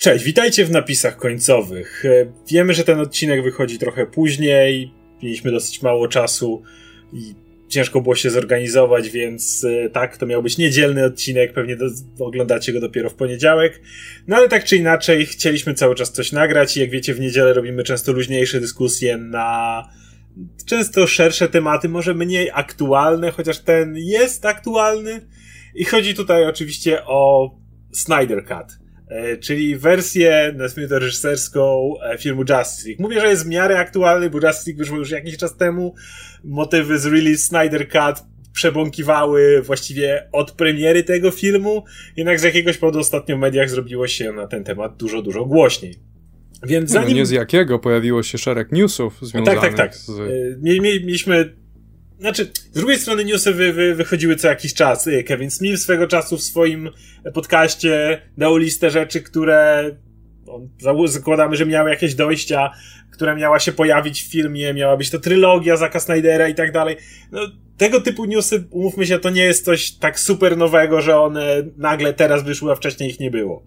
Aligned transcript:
Cześć, 0.00 0.24
witajcie 0.24 0.64
w 0.64 0.70
napisach 0.70 1.16
końcowych. 1.16 2.04
E, 2.04 2.32
wiemy, 2.50 2.74
że 2.74 2.84
ten 2.84 3.00
odcinek 3.00 3.42
wychodzi 3.42 3.78
trochę 3.78 4.06
później, 4.06 4.92
mieliśmy 5.22 5.50
dosyć 5.50 5.82
mało 5.82 6.08
czasu 6.08 6.62
i 7.12 7.34
ciężko 7.68 8.00
było 8.00 8.14
się 8.14 8.30
zorganizować, 8.30 9.10
więc 9.10 9.64
e, 9.64 9.90
tak, 9.90 10.16
to 10.16 10.26
miał 10.26 10.42
być 10.42 10.58
niedzielny 10.58 11.04
odcinek, 11.04 11.52
pewnie 11.52 11.76
do, 11.76 11.86
oglądacie 12.18 12.72
go 12.72 12.80
dopiero 12.80 13.10
w 13.10 13.14
poniedziałek. 13.14 13.80
No 14.26 14.36
ale 14.36 14.48
tak 14.48 14.64
czy 14.64 14.76
inaczej, 14.76 15.26
chcieliśmy 15.26 15.74
cały 15.74 15.94
czas 15.94 16.12
coś 16.12 16.32
nagrać 16.32 16.76
i 16.76 16.80
jak 16.80 16.90
wiecie, 16.90 17.14
w 17.14 17.20
niedzielę 17.20 17.52
robimy 17.52 17.84
często 17.84 18.12
luźniejsze 18.12 18.60
dyskusje 18.60 19.16
na 19.16 19.82
często 20.66 21.06
szersze 21.06 21.48
tematy, 21.48 21.88
może 21.88 22.14
mniej 22.14 22.50
aktualne, 22.54 23.30
chociaż 23.30 23.58
ten 23.58 23.94
jest 23.96 24.46
aktualny. 24.46 25.26
I 25.74 25.84
chodzi 25.84 26.14
tutaj 26.14 26.46
oczywiście 26.46 27.04
o 27.04 27.50
Snyder 27.92 28.44
Cut. 28.44 28.87
E, 29.08 29.36
czyli 29.36 29.76
wersję, 29.76 30.54
nazwijmy 30.56 30.88
to 30.88 30.98
reżyserską 30.98 31.92
e, 32.02 32.18
filmu 32.18 32.40
Justice 32.40 32.88
League. 32.88 33.02
Mówię, 33.02 33.20
że 33.20 33.28
jest 33.28 33.44
w 33.44 33.48
miarę 33.48 33.78
aktualny, 33.78 34.30
bo 34.30 34.38
Justice 34.46 34.70
League 34.70 34.78
wyszło 34.78 34.98
już 34.98 35.10
jakiś 35.10 35.36
czas 35.36 35.56
temu. 35.56 35.94
Motywy 36.44 36.98
z 36.98 37.06
release 37.06 37.44
Snyder 37.44 37.88
Cut 37.88 38.24
przebąkiwały 38.52 39.62
właściwie 39.62 40.28
od 40.32 40.52
premiery 40.52 41.04
tego 41.04 41.30
filmu, 41.30 41.84
jednak 42.16 42.40
z 42.40 42.42
jakiegoś 42.42 42.78
powodu 42.78 42.98
ostatnio 42.98 43.36
w 43.36 43.40
mediach 43.40 43.70
zrobiło 43.70 44.06
się 44.06 44.32
na 44.32 44.46
ten 44.46 44.64
temat 44.64 44.96
dużo, 44.96 45.22
dużo 45.22 45.44
głośniej. 45.44 45.98
Więc 46.66 46.90
zanim... 46.90 47.08
No 47.08 47.16
nie 47.16 47.26
z 47.26 47.30
jakiego, 47.30 47.78
pojawiło 47.78 48.22
się 48.22 48.38
szereg 48.38 48.72
newsów 48.72 49.18
związanych 49.22 49.60
tak, 49.60 49.74
tak, 49.74 49.76
tak. 49.76 49.96
z... 49.96 50.10
E, 50.10 50.24
mieliśmy 50.62 51.57
znaczy, 52.20 52.50
z 52.54 52.78
drugiej 52.78 52.98
strony 52.98 53.24
newsy 53.24 53.54
wy, 53.54 53.72
wy, 53.72 53.94
wychodziły 53.94 54.36
co 54.36 54.48
jakiś 54.48 54.74
czas. 54.74 55.06
Y, 55.06 55.24
Kevin 55.24 55.50
Smith 55.50 55.82
swego 55.82 56.06
czasu 56.06 56.36
w 56.36 56.42
swoim 56.42 56.90
podcaście 57.34 58.22
dał 58.38 58.56
listę 58.56 58.90
rzeczy, 58.90 59.20
które 59.20 59.90
zakładamy, 61.06 61.56
że 61.56 61.66
miały 61.66 61.90
jakieś 61.90 62.14
dojścia, 62.14 62.70
która 63.12 63.34
miała 63.34 63.58
się 63.58 63.72
pojawić 63.72 64.22
w 64.22 64.30
filmie, 64.30 64.74
miała 64.74 64.96
być 64.96 65.10
to 65.10 65.18
trylogia 65.18 65.76
Zaka 65.76 66.00
Snydera 66.00 66.48
i 66.48 66.54
tak 66.54 66.72
dalej. 66.72 66.96
No, 67.32 67.40
tego 67.76 68.00
typu 68.00 68.24
newsy, 68.24 68.64
umówmy 68.70 69.06
się, 69.06 69.18
to 69.18 69.30
nie 69.30 69.42
jest 69.42 69.64
coś 69.64 69.90
tak 69.90 70.20
super 70.20 70.56
nowego, 70.56 71.00
że 71.00 71.20
one 71.20 71.62
nagle 71.76 72.14
teraz 72.14 72.44
wyszły, 72.44 72.72
a 72.72 72.74
wcześniej 72.74 73.10
ich 73.10 73.20
nie 73.20 73.30
było. 73.30 73.62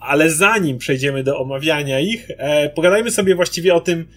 Ale 0.00 0.30
zanim 0.30 0.78
przejdziemy 0.78 1.24
do 1.24 1.38
omawiania 1.38 2.00
ich, 2.00 2.30
e, 2.30 2.68
pogadajmy 2.68 3.10
sobie 3.10 3.34
właściwie 3.34 3.74
o 3.74 3.80
tym, 3.80 4.08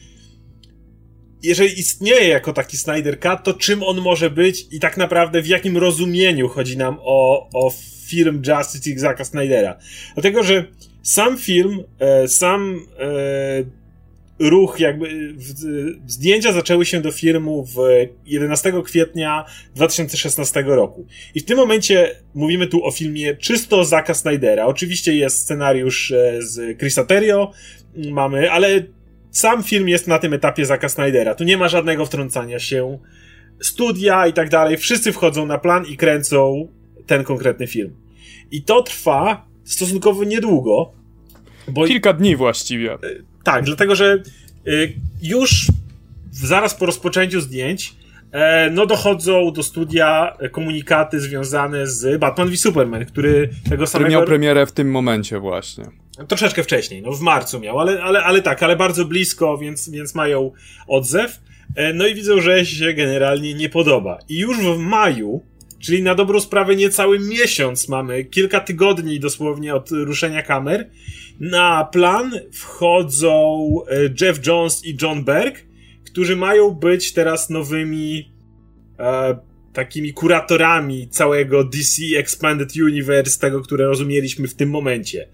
jeżeli 1.45 1.79
istnieje 1.79 2.27
jako 2.27 2.53
taki 2.53 2.77
Snyder 2.77 3.19
Cut, 3.19 3.43
to 3.43 3.53
czym 3.53 3.83
on 3.83 4.01
może 4.01 4.29
być 4.29 4.65
i 4.71 4.79
tak 4.79 4.97
naprawdę 4.97 5.41
w 5.41 5.47
jakim 5.47 5.77
rozumieniu 5.77 6.49
chodzi 6.49 6.77
nam 6.77 6.97
o, 7.01 7.49
o 7.53 7.73
film 8.05 8.41
Justice 8.47 8.99
Zacka 8.99 9.25
Snydera. 9.25 9.79
Dlatego, 10.13 10.43
że 10.43 10.66
sam 11.03 11.38
film, 11.38 11.83
e, 11.99 12.27
sam 12.27 12.79
e, 12.99 13.85
ruch, 14.39 14.79
jakby 14.79 15.33
w, 15.33 15.53
zdjęcia 16.07 16.53
zaczęły 16.53 16.85
się 16.85 17.01
do 17.01 17.11
filmu 17.11 17.66
w 17.66 17.77
11 18.25 18.73
kwietnia 18.83 19.45
2016 19.75 20.63
roku. 20.67 21.05
I 21.35 21.39
w 21.39 21.45
tym 21.45 21.57
momencie 21.57 22.16
mówimy 22.33 22.67
tu 22.67 22.85
o 22.85 22.91
filmie 22.91 23.35
czysto 23.35 23.85
Zacka 23.85 24.13
Snydera. 24.13 24.66
Oczywiście 24.66 25.16
jest 25.16 25.38
scenariusz 25.38 26.11
e, 26.11 26.41
z 26.41 26.79
Chrisa 26.79 27.03
Terrio, 27.03 27.51
mamy, 27.95 28.51
ale 28.51 28.83
sam 29.38 29.64
film 29.64 29.89
jest 29.89 30.08
na 30.08 30.19
tym 30.19 30.33
etapie 30.33 30.66
Zaka 30.66 30.89
Snydera. 30.89 31.36
Tu 31.36 31.44
nie 31.44 31.58
ma 31.58 31.67
żadnego 31.67 32.05
wtrącania 32.05 32.59
się. 32.59 33.00
Studia 33.61 34.28
i 34.28 34.33
tak 34.33 34.50
dalej, 34.50 34.78
wszyscy 34.78 35.11
wchodzą 35.11 35.45
na 35.45 35.58
plan 35.58 35.86
i 35.86 35.97
kręcą 35.97 36.67
ten 37.05 37.23
konkretny 37.23 37.67
film. 37.67 37.95
I 38.52 38.63
to 38.63 38.83
trwa 38.83 39.45
stosunkowo 39.63 40.23
niedługo. 40.23 40.91
Bo... 41.67 41.88
Kilka 41.88 42.13
dni 42.13 42.36
właściwie. 42.36 42.94
E, 42.94 42.97
tak, 43.44 43.63
dlatego 43.63 43.95
że 43.95 44.13
e, 44.13 44.72
już 45.22 45.67
zaraz 46.31 46.75
po 46.75 46.86
rozpoczęciu 46.86 47.41
zdjęć 47.41 47.95
no 48.71 48.85
dochodzą 48.85 49.51
do 49.51 49.63
studia 49.63 50.38
komunikaty 50.51 51.19
związane 51.19 51.88
z 51.88 52.19
Batman 52.19 52.50
v 52.50 52.57
Superman, 52.57 53.05
który 53.05 53.50
tego 53.69 53.88
samego... 53.88 54.07
Który 54.07 54.09
miał 54.09 54.25
premierę 54.25 54.66
w 54.66 54.72
tym 54.72 54.91
momencie 54.91 55.39
właśnie. 55.39 55.85
Troszeczkę 56.27 56.63
wcześniej, 56.63 57.01
no 57.01 57.11
w 57.11 57.22
marcu 57.22 57.59
miał, 57.59 57.79
ale, 57.79 58.03
ale, 58.03 58.23
ale 58.23 58.41
tak, 58.41 58.63
ale 58.63 58.75
bardzo 58.75 59.05
blisko, 59.05 59.57
więc, 59.57 59.89
więc 59.89 60.16
mają 60.16 60.51
odzew. 60.88 61.39
E, 61.75 61.94
no 61.94 62.07
i 62.07 62.16
widzą, 62.16 62.41
że 62.41 62.66
się 62.66 62.94
generalnie 62.94 63.53
nie 63.53 63.69
podoba. 63.69 64.19
I 64.29 64.39
już 64.39 64.57
w 64.57 64.77
maju, 64.77 65.44
czyli 65.79 66.03
na 66.03 66.16
dobrą 66.16 66.39
sprawę 66.39 66.75
niecały 66.75 67.19
miesiąc 67.19 67.89
mamy, 67.89 68.23
kilka 68.23 68.59
tygodni 68.59 69.19
dosłownie 69.19 69.75
od 69.75 69.91
ruszenia 69.91 70.41
kamer, 70.41 70.89
na 71.39 71.89
plan 71.91 72.31
wchodzą 72.53 73.67
e, 73.89 74.25
Jeff 74.25 74.47
Jones 74.47 74.85
i 74.85 74.97
John 75.01 75.23
Berg, 75.23 75.66
którzy 76.15 76.35
mają 76.35 76.71
być 76.71 77.13
teraz 77.13 77.49
nowymi 77.49 78.33
e, 78.99 79.37
takimi 79.73 80.13
kuratorami 80.13 81.09
całego 81.09 81.63
DC 81.63 82.01
Expanded 82.17 82.75
Universe, 82.75 83.39
tego, 83.39 83.61
które 83.61 83.85
rozumieliśmy 83.85 84.47
w 84.47 84.55
tym 84.55 84.69
momencie. 84.69 85.29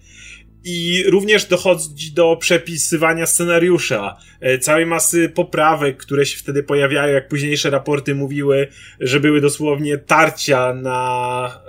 I 0.64 1.04
również 1.06 1.44
dochodzi 1.44 2.12
do 2.12 2.36
przepisywania 2.36 3.26
scenariusza, 3.26 4.16
e, 4.40 4.58
całej 4.58 4.86
masy 4.86 5.28
poprawek, 5.28 5.96
które 5.96 6.26
się 6.26 6.38
wtedy 6.38 6.62
pojawiają, 6.62 7.14
jak 7.14 7.28
późniejsze 7.28 7.70
raporty 7.70 8.14
mówiły, 8.14 8.68
że 9.00 9.20
były 9.20 9.40
dosłownie 9.40 9.98
tarcia 9.98 10.74
na, 10.74 11.62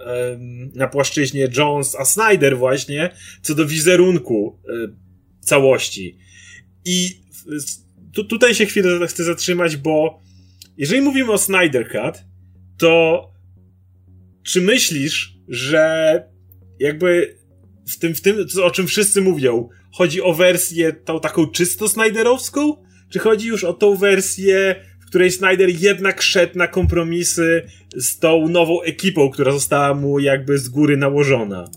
na 0.75 0.88
płaszczyźnie 0.88 1.50
Jones 1.57 1.95
a 1.95 2.06
Snyder 2.06 2.57
właśnie, 2.57 3.09
co 3.41 3.56
do 3.56 3.66
wizerunku 3.66 4.59
e, 4.69 4.74
całości. 5.40 6.18
I 6.85 7.24
tu, 8.13 8.24
tutaj 8.24 8.56
się 8.56 8.66
chwilę 8.66 9.07
chcę 9.07 9.24
zatrzymać, 9.24 9.78
bo 9.78 10.19
jeżeli 10.78 11.01
mówimy 11.01 11.31
o 11.31 11.38
Snyder 11.38 11.91
Cut, 11.91 12.24
to 12.78 13.24
czy 14.44 14.62
myślisz, 14.62 15.38
że 15.47 16.24
jakby 16.79 17.38
w 17.88 18.00
tym, 18.00 18.16
w 18.16 18.22
tym, 18.22 18.35
o 18.63 18.72
czym 18.72 18.88
wszyscy 18.88 19.22
mówią, 19.22 19.69
chodzi 19.91 20.22
o 20.22 20.34
wersję 20.34 20.94
tą 20.94 21.19
taką 21.19 21.47
czysto 21.47 21.90
Snyderowską? 21.90 22.84
Czy 23.09 23.19
chodzi 23.19 23.47
już 23.47 23.63
o 23.63 23.74
tą 23.74 23.96
wersję, 23.96 24.75
w 25.01 25.06
której 25.06 25.31
Snyder 25.31 25.69
jednak 25.69 26.22
szedł 26.22 26.57
na 26.57 26.68
kompromisy 26.68 27.62
z 27.95 28.19
tą 28.19 28.47
nową 28.47 28.81
ekipą, 28.81 29.30
która 29.30 29.51
została 29.51 29.94
mu 29.94 30.19
jakby 30.19 30.57
z 30.57 30.69
góry 30.69 30.97
nałożona? 30.97 31.69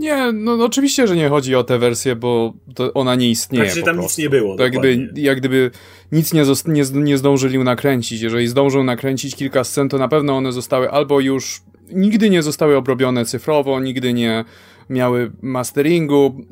Nie, 0.00 0.32
no, 0.32 0.56
no 0.56 0.64
oczywiście, 0.64 1.06
że 1.06 1.16
nie 1.16 1.28
chodzi 1.28 1.54
o 1.54 1.64
tę 1.64 1.78
wersję, 1.78 2.16
bo 2.16 2.52
ona 2.94 3.14
nie 3.14 3.30
istnieje. 3.30 3.64
Znaczy, 3.64 3.82
tam 3.82 3.96
prostu. 3.96 4.10
nic 4.10 4.18
nie 4.18 4.30
było. 4.30 4.56
Tak 4.56 4.74
jakby, 4.74 5.08
jak 5.14 5.38
gdyby 5.38 5.70
nic 6.12 6.32
nie, 6.32 6.42
nie, 6.66 6.82
nie 6.92 7.18
zdążyli 7.18 7.58
nakręcić. 7.58 8.20
Jeżeli 8.20 8.48
zdążą 8.48 8.84
nakręcić 8.84 9.36
kilka 9.36 9.64
scen, 9.64 9.88
to 9.88 9.98
na 9.98 10.08
pewno 10.08 10.36
one 10.36 10.52
zostały 10.52 10.90
albo 10.90 11.20
już 11.20 11.62
nigdy 11.92 12.30
nie 12.30 12.42
zostały 12.42 12.76
obrobione 12.76 13.24
cyfrowo, 13.24 13.80
nigdy 13.80 14.12
nie 14.12 14.44
miały 14.90 15.30
masteringu. 15.42 16.46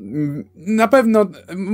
Na 0.57 0.89
pewno, 0.89 1.27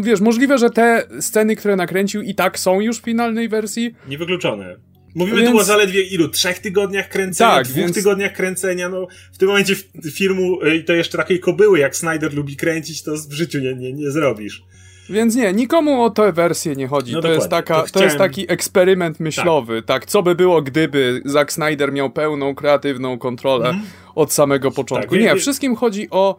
wiesz, 0.03 0.21
możliwe, 0.21 0.59
że 0.59 0.71
te 0.71 1.07
sceny, 1.21 1.57
które 1.57 1.77
nakręcił 1.77 2.23
i 2.23 2.35
tak 2.35 2.59
są 2.59 2.81
już 2.81 3.01
w 3.01 3.05
finalnej 3.05 3.49
wersji. 3.49 3.95
Niewykluczone. 4.09 4.77
Mówimy 5.15 5.41
więc... 5.41 5.51
tu 5.51 5.59
o 5.59 5.65
zaledwie 5.65 6.03
ilu? 6.03 6.29
Trzech 6.29 6.59
tygodniach 6.59 7.09
kręcenia? 7.09 7.51
Tak, 7.51 7.65
dwóch 7.65 7.77
więc... 7.77 7.95
tygodniach 7.95 8.33
kręcenia? 8.33 8.89
No, 8.89 9.07
w 9.33 9.39
tym 9.39 9.49
momencie 9.49 9.77
filmu, 10.13 10.63
y, 10.63 10.77
i 10.77 10.85
to 10.85 10.93
jeszcze 10.93 11.19
takiej 11.19 11.41
kobyły, 11.41 11.79
jak 11.79 11.97
Snyder 11.97 12.35
lubi 12.35 12.57
kręcić, 12.57 13.03
to 13.03 13.13
w 13.29 13.33
życiu 13.33 13.59
nie, 13.59 13.75
nie, 13.75 13.93
nie 13.93 14.11
zrobisz. 14.11 14.65
Więc 15.11 15.37
nie, 15.37 15.53
nikomu 15.53 16.03
o 16.03 16.11
tę 16.11 16.33
wersję 16.33 16.75
nie 16.75 16.89
chodzi. 16.89 17.13
No 17.13 17.21
to, 17.21 17.29
jest 17.29 17.49
taka, 17.49 17.75
to, 17.75 17.87
chciałem... 17.87 17.93
to, 17.93 18.05
jest 18.05 18.19
taki 18.19 18.53
eksperyment 18.53 19.21
myślowy. 19.21 19.83
Tak. 19.83 20.03
tak. 20.03 20.11
co 20.11 20.23
by 20.23 20.35
było, 20.35 20.63
gdyby 20.63 21.23
Zack 21.25 21.53
Snyder 21.53 21.93
miał 21.93 22.11
pełną 22.11 22.55
kreatywną 22.55 23.19
kontrolę 23.19 23.69
mm. 23.69 23.83
od 24.15 24.33
samego 24.33 24.71
początku. 24.71 25.15
Tak, 25.15 25.21
nie, 25.21 25.37
wszystkim 25.37 25.77
chodzi 25.77 26.11
o 26.11 26.39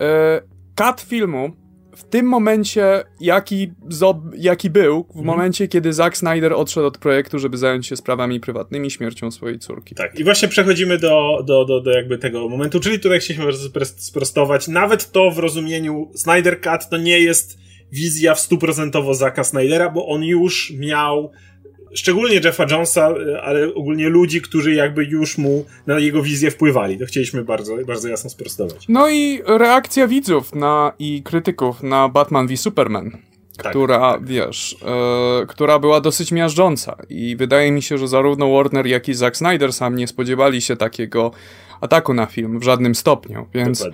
e, 0.00 0.40
cut 0.74 1.00
filmu 1.00 1.50
w 1.96 2.04
tym 2.04 2.26
momencie, 2.26 3.04
jaki, 3.20 3.72
jaki 4.36 4.70
był, 4.70 5.04
w 5.04 5.08
mhm. 5.08 5.26
momencie, 5.26 5.68
kiedy 5.68 5.92
Zack 5.92 6.16
Snyder 6.16 6.52
odszedł 6.52 6.86
od 6.86 6.98
projektu, 6.98 7.38
żeby 7.38 7.56
zająć 7.56 7.86
się 7.86 7.96
sprawami 7.96 8.40
prywatnymi, 8.40 8.90
śmiercią 8.90 9.30
swojej 9.30 9.58
córki. 9.58 9.94
Tak, 9.94 10.18
i 10.18 10.24
właśnie 10.24 10.48
przechodzimy 10.48 10.98
do, 10.98 11.42
do, 11.46 11.64
do, 11.64 11.80
do 11.80 11.90
jakby 11.90 12.18
tego 12.18 12.48
momentu, 12.48 12.80
czyli 12.80 13.00
tutaj 13.00 13.20
chcieliśmy 13.20 13.52
sprostować. 13.96 14.68
Nawet 14.68 15.12
to 15.12 15.30
w 15.30 15.38
rozumieniu 15.38 16.10
Snyder 16.14 16.60
Cut 16.60 16.88
to 16.90 16.96
nie 16.96 17.20
jest 17.20 17.58
wizja 17.92 18.34
w 18.34 18.40
stuprocentowo 18.40 19.14
Zacka 19.14 19.44
Snydera, 19.44 19.90
bo 19.90 20.06
on 20.06 20.22
już 20.22 20.72
miał 20.78 21.32
szczególnie 21.94 22.40
Jeffa 22.44 22.66
Jonesa, 22.70 23.14
ale 23.42 23.74
ogólnie 23.74 24.08
ludzi, 24.08 24.42
którzy 24.42 24.74
jakby 24.74 25.04
już 25.04 25.38
mu 25.38 25.64
na 25.86 25.98
jego 25.98 26.22
wizję 26.22 26.50
wpływali. 26.50 26.98
To 26.98 27.06
chcieliśmy 27.06 27.44
bardzo, 27.44 27.76
bardzo 27.86 28.08
jasno 28.08 28.30
sprostować. 28.30 28.84
No 28.88 29.08
i 29.08 29.42
reakcja 29.46 30.08
widzów 30.08 30.54
na, 30.54 30.92
i 30.98 31.22
krytyków 31.22 31.82
na 31.82 32.08
Batman 32.08 32.46
v 32.46 32.56
Superman. 32.56 33.18
Tak, 33.62 33.72
która, 33.72 34.12
tak. 34.12 34.26
wiesz, 34.26 34.76
e, 35.42 35.46
która 35.46 35.78
była 35.78 36.00
dosyć 36.00 36.32
miażdżąca 36.32 36.96
i 37.08 37.36
wydaje 37.36 37.72
mi 37.72 37.82
się, 37.82 37.98
że 37.98 38.08
zarówno 38.08 38.50
Warner, 38.52 38.86
jak 38.86 39.08
i 39.08 39.14
Zack 39.14 39.36
Snyder 39.36 39.72
sam 39.72 39.96
nie 39.96 40.06
spodziewali 40.06 40.60
się 40.60 40.76
takiego 40.76 41.30
ataku 41.80 42.14
na 42.14 42.26
film 42.26 42.58
w 42.58 42.62
żadnym 42.62 42.94
stopniu, 42.94 43.46
więc... 43.54 43.86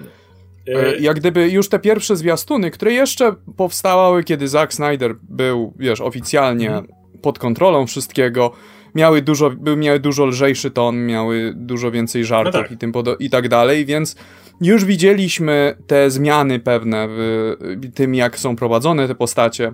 E, 0.68 0.96
jak 1.00 1.16
gdyby 1.16 1.50
już 1.50 1.68
te 1.68 1.78
pierwsze 1.78 2.16
zwiastuny, 2.16 2.70
które 2.70 2.92
jeszcze 2.92 3.34
powstawały, 3.56 4.24
kiedy 4.24 4.48
Zack 4.48 4.74
Snyder 4.74 5.14
był, 5.22 5.74
wiesz, 5.78 6.00
oficjalnie 6.00 6.68
mhm. 6.68 6.86
Pod 7.26 7.38
kontrolą 7.38 7.86
wszystkiego, 7.86 8.52
miały 8.94 9.22
dużo, 9.22 9.50
miały 9.76 10.00
dużo 10.00 10.26
lżejszy 10.26 10.70
ton, 10.70 11.06
miały 11.06 11.52
dużo 11.56 11.90
więcej 11.90 12.24
żartów 12.24 12.54
no 12.54 12.62
tak. 12.62 12.72
i, 12.72 12.76
tym 12.76 12.92
i 13.20 13.30
tak 13.30 13.48
dalej, 13.48 13.86
więc 13.86 14.16
już 14.60 14.84
widzieliśmy 14.84 15.76
te 15.86 16.10
zmiany 16.10 16.60
pewne 16.60 17.08
w 17.08 17.56
tym, 17.94 18.14
jak 18.14 18.38
są 18.38 18.56
prowadzone 18.56 19.08
te 19.08 19.14
postacie 19.14 19.72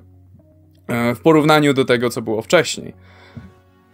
e, 0.88 1.14
w 1.14 1.20
porównaniu 1.20 1.74
do 1.74 1.84
tego, 1.84 2.10
co 2.10 2.22
było 2.22 2.42
wcześniej. 2.42 2.94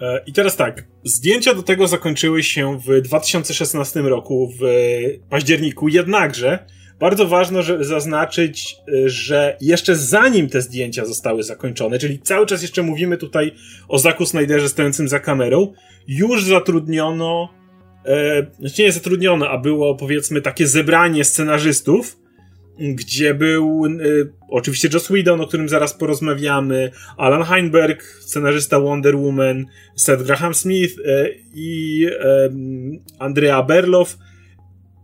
E, 0.00 0.22
I 0.26 0.32
teraz 0.32 0.56
tak, 0.56 0.84
zdjęcia 1.04 1.54
do 1.54 1.62
tego 1.62 1.86
zakończyły 1.86 2.42
się 2.42 2.78
w 2.78 3.00
2016 3.00 4.00
roku, 4.00 4.52
w 4.60 4.64
październiku, 5.30 5.88
jednakże 5.88 6.66
bardzo 7.00 7.26
ważne, 7.26 7.62
żeby 7.62 7.84
zaznaczyć, 7.84 8.76
e, 8.88 9.08
że 9.08 9.56
jeszcze 9.60 9.96
zanim 9.96 10.48
te 10.48 10.62
zdjęcia 10.62 11.04
zostały 11.04 11.42
zakończone, 11.42 11.98
czyli 11.98 12.18
cały 12.18 12.46
czas 12.46 12.62
jeszcze 12.62 12.82
mówimy 12.82 13.16
tutaj 13.16 13.54
o 13.88 13.98
Zaku 13.98 14.26
Snyderze 14.26 14.68
stojącym 14.68 15.08
za 15.08 15.20
kamerą, 15.20 15.72
już 16.08 16.44
zatrudniono, 16.44 17.48
e, 18.04 18.46
znaczy 18.58 18.82
nie 18.82 18.92
zatrudniono, 18.92 19.48
a 19.48 19.58
było 19.58 19.94
powiedzmy 19.94 20.40
takie 20.40 20.66
zebranie 20.66 21.24
scenarzystów, 21.24 22.18
gdzie 22.78 23.34
był 23.34 23.86
e, 23.86 23.90
oczywiście 24.48 24.88
Joss 24.92 25.06
Whedon, 25.06 25.40
o 25.40 25.46
którym 25.46 25.68
zaraz 25.68 25.94
porozmawiamy, 25.94 26.90
Alan 27.16 27.42
Heinberg, 27.42 28.02
scenarzysta 28.02 28.80
Wonder 28.80 29.16
Woman, 29.16 29.66
Seth 29.94 30.22
Graham 30.22 30.54
Smith 30.54 30.94
e, 31.04 31.28
i 31.54 32.06
Andrea 33.18 33.62
Berlow, 33.62 34.18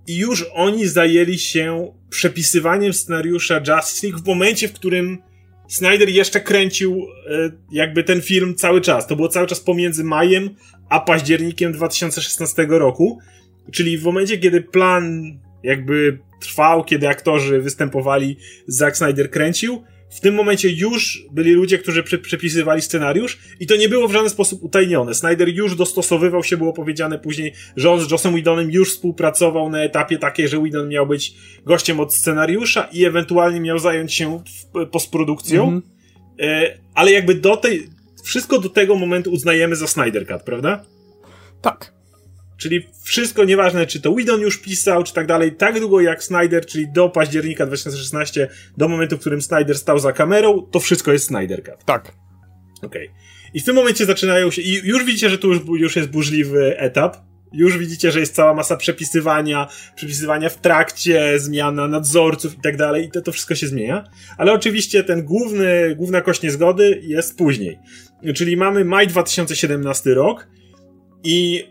i 0.06 0.16
już 0.16 0.46
oni 0.52 0.86
zajęli 0.88 1.38
się 1.38 1.92
przepisywaniem 2.10 2.92
scenariusza 2.92 3.60
Justice 3.68 4.06
League 4.06 4.22
w 4.22 4.26
momencie, 4.26 4.68
w 4.68 4.72
którym 4.72 5.18
Snyder 5.68 6.08
jeszcze 6.08 6.40
kręcił 6.40 7.06
e, 7.30 7.50
jakby 7.72 8.04
ten 8.04 8.22
film 8.22 8.54
cały 8.54 8.80
czas. 8.80 9.06
To 9.06 9.16
było 9.16 9.28
cały 9.28 9.46
czas 9.46 9.60
pomiędzy 9.60 10.04
majem 10.04 10.50
a 10.88 11.00
październikiem 11.00 11.72
2016 11.72 12.66
roku. 12.68 13.18
Czyli 13.72 13.98
w 13.98 14.04
momencie, 14.04 14.38
kiedy 14.38 14.62
plan 14.62 15.34
jakby 15.62 16.18
trwał, 16.40 16.84
kiedy 16.84 17.08
aktorzy 17.08 17.60
występowali, 17.60 18.36
Zack 18.66 18.96
Snyder 18.96 19.30
kręcił, 19.30 19.84
w 20.14 20.20
tym 20.20 20.34
momencie 20.34 20.70
już 20.70 21.26
byli 21.30 21.52
ludzie, 21.52 21.78
którzy 21.78 22.02
prze 22.02 22.18
przepisywali 22.18 22.82
scenariusz 22.82 23.38
i 23.60 23.66
to 23.66 23.76
nie 23.76 23.88
było 23.88 24.08
w 24.08 24.12
żaden 24.12 24.30
sposób 24.30 24.62
utajnione. 24.62 25.14
Snyder 25.14 25.48
już 25.48 25.76
dostosowywał 25.76 26.44
się, 26.44 26.56
było 26.56 26.72
powiedziane 26.72 27.18
później, 27.18 27.52
że 27.76 27.90
on 27.90 28.00
z 28.00 28.10
Jossem 28.10 28.32
Whedonem 28.32 28.70
już 28.70 28.94
współpracował 28.94 29.70
na 29.70 29.82
etapie 29.82 30.18
takiej, 30.18 30.48
że 30.48 30.58
Whedon 30.58 30.88
miał 30.88 31.06
być 31.06 31.34
gościem 31.66 32.00
od 32.00 32.14
scenariusza 32.14 32.88
i 32.92 33.04
ewentualnie 33.04 33.60
miał 33.60 33.78
zająć 33.78 34.14
się 34.14 34.42
postprodukcją. 34.90 35.68
Mm 35.68 35.80
-hmm. 35.80 35.84
e, 36.40 36.78
ale 36.94 37.12
jakby 37.12 37.34
do 37.34 37.56
tej, 37.56 37.88
wszystko 38.24 38.58
do 38.58 38.68
tego 38.68 38.94
momentu 38.94 39.30
uznajemy 39.30 39.76
za 39.76 39.86
Snyder 39.86 40.26
Cut, 40.26 40.42
prawda? 40.42 40.84
Tak. 41.62 41.94
Czyli 42.56 42.86
wszystko, 43.02 43.44
nieważne 43.44 43.86
czy 43.86 44.00
to 44.00 44.12
Whedon 44.12 44.40
już 44.40 44.58
pisał, 44.58 45.04
czy 45.04 45.14
tak 45.14 45.26
dalej, 45.26 45.56
tak 45.56 45.80
długo 45.80 46.00
jak 46.00 46.24
Snyder, 46.24 46.66
czyli 46.66 46.92
do 46.92 47.08
października 47.08 47.66
2016, 47.66 48.48
do 48.76 48.88
momentu, 48.88 49.16
w 49.16 49.20
którym 49.20 49.42
Snyder 49.42 49.78
stał 49.78 49.98
za 49.98 50.12
kamerą, 50.12 50.62
to 50.70 50.80
wszystko 50.80 51.12
jest 51.12 51.26
Snyder 51.26 51.62
Cut. 51.62 51.84
Tak. 51.84 52.12
Okej. 52.82 53.08
Okay. 53.08 53.24
I 53.54 53.60
w 53.60 53.64
tym 53.64 53.76
momencie 53.76 54.06
zaczynają 54.06 54.50
się, 54.50 54.62
i 54.62 54.72
już 54.72 55.04
widzicie, 55.04 55.30
że 55.30 55.38
tu 55.38 55.52
już, 55.52 55.60
już 55.78 55.96
jest 55.96 56.08
burzliwy 56.10 56.78
etap, 56.78 57.16
już 57.54 57.78
widzicie, 57.78 58.12
że 58.12 58.20
jest 58.20 58.34
cała 58.34 58.54
masa 58.54 58.76
przepisywania, 58.76 59.68
przepisywania 59.96 60.48
w 60.48 60.56
trakcie, 60.56 61.38
zmiana 61.38 61.88
nadzorców 61.88 62.54
i 62.54 62.60
tak 62.60 62.76
dalej, 62.76 63.04
i 63.04 63.10
to, 63.10 63.22
to 63.22 63.32
wszystko 63.32 63.54
się 63.54 63.66
zmienia. 63.66 64.04
Ale 64.38 64.52
oczywiście 64.52 65.04
ten 65.04 65.24
główny, 65.24 65.94
główna 65.96 66.20
kość 66.20 66.42
niezgody 66.42 67.00
jest 67.02 67.38
później. 67.38 67.78
Czyli 68.34 68.56
mamy 68.56 68.84
maj 68.84 69.08
2017 69.08 70.14
rok 70.14 70.48
i 71.24 71.64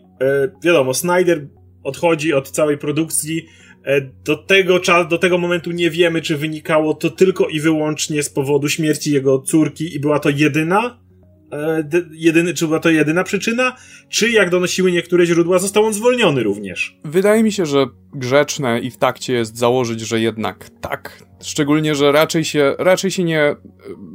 wiadomo, 0.63 0.93
Snyder 0.93 1.47
odchodzi 1.83 2.33
od 2.33 2.49
całej 2.51 2.77
produkcji. 2.77 3.45
E, 3.85 4.01
do 4.01 4.37
tego, 4.37 4.79
do 5.09 5.17
tego 5.17 5.37
momentu 5.37 5.71
nie 5.71 5.89
wiemy, 5.89 6.21
czy 6.21 6.37
wynikało 6.37 6.93
to 6.93 7.09
tylko 7.09 7.47
i 7.47 7.59
wyłącznie 7.59 8.23
z 8.23 8.29
powodu 8.29 8.69
śmierci 8.69 9.11
jego 9.11 9.39
córki 9.39 9.95
i 9.95 9.99
była 9.99 10.19
to 10.19 10.29
jedyna, 10.29 10.99
e, 11.51 11.83
jedyny, 12.11 12.53
czy 12.53 12.67
była 12.67 12.79
to 12.79 12.89
jedyna 12.89 13.23
przyczyna, 13.23 13.75
czy 14.09 14.29
jak 14.29 14.49
donosiły 14.49 14.91
niektóre 14.91 15.25
źródła, 15.25 15.59
został 15.59 15.85
on 15.85 15.93
zwolniony 15.93 16.43
również. 16.43 16.97
Wydaje 17.05 17.43
mi 17.43 17.51
się, 17.51 17.65
że 17.65 17.87
grzeczne 18.13 18.79
i 18.79 18.91
w 18.91 18.97
takcie 18.97 19.33
jest 19.33 19.57
założyć, 19.57 19.99
że 20.01 20.21
jednak 20.21 20.69
tak. 20.81 21.23
Szczególnie, 21.41 21.95
że 21.95 22.11
raczej 22.11 22.45
się, 22.45 22.75
raczej 22.79 23.11
się 23.11 23.23
nie, 23.23 23.55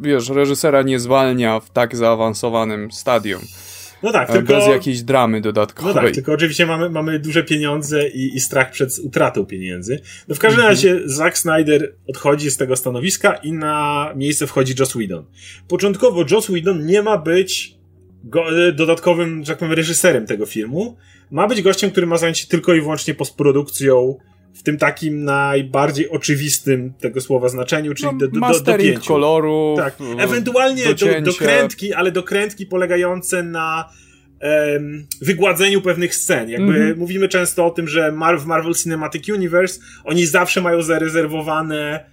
wiesz, 0.00 0.28
reżysera 0.28 0.82
nie 0.82 0.98
zwalnia 0.98 1.60
w 1.60 1.70
tak 1.70 1.96
zaawansowanym 1.96 2.92
stadium. 2.92 3.40
No 4.02 4.12
tak, 4.12 4.32
tylko... 4.32 4.54
Bez 4.54 4.66
jakiejś 4.66 5.02
dramy 5.02 5.40
dodatkowej. 5.40 5.94
No 5.94 6.00
tak, 6.00 6.14
tylko 6.14 6.32
oczywiście 6.32 6.66
mamy, 6.66 6.90
mamy 6.90 7.18
duże 7.18 7.44
pieniądze 7.44 8.08
i, 8.08 8.36
i 8.36 8.40
strach 8.40 8.70
przed 8.70 8.98
utratą 8.98 9.46
pieniędzy. 9.46 10.00
No 10.28 10.34
w 10.34 10.38
każdym 10.38 10.60
mhm. 10.60 10.68
razie 10.74 11.00
Zack 11.04 11.38
Snyder 11.38 11.94
odchodzi 12.08 12.50
z 12.50 12.56
tego 12.56 12.76
stanowiska 12.76 13.34
i 13.34 13.52
na 13.52 14.12
miejsce 14.16 14.46
wchodzi 14.46 14.74
Joss 14.78 14.92
Whedon. 14.92 15.24
Początkowo 15.68 16.24
Joss 16.30 16.46
Whedon 16.46 16.86
nie 16.86 17.02
ma 17.02 17.18
być 17.18 17.78
go, 18.24 18.66
e, 18.68 18.72
dodatkowym, 18.72 19.40
że 19.44 19.46
tak 19.46 19.58
powiem, 19.58 19.74
reżyserem 19.74 20.26
tego 20.26 20.46
filmu. 20.46 20.96
Ma 21.30 21.48
być 21.48 21.62
gościem, 21.62 21.90
który 21.90 22.06
ma 22.06 22.16
zająć 22.16 22.38
się 22.38 22.46
tylko 22.46 22.74
i 22.74 22.80
wyłącznie 22.80 23.14
postprodukcją 23.14 24.18
w 24.58 24.62
tym 24.62 24.78
takim 24.78 25.24
najbardziej 25.24 26.08
oczywistym 26.08 26.92
tego 27.00 27.20
słowa 27.20 27.48
znaczeniu, 27.48 27.94
czyli 27.94 28.12
no, 28.12 28.18
do, 28.18 28.28
do, 28.28 28.40
do, 28.40 28.94
do 28.94 29.00
koloru. 29.06 29.74
Tak. 29.76 29.96
Ewentualnie 30.18 30.94
do, 30.94 31.20
dokrętki, 31.20 31.92
ale 31.92 32.12
dokrętki 32.12 32.66
polegające 32.66 33.42
na 33.42 33.88
um, 34.42 35.06
wygładzeniu 35.20 35.82
pewnych 35.82 36.14
scen. 36.14 36.50
Jakby 36.50 36.76
mm 36.76 36.94
-hmm. 36.94 36.98
mówimy 36.98 37.28
często 37.28 37.66
o 37.66 37.70
tym, 37.70 37.88
że 37.88 38.12
Mar 38.12 38.40
w 38.40 38.46
Marvel 38.46 38.74
Cinematic 38.74 39.28
Universe 39.28 39.80
oni 40.04 40.26
zawsze 40.26 40.60
mają 40.60 40.82
zarezerwowane 40.82 42.04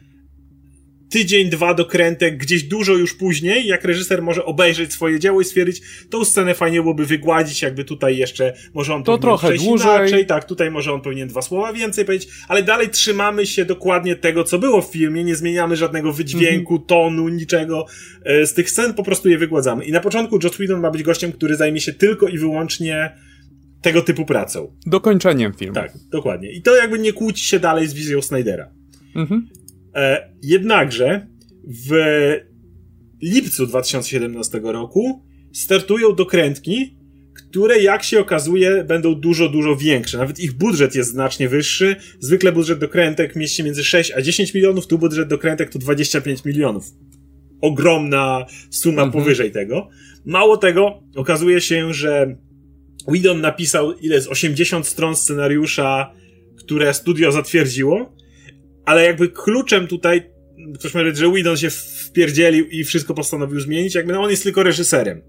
tydzień, 1.10 1.50
dwa 1.50 1.74
dokrętek, 1.74 2.38
gdzieś 2.38 2.64
dużo 2.64 2.94
już 2.94 3.14
później, 3.14 3.68
jak 3.68 3.86
reżyser 3.86 4.22
może 4.22 4.46
obejrzeć 4.46 4.94
swoje 4.94 5.20
dzieło 5.20 5.42
i 5.42 5.46
stwierdzić, 5.46 5.82
tą 6.10 6.26
scenę 6.26 6.54
fajnie 6.54 6.82
byłoby 6.82 7.06
wygładzić, 7.06 7.62
jakby 7.62 7.84
tutaj 7.84 8.18
jeszcze 8.18 8.54
może 8.74 8.94
on 8.94 9.04
to 9.04 9.18
trochę 9.18 9.54
dłużej. 9.54 9.88
inaczej, 9.88 10.26
tak, 10.26 10.46
tutaj 10.46 10.72
może 10.72 10.94
on 10.94 11.02
powinien 11.02 11.28
dwa 11.28 11.42
słowa 11.42 11.74
więcej 11.74 12.06
powiedzieć, 12.06 12.30
ale 12.48 12.64
dalej 12.64 12.90
trzymamy 12.90 13.46
się 13.46 13.66
dokładnie 13.66 14.16
tego, 14.16 14.44
co 14.44 14.60
było 14.60 14.82
w 14.82 14.92
filmie, 14.92 15.24
nie 15.24 15.36
zmieniamy 15.36 15.76
żadnego 15.76 16.14
wydźwięku, 16.14 16.76
-hmm. 16.76 16.86
tonu, 16.86 17.30
niczego 17.30 17.86
e, 18.24 18.46
z 18.46 18.54
tych 18.54 18.70
scen, 18.70 18.94
po 18.94 19.04
prostu 19.04 19.30
je 19.30 19.38
wygładzamy. 19.38 19.86
I 19.86 19.92
na 19.92 20.00
początku 20.00 20.40
Joss 20.44 20.54
Whedon 20.56 20.82
ma 20.82 20.92
być 20.92 21.04
gościem, 21.04 21.32
który 21.32 21.56
zajmie 21.56 21.82
się 21.82 21.94
tylko 21.94 22.28
i 22.28 22.38
wyłącznie 22.38 23.12
tego 23.82 24.02
typu 24.02 24.26
pracą. 24.26 24.76
Dokończeniem 24.86 25.54
filmu. 25.54 25.76
Tak, 25.76 25.94
dokładnie. 26.12 26.52
I 26.52 26.62
to 26.62 26.76
jakby 26.76 27.00
nie 27.00 27.14
kłóci 27.14 27.46
się 27.46 27.60
dalej 27.60 27.88
z 27.88 27.94
wizją 27.94 28.22
Snydera. 28.22 28.70
Mhm. 29.16 29.48
E, 29.96 30.30
jednakże 30.44 31.28
w 31.68 31.94
lipcu 33.22 33.68
2017 33.68 34.62
roku 34.64 35.24
startują 35.54 36.16
dokrętki, 36.16 36.96
które 37.36 37.82
jak 37.82 38.04
się 38.04 38.20
okazuje 38.20 38.84
będą 38.84 39.16
dużo, 39.16 39.50
dużo 39.50 39.76
większe. 39.76 40.18
Nawet 40.18 40.40
ich 40.40 40.54
budżet 40.54 40.96
jest 40.96 41.10
znacznie 41.10 41.50
wyższy. 41.50 41.96
Zwykle 42.20 42.52
budżet 42.52 42.80
dokrętek 42.80 43.36
mieści 43.36 43.64
między 43.64 43.84
6 43.84 44.12
a 44.12 44.22
10 44.22 44.54
milionów, 44.54 44.88
tu 44.88 44.98
budżet 44.98 45.28
dokrętek 45.28 45.70
to 45.70 45.80
25 45.80 46.46
milionów. 46.46 46.86
Ogromna 47.62 48.46
suma 48.70 49.04
mhm. 49.04 49.12
powyżej 49.12 49.52
tego. 49.52 49.90
Mało 50.26 50.58
tego, 50.58 51.04
okazuje 51.16 51.62
się, 51.62 51.94
że 51.94 52.36
Whedon 53.08 53.42
napisał 53.42 53.94
ile 53.94 54.22
z 54.22 54.28
80 54.28 54.88
stron 54.88 55.16
scenariusza, 55.16 56.12
które 56.58 56.94
studio 56.94 57.32
zatwierdziło 57.32 58.16
ale 58.86 59.04
jakby 59.06 59.30
kluczem 59.30 59.88
tutaj, 59.88 60.30
ktoś 60.76 60.94
może 60.94 61.16
że 61.16 61.30
Whedon 61.30 61.58
się 61.58 61.70
wpierdzielił 61.70 62.66
i 62.66 62.84
wszystko 62.84 63.14
postanowił 63.14 63.60
zmienić, 63.60 63.96
jakby 63.96 64.14
no 64.14 64.22
on 64.22 64.30
jest 64.30 64.44
tylko 64.44 64.64
reżyserem. 64.64 65.22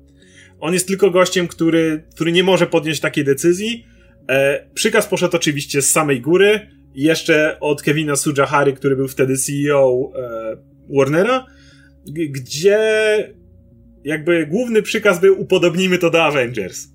On 0.61 0.75
jest 0.75 0.89
tylko 0.89 1.11
gościem, 1.11 1.49
który, 1.49 2.05
który 2.15 2.33
nie 2.33 2.45
może 2.45 2.67
podjąć 2.67 3.01
takiej 3.01 3.25
decyzji. 3.25 3.87
E, 4.29 4.67
przykaz 4.75 5.07
poszedł 5.07 5.37
oczywiście 5.37 5.83
z 5.83 5.91
samej 5.91 6.21
góry, 6.21 6.61
jeszcze 6.95 7.61
od 7.61 7.83
Kevina 7.83 8.17
Sujahary, 8.17 8.73
który 8.73 8.97
był 8.97 9.09
wtedy 9.09 9.37
CEO 9.37 10.13
e, 10.17 10.57
Warnera, 10.97 11.47
gdzie 12.31 12.79
jakby 14.05 14.47
główny 14.47 14.83
przykaz 14.83 15.21
był 15.21 15.41
upodobnijmy 15.41 15.99
to 15.99 16.11
do 16.11 16.25
Avengers. 16.25 16.89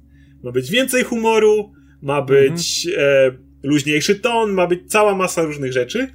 Ma 0.43 0.51
być 0.51 0.71
więcej 0.71 1.03
humoru, 1.03 1.71
ma 2.01 2.21
być 2.21 2.87
mhm. 2.87 3.07
e, 3.07 3.37
luźniejszy 3.63 4.15
ton, 4.15 4.51
ma 4.51 4.67
być 4.67 4.79
cała 4.87 5.15
masa 5.15 5.43
różnych 5.43 5.73
rzeczy. 5.73 6.07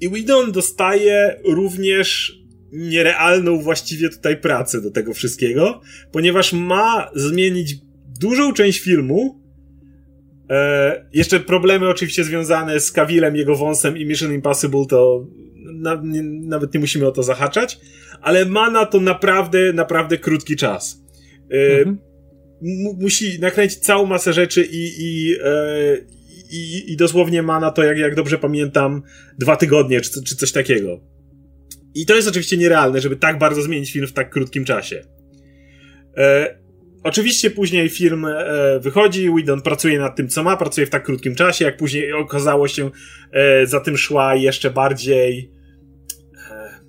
I 0.00 0.08
Whedon 0.08 0.52
dostaje 0.52 1.40
również 1.44 2.38
nierealną 2.72 3.58
właściwie 3.58 4.08
tutaj 4.08 4.40
pracę 4.40 4.82
do 4.82 4.90
tego 4.90 5.14
wszystkiego, 5.14 5.80
ponieważ 6.12 6.52
ma 6.52 7.10
zmienić 7.14 7.74
dużą 8.20 8.52
część 8.52 8.80
filmu 8.80 9.46
E, 10.50 11.06
jeszcze 11.12 11.40
problemy 11.40 11.88
oczywiście 11.88 12.24
związane 12.24 12.80
z 12.80 12.92
Kawilem, 12.92 13.36
jego 13.36 13.56
wąsem 13.56 13.96
i 13.96 14.06
Mission 14.06 14.32
Impossible 14.32 14.86
to 14.88 15.26
na, 15.54 16.00
nie, 16.04 16.22
nawet 16.22 16.74
nie 16.74 16.80
musimy 16.80 17.06
o 17.06 17.12
to 17.12 17.22
zahaczać, 17.22 17.78
ale 18.20 18.44
ma 18.44 18.70
na 18.70 18.86
to 18.86 19.00
naprawdę, 19.00 19.72
naprawdę 19.72 20.18
krótki 20.18 20.56
czas. 20.56 21.04
E, 21.50 21.78
mhm. 21.78 21.98
Musi 23.00 23.40
nakręcić 23.40 23.78
całą 23.78 24.06
masę 24.06 24.32
rzeczy 24.32 24.68
i, 24.70 24.92
i, 24.98 25.36
e, 25.44 25.96
i, 26.50 26.92
i 26.92 26.96
dosłownie 26.96 27.42
ma 27.42 27.60
na 27.60 27.70
to, 27.70 27.82
jak, 27.82 27.98
jak 27.98 28.14
dobrze 28.14 28.38
pamiętam, 28.38 29.02
dwa 29.38 29.56
tygodnie 29.56 30.00
czy, 30.00 30.10
czy 30.24 30.36
coś 30.36 30.52
takiego. 30.52 31.00
I 31.94 32.06
to 32.06 32.14
jest 32.14 32.28
oczywiście 32.28 32.56
nierealne, 32.56 33.00
żeby 33.00 33.16
tak 33.16 33.38
bardzo 33.38 33.62
zmienić 33.62 33.92
film 33.92 34.06
w 34.06 34.12
tak 34.12 34.30
krótkim 34.30 34.64
czasie. 34.64 35.04
E, 36.16 36.58
oczywiście 37.02 37.50
później 37.50 37.88
film 37.88 38.24
e, 38.24 38.80
wychodzi, 38.80 39.30
Whedon 39.30 39.62
pracuje 39.62 39.98
nad 39.98 40.16
tym, 40.16 40.28
co 40.28 40.42
ma, 40.42 40.56
pracuje 40.56 40.86
w 40.86 40.90
tak 40.90 41.04
krótkim 41.04 41.34
czasie, 41.34 41.64
jak 41.64 41.76
później 41.76 42.12
okazało 42.12 42.68
się, 42.68 42.90
e, 43.32 43.66
za 43.66 43.80
tym 43.80 43.96
szła 43.96 44.34
jeszcze 44.34 44.70
bardziej 44.70 45.55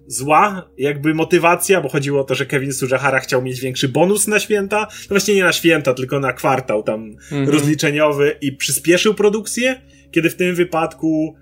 zła 0.07 0.69
jakby 0.77 1.13
motywacja, 1.13 1.81
bo 1.81 1.89
chodziło 1.89 2.21
o 2.21 2.23
to, 2.23 2.35
że 2.35 2.45
Kevin 2.45 2.73
Sujahara 2.73 3.19
chciał 3.19 3.41
mieć 3.41 3.59
większy 3.59 3.89
bonus 3.89 4.27
na 4.27 4.39
święta, 4.39 4.79
no 4.79 5.07
właśnie 5.09 5.35
nie 5.35 5.43
na 5.43 5.51
święta, 5.51 5.93
tylko 5.93 6.19
na 6.19 6.33
kwartał 6.33 6.83
tam 6.83 7.05
mhm. 7.09 7.49
rozliczeniowy 7.49 8.35
i 8.41 8.51
przyspieszył 8.51 9.13
produkcję, 9.13 9.81
kiedy 10.11 10.29
w 10.29 10.35
tym 10.35 10.55
wypadku 10.55 11.35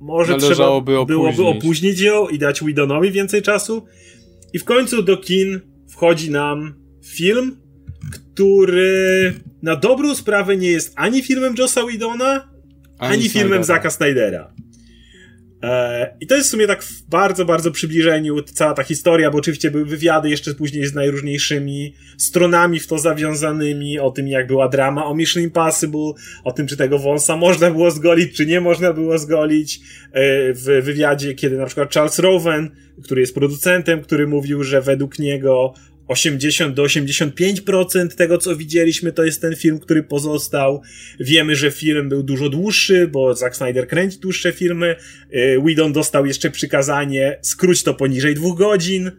może 0.00 0.36
trzeba 0.36 0.80
byłoby 1.06 1.42
opóźnić 1.46 2.00
ją 2.00 2.28
i 2.28 2.38
dać 2.38 2.60
Widonowi 2.64 3.10
więcej 3.10 3.42
czasu. 3.42 3.86
I 4.52 4.58
w 4.58 4.64
końcu 4.64 5.02
do 5.02 5.16
kin 5.16 5.60
wchodzi 5.88 6.30
nam 6.30 6.74
film, 7.04 7.56
który 8.12 9.34
na 9.62 9.76
dobrą 9.76 10.14
sprawę 10.14 10.56
nie 10.56 10.70
jest 10.70 10.92
ani 10.96 11.22
filmem 11.22 11.54
Jossa 11.58 11.86
Widona, 11.86 12.48
ani, 12.98 13.14
ani 13.14 13.28
filmem 13.28 13.64
Zaka 13.64 13.90
Snydera. 13.90 14.52
E, 15.62 16.16
I 16.20 16.26
to 16.26 16.34
jest 16.34 16.48
w 16.48 16.50
sumie 16.50 16.66
tak 16.66 16.82
w 16.82 17.02
bardzo, 17.02 17.44
bardzo 17.44 17.70
przybliżeniu 17.70 18.42
cała 18.42 18.74
ta 18.74 18.82
historia, 18.82 19.30
bo 19.30 19.38
oczywiście 19.38 19.70
były 19.70 19.84
wywiady 19.84 20.30
jeszcze 20.30 20.54
później 20.54 20.86
z 20.86 20.94
najróżniejszymi 20.94 21.94
stronami 22.18 22.80
w 22.80 22.86
to 22.86 22.98
zawiązanymi, 22.98 23.98
o 23.98 24.10
tym 24.10 24.28
jak 24.28 24.46
była 24.46 24.68
drama 24.68 25.06
o 25.06 25.14
Mission 25.14 25.42
Impossible, 25.42 26.12
o 26.44 26.52
tym 26.52 26.66
czy 26.66 26.76
tego 26.76 26.98
wąsa 26.98 27.36
można 27.36 27.70
było 27.70 27.90
zgolić, 27.90 28.36
czy 28.36 28.46
nie 28.46 28.60
można 28.60 28.92
było 28.92 29.18
zgolić. 29.18 29.80
E, 30.12 30.52
w 30.52 30.64
wywiadzie, 30.82 31.34
kiedy 31.34 31.56
na 31.56 31.66
przykład 31.66 31.94
Charles 31.94 32.18
Rowan, 32.18 32.70
który 33.04 33.20
jest 33.20 33.34
producentem, 33.34 34.02
który 34.02 34.26
mówił, 34.26 34.64
że 34.64 34.80
według 34.80 35.18
niego 35.18 35.74
80 36.08 36.74
do 36.74 36.82
85% 36.84 38.08
tego, 38.08 38.38
co 38.38 38.56
widzieliśmy, 38.56 39.12
to 39.12 39.24
jest 39.24 39.40
ten 39.40 39.56
film, 39.56 39.78
który 39.78 40.02
pozostał. 40.02 40.82
Wiemy, 41.20 41.56
że 41.56 41.70
film 41.70 42.08
był 42.08 42.22
dużo 42.22 42.48
dłuższy, 42.48 43.08
bo 43.08 43.34
Zack 43.34 43.56
Snyder 43.56 43.88
kręci 43.88 44.18
dłuższe 44.18 44.52
filmy. 44.52 44.96
Y, 45.34 45.60
Whedon 45.66 45.92
dostał 45.92 46.26
jeszcze 46.26 46.50
przykazanie 46.50 47.38
skróć 47.42 47.82
to 47.82 47.94
poniżej 47.94 48.34
dwóch 48.34 48.58
godzin. 48.58 49.10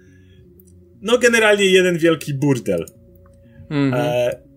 No, 1.02 1.18
generalnie 1.18 1.66
jeden 1.66 1.98
wielki 1.98 2.34
burdel. 2.34 2.86
-hmm. 3.70 3.96
e 3.96 4.49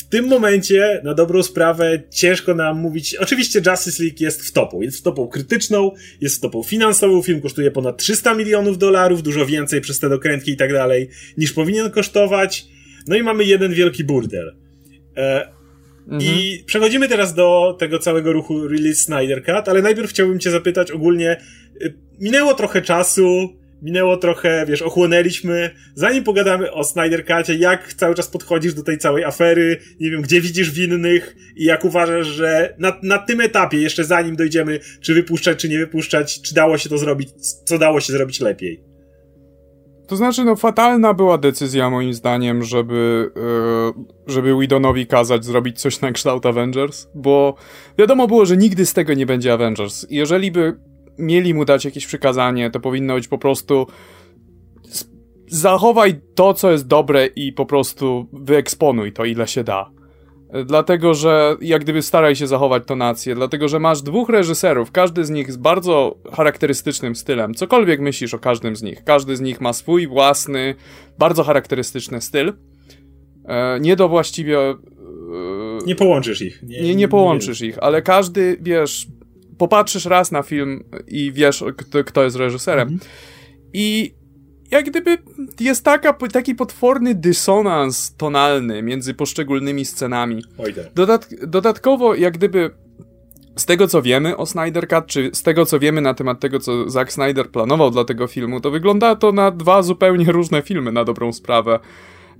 w 0.00 0.08
tym 0.08 0.28
momencie, 0.28 1.00
na 1.04 1.14
dobrą 1.14 1.42
sprawę, 1.42 2.02
ciężko 2.10 2.54
nam 2.54 2.78
mówić. 2.78 3.14
Oczywiście 3.14 3.62
Justice 3.66 4.02
League 4.02 4.16
jest 4.20 4.42
w 4.42 4.52
topu. 4.52 4.82
Jest 4.82 4.98
w 4.98 5.02
topą 5.02 5.28
krytyczną, 5.28 5.90
jest 6.20 6.36
w 6.36 6.40
topą 6.40 6.62
finansową. 6.62 7.22
Film 7.22 7.40
kosztuje 7.40 7.70
ponad 7.70 7.96
300 7.98 8.34
milionów 8.34 8.78
dolarów, 8.78 9.22
dużo 9.22 9.46
więcej 9.46 9.80
przez 9.80 9.98
te 9.98 10.08
dokrętki 10.08 10.50
i 10.50 10.56
tak 10.56 10.72
dalej, 10.72 11.08
niż 11.36 11.52
powinien 11.52 11.90
kosztować. 11.90 12.66
No 13.06 13.16
i 13.16 13.22
mamy 13.22 13.44
jeden 13.44 13.72
wielki 13.74 14.04
burdel. 14.04 14.56
E, 15.16 15.48
mhm. 16.08 16.22
I 16.22 16.64
przechodzimy 16.66 17.08
teraz 17.08 17.34
do 17.34 17.76
tego 17.78 17.98
całego 17.98 18.32
ruchu 18.32 18.68
Release 18.68 19.04
Snyder 19.04 19.44
Cut, 19.44 19.68
ale 19.68 19.82
najpierw 19.82 20.10
chciałbym 20.10 20.38
cię 20.38 20.50
zapytać 20.50 20.90
ogólnie, 20.90 21.40
y, 21.82 21.94
minęło 22.20 22.54
trochę 22.54 22.82
czasu, 22.82 23.59
minęło 23.82 24.16
trochę, 24.16 24.66
wiesz, 24.68 24.82
ochłonęliśmy. 24.82 25.70
Zanim 25.94 26.24
pogadamy 26.24 26.72
o 26.72 26.84
Snyder 26.84 27.24
jak 27.58 27.94
cały 27.94 28.14
czas 28.14 28.28
podchodzisz 28.28 28.74
do 28.74 28.82
tej 28.82 28.98
całej 28.98 29.24
afery, 29.24 29.76
nie 30.00 30.10
wiem, 30.10 30.22
gdzie 30.22 30.40
widzisz 30.40 30.70
winnych 30.70 31.36
i 31.56 31.64
jak 31.64 31.84
uważasz, 31.84 32.26
że 32.26 32.74
na, 32.78 32.96
na 33.02 33.18
tym 33.18 33.40
etapie, 33.40 33.78
jeszcze 33.78 34.04
zanim 34.04 34.36
dojdziemy, 34.36 34.80
czy 35.00 35.14
wypuszczać, 35.14 35.58
czy 35.58 35.68
nie 35.68 35.78
wypuszczać, 35.78 36.42
czy 36.42 36.54
dało 36.54 36.78
się 36.78 36.88
to 36.88 36.98
zrobić, 36.98 37.28
co 37.64 37.78
dało 37.78 38.00
się 38.00 38.12
zrobić 38.12 38.40
lepiej? 38.40 38.90
To 40.10 40.16
znaczy, 40.16 40.44
no 40.44 40.56
fatalna 40.56 41.14
była 41.14 41.38
decyzja 41.38 41.90
moim 41.90 42.14
zdaniem, 42.14 42.62
żeby, 42.62 43.30
yy, 43.96 44.04
żeby 44.26 44.58
Widonowi 44.60 45.06
kazać 45.06 45.44
zrobić 45.44 45.80
coś 45.80 46.00
na 46.00 46.12
kształt 46.12 46.46
Avengers, 46.46 47.06
bo 47.14 47.54
wiadomo 47.98 48.26
było, 48.26 48.46
że 48.46 48.56
nigdy 48.56 48.86
z 48.86 48.92
tego 48.92 49.14
nie 49.14 49.26
będzie 49.26 49.52
Avengers. 49.52 50.06
Jeżeli 50.10 50.52
by 50.52 50.89
mieli 51.20 51.54
mu 51.54 51.64
dać 51.64 51.84
jakieś 51.84 52.06
przykazanie, 52.06 52.70
to 52.70 52.80
powinno 52.80 53.14
być 53.14 53.28
po 53.28 53.38
prostu 53.38 53.86
zachowaj 55.46 56.20
to, 56.34 56.54
co 56.54 56.70
jest 56.70 56.86
dobre 56.86 57.26
i 57.26 57.52
po 57.52 57.66
prostu 57.66 58.28
wyeksponuj 58.32 59.12
to, 59.12 59.24
ile 59.24 59.48
się 59.48 59.64
da. 59.64 59.90
Dlatego, 60.66 61.14
że 61.14 61.56
jak 61.60 61.82
gdyby 61.82 62.02
staraj 62.02 62.36
się 62.36 62.46
zachować 62.46 62.82
tonację, 62.86 63.34
dlatego, 63.34 63.68
że 63.68 63.78
masz 63.78 64.02
dwóch 64.02 64.28
reżyserów, 64.28 64.92
każdy 64.92 65.24
z 65.24 65.30
nich 65.30 65.52
z 65.52 65.56
bardzo 65.56 66.18
charakterystycznym 66.32 67.14
stylem. 67.14 67.54
Cokolwiek 67.54 68.00
myślisz 68.00 68.34
o 68.34 68.38
każdym 68.38 68.76
z 68.76 68.82
nich. 68.82 69.04
Każdy 69.04 69.36
z 69.36 69.40
nich 69.40 69.60
ma 69.60 69.72
swój 69.72 70.06
własny, 70.06 70.74
bardzo 71.18 71.44
charakterystyczny 71.44 72.20
styl. 72.20 72.52
E, 73.44 73.80
nie 73.80 73.96
do 73.96 74.08
właściwie. 74.08 74.58
E, 74.58 74.76
nie 75.86 75.96
połączysz 75.96 76.42
ich. 76.42 76.62
Nie, 76.62 76.82
nie, 76.82 76.94
nie 76.94 77.08
połączysz 77.08 77.60
nie. 77.60 77.68
ich, 77.68 77.78
ale 77.78 78.02
każdy, 78.02 78.56
wiesz, 78.60 79.06
popatrzysz 79.60 80.04
raz 80.04 80.32
na 80.32 80.42
film 80.42 80.84
i 81.06 81.32
wiesz, 81.32 81.64
kto, 81.76 82.04
kto 82.04 82.22
jest 82.22 82.36
reżyserem. 82.36 82.88
Mhm. 82.88 83.10
I 83.72 84.14
jak 84.70 84.90
gdyby 84.90 85.18
jest 85.60 85.84
taka, 85.84 86.12
taki 86.12 86.54
potworny 86.54 87.14
dysonans 87.14 88.16
tonalny 88.16 88.82
między 88.82 89.14
poszczególnymi 89.14 89.84
scenami. 89.84 90.42
Tak. 90.56 90.92
Dodat 90.94 91.28
dodatkowo, 91.46 92.14
jak 92.14 92.34
gdyby 92.34 92.70
z 93.56 93.66
tego 93.66 93.88
co 93.88 94.02
wiemy 94.02 94.36
o 94.36 94.46
Snyder 94.46 94.88
Cut, 94.88 95.06
czy 95.06 95.30
z 95.34 95.42
tego 95.42 95.66
co 95.66 95.78
wiemy 95.78 96.00
na 96.00 96.14
temat 96.14 96.40
tego, 96.40 96.60
co 96.60 96.90
Zack 96.90 97.12
Snyder 97.12 97.50
planował 97.50 97.90
dla 97.90 98.04
tego 98.04 98.26
filmu, 98.26 98.60
to 98.60 98.70
wygląda 98.70 99.16
to 99.16 99.32
na 99.32 99.50
dwa 99.50 99.82
zupełnie 99.82 100.32
różne 100.32 100.62
filmy 100.62 100.92
na 100.92 101.04
dobrą 101.04 101.32
sprawę. 101.32 101.78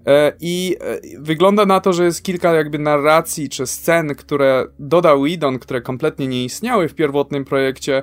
E, 0.07 0.33
I 0.40 0.76
e, 0.80 1.00
wygląda 1.19 1.66
na 1.66 1.80
to, 1.80 1.92
że 1.92 2.04
jest 2.04 2.23
kilka 2.23 2.54
jakby 2.54 2.78
narracji 2.78 3.49
czy 3.49 3.66
scen, 3.66 4.14
które 4.14 4.66
dodał 4.78 5.23
Whedon, 5.23 5.59
które 5.59 5.80
kompletnie 5.80 6.26
nie 6.26 6.45
istniały 6.45 6.88
w 6.88 6.95
pierwotnym 6.95 7.45
projekcie. 7.45 8.02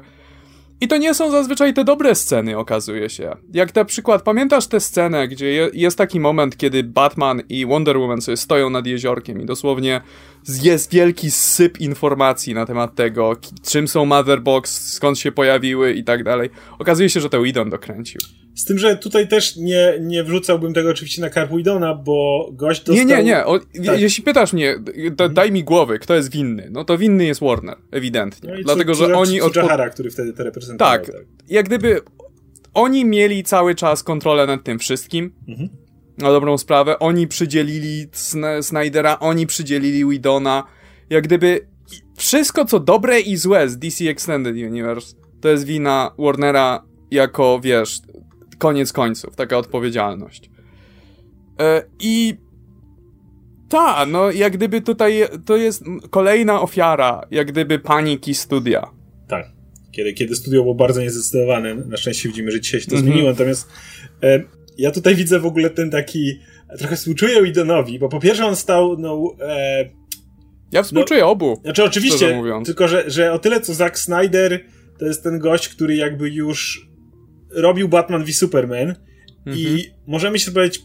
I 0.82 0.88
to 0.88 0.98
nie 0.98 1.14
są 1.14 1.32
zazwyczaj 1.32 1.74
te 1.74 1.84
dobre 1.84 2.16
sceny, 2.16 2.58
okazuje 2.58 3.10
się. 3.10 3.36
Jak 3.54 3.76
na 3.76 3.86
przykład, 3.86 4.22
pamiętasz 4.22 4.68
tę 4.68 4.80
scenę, 4.80 5.28
gdzie 5.28 5.48
je, 5.48 5.70
jest 5.74 5.98
taki 5.98 6.20
moment, 6.20 6.58
kiedy 6.58 6.84
Batman 6.84 7.42
i 7.50 7.66
Wonder 7.66 7.98
Woman 7.98 8.22
sobie 8.22 8.38
stoją 8.38 8.70
nad 8.70 8.88
jeziorkiem 8.88 9.42
i 9.42 9.46
dosłownie 9.46 10.02
jest 10.64 10.92
wielki 10.92 11.32
syp 11.32 11.80
informacji 11.80 12.54
na 12.54 12.66
temat 12.66 12.96
tego, 12.96 13.36
czym 13.64 13.88
są 13.88 14.06
Motherbox, 14.06 14.94
skąd 14.94 15.20
się 15.20 15.32
pojawiły 15.32 15.94
i 15.94 16.04
tak 16.04 16.24
dalej. 16.24 16.50
Okazuje 16.80 17.10
się, 17.10 17.20
że 17.20 17.30
to 17.30 17.42
Whedon 17.42 17.70
dokręcił. 17.70 18.22
Z 18.58 18.66
tym, 18.66 18.78
że 18.78 18.98
tutaj 18.98 19.28
też 19.28 19.56
nie, 19.56 19.94
nie 20.02 20.24
wrzucałbym 20.24 20.74
tego 20.74 20.90
oczywiście 20.90 21.22
na 21.22 21.30
Carpuidona, 21.30 21.96
bo 21.96 22.50
gość 22.54 22.84
dostał... 22.84 23.08
Nie, 23.08 23.16
nie, 23.16 23.24
nie. 23.24 23.46
O, 23.46 23.60
tak. 23.60 24.00
Jeśli 24.00 24.24
pytasz 24.24 24.54
mnie, 24.54 24.76
to 25.18 25.30
daj 25.30 25.52
mi 25.52 25.64
głowy, 25.64 26.00
kto 26.00 26.16
jest 26.16 26.32
winny, 26.32 26.68
no 26.72 26.86
to 26.86 26.98
winny 26.98 27.26
jest 27.26 27.42
Warner, 27.42 27.78
ewidentnie. 27.92 28.54
No 28.58 28.64
Dlatego, 28.64 28.94
że 28.94 29.18
oni... 29.18 29.42
Od... 29.42 29.56
Jahara, 29.56 29.90
który 29.90 30.12
wtedy 30.12 30.34
to 30.34 30.44
reprezentował. 30.44 30.98
Tak, 30.98 31.06
tak, 31.06 31.26
jak 31.50 31.66
gdyby 31.66 32.02
oni 32.74 33.06
mieli 33.06 33.44
cały 33.44 33.76
czas 33.76 34.04
kontrolę 34.04 34.48
nad 34.48 34.64
tym 34.64 34.80
wszystkim. 34.80 35.34
Mhm. 35.48 35.70
Na 36.18 36.32
dobrą 36.32 36.58
sprawę. 36.58 37.00
Oni 37.00 37.28
przydzielili 37.28 38.08
Snydera, 38.62 39.20
oni 39.20 39.48
przydzielili 39.48 40.06
Widona. 40.06 40.64
Jak 41.10 41.24
gdyby 41.24 41.68
wszystko, 42.16 42.66
co 42.66 42.80
dobre 42.80 43.20
i 43.20 43.38
złe 43.38 43.70
z 43.70 43.78
DC 43.78 44.10
Extended 44.10 44.56
Universe, 44.56 45.16
to 45.42 45.50
jest 45.50 45.66
wina 45.66 46.12
Warnera 46.18 46.84
jako, 47.12 47.60
wiesz, 47.64 48.00
koniec 48.58 48.94
końców, 48.94 49.36
taka 49.36 49.58
odpowiedzialność. 49.58 50.50
E, 51.60 51.84
I 52.00 52.38
ta, 53.70 54.06
no 54.06 54.32
jak 54.32 54.54
gdyby 54.54 54.82
tutaj 54.82 55.24
to 55.46 55.58
jest 55.58 55.84
kolejna 56.10 56.62
ofiara, 56.62 57.28
jak 57.32 57.52
gdyby 57.52 57.80
paniki 57.80 58.36
studia. 58.36 58.88
Tak. 59.28 59.46
Kiedy, 59.92 60.14
kiedy 60.14 60.36
studio 60.36 60.62
było 60.62 60.76
bardzo 60.76 61.02
niezdecydowane, 61.02 61.76
na 61.76 61.98
szczęście 61.98 62.30
widzimy, 62.30 62.52
że 62.52 62.62
dzisiaj 62.62 62.82
się 62.82 62.88
to 62.88 62.96
mm 62.96 63.06
-hmm. 63.06 63.08
zmieniło, 63.08 63.30
natomiast 63.32 63.70
e, 64.24 64.44
ja 64.78 64.92
tutaj 64.92 65.16
widzę 65.16 65.40
w 65.40 65.46
ogóle 65.46 65.70
ten 65.70 65.92
taki, 65.92 66.40
trochę 66.78 66.96
współczuję 66.96 67.48
Idonowi, 67.48 68.00
bo 68.00 68.10
po 68.10 68.20
pierwsze 68.20 68.46
on 68.46 68.56
stał, 68.56 68.98
no... 68.98 69.36
E, 69.42 69.90
ja 70.72 70.84
współczuję 70.84 71.22
no, 71.22 71.30
obu. 71.30 71.60
Znaczy 71.64 71.84
oczywiście, 71.84 72.44
tylko 72.66 72.88
że, 72.88 73.04
że 73.08 73.34
o 73.34 73.40
tyle 73.40 73.62
co 73.62 73.74
Zack 73.74 74.00
Snyder 74.00 74.66
to 75.00 75.06
jest 75.06 75.24
ten 75.24 75.40
gość, 75.40 75.70
który 75.70 75.96
jakby 75.96 76.30
już 76.30 76.87
robił 77.58 77.90
Batman 77.90 78.24
v 78.24 78.34
Superman 78.34 78.96
mhm. 79.46 79.58
i 79.58 79.86
możemy 80.08 80.40
się 80.40 80.52
spodziewać 80.52 80.80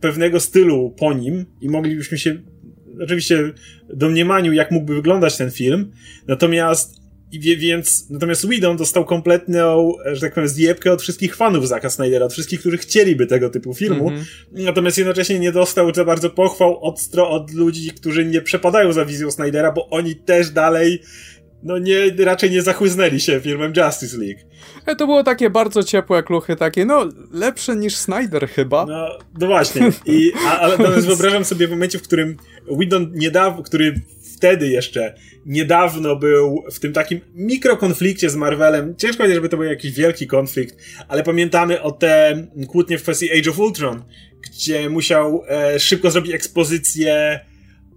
pewnego 0.00 0.40
stylu 0.40 0.94
po 0.98 1.12
nim 1.12 1.46
i 1.60 1.68
moglibyśmy 1.68 2.18
się 2.18 2.36
oczywiście 3.00 3.52
domniemaniu, 3.94 4.52
jak 4.52 4.70
mógłby 4.70 4.94
wyglądać 4.94 5.36
ten 5.36 5.50
film. 5.50 5.92
Natomiast 6.28 7.06
i 7.32 7.56
więc, 7.56 8.10
natomiast 8.10 8.46
Whedon 8.46 8.76
dostał 8.76 9.04
kompletną, 9.04 9.92
że 10.12 10.20
tak 10.20 10.34
powiem, 10.34 10.48
zjebkę 10.48 10.92
od 10.92 11.02
wszystkich 11.02 11.36
fanów 11.36 11.68
Zaka 11.68 11.90
Snydera, 11.90 12.26
od 12.26 12.32
wszystkich, 12.32 12.60
którzy 12.60 12.78
chcieliby 12.78 13.26
tego 13.26 13.50
typu 13.50 13.74
filmu. 13.74 14.08
Mm 14.08 14.20
-hmm. 14.20 14.24
Natomiast 14.52 14.98
jednocześnie 14.98 15.38
nie 15.38 15.52
dostał 15.52 15.94
za 15.94 16.04
bardzo 16.04 16.30
pochwał 16.30 16.84
od, 16.84 17.00
od 17.16 17.52
ludzi, 17.52 17.90
którzy 17.90 18.24
nie 18.24 18.40
przepadają 18.40 18.92
za 18.92 19.04
wizją 19.04 19.30
Snydera, 19.30 19.72
bo 19.72 19.88
oni 19.88 20.16
też 20.16 20.50
dalej 20.50 21.02
no 21.66 21.78
nie, 21.78 22.24
raczej 22.24 22.50
nie 22.50 22.62
zachłyznęli 22.62 23.20
się 23.20 23.40
filmem 23.40 23.72
Justice 23.76 24.16
League. 24.16 24.40
E, 24.86 24.96
to 24.96 25.06
było 25.06 25.24
takie 25.24 25.50
bardzo 25.50 25.82
ciepłe 25.82 26.22
kluchy, 26.22 26.56
takie, 26.56 26.84
no, 26.84 27.08
lepsze 27.32 27.76
niż 27.76 27.96
Snyder 27.96 28.48
chyba. 28.48 28.86
No, 28.86 29.18
no 29.40 29.46
właśnie. 29.46 29.90
I, 30.06 30.32
a, 30.46 30.58
ale 30.58 30.78
natomiast 30.78 31.06
wyobrażam 31.06 31.44
sobie 31.44 31.66
w 31.66 31.70
momencie, 31.70 31.98
w 31.98 32.02
którym 32.02 32.36
Whedon 32.78 33.12
niedawno, 33.14 33.62
który 33.62 34.00
wtedy 34.36 34.68
jeszcze 34.68 35.14
niedawno 35.46 36.16
był 36.16 36.64
w 36.72 36.78
tym 36.78 36.92
takim 36.92 37.20
mikrokonflikcie 37.34 38.30
z 38.30 38.36
Marvelem. 38.36 38.94
Ciężko 38.96 39.16
powiedzieć, 39.16 39.34
żeby 39.34 39.48
to 39.48 39.56
był 39.56 39.66
jakiś 39.66 39.92
wielki 39.92 40.26
konflikt, 40.26 40.76
ale 41.08 41.22
pamiętamy 41.22 41.82
o 41.82 41.92
te 41.92 42.46
kłótnie 42.68 42.98
w 42.98 43.02
kwestii 43.02 43.38
Age 43.38 43.50
of 43.50 43.58
Ultron, 43.58 44.02
gdzie 44.42 44.90
musiał 44.90 45.44
e, 45.48 45.80
szybko 45.80 46.10
zrobić 46.10 46.34
ekspozycję 46.34 47.40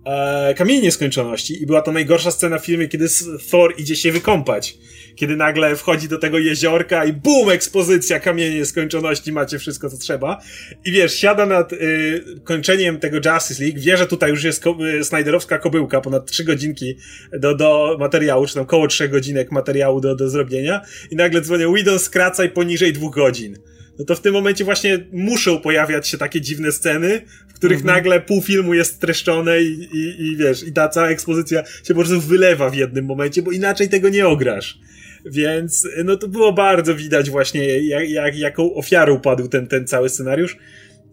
e, 0.10 0.54
Kamieni 0.54 0.82
Nieskończoności 0.82 1.64
i 1.64 1.66
była 1.66 1.82
to 1.82 1.92
najgorsza 1.92 2.32
scena 2.32 2.60
w 2.60 2.66
filmie, 2.66 2.88
kiedy 2.88 3.08
Thor 3.52 3.74
idzie 3.78 3.96
się 3.96 4.12
wykąpać. 4.12 4.78
Kiedy 5.16 5.36
nagle 5.36 5.76
wchodzi 5.76 6.08
do 6.08 6.18
tego 6.18 6.40
jeziorka 6.40 7.06
i 7.06 7.14
bum, 7.14 7.50
ekspozycja 7.50 8.20
Kamieni 8.20 8.56
Nieskończoności, 8.56 9.32
macie 9.32 9.60
wszystko, 9.60 9.90
co 9.90 9.98
trzeba. 9.98 10.42
I 10.86 10.92
wiesz, 10.92 11.16
siada 11.16 11.46
nad 11.46 11.74
y, 11.74 12.24
kończeniem 12.44 13.00
tego 13.00 13.18
Justice 13.18 13.64
League, 13.64 13.80
wie, 13.80 13.98
że 13.98 14.08
tutaj 14.08 14.30
już 14.30 14.44
jest 14.44 14.64
ko 14.64 14.78
y, 15.00 15.04
Snyderowska 15.04 15.58
kobyłka, 15.58 16.02
ponad 16.02 16.32
trzy 16.32 16.44
godzinki 16.44 16.96
do, 17.40 17.56
do 17.56 17.98
materiału, 18.00 18.48
czy 18.48 18.56
tam 18.56 18.66
koło 18.66 18.88
trzech 18.88 19.12
godzinek 19.12 19.52
materiału 19.52 20.02
do, 20.02 20.16
do 20.16 20.30
zrobienia 20.30 20.82
i 21.12 21.16
nagle 21.16 21.42
dzwonią, 21.42 21.74
Widon 21.74 22.00
skracaj 22.00 22.50
poniżej 22.50 22.94
dwóch 22.94 23.16
godzin 23.16 23.58
no 24.00 24.06
to 24.06 24.16
w 24.16 24.22
tym 24.22 24.34
momencie 24.34 24.66
właśnie 24.66 25.00
muszą 25.12 25.60
pojawiać 25.60 26.08
się 26.08 26.18
takie 26.18 26.42
dziwne 26.42 26.72
sceny, 26.72 27.22
których 27.60 27.80
mhm. 27.80 27.96
nagle 27.96 28.22
pół 28.22 28.42
filmu 28.42 28.74
jest 28.74 28.96
streszczone 28.96 29.62
i, 29.62 29.90
i, 29.94 30.22
i 30.22 30.38
wiesz, 30.38 30.64
i 30.64 30.74
ta 30.74 30.90
cała 30.90 31.10
ekspozycja 31.10 31.64
się 31.66 31.94
po 31.94 32.00
prostu 32.00 32.22
wylewa 32.22 32.70
w 32.70 32.76
jednym 32.76 33.06
momencie, 33.06 33.42
bo 33.42 33.52
inaczej 33.52 33.90
tego 33.90 34.10
nie 34.10 34.28
ograsz. 34.28 34.80
Więc 35.26 35.88
no 36.06 36.16
to 36.16 36.28
było 36.28 36.54
bardzo 36.54 36.96
widać 36.96 37.30
właśnie, 37.30 37.80
jak, 37.80 38.10
jak, 38.10 38.38
jaką 38.38 38.74
ofiarą 38.74 39.20
padł 39.20 39.48
ten, 39.48 39.68
ten 39.68 39.88
cały 39.88 40.10
scenariusz. 40.10 40.58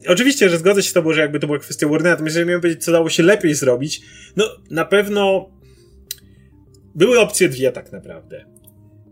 Oczywiście, 0.08 0.48
że 0.48 0.58
zgodzę 0.58 0.82
się 0.82 0.90
z 0.90 0.92
tobą, 0.92 1.12
że 1.12 1.20
jakby 1.20 1.40
to 1.40 1.46
była 1.46 1.58
kwestia 1.58 1.88
Warnera, 1.88 2.10
natomiast 2.10 2.36
jeżeli 2.36 2.48
miałem 2.48 2.60
powiedzieć, 2.60 2.84
co 2.84 2.92
dało 2.92 3.10
się 3.10 3.22
lepiej 3.22 3.54
zrobić, 3.54 4.00
no 4.36 4.44
na 4.70 4.84
pewno 4.84 5.50
były 6.94 7.20
opcje 7.20 7.48
dwie 7.48 7.72
tak 7.72 7.92
naprawdę. 7.92 8.44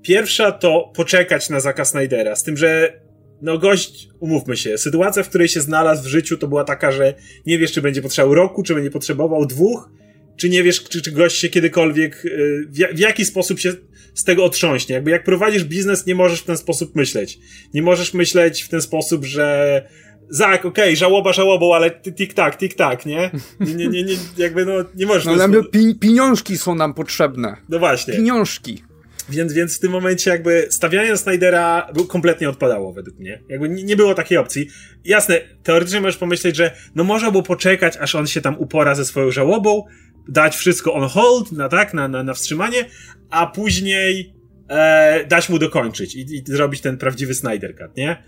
Pierwsza 0.02 0.52
to 0.52 0.92
poczekać 0.94 1.50
na 1.50 1.60
zakaz 1.60 1.90
Snydera, 1.90 2.36
z 2.36 2.42
tym, 2.42 2.56
że 2.56 3.00
no 3.44 3.58
gość, 3.58 4.08
umówmy 4.20 4.56
się, 4.56 4.78
sytuacja, 4.78 5.22
w 5.22 5.28
której 5.28 5.48
się 5.48 5.60
znalazł 5.60 6.04
w 6.04 6.06
życiu, 6.06 6.36
to 6.36 6.48
była 6.48 6.64
taka, 6.64 6.92
że 6.92 7.14
nie 7.46 7.58
wiesz, 7.58 7.72
czy 7.72 7.82
będzie 7.82 8.02
potrzebował 8.02 8.34
roku, 8.34 8.62
czy 8.62 8.74
będzie 8.74 8.90
potrzebował 8.90 9.46
dwóch, 9.46 9.90
czy 10.36 10.48
nie 10.48 10.62
wiesz, 10.62 10.84
czy, 10.84 11.02
czy 11.02 11.12
gość 11.12 11.38
się 11.38 11.48
kiedykolwiek, 11.48 12.24
y, 12.24 12.66
w, 12.68 12.96
w 12.96 12.98
jaki 12.98 13.24
sposób 13.24 13.58
się 13.58 13.72
z 14.14 14.24
tego 14.24 14.44
otrząśnie. 14.44 14.94
Jakby 14.94 15.10
jak 15.10 15.24
prowadzisz 15.24 15.64
biznes, 15.64 16.06
nie 16.06 16.14
możesz 16.14 16.40
w 16.40 16.44
ten 16.44 16.56
sposób 16.56 16.96
myśleć. 16.96 17.38
Nie 17.74 17.82
możesz 17.82 18.14
myśleć 18.14 18.62
w 18.62 18.68
ten 18.68 18.82
sposób, 18.82 19.24
że 19.24 19.82
Zak, 20.28 20.64
okej, 20.64 20.84
okay, 20.84 20.96
żałoba 20.96 21.32
żałobą, 21.32 21.74
ale 21.74 21.90
tik-tak, 21.90 22.58
tik-tak, 22.58 23.06
nie? 23.06 23.30
Nie, 23.60 23.74
nie, 23.74 23.88
nie, 23.88 24.02
nie, 24.04 24.14
jakby 24.36 24.64
no, 24.66 24.72
nie 24.94 25.06
możesz... 25.06 25.24
No, 25.24 25.32
ale 25.32 25.64
pi 25.64 25.94
pieniążki 25.94 26.58
są 26.58 26.74
nam 26.74 26.94
potrzebne. 26.94 27.56
No 27.68 27.78
właśnie. 27.78 28.14
Pieniążki. 28.14 28.82
Więc, 29.28 29.52
więc 29.52 29.76
w 29.76 29.80
tym 29.80 29.92
momencie 29.92 30.30
jakby 30.30 30.66
stawianie 30.70 31.16
Snydera 31.16 31.92
kompletnie 32.08 32.48
odpadało 32.48 32.92
według 32.92 33.18
mnie. 33.18 33.42
Jakby 33.48 33.68
nie, 33.68 33.84
nie 33.84 33.96
było 33.96 34.14
takiej 34.14 34.38
opcji. 34.38 34.68
Jasne, 35.04 35.40
teoretycznie 35.62 36.00
możesz 36.00 36.16
pomyśleć, 36.16 36.56
że 36.56 36.76
no 36.94 37.04
można 37.04 37.30
było 37.30 37.42
poczekać, 37.42 37.96
aż 37.96 38.14
on 38.14 38.26
się 38.26 38.40
tam 38.40 38.58
upora 38.58 38.94
ze 38.94 39.04
swoją 39.04 39.30
żałobą, 39.30 39.84
dać 40.28 40.56
wszystko 40.56 40.94
on 40.94 41.08
hold, 41.08 41.52
na 41.52 41.68
tak, 41.68 41.94
na, 41.94 42.08
na, 42.08 42.22
na 42.22 42.34
wstrzymanie, 42.34 42.84
a 43.30 43.46
później 43.46 44.34
e, 44.68 45.24
dać 45.26 45.48
mu 45.48 45.58
dokończyć 45.58 46.14
i, 46.14 46.20
i 46.20 46.42
zrobić 46.46 46.80
ten 46.80 46.98
prawdziwy 46.98 47.34
Snyder 47.34 47.76
Cut, 47.76 47.96
nie? 47.96 48.22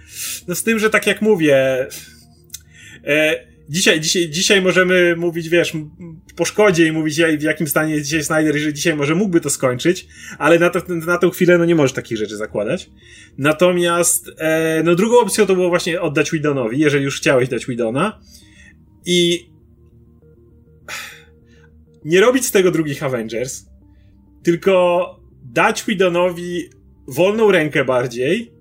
No 0.48 0.54
z 0.54 0.62
tym, 0.62 0.78
że 0.78 0.90
tak 0.90 1.06
jak 1.06 1.22
mówię, 1.22 1.86
e, 3.04 3.55
dzisiaj, 3.68 4.00
dzisiaj, 4.00 4.30
dzisiaj 4.30 4.62
możemy 4.62 5.16
mówić, 5.16 5.48
wiesz, 5.48 5.72
po 6.36 6.44
szkodzie 6.44 6.86
i 6.86 6.92
mówić, 6.92 7.20
w 7.38 7.42
jakim 7.42 7.66
stanie 7.66 7.94
jest 7.94 8.06
dzisiaj 8.06 8.24
Snyder 8.24 8.58
że 8.58 8.72
dzisiaj 8.72 8.96
może 8.96 9.14
mógłby 9.14 9.40
to 9.40 9.50
skończyć, 9.50 10.06
ale 10.38 10.58
na, 10.58 10.70
to, 10.70 10.82
na 10.88 11.18
tą 11.18 11.30
chwilę 11.30 11.58
no 11.58 11.64
nie 11.64 11.74
możesz 11.74 11.92
takich 11.92 12.18
rzeczy 12.18 12.36
zakładać. 12.36 12.90
Natomiast, 13.38 14.30
e, 14.38 14.82
no 14.84 14.94
drugą 14.94 15.18
opcją 15.18 15.46
to 15.46 15.54
było 15.54 15.68
właśnie 15.68 16.00
oddać 16.00 16.30
Widonowi, 16.30 16.78
jeżeli 16.78 17.04
już 17.04 17.20
chciałeś 17.20 17.48
dać 17.48 17.66
Widona 17.66 18.20
i 19.06 19.50
nie 22.04 22.20
robić 22.20 22.46
z 22.46 22.52
tego 22.52 22.70
drugich 22.70 23.02
Avengers, 23.02 23.64
tylko 24.42 25.06
dać 25.44 25.84
Widonowi 25.84 26.70
wolną 27.08 27.50
rękę 27.50 27.84
bardziej, 27.84 28.55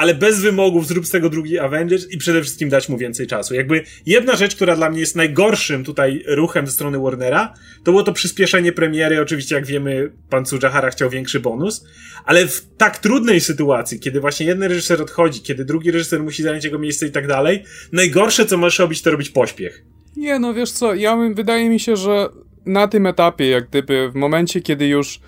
ale 0.00 0.14
bez 0.14 0.40
wymogów 0.40 0.86
zrób 0.86 1.06
z 1.06 1.10
tego 1.10 1.30
drugi 1.30 1.58
Avengers 1.58 2.10
i 2.10 2.18
przede 2.18 2.42
wszystkim 2.42 2.68
dać 2.68 2.88
mu 2.88 2.98
więcej 2.98 3.26
czasu. 3.26 3.54
Jakby 3.54 3.84
jedna 4.06 4.36
rzecz, 4.36 4.56
która 4.56 4.76
dla 4.76 4.90
mnie 4.90 5.00
jest 5.00 5.16
najgorszym 5.16 5.84
tutaj 5.84 6.24
ruchem 6.26 6.66
ze 6.66 6.72
strony 6.72 6.98
Warnera, 6.98 7.54
to 7.84 7.90
było 7.90 8.02
to 8.02 8.12
przyspieszenie 8.12 8.72
premiery. 8.72 9.20
Oczywiście, 9.20 9.54
jak 9.54 9.66
wiemy, 9.66 10.12
pan 10.30 10.44
Tsujahara 10.44 10.90
chciał 10.90 11.10
większy 11.10 11.40
bonus, 11.40 11.84
ale 12.24 12.46
w 12.46 12.66
tak 12.76 12.98
trudnej 12.98 13.40
sytuacji, 13.40 14.00
kiedy 14.00 14.20
właśnie 14.20 14.46
jeden 14.46 14.70
reżyser 14.70 15.02
odchodzi, 15.02 15.40
kiedy 15.40 15.64
drugi 15.64 15.90
reżyser 15.90 16.22
musi 16.22 16.42
zająć 16.42 16.64
jego 16.64 16.78
miejsce 16.78 17.06
i 17.06 17.10
tak 17.10 17.26
dalej, 17.26 17.64
najgorsze, 17.92 18.46
co 18.46 18.56
możesz 18.58 18.78
robić, 18.78 19.02
to 19.02 19.10
robić 19.10 19.30
pośpiech. 19.30 19.84
Nie, 20.16 20.38
no 20.38 20.54
wiesz 20.54 20.72
co, 20.72 20.94
ja 20.94 21.16
wydaje 21.34 21.70
mi 21.70 21.80
się, 21.80 21.96
że 21.96 22.28
na 22.66 22.88
tym 22.88 23.06
etapie, 23.06 23.48
jak 23.48 23.68
gdyby 23.68 24.10
w 24.10 24.14
momencie, 24.14 24.60
kiedy 24.60 24.86
już 24.86 25.20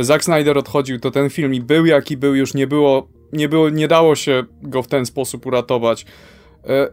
Zack 0.00 0.24
Snyder 0.24 0.58
odchodził, 0.58 1.00
to 1.00 1.10
ten 1.10 1.30
film 1.30 1.54
i 1.54 1.60
był 1.60 1.86
jaki 1.86 2.16
był, 2.16 2.34
już 2.34 2.54
nie 2.54 2.66
było 2.66 3.13
nie, 3.34 3.48
było, 3.48 3.70
nie 3.70 3.88
dało 3.88 4.14
się 4.14 4.44
go 4.62 4.82
w 4.82 4.88
ten 4.88 5.06
sposób 5.06 5.46
uratować. 5.46 6.06
E, 6.68 6.88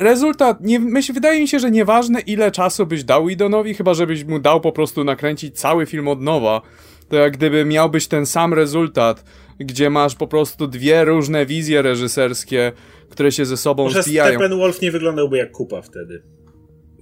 rezultat, 0.00 0.60
nie, 0.60 0.80
myśl, 0.80 1.12
wydaje 1.12 1.40
mi 1.40 1.48
się, 1.48 1.58
że 1.58 1.70
nieważne 1.70 2.20
ile 2.20 2.50
czasu 2.50 2.86
byś 2.86 3.04
dał 3.04 3.28
Idonowi, 3.28 3.74
chyba 3.74 3.94
żebyś 3.94 4.24
mu 4.24 4.38
dał 4.38 4.60
po 4.60 4.72
prostu 4.72 5.04
nakręcić 5.04 5.60
cały 5.60 5.86
film 5.86 6.08
od 6.08 6.20
nowa, 6.20 6.62
to 7.08 7.16
jak 7.16 7.36
gdyby 7.36 7.64
miałbyś 7.64 8.06
ten 8.06 8.26
sam 8.26 8.54
rezultat, 8.54 9.24
gdzie 9.58 9.90
masz 9.90 10.14
po 10.14 10.26
prostu 10.26 10.66
dwie 10.66 11.04
różne 11.04 11.46
wizje 11.46 11.82
reżyserskie, 11.82 12.72
które 13.10 13.32
się 13.32 13.44
ze 13.44 13.56
sobą 13.56 13.84
Może 13.84 14.02
zbijają. 14.02 14.38
Steppenwolf 14.38 14.80
nie 14.80 14.90
wyglądałby 14.90 15.38
jak 15.38 15.52
kupa 15.52 15.82
wtedy. 15.82 16.22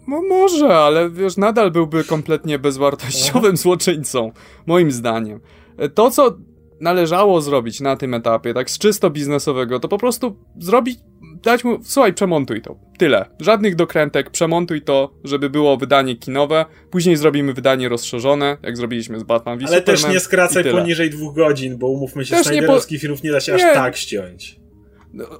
No 0.08 0.22
może, 0.22 0.76
ale 0.76 1.10
wiesz, 1.10 1.36
nadal 1.36 1.70
byłby 1.70 2.04
kompletnie 2.04 2.58
bezwartościowym 2.58 3.56
złoczyńcą, 3.56 4.32
moim 4.66 4.90
zdaniem. 4.90 5.40
E, 5.78 5.88
to, 5.88 6.10
co 6.10 6.36
należało 6.80 7.40
zrobić 7.40 7.80
na 7.80 7.96
tym 7.96 8.14
etapie, 8.14 8.54
tak 8.54 8.70
z 8.70 8.78
czysto 8.78 9.10
biznesowego, 9.10 9.80
to 9.80 9.88
po 9.88 9.98
prostu 9.98 10.36
zrobić, 10.58 10.98
dać 11.42 11.64
mu, 11.64 11.78
słuchaj, 11.84 12.14
przemontuj 12.14 12.62
to. 12.62 12.76
Tyle. 12.98 13.24
Żadnych 13.40 13.76
dokrętek, 13.76 14.30
przemontuj 14.30 14.82
to, 14.82 15.14
żeby 15.24 15.50
było 15.50 15.76
wydanie 15.76 16.16
kinowe, 16.16 16.64
później 16.90 17.16
zrobimy 17.16 17.52
wydanie 17.52 17.88
rozszerzone, 17.88 18.56
jak 18.62 18.76
zrobiliśmy 18.76 19.20
z 19.20 19.22
Batman 19.22 19.58
v 19.58 19.66
Ale 19.66 19.78
Superman, 19.78 20.02
też 20.02 20.12
nie 20.12 20.20
skracaj 20.20 20.64
poniżej 20.64 21.10
dwóch 21.10 21.34
godzin, 21.34 21.78
bo 21.78 21.88
umówmy 21.88 22.24
się, 22.24 22.36
też 22.36 22.46
Snyderowskich 22.46 22.98
po... 22.98 23.02
filmów 23.02 23.22
nie 23.22 23.32
da 23.32 23.40
się 23.40 23.52
nie. 23.52 23.68
aż 23.68 23.74
tak 23.74 23.96
ściąć. 23.96 24.60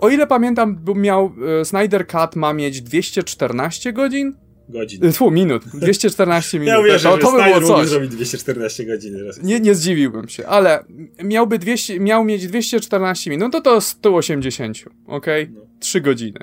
O 0.01 0.09
ile 0.09 0.27
pamiętam, 0.27 0.85
miał, 0.95 1.33
e, 1.61 1.65
Snyder 1.65 2.07
Cut 2.07 2.37
ma 2.37 2.53
mieć 2.53 2.83
214 2.83 3.93
godzin, 3.93 4.37
godzin. 4.69 5.13
Tfu, 5.13 5.31
minut. 5.31 5.65
214 5.75 6.59
minut. 6.59 6.75
Ja 6.75 6.81
uwierzę, 6.81 7.09
to, 7.09 7.19
to 7.19 7.33
by 7.33 7.61
było 7.61 7.61
coś. 7.61 7.89
zrobić 7.89 8.11
214 8.11 8.85
godzin. 8.85 9.17
Nie, 9.43 9.61
nie 9.61 9.75
zdziwiłbym 9.75 10.29
się, 10.29 10.47
ale 10.47 10.85
miałby 11.25 11.59
200, 11.59 12.01
miał 12.01 12.25
mieć 12.25 12.47
214 12.47 13.31
minut, 13.31 13.53
no 13.53 13.61
to 13.61 13.71
to 13.71 13.81
180, 13.81 14.85
ok? 15.07 15.27
No. 15.51 15.61
3 15.81 16.01
godziny. 16.01 16.39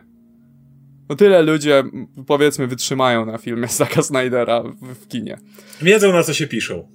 No 1.09 1.15
tyle 1.15 1.41
ludzie, 1.41 1.83
powiedzmy, 2.27 2.67
wytrzymają 2.67 3.25
na 3.25 3.37
filmie 3.37 3.67
Zacka 3.77 4.01
Snydera 4.01 4.63
w, 4.63 4.95
w 4.95 5.07
kinie. 5.07 5.37
Wiedzą 5.81 6.13
na 6.13 6.23
co 6.23 6.33
się 6.33 6.47
piszą. 6.47 6.87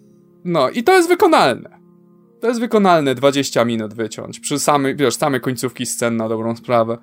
No 0.44 0.70
i 0.70 0.82
to 0.82 0.96
jest 0.96 1.08
wykonalne. 1.08 1.78
To 2.40 2.48
jest 2.48 2.60
wykonalne 2.60 3.14
20 3.14 3.64
minut 3.64 3.94
wyciąć 3.94 4.40
przy 4.40 4.58
samej, 4.58 4.96
wiesz, 4.96 5.14
same 5.14 5.40
końcówki 5.40 5.86
scen 5.86 6.16
na 6.16 6.28
dobrą 6.28 6.56
sprawę. 6.56 6.98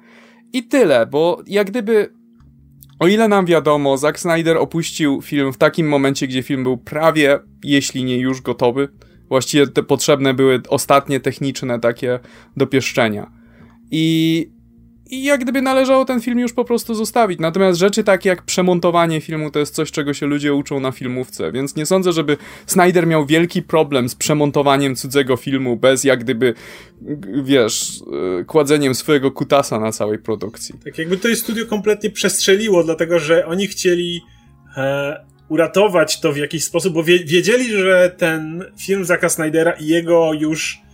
I 0.53 0.63
tyle, 0.63 1.05
bo 1.05 1.41
jak 1.47 1.69
gdyby 1.69 2.13
o 2.99 3.07
ile 3.07 3.27
nam 3.27 3.45
wiadomo, 3.45 3.97
Zack 3.97 4.19
Snyder 4.19 4.57
opuścił 4.57 5.21
film 5.21 5.53
w 5.53 5.57
takim 5.57 5.87
momencie, 5.87 6.27
gdzie 6.27 6.43
film 6.43 6.63
był 6.63 6.77
prawie, 6.77 7.39
jeśli 7.63 8.03
nie 8.03 8.17
już 8.17 8.41
gotowy. 8.41 8.89
Właściwie 9.29 9.67
te 9.67 9.83
potrzebne 9.83 10.33
były 10.33 10.61
ostatnie 10.69 11.19
techniczne 11.19 11.79
takie 11.79 12.19
dopieszczenia. 12.57 13.31
I 13.91 14.49
i 15.09 15.23
jak 15.23 15.41
gdyby 15.41 15.61
należało 15.61 16.05
ten 16.05 16.21
film 16.21 16.39
już 16.39 16.53
po 16.53 16.65
prostu 16.65 16.95
zostawić. 16.95 17.39
Natomiast 17.39 17.79
rzeczy 17.79 18.03
takie 18.03 18.29
jak 18.29 18.41
przemontowanie 18.41 19.21
filmu 19.21 19.51
to 19.51 19.59
jest 19.59 19.75
coś, 19.75 19.91
czego 19.91 20.13
się 20.13 20.25
ludzie 20.25 20.53
uczą 20.53 20.79
na 20.79 20.91
filmówce, 20.91 21.51
więc 21.51 21.75
nie 21.75 21.85
sądzę, 21.85 22.11
żeby 22.11 22.37
Snyder 22.65 23.07
miał 23.07 23.25
wielki 23.25 23.61
problem 23.61 24.09
z 24.09 24.15
przemontowaniem 24.15 24.95
cudzego 24.95 25.37
filmu 25.37 25.77
bez 25.77 26.03
jak 26.03 26.19
gdyby, 26.19 26.53
wiesz, 27.43 28.01
e, 28.39 28.43
kładzeniem 28.43 28.95
swojego 28.95 29.31
kutasa 29.31 29.79
na 29.79 29.91
całej 29.91 30.19
produkcji. 30.19 30.75
Tak 30.85 30.97
jakby 30.97 31.17
to 31.17 31.35
studio 31.35 31.65
kompletnie 31.65 32.09
przestrzeliło, 32.09 32.83
dlatego 32.83 33.19
że 33.19 33.45
oni 33.45 33.67
chcieli 33.67 34.21
e, 34.77 35.25
uratować 35.49 36.19
to 36.19 36.33
w 36.33 36.37
jakiś 36.37 36.63
sposób, 36.63 36.93
bo 36.93 37.03
wie, 37.03 37.23
wiedzieli, 37.23 37.69
że 37.69 38.15
ten 38.17 38.63
film 38.85 39.05
Zaka 39.05 39.29
Snydera 39.29 39.71
i 39.71 39.87
jego 39.87 40.33
już 40.33 40.84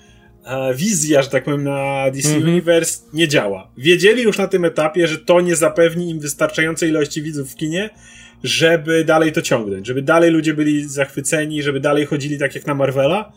wizja, 0.76 1.22
że 1.22 1.30
tak 1.30 1.44
powiem, 1.44 1.64
na 1.64 2.06
DC 2.14 2.30
mm 2.30 2.42
-hmm. 2.42 2.48
Universe 2.48 3.00
nie 3.14 3.28
działa. 3.28 3.72
Wiedzieli 3.78 4.24
już 4.24 4.38
na 4.38 4.48
tym 4.48 4.66
etapie, 4.66 5.08
że 5.08 5.18
to 5.18 5.42
nie 5.42 5.56
zapewni 5.56 6.10
im 6.10 6.20
wystarczającej 6.20 6.90
ilości 6.90 7.22
widzów 7.22 7.52
w 7.52 7.56
kinie, 7.56 7.90
żeby 8.44 9.06
dalej 9.06 9.32
to 9.32 9.42
ciągnąć, 9.42 9.88
żeby 9.88 10.02
dalej 10.02 10.32
ludzie 10.32 10.54
byli 10.54 10.90
zachwyceni, 10.90 11.64
żeby 11.64 11.80
dalej 11.80 12.06
chodzili 12.06 12.40
tak 12.40 12.56
jak 12.56 12.68
na 12.68 12.74
Marvela, 12.74 13.32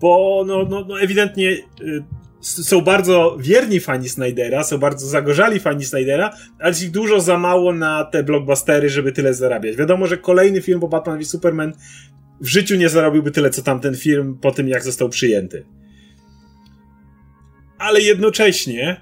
bo 0.00 0.44
no, 0.46 0.66
no, 0.70 0.84
no 0.88 1.00
ewidentnie 1.00 1.50
y, 1.50 2.02
są 2.40 2.80
bardzo 2.80 3.36
wierni 3.40 3.80
fani 3.80 4.08
Snydera, 4.08 4.64
są 4.64 4.78
bardzo 4.78 5.06
zagorzali 5.06 5.60
fani 5.60 5.84
Snydera, 5.84 6.30
ale 6.58 6.68
jest 6.68 6.82
ich 6.82 6.90
dużo 6.90 7.20
za 7.20 7.38
mało 7.38 7.72
na 7.72 8.04
te 8.04 8.22
blockbustery, 8.22 8.88
żeby 8.88 9.12
tyle 9.12 9.34
zarabiać. 9.34 9.76
Wiadomo, 9.76 10.06
że 10.06 10.18
kolejny 10.18 10.62
film 10.62 10.80
po 10.80 10.88
Batman 10.88 11.18
v 11.18 11.24
Superman 11.24 11.72
w 12.40 12.46
życiu 12.46 12.76
nie 12.76 12.88
zarobiłby 12.88 13.30
tyle, 13.30 13.50
co 13.50 13.62
tamten 13.62 13.96
film 13.96 14.38
po 14.40 14.50
tym, 14.50 14.68
jak 14.68 14.84
został 14.84 15.08
przyjęty 15.08 15.64
ale 17.82 18.00
jednocześnie, 18.00 19.00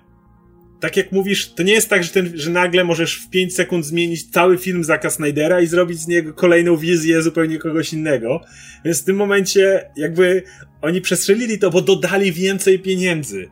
tak 0.81 0.97
jak 0.97 1.12
mówisz, 1.12 1.53
to 1.53 1.62
nie 1.62 1.73
jest 1.73 1.88
tak, 1.88 2.05
że, 2.05 2.11
ten, 2.11 2.33
że 2.35 2.51
nagle 2.51 2.85
możesz 2.85 3.16
w 3.16 3.31
5 3.31 3.55
sekund 3.55 3.87
zmienić 3.87 4.31
cały 4.31 4.59
film 4.59 4.85
Zaka 4.85 5.11
Snydera 5.11 5.61
i 5.61 5.66
zrobić 5.66 5.99
z 6.01 6.09
niego 6.09 6.35
kolejną 6.35 6.77
wizję 6.77 7.23
zupełnie 7.23 7.59
kogoś 7.59 7.93
innego. 7.93 8.40
Więc 8.85 9.03
w 9.03 9.05
tym 9.05 9.16
momencie 9.16 9.90
jakby 9.97 10.43
oni 10.83 11.01
przestrzelili 11.01 11.59
to, 11.59 11.71
bo 11.71 11.81
dodali 11.81 12.33
więcej 12.33 12.79
pieniędzy. 12.79 13.49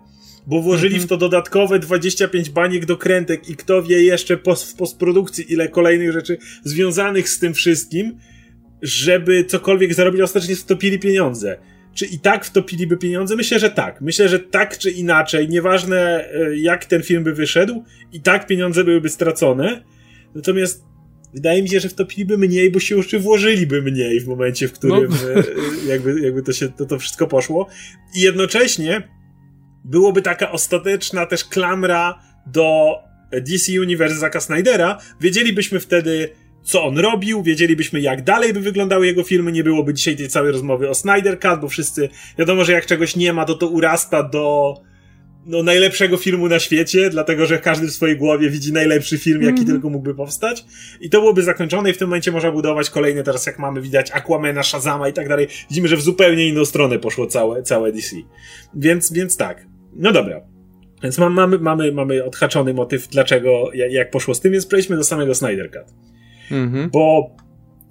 Bo 0.47 0.63
włożyli 0.63 0.95
mm 0.95 1.03
-hmm. 1.03 1.07
w 1.07 1.09
to 1.09 1.17
dodatkowe 1.17 1.79
25 1.79 2.51
baniek 2.51 2.87
do 2.87 2.97
krętek 2.97 3.49
i 3.49 3.57
kto 3.57 3.83
wie 3.83 4.03
jeszcze 4.03 4.37
w 4.37 4.75
postprodukcji 4.79 5.53
ile 5.53 5.69
kolejnych 5.69 6.13
rzeczy 6.13 6.39
związanych 6.65 7.29
z 7.29 7.39
tym 7.39 7.55
wszystkim, 7.55 8.19
żeby 8.83 9.45
cokolwiek 9.45 9.95
zarobić, 9.95 10.21
ostatecznie 10.21 10.57
stopili 10.57 10.99
pieniądze. 10.99 11.59
Czy 11.99 12.07
i 12.07 12.19
tak 12.19 12.45
wtopiliby 12.45 12.97
pieniądze? 12.97 13.37
Myślę, 13.37 13.59
że 13.59 13.71
tak. 13.71 14.01
Myślę, 14.01 14.29
że 14.29 14.41
tak 14.41 14.79
czy 14.79 14.91
inaczej, 14.91 15.49
nieważne 15.49 16.29
e, 16.33 16.57
jak 16.57 16.85
ten 16.85 17.03
film 17.03 17.25
by 17.25 17.35
wyszedł, 17.35 17.85
i 18.13 18.21
tak 18.21 18.47
pieniądze 18.47 18.85
byłyby 18.85 19.09
stracone. 19.09 19.85
Natomiast 20.35 20.85
wydaje 21.35 21.63
mi 21.63 21.69
się, 21.69 21.81
że 21.81 21.89
wtopiliby 21.89 22.39
mniej, 22.39 22.71
bo 22.71 22.81
się 22.81 22.95
już 22.95 23.17
włożyliby 23.17 23.83
mniej 23.83 24.21
w 24.21 24.29
momencie, 24.29 24.69
w 24.69 24.73
którym 24.73 25.11
no. 25.11 25.31
E, 25.31 25.45
jakby, 25.89 26.21
jakby 26.21 26.43
to 26.43 26.53
się 26.53 26.69
to, 26.69 26.87
to 26.87 26.99
wszystko 26.99 27.27
poszło. 27.27 27.69
I 28.17 28.21
jednocześnie 28.21 29.09
byłoby 29.85 30.23
taka 30.23 30.51
ostateczna 30.53 31.27
też 31.27 31.45
klamra 31.45 32.23
do 32.47 32.95
DC 33.33 33.81
Universe 33.81 34.17
Zaka 34.17 34.41
Snydera. 34.41 34.99
Wiedzielibyśmy 35.21 35.81
wtedy, 35.81 36.31
co 36.69 36.85
on 36.85 36.99
robił, 36.99 37.43
wiedzielibyśmy 37.43 38.01
jak 38.01 38.25
dalej 38.25 38.53
by 38.53 38.61
wyglądały 38.61 39.07
jego 39.07 39.23
filmy, 39.23 39.53
nie 39.53 39.65
byłoby 39.65 39.95
dzisiaj 39.95 40.17
tej 40.17 40.29
całej 40.29 40.53
rozmowy 40.53 40.89
o 40.89 40.95
Snyder 40.95 41.41
Cut, 41.41 41.61
bo 41.61 41.69
wszyscy, 41.69 42.09
wiadomo, 42.39 42.65
że 42.65 42.73
jak 42.73 42.87
czegoś 42.87 43.17
nie 43.17 43.33
ma, 43.33 43.45
to 43.45 43.55
to 43.55 43.69
urasta 43.69 44.23
do 44.23 44.75
no, 45.47 45.63
najlepszego 45.63 46.17
filmu 46.17 46.49
na 46.49 46.59
świecie, 46.59 47.11
dlatego 47.11 47.47
że 47.47 47.59
każdy 47.59 47.87
w 47.87 47.91
swojej 47.91 48.17
głowie 48.17 48.51
widzi 48.51 48.73
najlepszy 48.73 49.19
film, 49.19 49.43
jaki 49.43 49.55
mm 49.55 49.65
-hmm. 49.65 49.69
tylko 49.73 49.91
mógłby 49.91 50.15
powstać. 50.15 50.65
I 51.01 51.11
to 51.11 51.21
byłoby 51.21 51.43
zakończone 51.43 51.91
i 51.91 51.93
w 51.93 51.99
tym 51.99 52.09
momencie 52.09 52.33
można 52.33 52.53
budować 52.53 52.91
kolejne, 52.91 53.23
teraz 53.23 53.47
jak 53.47 53.59
mamy 53.59 53.81
widać 53.81 54.11
Aquamena, 54.11 54.63
Shazama 54.63 55.09
i 55.09 55.13
tak 55.13 55.29
dalej. 55.29 55.47
Widzimy, 55.69 55.89
że 55.89 55.97
w 55.97 56.03
zupełnie 56.03 56.49
inną 56.49 56.65
stronę 56.65 56.99
poszło 56.99 57.27
całe, 57.27 57.63
całe 57.63 57.93
DC. 57.93 58.17
Więc, 58.75 59.13
więc 59.13 59.37
tak. 59.37 59.67
No 59.97 60.13
dobra. 60.13 60.41
Więc 61.03 61.19
mamy, 61.19 61.59
mamy, 61.59 61.93
mamy 61.93 62.25
odhaczony 62.25 62.75
motyw, 62.75 63.09
dlaczego, 63.09 63.71
jak 63.75 64.11
poszło 64.11 64.35
z 64.35 64.41
tym, 64.41 64.53
więc 64.53 64.67
przejdźmy 64.67 64.97
do 64.97 65.05
samego 65.05 65.35
Snyder 65.35 65.71
Cut. 65.71 65.95
Mhm. 66.51 66.91
Bo 66.91 67.37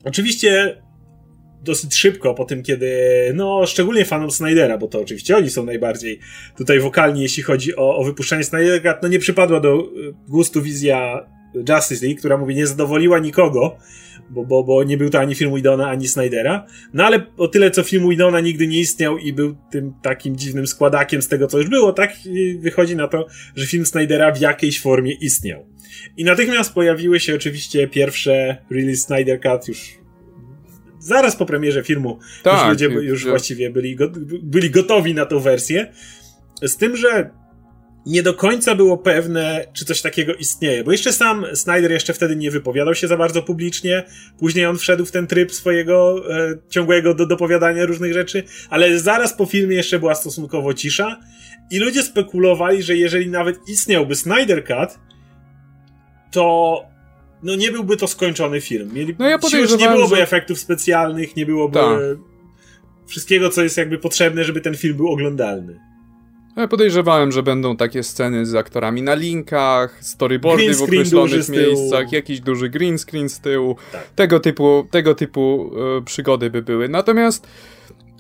oczywiście 0.04 0.82
dosyć 1.64 1.96
szybko 1.96 2.34
po 2.34 2.46
tym, 2.46 2.64
kiedy, 2.64 2.92
no, 3.36 3.66
szczególnie 3.66 4.06
fanom 4.06 4.32
Snydera, 4.32 4.78
bo 4.78 4.88
to 4.88 5.02
oczywiście 5.02 5.38
oni 5.38 5.50
są 5.50 5.64
najbardziej 5.66 6.20
tutaj 6.58 6.80
wokalni, 6.80 7.22
jeśli 7.22 7.44
chodzi 7.44 7.76
o, 7.76 7.98
o 7.98 8.04
wypuszczanie 8.04 8.44
Snydera, 8.44 9.00
no 9.04 9.08
nie 9.08 9.20
przypadła 9.20 9.60
do 9.60 9.80
y, 9.80 10.14
gustu 10.28 10.62
wizja 10.62 11.28
Justice 11.54 12.06
League, 12.06 12.20
która 12.20 12.38
mówi, 12.38 12.56
nie 12.56 12.68
zadowoliła 12.68 13.20
nikogo, 13.20 13.78
bo, 14.30 14.46
bo, 14.46 14.64
bo 14.64 14.84
nie 14.84 14.98
był 14.98 15.10
to 15.10 15.20
ani 15.20 15.36
film 15.36 15.56
Widona, 15.56 15.90
ani 15.90 16.08
Snydera. 16.08 16.66
No 16.94 17.06
ale 17.06 17.26
o 17.38 17.48
tyle, 17.48 17.72
co 17.72 17.84
film 17.84 18.10
Widona 18.10 18.40
nigdy 18.40 18.68
nie 18.68 18.80
istniał 18.80 19.18
i 19.18 19.34
był 19.34 19.56
tym 19.72 19.94
takim 20.02 20.36
dziwnym 20.36 20.68
składakiem 20.68 21.22
z 21.22 21.28
tego, 21.28 21.48
co 21.48 21.58
już 21.58 21.70
było, 21.70 21.94
tak 21.94 22.14
wychodzi 22.60 22.96
na 22.96 23.08
to, 23.08 23.28
że 23.56 23.66
film 23.66 23.86
Snydera 23.86 24.32
w 24.32 24.42
jakiejś 24.42 24.82
formie 24.82 25.14
istniał. 25.14 25.66
I 26.18 26.24
natychmiast 26.24 26.74
pojawiły 26.74 27.20
się 27.20 27.36
oczywiście 27.36 27.88
pierwsze 27.88 28.58
release 28.72 29.02
Snyder 29.02 29.42
Cut 29.42 29.68
już 29.68 29.98
zaraz 31.00 31.36
po 31.36 31.46
premierze 31.46 31.84
filmu. 31.84 32.20
Tak, 32.44 32.54
już 32.54 32.70
ludzie 32.70 32.86
już 32.86 33.26
właściwie 33.26 33.70
byli, 33.70 33.96
go, 33.96 34.12
byli 34.44 34.70
gotowi 34.70 35.14
na 35.14 35.26
tą 35.26 35.40
wersję. 35.40 35.94
Z 36.62 36.78
tym, 36.78 36.98
że 36.98 37.30
nie 38.08 38.24
do 38.24 38.34
końca 38.34 38.76
było 38.76 38.98
pewne, 38.98 39.66
czy 39.74 39.86
coś 39.86 40.02
takiego 40.02 40.34
istnieje, 40.34 40.84
bo 40.84 40.92
jeszcze 40.92 41.14
sam 41.14 41.46
Snyder 41.54 41.92
jeszcze 41.92 42.14
wtedy 42.14 42.36
nie 42.36 42.52
wypowiadał 42.52 42.96
się 42.96 43.08
za 43.08 43.18
bardzo 43.18 43.44
publicznie, 43.44 44.04
później 44.40 44.66
on 44.66 44.78
wszedł 44.78 45.06
w 45.06 45.12
ten 45.12 45.28
tryb 45.28 45.52
swojego 45.52 46.24
e, 46.36 46.58
ciągłego 46.70 47.14
do 47.14 47.26
dopowiadania 47.26 47.86
różnych 47.86 48.14
rzeczy, 48.14 48.44
ale 48.70 49.00
zaraz 49.00 49.34
po 49.34 49.46
filmie 49.46 49.76
jeszcze 49.76 50.00
była 50.00 50.16
stosunkowo 50.16 50.74
cisza 50.74 51.20
i 51.72 51.80
ludzie 51.80 52.04
spekulowali, 52.04 52.84
że 52.84 52.96
jeżeli 52.96 53.30
nawet 53.30 53.70
istniałby 53.70 54.16
Snyder 54.16 54.66
Cut, 54.66 55.00
to 56.32 56.86
no 57.44 57.56
nie 57.56 57.72
byłby 57.72 57.98
to 57.98 58.08
skończony 58.08 58.62
film. 58.62 58.94
Mieli, 58.94 59.16
no 59.20 59.30
ja 59.30 59.40
już 59.54 59.78
nie 59.78 59.90
byłoby 59.90 60.16
że... 60.16 60.22
efektów 60.22 60.60
specjalnych, 60.60 61.36
nie 61.36 61.46
byłoby 61.46 61.80
Ta. 61.80 61.98
wszystkiego, 63.08 63.50
co 63.50 63.64
jest 63.64 63.78
jakby 63.78 63.98
potrzebne, 63.98 64.44
żeby 64.44 64.62
ten 64.62 64.76
film 64.76 64.98
był 64.98 65.08
oglądalny. 65.08 65.80
Ja 66.58 66.68
podejrzewałem, 66.68 67.32
że 67.32 67.44
będą 67.44 67.78
takie 67.78 68.04
sceny 68.04 68.46
z 68.46 68.56
aktorami 68.56 69.02
na 69.02 69.16
linkach, 69.16 69.98
storyboardy 70.04 70.76
w 70.76 70.82
określonych 70.82 71.50
miejscach, 71.50 72.12
jakiś 72.12 72.40
duży 72.40 72.70
green 72.70 72.98
screen 72.98 73.30
z 73.30 73.40
tyłu. 73.40 73.78
Tak. 73.92 74.08
Tego 74.16 74.40
typu, 74.40 74.88
tego 74.92 75.16
typu 75.16 75.72
e, 75.98 76.02
przygody 76.02 76.50
by 76.50 76.62
były. 76.62 76.90
Natomiast 76.90 77.48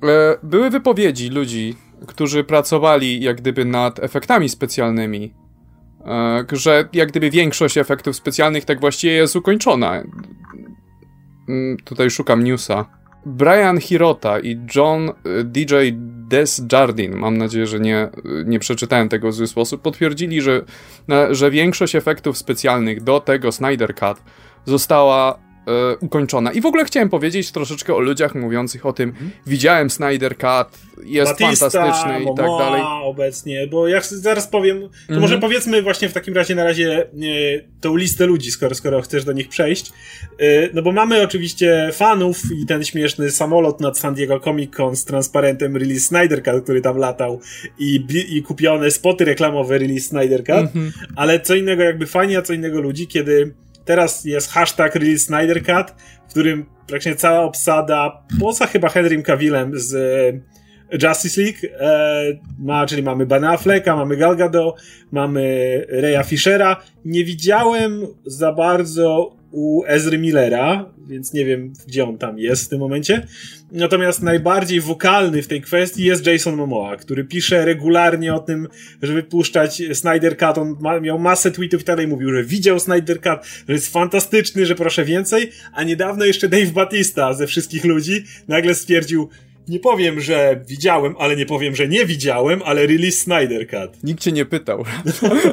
e, 0.03 0.37
były 0.43 0.69
wypowiedzi 0.69 1.29
ludzi, 1.29 1.75
którzy 2.07 2.43
pracowali 2.43 3.21
jak 3.21 3.37
gdyby 3.37 3.65
nad 3.65 3.99
efektami 3.99 4.49
specjalnymi 4.49 5.33
E, 6.07 6.45
że 6.51 6.89
jak 6.93 7.09
gdyby 7.09 7.29
większość 7.29 7.77
efektów 7.77 8.15
specjalnych 8.15 8.65
tak 8.65 8.79
właściwie 8.79 9.13
jest 9.13 9.35
ukończona. 9.35 10.03
Mm, 11.49 11.77
tutaj 11.83 12.09
szukam 12.09 12.43
newsa. 12.43 12.85
Brian 13.25 13.79
Hirota 13.79 14.39
i 14.39 14.59
John 14.75 15.09
e, 15.09 15.13
DJ 15.43 15.73
Desjardins, 16.27 17.15
mam 17.15 17.37
nadzieję, 17.37 17.67
że 17.67 17.79
nie, 17.79 18.09
nie 18.45 18.59
przeczytałem 18.59 19.09
tego 19.09 19.29
w 19.29 19.33
zły 19.33 19.47
sposób, 19.47 19.81
potwierdzili, 19.81 20.41
że, 20.41 20.61
że 21.31 21.51
większość 21.51 21.95
efektów 21.95 22.37
specjalnych 22.37 23.03
do 23.03 23.19
tego 23.19 23.51
Snyder 23.51 23.95
Cut 23.95 24.17
została 24.65 25.39
e, 25.67 25.97
ukończona. 25.99 26.51
I 26.51 26.61
w 26.61 26.65
ogóle 26.65 26.85
chciałem 26.85 27.09
powiedzieć 27.09 27.51
troszeczkę 27.51 27.95
o 27.95 27.99
ludziach 27.99 28.35
mówiących 28.35 28.85
o 28.85 28.93
tym, 28.93 29.09
mm. 29.09 29.31
widziałem 29.47 29.89
Snyder 29.89 30.37
Cut, 30.37 30.79
jest 31.03 31.31
Batista, 31.31 31.69
fantastyczny 31.69 32.23
i 32.23 32.35
tak 32.35 32.45
dalej. 32.59 32.81
obecnie, 33.03 33.67
bo 33.67 33.87
jak 33.87 34.05
zaraz 34.05 34.47
powiem, 34.47 34.81
to 34.81 34.89
mm. 35.09 35.21
może 35.21 35.39
powiedzmy 35.39 35.81
właśnie 35.81 36.09
w 36.09 36.13
takim 36.13 36.33
razie 36.33 36.55
na 36.55 36.63
razie 36.63 37.07
nie, 37.13 37.63
tą 37.81 37.95
listę 37.95 38.25
ludzi, 38.25 38.51
skoro, 38.51 38.75
skoro 38.75 39.01
chcesz 39.01 39.23
do 39.23 39.31
nich 39.31 39.49
przejść. 39.49 39.91
E, 40.39 40.69
no 40.73 40.81
bo 40.81 40.91
mamy 40.91 41.21
oczywiście 41.21 41.89
fanów 41.93 42.41
i 42.61 42.65
ten 42.65 42.83
śmieszny 42.83 43.31
samolot 43.31 43.81
nad 43.81 43.99
San 43.99 44.13
Diego 44.13 44.39
Comic 44.39 44.75
Con 44.75 44.95
z 44.95 45.05
transparentem 45.05 45.77
release 45.77 46.03
Snyder 46.03 46.43
Cut, 46.43 46.63
który 46.63 46.81
tam 46.81 46.97
latał 46.97 47.39
i, 47.79 48.05
i 48.29 48.43
kupione 48.43 48.91
spoty 48.91 49.25
reklamowe 49.25 49.77
release 49.77 50.07
Snyder 50.07 50.43
Cut, 50.43 50.73
-hmm. 50.73 50.91
ale 51.15 51.39
co 51.39 51.55
innego 51.55 51.83
jakby 51.83 52.05
fani, 52.05 52.35
a 52.35 52.41
co 52.41 52.53
innego 52.53 52.81
ludzi, 52.81 53.07
kiedy 53.07 53.53
Teraz 53.87 54.25
jest 54.25 54.51
hashtag 54.51 54.95
release 54.95 55.25
Snyder 55.25 55.63
Cut, 55.63 55.95
w 56.27 56.29
którym 56.29 56.65
praktycznie 56.87 57.15
cała 57.15 57.41
obsada, 57.41 58.23
poza 58.39 58.67
chyba 58.67 58.89
Henrym 58.89 59.23
Cavillem 59.23 59.71
z 59.79 59.93
e, 60.93 61.07
Justice 61.07 61.41
League, 61.41 61.57
e, 61.79 62.39
ma, 62.59 62.85
czyli 62.85 63.03
mamy 63.03 63.25
Ben 63.25 63.43
Afflecka, 63.43 63.95
mamy 63.95 64.17
Gal 64.17 64.35
Gadot, 64.35 64.81
mamy 65.11 65.85
Raya 65.89 66.23
Fishera. 66.23 66.81
Nie 67.05 67.25
widziałem 67.25 68.07
za 68.25 68.53
bardzo 68.53 69.36
u 69.51 69.83
Ezry 69.85 70.17
Millera, 70.17 70.89
więc 71.07 71.33
nie 71.33 71.45
wiem, 71.45 71.73
gdzie 71.87 72.05
on 72.05 72.17
tam 72.17 72.39
jest 72.39 72.65
w 72.65 72.69
tym 72.69 72.79
momencie. 72.79 73.27
Natomiast 73.71 74.21
najbardziej 74.21 74.81
wokalny 74.81 75.41
w 75.41 75.47
tej 75.47 75.61
kwestii 75.61 76.03
jest 76.03 76.27
Jason 76.27 76.55
Momoa, 76.55 76.95
który 76.95 77.23
pisze 77.23 77.65
regularnie 77.65 78.33
o 78.33 78.39
tym, 78.39 78.67
żeby 79.01 79.23
puszczać 79.23 79.81
Snyder 79.93 80.37
Cut. 80.37 80.57
On 80.57 80.75
ma, 80.79 80.99
miał 80.99 81.19
masę 81.19 81.51
tweetów 81.51 81.81
i 81.81 81.85
dalej 81.85 82.07
mówił, 82.07 82.33
że 82.33 82.43
widział 82.43 82.79
Snyder 82.79 83.21
Cut, 83.21 83.39
że 83.67 83.73
jest 83.73 83.93
fantastyczny, 83.93 84.65
że 84.65 84.75
proszę 84.75 85.05
więcej, 85.05 85.51
a 85.73 85.83
niedawno 85.83 86.25
jeszcze 86.25 86.49
Dave 86.49 86.71
Batista 86.71 87.33
ze 87.33 87.47
wszystkich 87.47 87.85
ludzi 87.85 88.23
nagle 88.47 88.75
stwierdził, 88.75 89.29
nie 89.67 89.79
powiem, 89.79 90.21
że 90.21 90.61
widziałem, 90.67 91.15
ale 91.19 91.35
nie 91.35 91.45
powiem, 91.45 91.75
że 91.75 91.87
nie 91.87 92.05
widziałem, 92.05 92.61
ale 92.65 92.87
release 92.87 93.19
Snyder 93.19 93.67
Cut. 93.67 94.03
Nikt 94.03 94.21
cię 94.21 94.31
nie 94.31 94.45
pytał, 94.45 94.83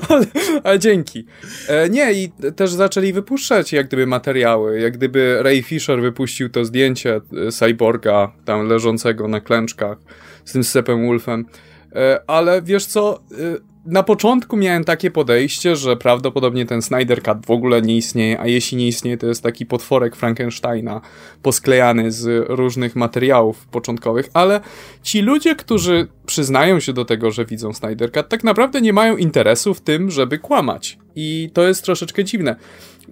ale, 0.08 0.26
ale, 0.64 0.78
dzięki. 0.78 1.26
E, 1.68 1.88
nie, 1.88 2.12
i 2.12 2.30
też 2.56 2.72
zaczęli 2.72 3.12
wypuszczać 3.12 3.72
jak 3.72 3.86
gdyby 3.86 4.06
materiały, 4.06 4.80
jak 4.80 4.96
gdyby 4.96 5.42
Ray 5.42 5.62
Fisher 5.62 6.00
wypuścił 6.00 6.48
to 6.48 6.64
zdjęcie 6.64 7.20
e, 7.46 7.52
cyborga 7.52 8.32
tam 8.44 8.68
leżącego 8.68 9.28
na 9.28 9.40
klęczkach 9.40 9.98
z 10.44 10.52
tym 10.52 10.64
Stepem 10.64 11.06
Wolfem. 11.06 11.46
E, 11.94 12.20
ale 12.26 12.62
wiesz 12.62 12.86
co, 12.86 13.20
e, 13.32 13.73
na 13.86 14.02
początku 14.02 14.56
miałem 14.56 14.84
takie 14.84 15.10
podejście, 15.10 15.76
że 15.76 15.96
prawdopodobnie 15.96 16.66
ten 16.66 16.82
Snyder 16.82 17.22
Cut 17.22 17.46
w 17.46 17.50
ogóle 17.50 17.82
nie 17.82 17.96
istnieje, 17.96 18.40
a 18.40 18.46
jeśli 18.46 18.78
nie 18.78 18.88
istnieje, 18.88 19.18
to 19.18 19.26
jest 19.26 19.42
taki 19.42 19.66
potworek 19.66 20.16
Frankensteina 20.16 21.00
posklejany 21.42 22.12
z 22.12 22.46
różnych 22.48 22.96
materiałów 22.96 23.66
początkowych, 23.66 24.30
ale 24.34 24.60
ci 25.02 25.20
ludzie, 25.22 25.56
którzy 25.56 26.08
przyznają 26.26 26.80
się 26.80 26.92
do 26.92 27.04
tego, 27.04 27.30
że 27.30 27.44
widzą 27.44 27.72
Snyder 27.72 28.12
Cut, 28.12 28.28
tak 28.28 28.44
naprawdę 28.44 28.80
nie 28.80 28.92
mają 28.92 29.16
interesu 29.16 29.74
w 29.74 29.80
tym, 29.80 30.10
żeby 30.10 30.38
kłamać. 30.38 30.98
I 31.16 31.50
to 31.52 31.62
jest 31.62 31.84
troszeczkę 31.84 32.24
dziwne. 32.24 32.56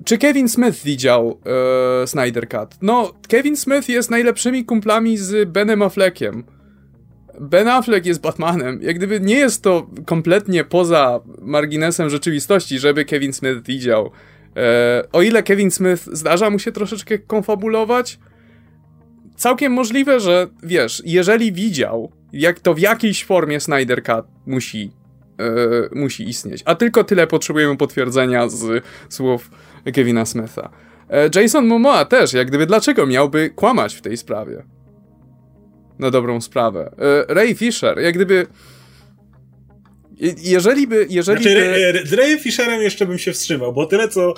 Czy 0.05 0.19
Kevin 0.19 0.49
Smith 0.49 0.83
widział 0.85 1.39
e, 2.03 2.07
Snyder 2.07 2.49
Cut? 2.49 2.69
No, 2.83 3.13
Kevin 3.29 3.57
Smith 3.57 3.89
jest 3.89 4.11
najlepszymi 4.11 4.65
kumplami 4.65 5.17
z 5.17 5.49
Benem 5.49 5.83
Affleckiem 5.83 6.45
Ben 7.41 7.69
Affleck 7.69 8.07
jest 8.07 8.21
Batmanem. 8.21 8.83
Jak 8.83 8.97
gdyby 8.97 9.21
nie 9.21 9.37
jest 9.37 9.63
to 9.63 9.87
kompletnie 10.07 10.65
poza 10.65 11.21
marginesem 11.41 12.11
rzeczywistości, 12.11 12.79
żeby 12.79 13.05
Kevin 13.05 13.33
Smith 13.33 13.63
widział. 13.67 14.11
E, 14.57 15.05
o 15.13 15.23
ile 15.23 15.43
Kevin 15.43 15.71
Smith 15.71 16.03
zdarza 16.13 16.51
mu 16.51 16.59
się 16.59 16.73
troszeczkę 16.73 17.19
konfabulować, 17.19 18.19
całkiem 19.37 19.73
możliwe, 19.73 20.21
że 20.21 20.49
wiesz, 20.63 21.03
jeżeli 21.05 21.53
widział, 21.53 22.13
jak 22.33 22.61
to 22.61 22.75
w 22.75 22.79
jakiejś 22.79 23.25
formie 23.25 23.61
Snyder 23.61 24.03
Cut 24.03 24.27
musi, 24.47 24.93
e, 25.39 25.99
musi 25.99 26.29
istnieć. 26.29 26.63
A 26.65 26.75
tylko 26.75 27.05
tyle 27.05 27.27
potrzebujemy 27.27 27.77
potwierdzenia 27.77 28.49
z 28.49 28.85
słów 29.09 29.51
Kevina 29.95 30.27
Smitha. 30.27 30.71
E, 31.11 31.31
Jason 31.35 31.67
Momoa 31.67 32.05
też, 32.05 32.33
jak 32.33 32.49
gdyby 32.49 32.67
dlaczego 32.67 33.07
miałby 33.07 33.51
kłamać 33.51 33.95
w 33.95 34.01
tej 34.01 34.17
sprawie? 34.17 34.63
Na 36.03 36.11
dobrą 36.11 36.41
sprawę. 36.41 36.91
E, 37.29 37.35
Ray 37.35 37.55
Fisher, 37.55 37.99
jak 37.99 38.15
gdyby. 38.15 38.47
Jeżeli 40.43 40.87
by. 40.87 41.07
Jeżeli 41.11 41.43
znaczy, 41.43 41.93
by... 41.93 42.09
Z 42.09 42.13
Rayem 42.13 42.39
Fisherem 42.39 42.83
jeszcze 42.83 43.07
bym 43.07 43.19
się 43.19 43.33
wstrzymał, 43.33 43.73
bo 43.73 43.87
tyle 43.87 44.09
co. 44.09 44.35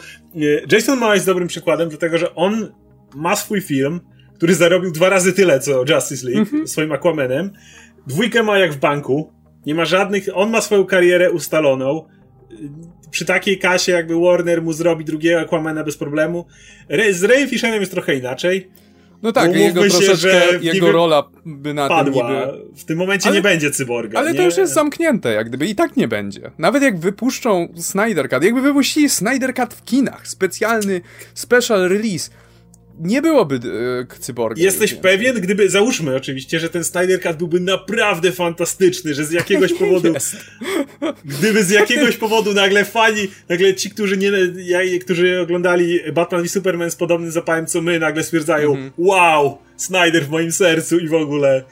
Jason 0.72 0.94
Momoa 0.94 1.14
jest 1.14 1.27
dobrym 1.27 1.48
przykładem, 1.48 1.88
dlatego 1.88 2.18
że 2.18 2.35
on 2.35 2.72
ma 3.14 3.37
swój 3.37 3.61
film, 3.61 4.00
który 4.35 4.55
zarobił 4.55 4.92
dwa 4.92 5.09
razy 5.09 5.33
tyle 5.33 5.61
co 5.61 5.85
Justice 5.88 6.27
League 6.27 6.48
mm 6.53 6.64
-hmm. 6.64 6.68
swoim 6.68 6.92
Aquamanem. 6.92 7.50
Dwójkę 8.07 8.42
ma 8.42 8.59
jak 8.59 8.72
w 8.72 8.77
banku. 8.77 9.33
Nie 9.66 9.74
ma 9.74 9.85
żadnych. 9.85 10.29
On 10.35 10.50
ma 10.50 10.61
swoją 10.61 10.85
karierę 10.85 11.31
ustaloną. 11.31 12.09
Przy 13.11 13.24
takiej 13.24 13.59
kasie, 13.59 13.92
jakby 13.92 14.14
Warner 14.20 14.62
mu 14.62 14.72
zrobi 14.72 15.05
drugiego 15.05 15.40
Aquamana 15.40 15.85
bez 15.85 15.96
problemu. 15.96 16.46
Z 17.11 17.24
Rayem 17.24 17.48
Fisherem 17.48 17.81
jest 17.81 17.92
trochę 17.92 18.14
inaczej. 18.14 18.70
No 19.22 19.33
tak, 19.33 19.57
jego 19.57 19.88
się, 19.88 19.90
troszeczkę, 19.90 20.42
jego 20.61 20.92
rola 20.92 21.22
by 21.46 21.74
na 21.74 21.88
padła. 21.88 22.29
tym 22.29 22.37
niby... 22.37 22.77
W 22.77 22.85
tym 22.85 22.98
momencie 22.98 23.29
ale, 23.29 23.37
nie 23.37 23.42
będzie 23.42 23.70
cyborga. 23.70 24.18
Ale 24.18 24.33
nie? 24.33 24.37
to 24.38 24.42
już 24.44 24.57
jest 24.57 24.74
zamknięte, 24.74 25.33
jak 25.33 25.48
gdyby 25.48 25.66
i 25.66 25.74
tak 25.74 25.96
nie 25.96 26.09
będzie. 26.09 26.50
Nawet 26.59 26.83
jak 26.83 26.98
wypuszczą 26.98 27.68
Snyder 27.77 28.29
Cut, 28.29 28.44
jakby 28.44 28.61
wypuścili 28.61 29.09
Snyder 29.09 29.55
Cut 29.55 29.74
w 29.74 29.85
kinach, 29.85 30.29
specjalny 30.29 31.00
special 31.35 31.88
release, 31.88 32.31
nie 33.00 33.22
byłoby 33.22 33.61
e, 34.14 34.18
cyborga. 34.20 34.62
Jesteś 34.62 34.94
pewien, 34.94 35.40
gdyby, 35.40 35.70
załóżmy 35.70 36.16
oczywiście, 36.16 36.61
że 36.61 36.68
ten 36.68 36.85
Snyder 36.85 37.20
Cut 37.22 37.37
byłby 37.37 37.61
naprawdę 37.61 38.33
fantastyczny, 38.33 39.14
że 39.14 39.24
z 39.24 39.33
jakiegoś 39.33 39.72
powodu, 39.80 40.12
jest. 40.12 40.37
gdyby 41.24 41.64
z 41.64 41.70
jakiegoś 41.70 42.16
powodu 42.16 42.54
nagle 42.54 42.85
fani, 42.85 43.28
nagle 43.48 43.74
ci, 43.74 43.90
którzy 43.90 44.16
nie, 44.16 44.30
którzy 44.98 45.40
oglądali 45.40 46.00
Batman 46.12 46.44
i 46.44 46.48
Superman 46.48 46.90
z 46.90 46.96
podobnym 46.96 47.30
zapałem 47.30 47.66
co 47.66 47.83
my, 47.83 47.98
nagle 47.98 48.22
stwierdzają, 48.22 48.70
mhm. 48.70 48.92
wow, 48.98 49.59
Snyder 49.76 50.24
w 50.24 50.30
moim 50.30 50.52
sercu 50.52 50.98
i 50.98 51.09
w 51.09 51.14
ogóle. 51.14 51.64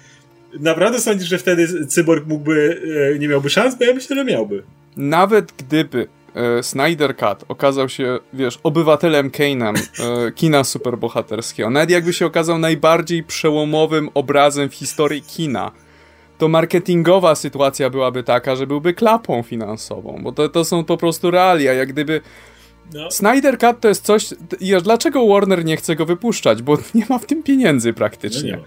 Naprawdę 0.61 1.01
sądzisz, 1.01 1.29
że 1.29 1.39
wtedy 1.39 1.87
cyborg 1.87 2.27
mógłby, 2.27 2.83
e, 3.15 3.19
nie 3.19 3.29
miałby 3.29 3.51
szans? 3.51 3.75
Bo 3.75 3.85
ja 3.85 3.95
myślę, 3.95 4.17
że 4.17 4.25
miałby. 4.25 4.63
Nawet 4.97 5.53
gdyby 5.59 6.09
Snyder 6.63 7.17
Cut 7.17 7.45
okazał 7.49 7.89
się, 7.89 8.19
wiesz, 8.33 8.59
obywatelem 8.63 9.31
Kane'em 9.31 9.75
e, 9.77 10.33
kina 10.33 10.65
superbohaterskiego, 10.65 11.71
nawet 11.71 11.91
jakby 11.91 12.13
się 12.13 12.27
okazał 12.27 12.59
najbardziej 12.59 13.23
przełomowym 13.23 14.09
obrazem 14.15 14.69
w 14.69 14.75
historii 14.75 15.23
kina, 15.23 15.71
to 16.39 16.49
marketingowa 16.49 17.35
sytuacja 17.35 17.91
byłaby 17.91 18.23
taka, 18.23 18.57
że 18.57 18.67
byłby 18.67 18.95
klapą 18.95 19.43
finansową, 19.43 20.21
bo 20.23 20.33
to, 20.33 20.49
to 20.49 20.65
są 20.65 20.85
po 20.85 20.97
prostu 20.97 21.31
realia, 21.31 21.73
jak 21.73 21.93
gdyby 21.93 22.21
no. 22.95 23.11
Snyder 23.11 23.59
Cut 23.59 23.81
to 23.81 23.89
jest 23.89 24.05
coś. 24.05 24.35
Dlaczego 24.83 25.27
Warner 25.27 25.65
nie 25.65 25.77
chce 25.77 25.97
go 25.97 26.07
wypuszczać? 26.07 26.63
Bo 26.63 26.79
nie 26.95 27.07
ma 27.09 27.19
w 27.19 27.27
tym 27.27 27.43
pieniędzy 27.43 27.93
praktycznie. 27.93 28.59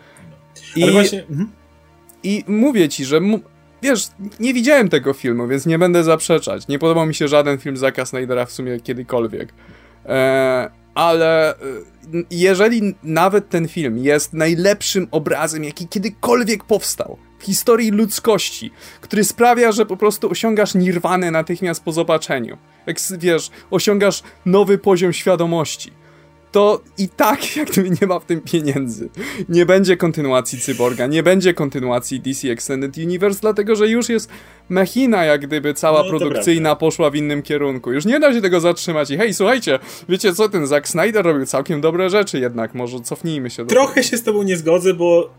No. 0.75 0.87
I, 0.87 0.91
właśnie... 0.91 1.23
mhm. 1.29 1.51
I 2.23 2.43
mówię 2.47 2.89
ci, 2.89 3.05
że 3.05 3.19
wiesz, 3.81 4.07
nie 4.39 4.53
widziałem 4.53 4.89
tego 4.89 5.13
filmu, 5.13 5.47
więc 5.47 5.65
nie 5.65 5.79
będę 5.79 6.03
zaprzeczać. 6.03 6.67
Nie 6.67 6.79
podobał 6.79 7.05
mi 7.05 7.15
się 7.15 7.27
żaden 7.27 7.57
film 7.57 7.77
Zaka 7.77 8.05
Snydera 8.05 8.45
w 8.45 8.51
sumie 8.51 8.79
kiedykolwiek. 8.79 9.53
E, 10.05 10.69
ale 10.95 11.53
e, 11.53 11.57
jeżeli 12.31 12.95
nawet 13.03 13.49
ten 13.49 13.67
film 13.67 13.97
jest 13.97 14.33
najlepszym 14.33 15.07
obrazem, 15.11 15.63
jaki 15.63 15.87
kiedykolwiek 15.87 16.63
powstał 16.63 17.17
w 17.39 17.43
historii 17.43 17.91
ludzkości, 17.91 18.71
który 19.01 19.23
sprawia, 19.23 19.71
że 19.71 19.85
po 19.85 19.97
prostu 19.97 20.31
osiągasz 20.31 20.75
nirwanę 20.75 21.31
natychmiast 21.31 21.83
po 21.83 21.91
zobaczeniu. 21.91 22.57
Jak 22.85 22.97
wiesz, 23.19 23.49
osiągasz 23.71 24.23
nowy 24.45 24.77
poziom 24.77 25.13
świadomości 25.13 25.91
to 26.55 26.81
i 26.97 27.09
tak 27.09 27.39
jak 27.57 27.71
gdyby 27.71 27.89
nie 28.01 28.07
ma 28.07 28.19
w 28.19 28.25
tym 28.25 28.41
pieniędzy. 28.41 29.09
Nie 29.49 29.65
będzie 29.65 29.97
kontynuacji 29.97 30.59
Cyborga, 30.59 31.07
nie 31.07 31.23
będzie 31.23 31.53
kontynuacji 31.53 32.19
DC 32.19 32.51
Extended 32.51 32.97
Universe, 32.97 33.39
dlatego 33.41 33.75
że 33.75 33.87
już 33.87 34.09
jest 34.09 34.29
machina, 34.69 35.25
jak 35.25 35.41
gdyby 35.41 35.73
cała 35.73 36.03
no, 36.03 36.09
produkcyjna 36.09 36.75
poszła 36.75 37.09
w 37.09 37.15
innym 37.15 37.41
kierunku. 37.41 37.91
Już 37.91 38.05
nie 38.05 38.19
da 38.19 38.33
się 38.33 38.41
tego 38.41 38.59
zatrzymać 38.59 39.11
i 39.11 39.17
hej, 39.17 39.33
słuchajcie, 39.33 39.79
wiecie 40.09 40.33
co, 40.33 40.49
ten 40.49 40.67
Zack 40.67 40.87
Snyder 40.87 41.25
robił 41.25 41.45
całkiem 41.45 41.81
dobre 41.81 42.09
rzeczy 42.09 42.39
jednak, 42.39 42.73
może 42.73 42.99
cofnijmy 42.99 43.49
się 43.49 43.63
do 43.63 43.69
Trochę 43.69 43.93
tego. 43.93 44.07
się 44.07 44.17
z 44.17 44.23
tobą 44.23 44.43
nie 44.43 44.57
zgodzę, 44.57 44.93
bo 44.93 45.29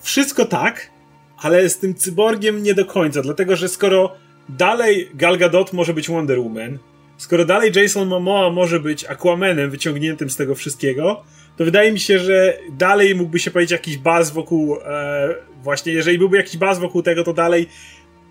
wszystko 0.00 0.44
tak, 0.44 0.90
ale 1.38 1.68
z 1.68 1.78
tym 1.78 1.94
Cyborgiem 1.94 2.62
nie 2.62 2.74
do 2.74 2.84
końca, 2.84 3.22
dlatego 3.22 3.56
że 3.56 3.68
skoro 3.68 4.12
dalej 4.48 5.10
Gal 5.14 5.38
Gadot 5.38 5.72
może 5.72 5.94
być 5.94 6.08
Wonder 6.08 6.40
Woman, 6.40 6.78
skoro 7.16 7.44
dalej 7.44 7.72
Jason 7.74 8.08
Momoa 8.08 8.50
może 8.50 8.80
być 8.80 9.04
Aquamanem 9.04 9.70
wyciągniętym 9.70 10.30
z 10.30 10.36
tego 10.36 10.54
wszystkiego, 10.54 11.24
to 11.56 11.64
wydaje 11.64 11.92
mi 11.92 12.00
się, 12.00 12.18
że 12.18 12.58
dalej 12.72 13.14
mógłby 13.14 13.38
się 13.38 13.50
powiedzieć 13.50 13.72
jakiś 13.72 13.98
baz 13.98 14.30
wokół, 14.30 14.76
e, 14.76 15.34
właśnie 15.62 15.92
jeżeli 15.92 16.18
byłby 16.18 16.36
jakiś 16.36 16.56
baz 16.56 16.78
wokół 16.78 17.02
tego, 17.02 17.24
to 17.24 17.32
dalej 17.32 17.66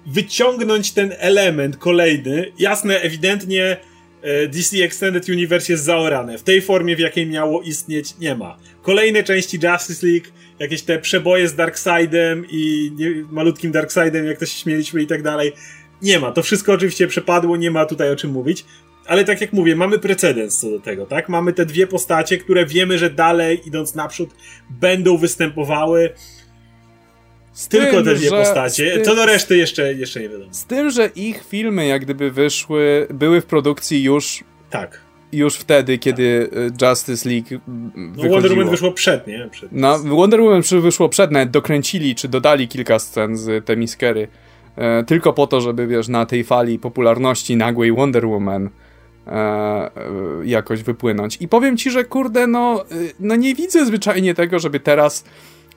wyciągnąć 0.06 0.92
ten 0.92 1.16
element 1.18 1.78
kolejny. 1.78 2.52
Jasne, 2.60 3.02
ewidentnie 3.02 3.78
e, 4.22 4.48
DC 4.48 4.78
Extended 4.78 5.30
Universe 5.30 5.74
jest 5.74 5.84
zaorane. 5.84 6.38
W 6.38 6.44
tej 6.44 6.62
formie, 6.62 6.96
w 6.96 7.00
jakiej 7.00 7.28
miało 7.28 7.62
istnieć, 7.62 8.18
nie 8.18 8.36
ma. 8.36 8.58
Kolejne 8.82 9.24
części 9.24 9.60
Justice 9.64 10.08
League, 10.08 10.28
jakieś 10.60 10.82
te 10.82 11.00
przeboje 11.00 11.48
z 11.48 11.56
Darkseidem 11.56 12.46
i 12.50 12.92
nie, 12.96 13.10
malutkim 13.32 13.72
Darkseidem, 13.72 14.26
jak 14.26 14.38
to 14.38 14.46
się 14.46 14.60
śmieliśmy 14.60 15.02
i 15.02 15.08
tak 15.08 15.24
dalej, 15.24 15.54
nie 16.06 16.20
ma. 16.20 16.32
To 16.32 16.44
wszystko 16.44 16.74
oczywiście 16.74 17.08
przepadło, 17.08 17.58
nie 17.58 17.72
ma 17.72 17.86
tutaj 17.86 18.12
o 18.12 18.16
czym 18.16 18.32
mówić. 18.32 18.66
Ale 19.08 19.26
tak 19.26 19.42
jak 19.42 19.54
mówię, 19.54 19.76
mamy 19.76 20.00
precedens 20.00 20.60
co 20.60 20.70
do 20.70 20.80
tego, 20.80 21.06
tak? 21.06 21.30
Mamy 21.30 21.54
te 21.54 21.66
dwie 21.66 21.88
postacie, 21.88 22.38
które 22.38 22.66
wiemy, 22.66 22.98
że 22.98 23.10
dalej, 23.10 23.62
idąc 23.66 23.96
naprzód, 23.96 24.30
będą 24.70 25.18
występowały. 25.18 26.10
Z 27.54 27.68
Tylko 27.68 27.96
tym, 27.96 28.06
te 28.06 28.16
dwie 28.16 28.30
postacie. 28.30 28.92
Tym, 28.92 29.04
to 29.04 29.16
do 29.16 29.26
reszty 29.26 29.58
jeszcze, 29.58 29.94
jeszcze 29.94 30.20
nie 30.20 30.30
wiadomo. 30.30 30.54
Z 30.54 30.66
tym, 30.66 30.90
że 30.90 31.10
ich 31.16 31.44
filmy 31.50 31.88
jak 31.88 32.02
gdyby 32.02 32.32
wyszły, 32.32 33.08
były 33.14 33.42
w 33.42 33.46
produkcji 33.46 34.04
już. 34.04 34.44
Tak. 34.70 35.02
Już 35.32 35.56
wtedy, 35.56 35.98
kiedy 35.98 36.50
tak. 36.80 36.90
Justice 36.90 37.30
League 37.30 37.62
no, 38.18 38.30
Wonder 38.30 38.52
Woman 38.52 38.70
wyszło 38.70 38.92
przed, 38.92 39.28
nie? 39.28 39.50
Przed. 39.52 39.72
No, 39.72 40.00
Wonder 40.00 40.42
Woman 40.42 40.62
wyszło 40.82 41.10
przed, 41.10 41.32
nawet 41.32 41.52
dokręcili, 41.52 42.16
czy 42.16 42.28
dodali 42.28 42.68
kilka 42.68 43.00
scen 43.00 43.38
z 43.38 43.66
Temiskery. 43.66 44.28
E, 44.78 45.04
tylko 45.04 45.34
po 45.34 45.48
to, 45.48 45.62
żeby 45.62 45.88
wiesz, 45.88 46.08
na 46.08 46.26
tej 46.26 46.44
fali 46.44 46.80
popularności 46.80 47.56
nagłej 47.56 47.92
Wonder 47.92 48.28
Woman 48.28 48.70
e, 49.28 49.90
jakoś 50.44 50.84
wypłynąć. 50.84 51.38
I 51.42 51.48
powiem 51.48 51.78
ci, 51.78 51.92
że 51.92 52.04
kurde, 52.04 52.48
no, 52.48 52.84
no 53.20 53.36
nie 53.36 53.56
widzę 53.56 53.86
zwyczajnie 53.86 54.34
tego, 54.34 54.60
żeby 54.60 54.80
teraz 54.80 55.26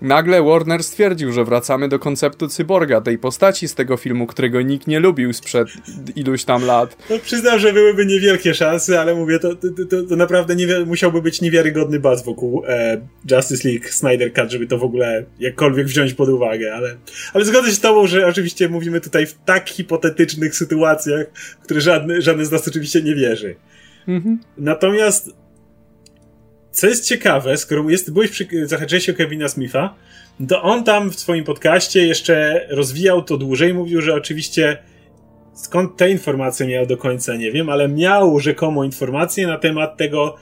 Nagle 0.02 0.42
Warner 0.42 0.84
stwierdził, 0.84 1.32
że 1.32 1.44
wracamy 1.44 1.88
do 1.88 1.98
konceptu 1.98 2.48
cyborga, 2.48 3.00
tej 3.00 3.18
postaci 3.18 3.68
z 3.68 3.74
tego 3.74 3.96
filmu, 3.96 4.26
którego 4.26 4.62
nikt 4.62 4.86
nie 4.86 5.00
lubił 5.00 5.32
sprzed 5.32 5.68
iluś 6.16 6.44
tam 6.44 6.64
lat. 6.64 6.96
No 7.10 7.18
przyznam, 7.18 7.58
że 7.58 7.72
byłyby 7.72 8.06
niewielkie 8.06 8.54
szanse, 8.54 9.00
ale 9.00 9.14
mówię, 9.14 9.38
to, 9.38 9.54
to, 9.54 9.68
to, 9.90 10.02
to 10.02 10.16
naprawdę 10.16 10.54
musiałby 10.86 11.22
być 11.22 11.40
niewiarygodny 11.40 12.00
buzz 12.00 12.24
wokół 12.24 12.62
e, 12.66 13.00
Justice 13.30 13.68
League 13.68 13.88
Snyder 13.88 14.32
Cut, 14.32 14.50
żeby 14.50 14.66
to 14.66 14.78
w 14.78 14.82
ogóle 14.82 15.24
jakkolwiek 15.40 15.86
wziąć 15.86 16.14
pod 16.14 16.28
uwagę, 16.28 16.74
ale, 16.74 16.96
ale 17.32 17.44
zgodzę 17.44 17.68
się 17.68 17.74
z 17.74 17.80
tobą, 17.80 18.06
że 18.06 18.26
oczywiście 18.26 18.68
mówimy 18.68 19.00
tutaj 19.00 19.26
w 19.26 19.34
tak 19.44 19.68
hipotetycznych 19.68 20.56
sytuacjach, 20.56 21.26
które 21.62 21.80
żadny, 21.80 22.22
żaden 22.22 22.46
z 22.46 22.50
nas 22.50 22.68
oczywiście 22.68 23.02
nie 23.02 23.14
wierzy. 23.14 23.56
Mhm. 24.08 24.38
Natomiast 24.58 25.30
co 26.78 26.86
jest 26.86 27.04
ciekawe, 27.04 27.56
skoro 27.56 27.90
jest, 27.90 28.12
byłeś 28.12 28.30
przy, 28.30 28.48
o 29.12 29.14
Kevina 29.16 29.48
Smitha, 29.48 29.94
to 30.48 30.62
on 30.62 30.84
tam 30.84 31.10
w 31.10 31.20
swoim 31.20 31.44
podcaście 31.44 32.06
jeszcze 32.06 32.66
rozwijał 32.70 33.22
to 33.22 33.36
dłużej, 33.36 33.74
mówił, 33.74 34.00
że 34.00 34.14
oczywiście 34.14 34.78
skąd 35.54 35.96
te 35.96 36.10
informacje 36.10 36.66
miał 36.66 36.86
do 36.86 36.96
końca 36.96 37.36
nie 37.36 37.52
wiem, 37.52 37.70
ale 37.70 37.88
miał 37.88 38.40
rzekomo 38.40 38.84
informacje 38.84 39.46
na 39.46 39.58
temat 39.58 39.96
tego, 39.96 40.36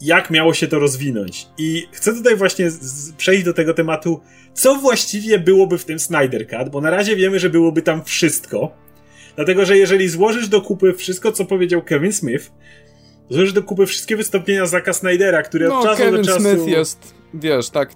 jak 0.00 0.30
miało 0.30 0.54
się 0.54 0.66
to 0.66 0.78
rozwinąć. 0.78 1.46
I 1.58 1.86
chcę 1.92 2.14
tutaj 2.14 2.36
właśnie 2.36 2.70
przejść 3.16 3.44
do 3.44 3.52
tego 3.52 3.74
tematu, 3.74 4.20
co 4.54 4.74
właściwie 4.74 5.38
byłoby 5.38 5.78
w 5.78 5.84
tym 5.84 5.98
Snyder 5.98 6.48
Cut, 6.48 6.68
bo 6.68 6.80
na 6.80 6.90
razie 6.90 7.16
wiemy, 7.16 7.38
że 7.38 7.50
byłoby 7.50 7.82
tam 7.82 8.04
wszystko. 8.04 8.76
Dlatego, 9.36 9.64
że 9.64 9.78
jeżeli 9.78 10.08
złożysz 10.08 10.48
do 10.48 10.60
kupy 10.60 10.94
wszystko, 10.94 11.32
co 11.32 11.44
powiedział 11.44 11.82
Kevin 11.82 12.12
Smith, 12.12 12.52
Złożysz 13.30 13.52
do 13.52 13.62
kupy 13.62 13.86
wszystkie 13.86 14.16
wystąpienia 14.16 14.66
Zaka 14.66 14.92
Snydera, 14.92 15.42
który 15.42 15.68
no, 15.68 15.78
od 15.78 15.84
czasu 15.84 16.02
Kevin 16.02 16.22
do 16.22 16.24
czasu... 16.24 16.40
Smith 16.40 16.66
jest, 16.66 17.14
wiesz, 17.34 17.70
tak, 17.70 17.90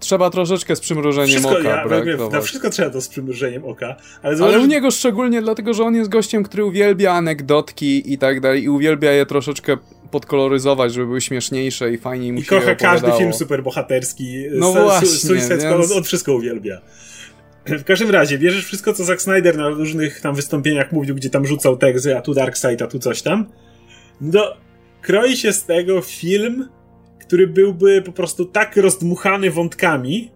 trzeba 0.00 0.30
troszeczkę 0.30 0.76
z 0.76 0.80
przymrużeniem 0.80 1.28
wszystko, 1.28 1.58
oka 1.58 1.68
ja, 1.68 1.88
braktować. 1.88 2.32
Na 2.32 2.40
wszystko 2.40 2.70
trzeba 2.70 2.90
to 2.90 3.00
z 3.00 3.08
przymrużeniem 3.08 3.64
oka. 3.64 3.96
Ale, 4.22 4.44
ale 4.44 4.60
u 4.60 4.66
niego 4.66 4.90
szczególnie 4.90 5.42
dlatego, 5.42 5.74
że 5.74 5.84
on 5.84 5.94
jest 5.94 6.10
gościem, 6.10 6.42
który 6.42 6.64
uwielbia 6.64 7.12
anegdotki 7.12 8.12
i 8.12 8.18
tak 8.18 8.40
dalej 8.40 8.62
i 8.62 8.68
uwielbia 8.68 9.12
je 9.12 9.26
troszeczkę 9.26 9.76
podkoloryzować, 10.10 10.92
żeby 10.92 11.06
były 11.06 11.20
śmieszniejsze 11.20 11.92
i 11.92 11.98
fajniej 11.98 12.32
mu 12.32 12.40
I 12.40 12.42
się 12.42 12.48
kocha 12.48 12.74
każdy 12.74 13.12
film 13.12 13.32
superbohaterski. 13.32 14.44
No 14.52 14.72
właśnie, 14.72 15.08
Suicide 15.08 15.58
więc... 15.58 15.92
on 15.92 16.04
wszystko 16.04 16.34
uwielbia. 16.34 16.80
W 17.66 17.84
każdym 17.84 18.10
razie, 18.10 18.38
bierzesz 18.38 18.64
wszystko, 18.64 18.92
co 18.92 19.04
Zack 19.04 19.22
Snyder 19.22 19.56
na 19.56 19.68
różnych 19.68 20.20
tam 20.20 20.34
wystąpieniach 20.34 20.92
mówił, 20.92 21.14
gdzie 21.14 21.30
tam 21.30 21.46
rzucał 21.46 21.76
teksty, 21.76 22.16
a 22.16 22.22
tu 22.22 22.34
Darkseid, 22.34 22.82
a 22.82 22.86
tu 22.86 22.98
coś 22.98 23.22
tam. 23.22 23.46
No, 24.20 24.56
kroi 25.02 25.36
się 25.36 25.52
z 25.52 25.64
tego 25.64 26.00
film, 26.00 26.68
który 27.20 27.46
byłby 27.46 28.02
po 28.02 28.12
prostu 28.12 28.44
tak 28.44 28.76
rozdmuchany 28.76 29.50
wątkami, 29.50 30.30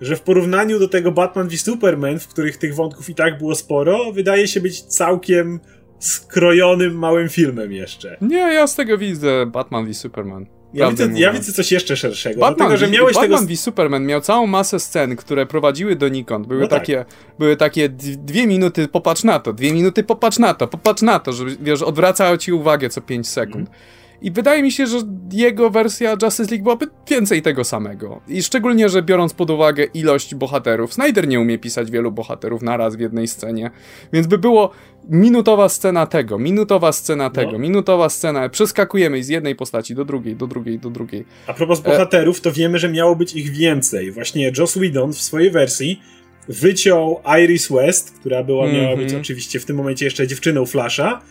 że 0.00 0.16
w 0.16 0.20
porównaniu 0.20 0.78
do 0.78 0.88
tego 0.88 1.12
Batman 1.12 1.48
v 1.48 1.56
Superman, 1.56 2.18
w 2.18 2.28
których 2.28 2.56
tych 2.56 2.74
wątków 2.74 3.10
i 3.10 3.14
tak 3.14 3.38
było 3.38 3.54
sporo, 3.54 4.12
wydaje 4.12 4.48
się 4.48 4.60
być 4.60 4.82
całkiem 4.82 5.60
skrojonym 5.98 6.98
małym 6.98 7.28
filmem 7.28 7.72
jeszcze. 7.72 8.16
Nie, 8.20 8.36
ja 8.36 8.66
z 8.66 8.76
tego 8.76 8.98
widzę 8.98 9.46
Batman 9.46 9.86
v 9.86 9.94
Superman. 9.94 10.46
Ja 10.74 10.90
widzę, 10.90 11.10
ja 11.14 11.32
widzę, 11.32 11.52
coś 11.52 11.72
jeszcze 11.72 11.96
szerszego. 11.96 12.40
Batman, 12.40 12.56
dlatego, 12.56 12.76
że 12.76 12.88
miałeś 12.88 13.14
Batman 13.14 13.40
tego... 13.40 13.54
v 13.54 13.60
Superman 13.60 14.06
miał 14.06 14.20
całą 14.20 14.46
masę 14.46 14.80
scen, 14.80 15.16
które 15.16 15.46
prowadziły 15.46 15.96
donikąd. 15.96 16.46
Były, 16.46 16.60
no 16.60 16.68
tak. 16.68 16.80
takie, 16.80 17.04
były 17.38 17.56
takie 17.56 17.88
dwie 17.88 18.46
minuty, 18.46 18.88
popatrz 18.88 19.24
na 19.24 19.40
to, 19.40 19.52
dwie 19.52 19.72
minuty, 19.72 20.04
popatrz 20.04 20.38
na 20.38 20.54
to, 20.54 20.68
popatrz 20.68 21.02
na 21.02 21.18
to, 21.18 21.32
że 21.32 21.44
wiesz, 21.60 21.82
odwracało 21.82 22.36
ci 22.36 22.52
uwagę 22.52 22.88
co 22.88 23.00
pięć 23.00 23.28
sekund. 23.28 23.68
Mm. 23.68 24.01
I 24.22 24.30
wydaje 24.30 24.62
mi 24.62 24.72
się, 24.72 24.86
że 24.86 24.98
jego 25.32 25.70
wersja 25.70 26.16
Justice 26.22 26.50
League 26.50 26.62
byłaby 26.62 26.86
więcej 27.10 27.42
tego 27.42 27.64
samego. 27.64 28.20
I 28.28 28.42
szczególnie, 28.42 28.88
że 28.88 29.02
biorąc 29.02 29.34
pod 29.34 29.50
uwagę 29.50 29.84
ilość 29.84 30.34
bohaterów, 30.34 30.94
Snyder 30.94 31.28
nie 31.28 31.40
umie 31.40 31.58
pisać 31.58 31.90
wielu 31.90 32.12
bohaterów 32.12 32.62
naraz 32.62 32.96
w 32.96 33.00
jednej 33.00 33.28
scenie, 33.28 33.70
więc 34.12 34.26
by 34.26 34.38
było 34.38 34.70
minutowa 35.08 35.68
scena 35.68 36.06
tego, 36.06 36.38
minutowa 36.38 36.92
scena 36.92 37.30
tego, 37.30 37.52
no. 37.52 37.58
minutowa 37.58 38.08
scena, 38.08 38.48
przeskakujemy 38.48 39.24
z 39.24 39.28
jednej 39.28 39.54
postaci 39.54 39.94
do 39.94 40.04
drugiej, 40.04 40.36
do 40.36 40.46
drugiej, 40.46 40.78
do 40.78 40.90
drugiej. 40.90 41.24
A 41.46 41.54
propos 41.54 41.80
e, 41.80 41.82
bohaterów, 41.82 42.40
to 42.40 42.52
wiemy, 42.52 42.78
że 42.78 42.88
miało 42.88 43.16
być 43.16 43.34
ich 43.34 43.50
więcej. 43.50 44.10
Właśnie 44.10 44.52
Joss 44.58 44.74
Whedon 44.74 45.12
w 45.12 45.22
swojej 45.22 45.50
wersji 45.50 46.00
wyciął 46.48 47.20
Iris 47.42 47.68
West, 47.72 48.10
która 48.20 48.44
była, 48.44 48.64
mm 48.64 48.76
-hmm. 48.76 48.82
miała 48.82 48.96
być 48.96 49.04
mhm. 49.04 49.20
oczywiście 49.20 49.60
w 49.60 49.64
tym 49.64 49.76
momencie 49.76 50.04
jeszcze 50.04 50.26
dziewczyną 50.26 50.66
Flasha 50.66 51.22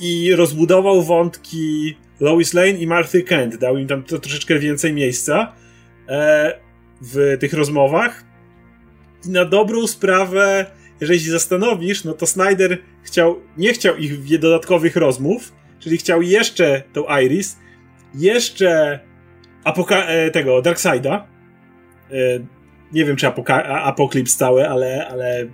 i 0.00 0.34
rozbudował 0.34 1.02
wątki 1.02 1.96
Lois 2.22 2.54
Lane 2.54 2.70
i 2.70 2.86
Marthy 2.86 3.22
Kent. 3.22 3.56
Dał 3.56 3.78
im 3.78 3.86
tam 3.88 4.02
to 4.02 4.18
troszeczkę 4.18 4.58
więcej 4.58 4.92
miejsca 4.92 5.52
e, 6.08 6.52
w 7.00 7.36
tych 7.40 7.52
rozmowach. 7.52 8.24
I 9.26 9.30
na 9.30 9.44
dobrą 9.44 9.86
sprawę, 9.86 10.66
jeżeli 11.00 11.20
się 11.20 11.30
zastanowisz, 11.30 12.04
no 12.04 12.12
to 12.12 12.26
Snyder 12.26 12.78
chciał, 13.02 13.40
nie 13.56 13.72
chciał 13.72 13.96
ich 13.96 14.38
dodatkowych 14.38 14.96
rozmów, 14.96 15.52
czyli 15.78 15.98
chciał 15.98 16.22
jeszcze 16.22 16.82
tą 16.92 17.04
Iris, 17.22 17.56
jeszcze 18.14 19.00
apoka- 19.64 20.04
e, 20.06 20.30
tego 20.30 20.62
Darkseida. 20.62 21.26
E, 22.10 22.14
nie 22.92 23.04
wiem, 23.04 23.16
czy 23.16 23.26
apoka- 23.26 23.64
Apoklips 23.66 24.36
całe, 24.36 24.68
ale, 24.70 25.08
ale, 25.08 25.46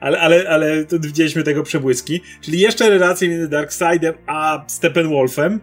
ale, 0.00 0.20
ale, 0.20 0.48
ale 0.48 0.84
widzieliśmy 1.00 1.42
tego 1.42 1.62
przebłyski. 1.62 2.20
Czyli 2.40 2.60
jeszcze 2.60 2.90
relacje 2.90 3.28
między 3.28 3.48
Darkseidem 3.48 4.14
a 4.26 4.64
Steppenwolfem 4.66 5.60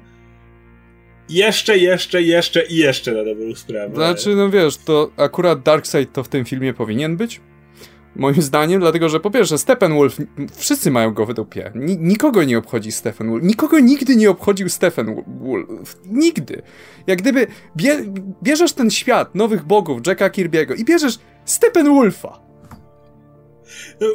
jeszcze, 1.29 1.77
jeszcze, 1.77 2.21
jeszcze 2.21 2.65
i 2.65 2.75
jeszcze 2.75 3.11
na 3.11 3.23
dobrą 3.23 3.55
sprawę. 3.55 3.95
Znaczy, 3.95 4.35
no 4.35 4.49
wiesz, 4.49 4.77
to 4.77 5.11
akurat 5.17 5.61
Darkseid 5.61 6.13
to 6.13 6.23
w 6.23 6.27
tym 6.27 6.45
filmie 6.45 6.73
powinien 6.73 7.17
być. 7.17 7.41
Moim 8.15 8.41
zdaniem, 8.41 8.79
dlatego 8.79 9.09
że 9.09 9.19
po 9.19 9.31
pierwsze, 9.31 9.57
Steppenwolf, 9.57 10.17
wszyscy 10.55 10.91
mają 10.91 11.13
go 11.13 11.25
w 11.25 11.33
dupie. 11.33 11.71
nikogo 11.99 12.43
nie 12.43 12.57
obchodzi 12.57 12.91
Steppenwolf. 12.91 13.43
Nikogo 13.43 13.79
nigdy 13.79 14.15
nie 14.15 14.29
obchodził 14.29 14.69
Steppenwolf. 14.69 15.99
Nigdy. 16.05 16.61
Jak 17.07 17.21
gdyby 17.21 17.47
bie 17.77 17.97
bierzesz 18.43 18.73
ten 18.73 18.91
świat 18.91 19.35
nowych 19.35 19.63
bogów, 19.63 20.07
Jacka 20.07 20.29
Kirby'ego 20.29 20.79
i 20.79 20.85
bierzesz 20.85 21.19
Steppenwolfa 21.45 22.50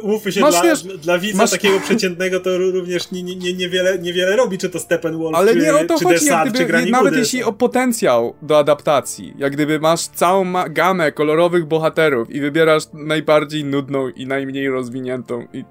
Mówmy 0.03 0.31
się, 0.31 0.41
masz, 0.41 0.53
dla, 0.53 0.63
wiesz, 0.63 0.83
dla 0.83 1.19
widza 1.19 1.37
masz... 1.37 1.51
takiego 1.51 1.79
przeciętnego 1.79 2.39
to 2.39 2.57
również 2.57 3.11
nie, 3.11 3.23
nie, 3.23 3.53
niewiele, 3.53 3.99
niewiele 3.99 4.35
robi, 4.35 4.57
czy 4.57 4.69
to 4.69 4.79
Steppenwolf, 4.79 5.35
Ale 5.35 5.53
czy, 5.53 5.59
nie 5.59 5.75
o 5.75 5.85
to 5.85 5.97
czy 5.99 6.03
chodzi, 6.03 6.25
Desad, 6.25 6.49
gdyby, 6.49 6.83
czy 6.83 6.91
Nawet 6.91 7.15
jeśli 7.15 7.43
o 7.43 7.53
potencjał 7.53 8.35
do 8.41 8.57
adaptacji, 8.57 9.33
jak 9.37 9.53
gdyby 9.53 9.79
masz 9.79 10.07
całą 10.07 10.53
gamę 10.69 11.11
kolorowych 11.11 11.65
bohaterów 11.65 12.29
i 12.29 12.41
wybierasz 12.41 12.83
najbardziej 12.93 13.65
nudną 13.65 14.09
i 14.09 14.27
najmniej 14.27 14.69
rozwiniętą 14.69 15.47
i 15.53 15.63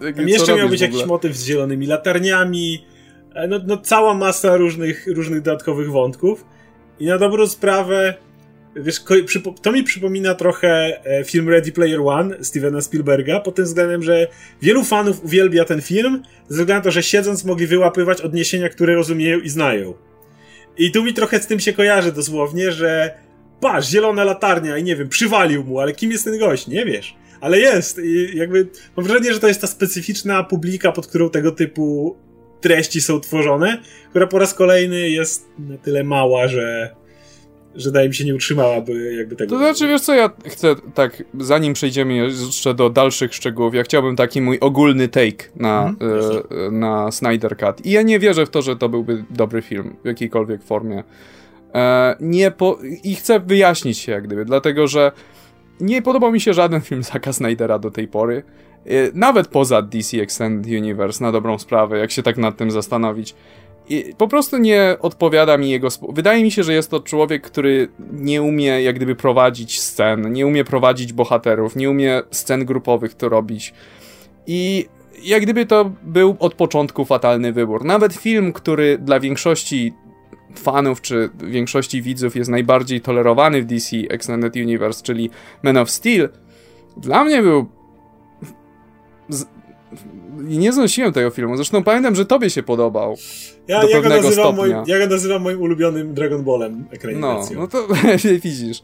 jakby, 0.00 0.30
jeszcze 0.30 0.56
miał 0.56 0.68
być 0.68 0.80
jakiś 0.80 1.06
motyw 1.06 1.36
z 1.36 1.44
zielonymi 1.44 1.86
latarniami, 1.86 2.86
e, 3.34 3.48
no, 3.48 3.60
no 3.66 3.76
cała 3.76 4.14
masa 4.14 4.56
różnych, 4.56 5.06
różnych 5.06 5.42
dodatkowych 5.42 5.90
wątków. 5.90 6.44
I 7.00 7.06
na 7.06 7.18
dobrą 7.18 7.46
sprawę 7.46 8.14
Wiesz, 8.76 9.00
to 9.62 9.72
mi 9.72 9.82
przypomina 9.82 10.34
trochę 10.34 11.00
e, 11.04 11.24
film 11.24 11.48
Ready 11.48 11.72
Player 11.72 12.00
One 12.00 12.44
Stevena 12.44 12.80
Spielberga, 12.80 13.40
pod 13.40 13.54
tym 13.54 13.64
względem, 13.64 14.02
że 14.02 14.26
wielu 14.62 14.84
fanów 14.84 15.24
uwielbia 15.24 15.64
ten 15.64 15.82
film, 15.82 16.22
ze 16.48 16.48
względu 16.48 16.72
na 16.72 16.80
to, 16.80 16.90
że 16.90 17.02
siedząc 17.02 17.44
mogli 17.44 17.66
wyłapywać 17.66 18.20
odniesienia, 18.20 18.68
które 18.68 18.94
rozumieją 18.94 19.40
i 19.40 19.48
znają. 19.48 19.94
I 20.78 20.92
tu 20.92 21.04
mi 21.04 21.14
trochę 21.14 21.40
z 21.40 21.46
tym 21.46 21.60
się 21.60 21.72
kojarzy 21.72 22.12
dosłownie, 22.12 22.72
że 22.72 23.14
patrz, 23.60 23.88
zielona 23.88 24.24
latarnia 24.24 24.78
i 24.78 24.84
nie 24.84 24.96
wiem, 24.96 25.08
przywalił 25.08 25.64
mu, 25.64 25.80
ale 25.80 25.92
kim 25.92 26.12
jest 26.12 26.24
ten 26.24 26.38
gość? 26.38 26.66
Nie 26.66 26.84
wiesz. 26.84 27.14
Ale 27.40 27.58
jest 27.60 27.98
i 27.98 28.36
jakby 28.36 28.68
mam 28.96 29.06
wrażenie, 29.06 29.34
że 29.34 29.40
to 29.40 29.48
jest 29.48 29.60
ta 29.60 29.66
specyficzna 29.66 30.44
publika, 30.44 30.92
pod 30.92 31.06
którą 31.06 31.30
tego 31.30 31.52
typu 31.52 32.16
treści 32.60 33.00
są 33.00 33.20
tworzone, 33.20 33.82
która 34.10 34.26
po 34.26 34.38
raz 34.38 34.54
kolejny 34.54 35.10
jest 35.10 35.48
na 35.58 35.78
tyle 35.78 36.04
mała, 36.04 36.48
że 36.48 36.94
że 37.74 37.92
daje 37.92 38.08
mi 38.08 38.14
się 38.14 38.24
nie 38.24 38.34
utrzymałaby 38.34 39.14
jakby 39.14 39.36
tego. 39.36 39.50
To 39.50 39.58
znaczy, 39.58 39.88
wiesz 39.88 40.00
co, 40.00 40.14
ja 40.14 40.30
chcę 40.46 40.74
tak, 40.94 41.22
zanim 41.40 41.72
przejdziemy 41.74 42.14
jeszcze 42.14 42.74
do 42.74 42.90
dalszych 42.90 43.34
szczegółów, 43.34 43.74
ja 43.74 43.82
chciałbym 43.82 44.16
taki 44.16 44.40
mój 44.40 44.58
ogólny 44.60 45.08
take 45.08 45.44
na, 45.56 45.88
mhm, 45.88 46.42
e, 46.66 46.70
na 46.70 47.10
Snyder 47.10 47.56
Cut. 47.56 47.86
I 47.86 47.90
ja 47.90 48.02
nie 48.02 48.18
wierzę 48.18 48.46
w 48.46 48.50
to, 48.50 48.62
że 48.62 48.76
to 48.76 48.88
byłby 48.88 49.24
dobry 49.30 49.62
film 49.62 49.96
w 50.04 50.06
jakiejkolwiek 50.06 50.62
formie. 50.62 51.04
E, 51.74 52.16
nie 52.20 52.50
po... 52.50 52.78
I 53.04 53.14
chcę 53.14 53.40
wyjaśnić 53.40 53.98
się 53.98 54.12
jak 54.12 54.26
gdyby, 54.26 54.44
dlatego 54.44 54.86
że 54.86 55.12
nie 55.80 56.02
podobał 56.02 56.32
mi 56.32 56.40
się 56.40 56.54
żaden 56.54 56.80
film 56.90 57.02
Zacka 57.02 57.32
Snydera 57.32 57.78
do 57.78 57.90
tej 57.90 58.08
pory. 58.08 58.42
E, 58.86 58.90
nawet 59.14 59.48
poza 59.48 59.82
DC 59.82 60.16
Extended 60.22 60.72
Universe, 60.72 61.24
na 61.24 61.32
dobrą 61.32 61.58
sprawę, 61.58 61.98
jak 61.98 62.10
się 62.10 62.22
tak 62.22 62.36
nad 62.36 62.56
tym 62.56 62.70
zastanowić. 62.70 63.34
Po 64.18 64.28
prostu 64.28 64.58
nie 64.58 64.96
odpowiada 65.00 65.58
mi 65.58 65.70
jego. 65.70 65.88
Wydaje 66.08 66.44
mi 66.44 66.50
się, 66.50 66.62
że 66.62 66.72
jest 66.72 66.90
to 66.90 67.00
człowiek, 67.00 67.42
który 67.42 67.88
nie 68.12 68.42
umie 68.42 68.82
jak 68.82 68.96
gdyby 68.96 69.16
prowadzić 69.16 69.80
scen, 69.80 70.32
nie 70.32 70.46
umie 70.46 70.64
prowadzić 70.64 71.12
bohaterów, 71.12 71.76
nie 71.76 71.90
umie 71.90 72.22
scen 72.30 72.64
grupowych 72.64 73.14
to 73.14 73.28
robić. 73.28 73.74
I 74.46 74.86
jak 75.22 75.42
gdyby 75.42 75.66
to 75.66 75.92
był 76.02 76.36
od 76.38 76.54
początku 76.54 77.04
fatalny 77.04 77.52
wybór. 77.52 77.84
Nawet 77.84 78.12
film, 78.12 78.52
który 78.52 78.98
dla 78.98 79.20
większości 79.20 79.92
fanów 80.54 81.00
czy 81.00 81.30
większości 81.44 82.02
widzów 82.02 82.36
jest 82.36 82.50
najbardziej 82.50 83.00
tolerowany 83.00 83.62
w 83.62 83.64
DC 83.64 83.96
Extended 84.10 84.56
Universe, 84.56 85.02
czyli 85.02 85.30
Man 85.62 85.76
of 85.76 85.90
Steel, 85.90 86.28
dla 86.96 87.24
mnie 87.24 87.42
był. 87.42 87.81
Nie 90.42 90.72
znosiłem 90.72 91.12
tego 91.12 91.30
filmu. 91.30 91.56
Zresztą 91.56 91.84
pamiętam, 91.84 92.14
że 92.14 92.26
tobie 92.26 92.50
się 92.50 92.62
podobał. 92.62 93.16
Ja, 93.68 93.82
do 93.82 93.88
ja, 93.88 94.00
go 94.00 94.08
nazywam 94.08 94.56
moim, 94.56 94.76
ja 94.86 94.98
go 94.98 95.06
nazywam 95.06 95.42
moim 95.42 95.60
ulubionym 95.60 96.14
Dragon 96.14 96.44
Ballem 96.44 96.84
ekranizacją. 96.90 97.60
No, 97.60 97.60
no 97.60 97.68
to 97.68 97.86
widzisz. 98.44 98.82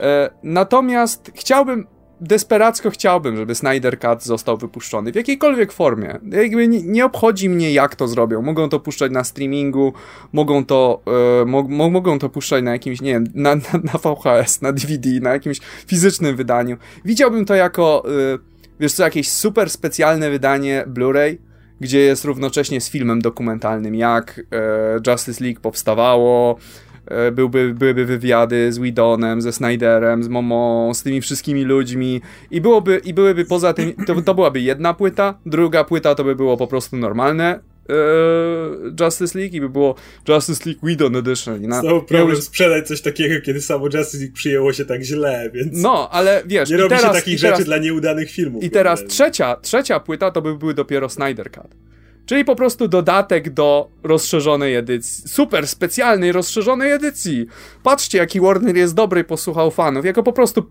E, 0.00 0.30
natomiast 0.42 1.32
chciałbym 1.34 1.86
desperacko 2.20 2.90
chciałbym, 2.90 3.36
żeby 3.36 3.54
Snyder 3.54 3.98
Cut 3.98 4.22
został 4.22 4.56
wypuszczony 4.56 5.12
w 5.12 5.14
jakiejkolwiek 5.14 5.72
formie. 5.72 6.18
Jakby 6.30 6.68
nie, 6.68 6.82
nie 6.82 7.04
obchodzi 7.04 7.48
mnie, 7.48 7.72
jak 7.72 7.96
to 7.96 8.08
zrobią. 8.08 8.42
Mogą 8.42 8.68
to 8.68 8.80
puszczać 8.80 9.12
na 9.12 9.24
streamingu, 9.24 9.92
mogą 10.32 10.64
to, 10.64 11.02
e, 11.42 11.44
mo, 11.44 11.62
mogą 11.90 12.18
to 12.18 12.28
puszczać 12.28 12.64
na 12.64 12.72
jakimś, 12.72 13.00
nie 13.00 13.12
wiem, 13.12 13.26
na, 13.34 13.54
na, 13.54 13.62
na, 13.84 13.98
VHS, 13.98 14.62
na 14.62 14.72
DVD, 14.72 15.08
na 15.20 15.30
jakimś 15.30 15.60
fizycznym 15.86 16.36
wydaniu. 16.36 16.76
Widziałbym 17.04 17.44
to 17.44 17.54
jako, 17.54 18.04
e, 18.34 18.38
wiesz 18.80 18.92
co, 18.92 19.04
jakieś 19.04 19.28
super 19.28 19.70
specjalne 19.70 20.30
wydanie 20.30 20.84
Blu-ray, 20.86 21.38
gdzie 21.80 21.98
jest 21.98 22.24
równocześnie 22.24 22.80
z 22.80 22.90
filmem 22.90 23.22
dokumentalnym, 23.22 23.94
jak 23.94 24.40
e, 24.52 25.10
Justice 25.10 25.44
League 25.44 25.60
powstawało, 25.60 26.58
E, 27.06 27.32
byłby, 27.32 27.74
byłyby 27.74 28.04
wywiady 28.04 28.72
z 28.72 28.78
Widonem, 28.78 29.40
ze 29.40 29.52
Snyderem, 29.52 30.22
z 30.22 30.28
Momą, 30.28 30.94
z 30.94 31.02
tymi 31.02 31.20
wszystkimi 31.20 31.64
ludźmi 31.64 32.20
i 32.50 32.60
byłoby, 32.60 33.00
i 33.04 33.14
byłyby 33.14 33.44
poza 33.44 33.72
tym, 33.72 33.92
to, 34.06 34.22
to 34.22 34.34
byłaby 34.34 34.60
jedna 34.60 34.94
płyta, 34.94 35.34
druga 35.46 35.84
płyta 35.84 36.14
to 36.14 36.24
by 36.24 36.36
było 36.36 36.56
po 36.56 36.66
prostu 36.66 36.96
normalne 36.96 37.60
Justice 39.00 39.38
League 39.38 39.54
i 39.56 39.60
by 39.60 39.68
było 39.68 39.94
Justice 40.28 40.62
League 40.66 40.86
Widon 40.86 41.16
Edition. 41.16 41.62
Na, 41.62 41.80
Znowu 41.80 42.02
problem 42.02 42.36
sprzedać 42.36 42.88
coś 42.88 43.00
takiego, 43.00 43.40
kiedy 43.40 43.60
samo 43.60 43.84
Justice 43.84 44.18
League 44.18 44.34
przyjęło 44.34 44.72
się 44.72 44.84
tak 44.84 45.02
źle, 45.02 45.50
więc... 45.54 45.82
No, 45.82 46.08
ale 46.10 46.42
wiesz... 46.46 46.70
Nie 46.70 46.76
robi 46.76 46.88
teraz, 46.88 47.04
się 47.04 47.12
takich 47.12 47.38
rzeczy 47.38 47.64
dla 47.64 47.78
nieudanych 47.78 48.30
filmów. 48.30 48.64
I 48.64 48.70
teraz 48.70 49.04
trzecia, 49.04 49.56
trzecia 49.56 50.00
płyta 50.00 50.30
to 50.30 50.42
by 50.42 50.56
były 50.58 50.74
dopiero 50.74 51.08
Snyder 51.08 51.50
Cut. 51.50 51.76
Czyli 52.26 52.44
po 52.44 52.56
prostu 52.56 52.88
dodatek 52.88 53.50
do 53.50 53.88
rozszerzonej 54.02 54.74
edycji. 54.74 55.28
Super, 55.28 55.68
specjalnej, 55.68 56.32
rozszerzonej 56.32 56.92
edycji. 56.92 57.46
Patrzcie, 57.82 58.18
jaki 58.18 58.40
Warner 58.40 58.76
jest 58.76 58.94
dobry, 58.94 59.24
posłuchał 59.24 59.70
fanów. 59.70 60.04
Jako 60.04 60.22
po 60.22 60.32
prostu 60.32 60.70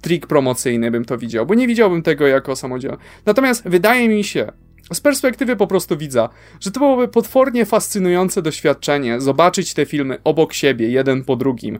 trik 0.00 0.26
promocyjny 0.26 0.90
bym 0.90 1.04
to 1.04 1.18
widział, 1.18 1.46
bo 1.46 1.54
nie 1.54 1.66
widziałbym 1.66 2.02
tego 2.02 2.26
jako 2.26 2.56
samodzielny. 2.56 2.98
Natomiast 3.26 3.68
wydaje 3.68 4.08
mi 4.08 4.24
się, 4.24 4.52
z 4.92 5.00
perspektywy 5.00 5.56
po 5.56 5.66
prostu 5.66 5.96
widza, 5.96 6.28
że 6.60 6.70
to 6.70 6.80
byłoby 6.80 7.08
potwornie 7.08 7.66
fascynujące 7.66 8.42
doświadczenie 8.42 9.20
zobaczyć 9.20 9.74
te 9.74 9.86
filmy 9.86 10.18
obok 10.24 10.52
siebie, 10.52 10.88
jeden 10.88 11.24
po 11.24 11.36
drugim 11.36 11.78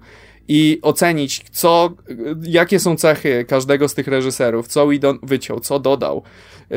i 0.49 0.79
ocenić, 0.83 1.45
co, 1.53 1.95
jakie 2.43 2.81
są 2.81 2.97
cechy 2.97 3.45
każdego 3.49 3.89
z 3.89 3.95
tych 3.95 4.09
reżyserów, 4.09 4.69
co 4.69 4.87
Whedon 4.87 5.19
wyciął, 5.23 5.61
co 5.61 5.79
dodał, 5.79 6.23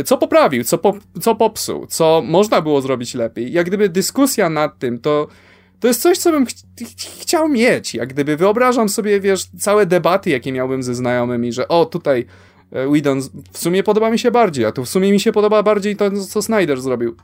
co 0.06 0.18
poprawił, 0.18 0.64
co, 0.64 0.78
po, 0.78 0.94
co 1.22 1.36
popsuł, 1.36 1.88
co 1.88 2.22
można 2.26 2.62
było 2.62 2.82
zrobić 2.82 3.14
lepiej. 3.14 3.52
Jak 3.52 3.68
gdyby 3.68 3.90
dyskusja 3.90 4.50
nad 4.50 4.80
tym, 4.80 5.00
to, 5.00 5.28
to 5.80 5.88
jest 5.88 6.02
coś, 6.02 6.18
co 6.18 6.32
bym 6.32 6.46
ch 6.46 6.52
chciał 7.22 7.50
mieć. 7.50 7.96
Jak 7.96 8.10
gdyby 8.10 8.38
wyobrażam 8.38 8.90
sobie, 8.90 9.20
wiesz, 9.20 9.46
całe 9.60 9.86
debaty, 9.86 10.30
jakie 10.30 10.52
miałbym 10.52 10.84
ze 10.84 10.96
znajomymi, 10.96 11.54
że 11.54 11.68
o, 11.68 11.86
tutaj 11.86 12.26
Whedon 12.72 13.22
w 13.52 13.58
sumie 13.58 13.84
podoba 13.84 14.10
mi 14.10 14.20
się 14.20 14.32
bardziej, 14.32 14.66
a 14.66 14.72
tu 14.72 14.86
w 14.86 14.90
sumie 14.90 15.12
mi 15.12 15.20
się 15.20 15.32
podoba 15.32 15.64
bardziej 15.64 15.96
to, 15.96 16.12
co 16.12 16.42
Snyder 16.42 16.82
zrobił. 16.82 17.16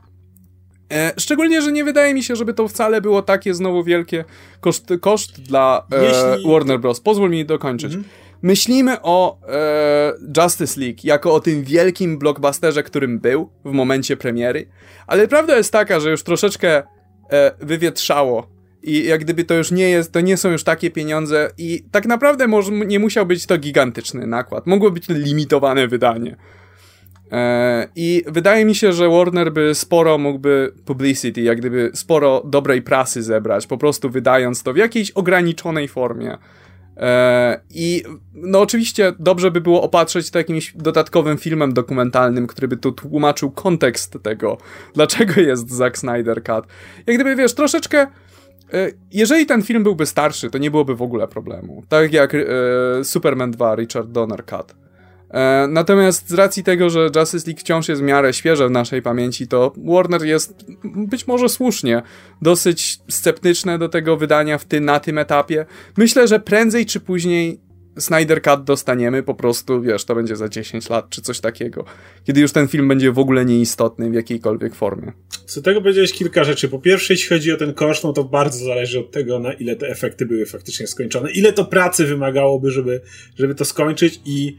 E, 0.91 1.13
szczególnie, 1.17 1.61
że 1.61 1.71
nie 1.71 1.83
wydaje 1.83 2.13
mi 2.13 2.23
się, 2.23 2.35
żeby 2.35 2.53
to 2.53 2.67
wcale 2.67 3.01
było 3.01 3.21
takie 3.21 3.53
znowu 3.53 3.83
wielkie 3.83 4.25
koszt, 4.61 4.93
koszt 5.01 5.41
dla 5.41 5.87
e, 5.91 6.03
Jeśli... 6.03 6.51
Warner 6.51 6.79
Bros. 6.79 6.99
Pozwól 6.99 7.29
mi 7.29 7.45
dokończyć. 7.45 7.93
Mhm. 7.93 8.13
Myślimy 8.41 8.97
o 9.01 9.37
e, 9.47 10.13
Justice 10.37 10.81
League 10.81 10.99
jako 11.03 11.33
o 11.33 11.39
tym 11.39 11.63
wielkim 11.63 12.17
blockbusterze, 12.19 12.83
którym 12.83 13.19
był 13.19 13.49
w 13.65 13.71
momencie 13.71 14.17
premiery, 14.17 14.67
ale 15.07 15.27
prawda 15.27 15.57
jest 15.57 15.71
taka, 15.71 15.99
że 15.99 16.11
już 16.11 16.23
troszeczkę 16.23 16.83
e, 17.29 17.51
wywietrzało 17.59 18.47
i 18.83 19.05
jak 19.05 19.21
gdyby 19.21 19.43
to 19.43 19.53
już 19.53 19.71
nie 19.71 19.89
jest, 19.89 20.11
to 20.11 20.21
nie 20.21 20.37
są 20.37 20.51
już 20.51 20.63
takie 20.63 20.91
pieniądze 20.91 21.49
i 21.57 21.83
tak 21.91 22.05
naprawdę 22.05 22.47
może, 22.47 22.71
nie 22.71 22.99
musiał 22.99 23.25
być 23.25 23.45
to 23.45 23.57
gigantyczny 23.57 24.27
nakład. 24.27 24.67
Mogło 24.67 24.91
być 24.91 25.07
to 25.07 25.13
limitowane 25.13 25.87
wydanie. 25.87 26.35
E, 27.31 27.87
I 27.95 28.23
wydaje 28.27 28.65
mi 28.65 28.75
się, 28.75 28.93
że 28.93 29.09
Warner 29.09 29.53
by 29.53 29.75
sporo 29.75 30.17
mógłby 30.17 30.73
publicity, 30.85 31.41
jak 31.41 31.57
gdyby 31.57 31.91
sporo 31.93 32.43
dobrej 32.45 32.81
prasy 32.81 33.23
zebrać, 33.23 33.67
po 33.67 33.77
prostu 33.77 34.09
wydając 34.09 34.63
to 34.63 34.73
w 34.73 34.77
jakiejś 34.77 35.11
ograniczonej 35.11 35.87
formie. 35.87 36.37
E, 36.97 37.59
I 37.69 38.03
no 38.33 38.59
oczywiście 38.59 39.13
dobrze 39.19 39.51
by 39.51 39.61
było 39.61 39.81
opatrzeć 39.81 40.31
to 40.31 40.37
jakimś 40.37 40.73
dodatkowym 40.75 41.37
filmem 41.37 41.73
dokumentalnym, 41.73 42.47
który 42.47 42.67
by 42.67 42.77
tu 42.77 42.91
tłumaczył 42.91 43.51
kontekst 43.51 44.17
tego, 44.23 44.57
dlaczego 44.93 45.41
jest 45.41 45.69
Zack 45.69 45.97
Snyder 45.97 46.43
Cut. 46.43 46.65
Jak 47.07 47.15
gdyby, 47.15 47.35
wiesz, 47.35 47.53
troszeczkę 47.53 48.07
jeżeli 49.11 49.45
ten 49.45 49.61
film 49.61 49.83
byłby 49.83 50.05
starszy, 50.05 50.49
to 50.49 50.57
nie 50.57 50.71
byłoby 50.71 50.95
w 50.95 51.01
ogóle 51.01 51.27
problemu. 51.27 51.83
Tak 51.89 52.13
jak 52.13 52.35
e, 52.35 52.39
Superman 53.03 53.51
2 53.51 53.75
Richard 53.75 54.11
Donner 54.11 54.45
Cut. 54.45 54.75
E, 55.29 55.67
natomiast 55.69 56.29
z 56.29 56.33
racji 56.33 56.63
tego, 56.63 56.89
że 56.89 57.09
Justice 57.15 57.47
League 57.47 57.59
wciąż 57.59 57.89
jest 57.89 58.01
w 58.01 58.05
miarę 58.05 58.33
świeże 58.33 58.67
w 58.67 58.71
naszej 58.71 59.01
pamięci, 59.01 59.47
to 59.47 59.73
Warner 59.85 60.23
jest 60.23 60.65
być 60.83 61.27
może 61.27 61.49
słusznie 61.49 62.01
dosyć 62.41 62.99
sceptyczne 63.07 63.79
do 63.79 63.89
tego 63.89 64.17
wydania 64.17 64.57
w 64.57 64.65
ty, 64.65 64.81
na 64.81 64.99
tym 64.99 65.17
etapie. 65.17 65.65
Myślę, 65.97 66.27
że 66.27 66.39
prędzej 66.39 66.85
czy 66.85 66.99
później 66.99 67.59
Snyder 67.99 68.41
Cut 68.41 68.63
dostaniemy, 68.63 69.23
po 69.23 69.35
prostu, 69.35 69.81
wiesz, 69.81 70.05
to 70.05 70.15
będzie 70.15 70.35
za 70.35 70.49
10 70.49 70.89
lat 70.89 71.09
czy 71.09 71.21
coś 71.21 71.39
takiego, 71.39 71.85
kiedy 72.23 72.41
już 72.41 72.51
ten 72.51 72.67
film 72.67 72.87
będzie 72.87 73.11
w 73.11 73.19
ogóle 73.19 73.45
nieistotny 73.45 74.09
w 74.09 74.13
jakiejkolwiek 74.13 74.75
formie. 74.75 75.11
Co 75.51 75.61
tego 75.61 75.81
powiedziałeś 75.81 76.13
kilka 76.13 76.43
rzeczy. 76.43 76.69
Po 76.69 76.79
pierwsze, 76.79 77.13
jeśli 77.13 77.29
chodzi 77.29 77.51
o 77.51 77.57
ten 77.57 77.73
koszt, 77.73 78.03
no 78.03 78.13
to 78.13 78.23
bardzo 78.23 78.65
zależy 78.65 78.99
od 78.99 79.11
tego, 79.11 79.39
na 79.39 79.53
ile 79.53 79.75
te 79.75 79.87
efekty 79.87 80.25
były 80.25 80.45
faktycznie 80.45 80.87
skończone, 80.87 81.31
ile 81.31 81.53
to 81.53 81.65
pracy 81.65 82.05
wymagałoby, 82.05 82.71
żeby, 82.71 83.01
żeby 83.39 83.55
to 83.55 83.65
skończyć? 83.65 84.21
I 84.25 84.57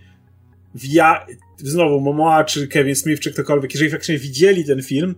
ja, 0.85 1.27
znowu 1.57 2.01
Momoa, 2.01 2.45
czy 2.45 2.69
Kevin 2.69 2.95
Smith, 2.95 3.23
czy 3.23 3.33
ktokolwiek, 3.33 3.75
jeżeli 3.75 3.91
faktycznie 3.91 4.19
widzieli 4.19 4.65
ten 4.65 4.83
film, 4.83 5.15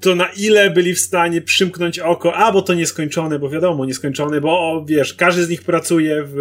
to 0.00 0.14
na 0.14 0.26
ile 0.26 0.70
byli 0.70 0.94
w 0.94 1.00
stanie 1.00 1.42
przymknąć 1.42 1.98
oko, 1.98 2.34
a 2.34 2.52
bo 2.52 2.62
to 2.62 2.74
nieskończone, 2.74 3.38
bo 3.38 3.50
wiadomo, 3.50 3.84
nieskończone, 3.84 4.40
bo 4.40 4.50
o, 4.50 4.84
wiesz, 4.88 5.14
każdy 5.14 5.44
z 5.44 5.48
nich 5.48 5.62
pracuje 5.62 6.24
w 6.24 6.36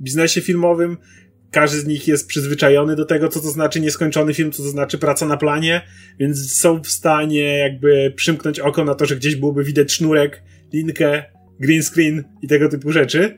biznesie 0.00 0.40
filmowym, 0.40 0.96
każdy 1.50 1.80
z 1.80 1.86
nich 1.86 2.08
jest 2.08 2.28
przyzwyczajony 2.28 2.96
do 2.96 3.04
tego, 3.04 3.28
co 3.28 3.40
to 3.40 3.50
znaczy 3.50 3.80
nieskończony 3.80 4.34
film, 4.34 4.52
co 4.52 4.62
to 4.62 4.68
znaczy 4.68 4.98
praca 4.98 5.26
na 5.26 5.36
planie, 5.36 5.82
więc 6.18 6.52
są 6.52 6.82
w 6.82 6.88
stanie 6.88 7.58
jakby 7.58 8.12
przymknąć 8.16 8.60
oko 8.60 8.84
na 8.84 8.94
to, 8.94 9.06
że 9.06 9.16
gdzieś 9.16 9.36
byłoby 9.36 9.64
widać 9.64 9.92
sznurek, 9.92 10.42
linkę, 10.72 11.24
green 11.60 11.82
screen 11.82 12.24
i 12.42 12.48
tego 12.48 12.68
typu 12.68 12.92
rzeczy. 12.92 13.36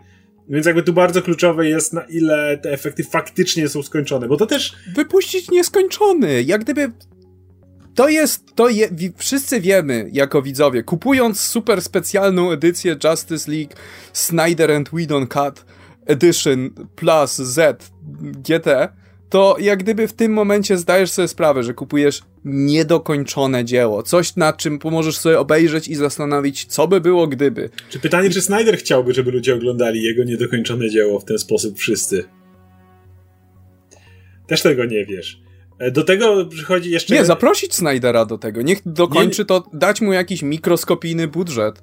Więc 0.48 0.66
jakby 0.66 0.82
tu 0.82 0.92
bardzo 0.92 1.22
kluczowe 1.22 1.68
jest, 1.68 1.92
na 1.92 2.02
ile 2.02 2.58
te 2.62 2.72
efekty 2.72 3.04
faktycznie 3.04 3.68
są 3.68 3.82
skończone, 3.82 4.28
bo 4.28 4.36
to 4.36 4.46
też... 4.46 4.76
Wypuścić 4.94 5.50
nieskończony, 5.50 6.42
jak 6.42 6.64
gdyby... 6.64 6.92
To 7.94 8.08
jest, 8.08 8.54
to 8.54 8.68
je, 8.68 8.88
wszyscy 9.16 9.60
wiemy 9.60 10.08
jako 10.12 10.42
widzowie, 10.42 10.82
kupując 10.82 11.40
super 11.40 11.82
specjalną 11.82 12.52
edycję 12.52 12.96
Justice 13.04 13.52
League 13.52 13.72
Snyder 14.12 14.70
and 14.70 14.88
Whedon 14.88 15.26
Cut 15.26 15.64
Edition 16.08 16.70
Plus 16.96 17.36
Z 17.36 17.90
GT, 18.20 18.88
to 19.30 19.56
jak 19.60 19.78
gdyby 19.78 20.08
w 20.08 20.12
tym 20.12 20.32
momencie 20.32 20.78
zdajesz 20.78 21.10
sobie 21.10 21.28
sprawę, 21.28 21.62
że 21.62 21.74
kupujesz 21.74 22.22
niedokończone 22.44 23.64
dzieło. 23.64 24.02
Coś, 24.02 24.36
nad 24.36 24.56
czym 24.56 24.78
pomożesz 24.78 25.18
sobie 25.18 25.38
obejrzeć 25.38 25.88
i 25.88 25.94
zastanowić, 25.94 26.64
co 26.64 26.88
by 26.88 27.00
było 27.00 27.26
gdyby. 27.26 27.70
Czy 27.90 27.98
pytanie, 28.00 28.30
czy 28.30 28.42
Snyder 28.42 28.78
chciałby, 28.78 29.14
żeby 29.14 29.30
ludzie 29.30 29.54
oglądali 29.54 30.02
jego 30.02 30.24
niedokończone 30.24 30.90
dzieło 30.90 31.20
w 31.20 31.24
ten 31.24 31.38
sposób 31.38 31.78
wszyscy? 31.78 32.24
Też 34.46 34.62
tego 34.62 34.84
nie 34.84 35.04
wiesz. 35.04 35.40
E, 35.78 35.90
do 35.90 36.04
tego 36.04 36.46
przychodzi 36.46 36.90
jeszcze... 36.90 37.14
Nie, 37.14 37.24
zaprosić 37.24 37.74
Snydera 37.74 38.24
do 38.24 38.38
tego. 38.38 38.62
Niech 38.62 38.78
dokończy 38.86 39.42
nie... 39.42 39.46
to, 39.46 39.70
dać 39.72 40.00
mu 40.00 40.12
jakiś 40.12 40.42
mikroskopijny 40.42 41.28
budżet 41.28 41.82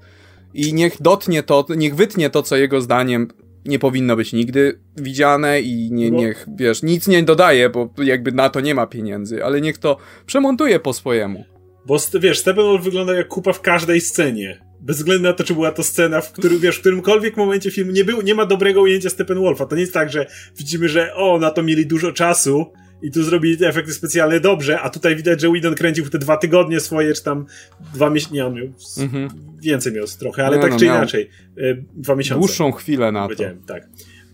i 0.53 0.73
niech 0.73 1.01
dotnie 1.01 1.43
to, 1.43 1.65
niech 1.77 1.95
wytnie 1.95 2.29
to, 2.29 2.43
co 2.43 2.55
jego 2.55 2.81
zdaniem 2.81 3.27
nie 3.65 3.79
powinno 3.79 4.15
być 4.15 4.33
nigdy 4.33 4.79
widziane 4.97 5.61
i 5.61 5.91
nie, 5.91 6.11
no. 6.11 6.17
niech, 6.17 6.45
wiesz, 6.55 6.83
nic 6.83 7.07
nie 7.07 7.23
dodaje, 7.23 7.69
bo 7.69 7.89
jakby 8.03 8.31
na 8.31 8.49
to 8.49 8.61
nie 8.61 8.75
ma 8.75 8.87
pieniędzy, 8.87 9.43
ale 9.43 9.61
niech 9.61 9.77
to 9.77 9.97
przemontuje 10.25 10.79
po 10.79 10.93
swojemu. 10.93 11.45
Bo 11.85 11.97
wiesz, 12.19 12.39
Steppenwolf 12.39 12.83
wygląda 12.83 13.13
jak 13.13 13.27
kupa 13.27 13.53
w 13.53 13.61
każdej 13.61 14.01
scenie. 14.01 14.59
Bez 14.81 14.97
względu 14.97 15.23
na 15.23 15.33
to, 15.33 15.43
czy 15.43 15.53
była 15.53 15.71
to 15.71 15.83
scena, 15.83 16.21
w 16.21 16.31
którym, 16.31 16.59
wiesz, 16.59 16.77
w 16.77 16.79
którymkolwiek 16.79 17.37
momencie 17.37 17.71
filmu 17.71 17.91
nie, 17.91 18.05
był, 18.05 18.21
nie 18.21 18.35
ma 18.35 18.45
dobrego 18.45 18.81
ujęcia 18.81 19.09
Steppenwolfa. 19.09 19.65
To 19.65 19.75
nie 19.75 19.81
jest 19.81 19.93
tak, 19.93 20.11
że 20.11 20.27
widzimy, 20.57 20.89
że 20.89 21.15
o, 21.15 21.39
na 21.39 21.51
to 21.51 21.63
mieli 21.63 21.85
dużo 21.85 22.11
czasu 22.11 22.65
i 23.01 23.11
tu 23.11 23.23
zrobili 23.23 23.57
te 23.57 23.67
efekty 23.67 23.93
specjalne 23.93 24.39
dobrze, 24.39 24.79
a 24.79 24.89
tutaj 24.89 25.15
widać, 25.15 25.41
że 25.41 25.49
Whedon 25.49 25.75
kręcił 25.75 26.09
te 26.09 26.19
dwa 26.19 26.37
tygodnie 26.37 26.79
swoje, 26.79 27.13
czy 27.13 27.23
tam 27.23 27.45
dwa 27.93 28.09
miesiące, 28.09 28.35
nie, 28.35 28.45
on 28.45 28.53
miał 28.53 28.67
mhm. 28.97 29.29
więcej 29.61 29.93
miał 29.93 30.05
trochę, 30.19 30.45
ale 30.45 30.55
nie, 30.55 30.61
tak 30.61 30.71
no, 30.71 30.79
czy 30.79 30.85
inaczej, 30.85 31.29
e, 31.57 31.75
dwa 31.93 32.15
miesiące. 32.15 32.39
Dłuższą 32.39 32.71
chwilę 32.71 33.11
na 33.11 33.27
to. 33.27 33.43
tak. 33.67 33.87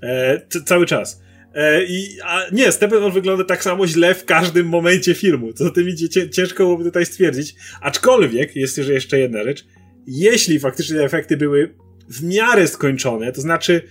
E, 0.03 0.41
cały 0.65 0.85
czas. 0.85 1.21
E, 1.53 1.83
I, 1.83 2.21
a 2.23 2.41
nie, 2.51 2.71
Steppenwolf 2.71 3.13
wygląda 3.13 3.43
tak 3.43 3.63
samo 3.63 3.87
źle 3.87 4.15
w 4.15 4.25
każdym 4.25 4.67
momencie 4.67 5.13
filmu. 5.13 5.53
Co 5.53 5.69
tym 5.69 5.89
idzie, 5.89 6.29
ciężko 6.29 6.63
byłoby 6.63 6.83
tutaj 6.83 7.05
stwierdzić. 7.05 7.55
Aczkolwiek, 7.81 8.55
jest 8.55 8.77
jeszcze 8.77 9.19
jedna 9.19 9.43
rzecz. 9.43 9.65
Jeśli 10.07 10.59
faktycznie 10.59 10.97
te 10.97 11.03
efekty 11.03 11.37
były 11.37 11.73
w 12.09 12.23
miarę 12.23 12.67
skończone, 12.67 13.31
to 13.31 13.41
znaczy 13.41 13.81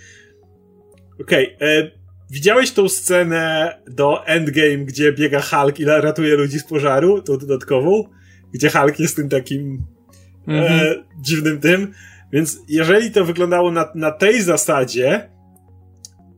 okej, 1.20 1.56
okay, 1.56 1.68
e, 1.68 1.90
widziałeś 2.30 2.70
tą 2.70 2.88
scenę 2.88 3.74
do 3.86 4.26
Endgame, 4.26 4.78
gdzie 4.78 5.12
biega 5.12 5.40
Hulk 5.40 5.80
i 5.80 5.84
ratuje 5.84 6.36
ludzi 6.36 6.58
z 6.58 6.64
pożaru, 6.64 7.22
tą 7.22 7.38
dodatkową? 7.38 8.04
Gdzie 8.52 8.70
Hulk 8.70 9.00
jest 9.00 9.16
tym 9.16 9.28
takim 9.28 9.86
mm 10.46 10.64
-hmm. 10.64 10.70
e, 10.70 10.72
mhm. 10.72 11.04
dziwnym 11.20 11.60
tym. 11.60 11.92
Więc 12.32 12.58
jeżeli 12.68 13.10
to 13.10 13.24
wyglądało 13.24 13.70
na, 13.70 13.88
na 13.94 14.10
tej 14.10 14.42
zasadzie, 14.42 15.30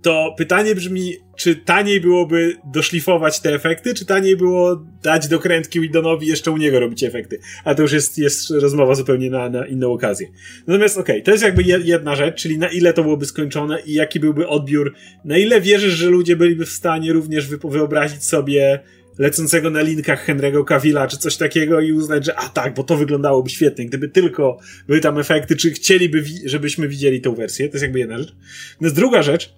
to 0.03 0.35
pytanie 0.39 0.75
brzmi, 0.75 1.15
czy 1.43 1.57
taniej 1.57 2.01
byłoby 2.01 2.57
doszlifować 2.73 3.41
te 3.41 3.55
efekty, 3.55 3.95
czy 3.95 4.07
taniej 4.07 4.37
było 4.37 4.85
dać 5.03 5.29
dokrętki 5.29 5.81
Widonowi 5.81 6.27
jeszcze 6.27 6.51
u 6.51 6.57
niego 6.57 6.81
robić 6.81 7.05
efekty. 7.05 7.39
A 7.65 7.75
to 7.75 7.83
już 7.83 7.93
jest, 7.93 8.19
jest 8.19 8.51
rozmowa 8.51 8.95
zupełnie 8.95 9.31
na, 9.31 9.49
na 9.49 9.67
inną 9.67 9.93
okazję. 9.93 10.29
Natomiast 10.67 10.99
okej, 10.99 11.15
okay, 11.17 11.25
to 11.25 11.31
jest 11.31 11.45
jakby 11.45 11.63
jedna 11.63 12.17
rzecz, 12.17 12.43
czyli 12.43 12.59
na 12.59 12.69
ile 12.69 12.93
to 12.93 13.03
byłoby 13.03 13.27
skończone 13.27 13.81
i 13.87 13.93
jaki 13.93 14.21
byłby 14.21 14.49
odbiór, 14.49 14.95
na 15.25 15.39
ile 15.39 15.61
wierzysz, 15.61 15.93
że 15.93 16.09
ludzie 16.09 16.37
byliby 16.37 16.67
w 16.67 16.71
stanie 16.71 17.13
również 17.13 17.47
wyobrazić 17.49 18.25
sobie 18.25 18.81
lecącego 19.19 19.71
na 19.71 19.83
linkach 19.83 20.29
Henry'ego 20.29 20.65
Cavilla 20.65 21.07
czy 21.07 21.19
coś 21.19 21.37
takiego 21.37 21.81
i 21.81 21.93
uznać, 21.93 22.27
że 22.27 22.39
a 22.39 22.49
tak, 22.49 22.75
bo 22.75 22.85
to 22.85 22.97
wyglądałoby 22.97 23.51
świetnie, 23.51 23.87
gdyby 23.87 24.09
tylko 24.09 24.59
były 24.87 25.01
tam 25.01 25.19
efekty, 25.19 25.57
czy 25.57 25.71
chcieliby, 25.71 26.25
żebyśmy 26.45 26.89
widzieli 26.89 27.21
tą 27.21 27.35
wersję, 27.35 27.69
to 27.69 27.75
jest 27.75 27.83
jakby 27.83 27.99
jedna 27.99 28.19
rzecz. 28.19 28.35
Natomiast 28.73 28.97
druga 28.97 29.23
rzecz, 29.23 29.55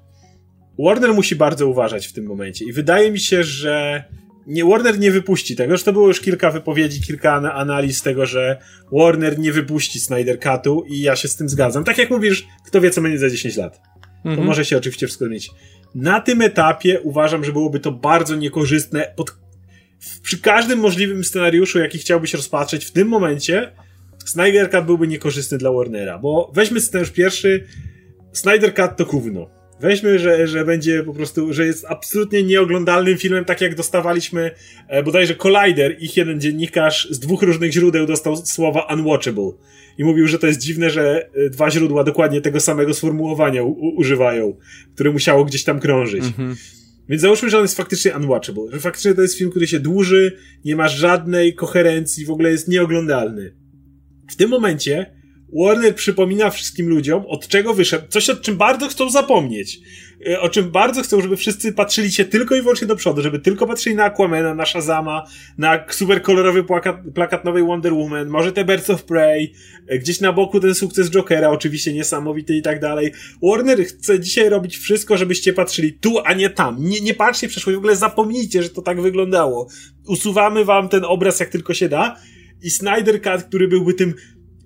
Warner 0.79 1.15
musi 1.15 1.37
bardzo 1.37 1.69
uważać 1.69 2.07
w 2.07 2.13
tym 2.13 2.25
momencie 2.25 2.65
i 2.65 2.73
wydaje 2.73 3.11
mi 3.11 3.21
się, 3.21 3.45
że 3.45 4.05
nie, 4.47 4.65
Warner 4.65 4.99
nie 4.99 5.11
wypuści 5.11 5.57
tego. 5.57 5.71
Zresztą 5.71 5.93
było 5.93 6.09
już 6.09 6.21
kilka 6.21 6.51
wypowiedzi, 6.51 7.01
kilka 7.01 7.33
analiz 7.33 8.03
tego, 8.03 8.27
że 8.27 8.59
Warner 8.93 9.39
nie 9.39 9.53
wypuści 9.53 10.01
Snyder 10.01 10.39
Cutu 10.41 10.85
i 10.89 11.01
ja 11.01 11.17
się 11.17 11.29
z 11.29 11.37
tym 11.37 11.49
zgadzam. 11.49 11.85
Tak 11.85 11.99
jak 11.99 12.11
mówisz, 12.11 12.47
kto 12.67 12.81
wie, 12.81 12.91
co 12.91 13.03
będzie 13.03 13.19
za 13.19 13.31
10 13.31 13.57
lat. 13.57 13.81
Mhm. 14.17 14.37
To 14.37 14.43
może 14.43 14.65
się 14.65 14.77
oczywiście 14.77 15.07
wszystko 15.07 15.25
zmienić. 15.25 15.51
Na 15.95 16.21
tym 16.21 16.43
etapie 16.43 17.01
uważam, 17.01 17.45
że 17.45 17.53
byłoby 17.53 17.81
to 17.81 17.93
bardzo 17.93 18.37
niekorzystne 18.37 19.13
pod... 19.17 19.37
przy 20.23 20.41
każdym 20.41 20.79
możliwym 20.79 21.25
scenariuszu, 21.25 21.79
jaki 21.79 21.99
chciałbyś 21.99 22.35
rozpatrzeć 22.35 22.85
w 22.85 22.91
tym 22.91 23.09
momencie, 23.09 23.73
Snyder 24.25 24.71
Cut 24.71 24.85
byłby 24.85 25.09
niekorzystny 25.09 25.59
dla 25.59 25.73
Warnera, 25.73 26.19
bo 26.19 26.53
weźmy 26.55 26.81
scenariusz 26.81 27.13
pierwszy, 27.13 27.67
Snyder 28.33 28.75
Cut 28.75 28.97
to 28.97 29.05
gówno. 29.05 29.54
Weźmy, 29.81 30.19
że, 30.19 30.49
że 30.49 30.65
będzie 30.65 31.03
po 31.03 31.15
prostu, 31.15 31.53
że 31.53 31.67
jest 31.67 31.85
absolutnie 31.89 32.43
nieoglądalnym 32.43 33.19
filmem, 33.19 33.45
tak 33.45 33.61
jak 33.61 33.75
dostawaliśmy 33.75 34.51
e, 34.89 35.03
bodajże 35.03 35.35
Collider, 35.35 35.97
ich 36.01 36.17
jeden 36.17 36.41
dziennikarz 36.41 37.09
z 37.11 37.19
dwóch 37.19 37.43
różnych 37.43 37.73
źródeł 37.73 38.07
dostał 38.07 38.37
słowa 38.37 38.87
unwatchable. 38.95 39.51
I 39.99 40.05
mówił, 40.05 40.29
że 40.29 40.39
to 40.39 40.47
jest 40.47 40.61
dziwne, 40.61 40.91
że 40.91 41.29
e, 41.35 41.51
dwa 41.51 41.71
źródła 41.71 42.05
dokładnie 42.05 42.41
tego 42.41 42.61
samego 42.61 42.95
sformułowania 42.95 43.63
u, 43.63 43.97
używają, 43.97 44.57
które 44.95 45.11
musiało 45.11 45.45
gdzieś 45.45 45.65
tam 45.65 45.81
krążyć. 45.81 46.25
Mhm. 46.25 46.57
Więc 47.09 47.23
załóżmy, 47.23 47.51
że 47.51 47.57
on 47.57 47.65
jest 47.65 47.77
faktycznie 47.77 48.17
unwatchable, 48.17 48.65
że 48.73 48.81
faktycznie 48.81 49.15
to 49.15 49.23
jest 49.23 49.39
film, 49.39 49.51
który 49.51 49.67
się 49.67 49.81
dłuży, 49.81 50.37
nie 50.65 50.77
ma 50.77 50.89
żadnej 50.89 51.55
koherencji, 51.55 52.25
w 52.25 52.31
ogóle 52.31 52.51
jest 52.51 52.69
nieoglądalny. 52.69 53.55
W 54.31 54.37
tym 54.37 54.51
momencie 54.51 55.15
Warner 55.55 55.95
przypomina 55.95 56.51
wszystkim 56.51 56.89
ludziom, 56.89 57.25
od 57.27 57.49
czego 57.49 57.75
wyszedł, 57.75 58.05
coś 58.09 58.31
o 58.31 58.37
czym 58.37 58.57
bardzo 58.57 58.89
chcą 58.89 59.11
zapomnieć. 59.11 59.81
E, 60.27 60.41
o 60.41 60.49
czym 60.49 60.71
bardzo 60.71 61.03
chcą, 61.03 61.21
żeby 61.21 61.37
wszyscy 61.37 61.73
patrzyli 61.73 62.13
się 62.13 62.25
tylko 62.25 62.57
i 62.57 62.63
wyłącznie 62.63 62.87
do 62.87 62.97
przodu, 62.97 63.23
żeby 63.23 63.39
tylko 63.39 63.67
patrzyli 63.67 63.97
na 63.97 64.05
Aquamana, 64.05 64.55
na 64.55 64.67
Shazama, 64.67 65.27
na 65.59 65.85
super 65.91 66.23
kolorowy 66.23 66.65
plakat, 66.65 66.97
plakat 67.15 67.45
nowej 67.45 67.63
Wonder 67.63 67.93
Woman, 67.93 68.29
może 68.29 68.53
te 68.53 68.65
Birds 68.65 68.91
of 68.91 69.05
Prey, 69.05 69.53
e, 69.87 69.99
gdzieś 69.99 70.21
na 70.21 70.33
boku 70.33 70.61
ten 70.61 70.75
sukces 70.75 71.11
Jokera, 71.11 71.51
oczywiście 71.51 71.93
niesamowity 71.93 72.57
i 72.57 72.63
tak 72.63 72.81
dalej. 72.81 73.13
Warner 73.43 73.85
chce 73.85 74.21
dzisiaj 74.21 74.49
robić 74.49 74.77
wszystko, 74.77 75.17
żebyście 75.17 75.53
patrzyli 75.53 75.93
tu, 75.93 76.19
a 76.25 76.35
nie 76.35 76.51
tam. 76.51 76.77
Nie, 76.81 77.01
nie 77.01 77.15
patrzcie 77.15 77.49
w 77.49 77.51
przeszłość, 77.51 77.75
w 77.75 77.79
ogóle 77.79 77.97
zapomnijcie, 77.97 78.63
że 78.63 78.71
to 78.71 78.83
tak 78.83 79.03
wyglądało. 79.03 79.69
Usuwamy 80.07 80.65
wam 80.65 80.89
ten 80.89 81.05
obraz 81.05 81.41
jak 81.41 81.49
tylko 81.49 81.75
się 81.75 81.89
da 81.89 82.17
i 82.63 82.71
Snyder 82.71 83.23
Cut, 83.23 83.43
który 83.43 83.69
byłby 83.69 83.95
tym 83.95 84.15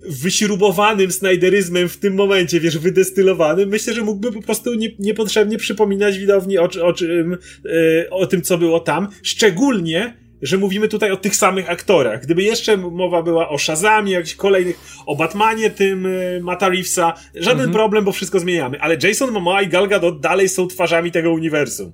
wyśrubowanym 0.01 1.11
snajderyzmem 1.11 1.89
w 1.89 1.97
tym 1.97 2.15
momencie, 2.15 2.59
wiesz, 2.59 2.77
wydestylowanym, 2.77 3.69
myślę, 3.69 3.93
że 3.93 4.01
mógłby 4.01 4.31
po 4.31 4.41
prostu 4.41 4.73
nie, 4.73 4.89
niepotrzebnie 4.99 5.57
przypominać 5.57 6.19
widowni 6.19 6.57
o, 6.57 6.69
o, 6.83 6.93
czym, 6.93 7.37
yy, 7.63 8.07
o 8.11 8.27
tym, 8.27 8.41
co 8.41 8.57
było 8.57 8.79
tam. 8.79 9.07
Szczególnie, 9.23 10.17
że 10.41 10.57
mówimy 10.57 10.87
tutaj 10.87 11.11
o 11.11 11.17
tych 11.17 11.35
samych 11.35 11.69
aktorach. 11.69 12.23
Gdyby 12.23 12.43
jeszcze 12.43 12.77
mowa 12.77 13.23
była 13.23 13.49
o 13.49 13.57
Shazamie, 13.57 14.11
jakichś 14.11 14.35
kolejnych, 14.35 14.79
o 15.05 15.15
Batmanie 15.15 15.69
tym 15.69 16.03
yy, 16.03 16.41
Mata 16.41 16.69
Reevesa, 16.69 17.13
żaden 17.35 17.59
mhm. 17.59 17.71
problem, 17.71 18.03
bo 18.03 18.11
wszystko 18.11 18.39
zmieniamy. 18.39 18.81
Ale 18.81 18.97
Jason 19.03 19.31
Momoa 19.31 19.61
i 19.61 19.67
Gal 19.67 19.87
Gadot 19.87 20.19
dalej 20.19 20.49
są 20.49 20.67
twarzami 20.67 21.11
tego 21.11 21.31
uniwersum. 21.31 21.91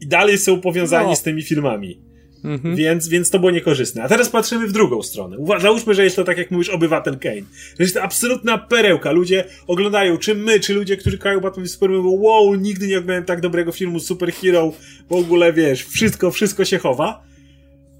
I 0.00 0.06
dalej 0.06 0.38
są 0.38 0.60
powiązani 0.60 1.08
no. 1.08 1.16
z 1.16 1.22
tymi 1.22 1.42
filmami. 1.42 2.07
Mhm. 2.44 2.76
Więc, 2.76 3.08
więc 3.08 3.30
to 3.30 3.38
było 3.38 3.50
niekorzystne. 3.50 4.02
A 4.02 4.08
teraz 4.08 4.28
patrzymy 4.28 4.66
w 4.66 4.72
drugą 4.72 5.02
stronę. 5.02 5.36
Załóżmy, 5.60 5.94
że 5.94 6.04
jest 6.04 6.16
to 6.16 6.24
tak 6.24 6.38
jak 6.38 6.50
mówisz, 6.50 6.68
obywatel 6.68 7.18
Kane. 7.18 7.42
Że 7.78 7.84
jest 7.84 7.94
to 7.94 8.02
absolutna 8.02 8.58
perełka. 8.58 9.12
Ludzie 9.12 9.44
oglądają, 9.66 10.18
czy 10.18 10.34
my, 10.34 10.60
czy 10.60 10.74
ludzie, 10.74 10.96
którzy 10.96 11.18
kochają 11.18 11.40
Batman 11.40 11.66
i 11.66 11.68
Superman, 11.68 12.02
wow, 12.04 12.54
nigdy 12.54 12.86
nie 12.86 12.96
oglądałem 12.98 13.24
tak 13.24 13.40
dobrego 13.40 13.72
filmu 13.72 14.00
superhero. 14.00 14.72
W 15.10 15.12
ogóle, 15.12 15.52
wiesz, 15.52 15.84
wszystko, 15.84 16.30
wszystko 16.30 16.64
się 16.64 16.78
chowa 16.78 17.27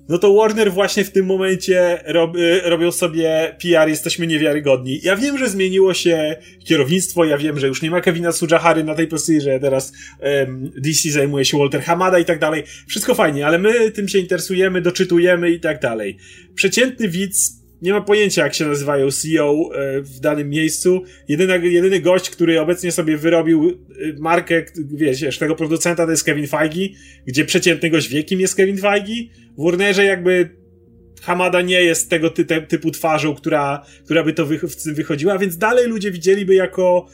no 0.09 0.18
to 0.18 0.34
Warner 0.34 0.72
właśnie 0.72 1.04
w 1.04 1.11
tym 1.11 1.26
momencie 1.26 2.02
rob, 2.06 2.36
y, 2.36 2.61
robią 2.64 2.92
sobie 2.92 3.56
PR, 3.62 3.88
jesteśmy 3.88 4.26
niewiarygodni. 4.26 5.00
Ja 5.02 5.16
wiem, 5.16 5.38
że 5.38 5.48
zmieniło 5.48 5.94
się 5.94 6.36
kierownictwo, 6.64 7.24
ja 7.24 7.38
wiem, 7.38 7.59
że 7.59 7.66
już 7.68 7.82
nie 7.82 7.90
ma 7.90 8.00
Kevina 8.00 8.32
Sujahary 8.32 8.84
na 8.84 8.94
tej 8.94 9.06
pozycji, 9.06 9.40
że 9.40 9.61
teraz 9.61 9.92
um, 10.20 10.70
DC 10.76 11.11
zajmuje 11.11 11.44
się 11.44 11.59
Walter 11.59 11.82
Hamada 11.82 12.18
i 12.18 12.24
tak 12.24 12.38
dalej. 12.38 12.64
Wszystko 12.88 13.14
fajnie, 13.14 13.46
ale 13.46 13.59
my 13.59 13.90
tym 13.90 14.09
się 14.09 14.18
interesujemy, 14.18 14.80
doczytujemy 14.80 15.50
i 15.50 15.61
tak 15.61 15.80
dalej. 15.80 16.16
Przeciętny 16.54 17.09
widz 17.09 17.57
nie 17.83 17.93
ma 17.93 18.01
pojęcia, 18.01 18.45
jak 18.45 18.55
się 18.55 18.66
nazywają 18.66 19.11
CEO 19.11 19.70
e, 19.74 20.01
w 20.01 20.20
danym 20.20 20.51
miejscu. 20.51 21.03
Jedyny, 21.29 21.68
jedyny 21.68 22.01
gość, 22.01 22.31
który 22.31 22.61
obecnie 22.61 22.93
sobie 22.93 23.16
wyrobił 23.16 23.68
e, 23.70 23.74
markę, 24.20 24.64
wiesz, 24.95 25.39
tego 25.39 25.55
producenta 25.55 26.05
to 26.05 26.11
jest 26.11 26.24
Kevin 26.24 26.47
Feige, 26.47 26.89
gdzie 27.26 27.45
przeciętny 27.45 27.91
gość 27.91 28.09
wie, 28.09 28.24
kim 28.24 28.41
jest 28.41 28.55
Kevin 28.55 28.79
Feige. 28.79 29.14
W 29.59 29.64
Warnerze 29.64 30.05
jakby 30.05 30.59
Hamada 31.22 31.62
nie 31.62 31.83
jest 31.83 32.11
tego 32.11 32.31
ty 32.31 32.45
typu 32.45 32.91
twarzą, 32.91 33.35
która, 33.35 33.85
która 34.05 34.24
by 34.24 34.33
to 34.33 34.47
wy 34.47 34.59
w 34.59 34.83
tym 34.83 34.95
wychodziła, 34.95 35.39
więc 35.39 35.59
dalej 35.59 35.87
ludzie 35.87 36.11
widzieliby 36.11 36.55
jako 36.55 37.07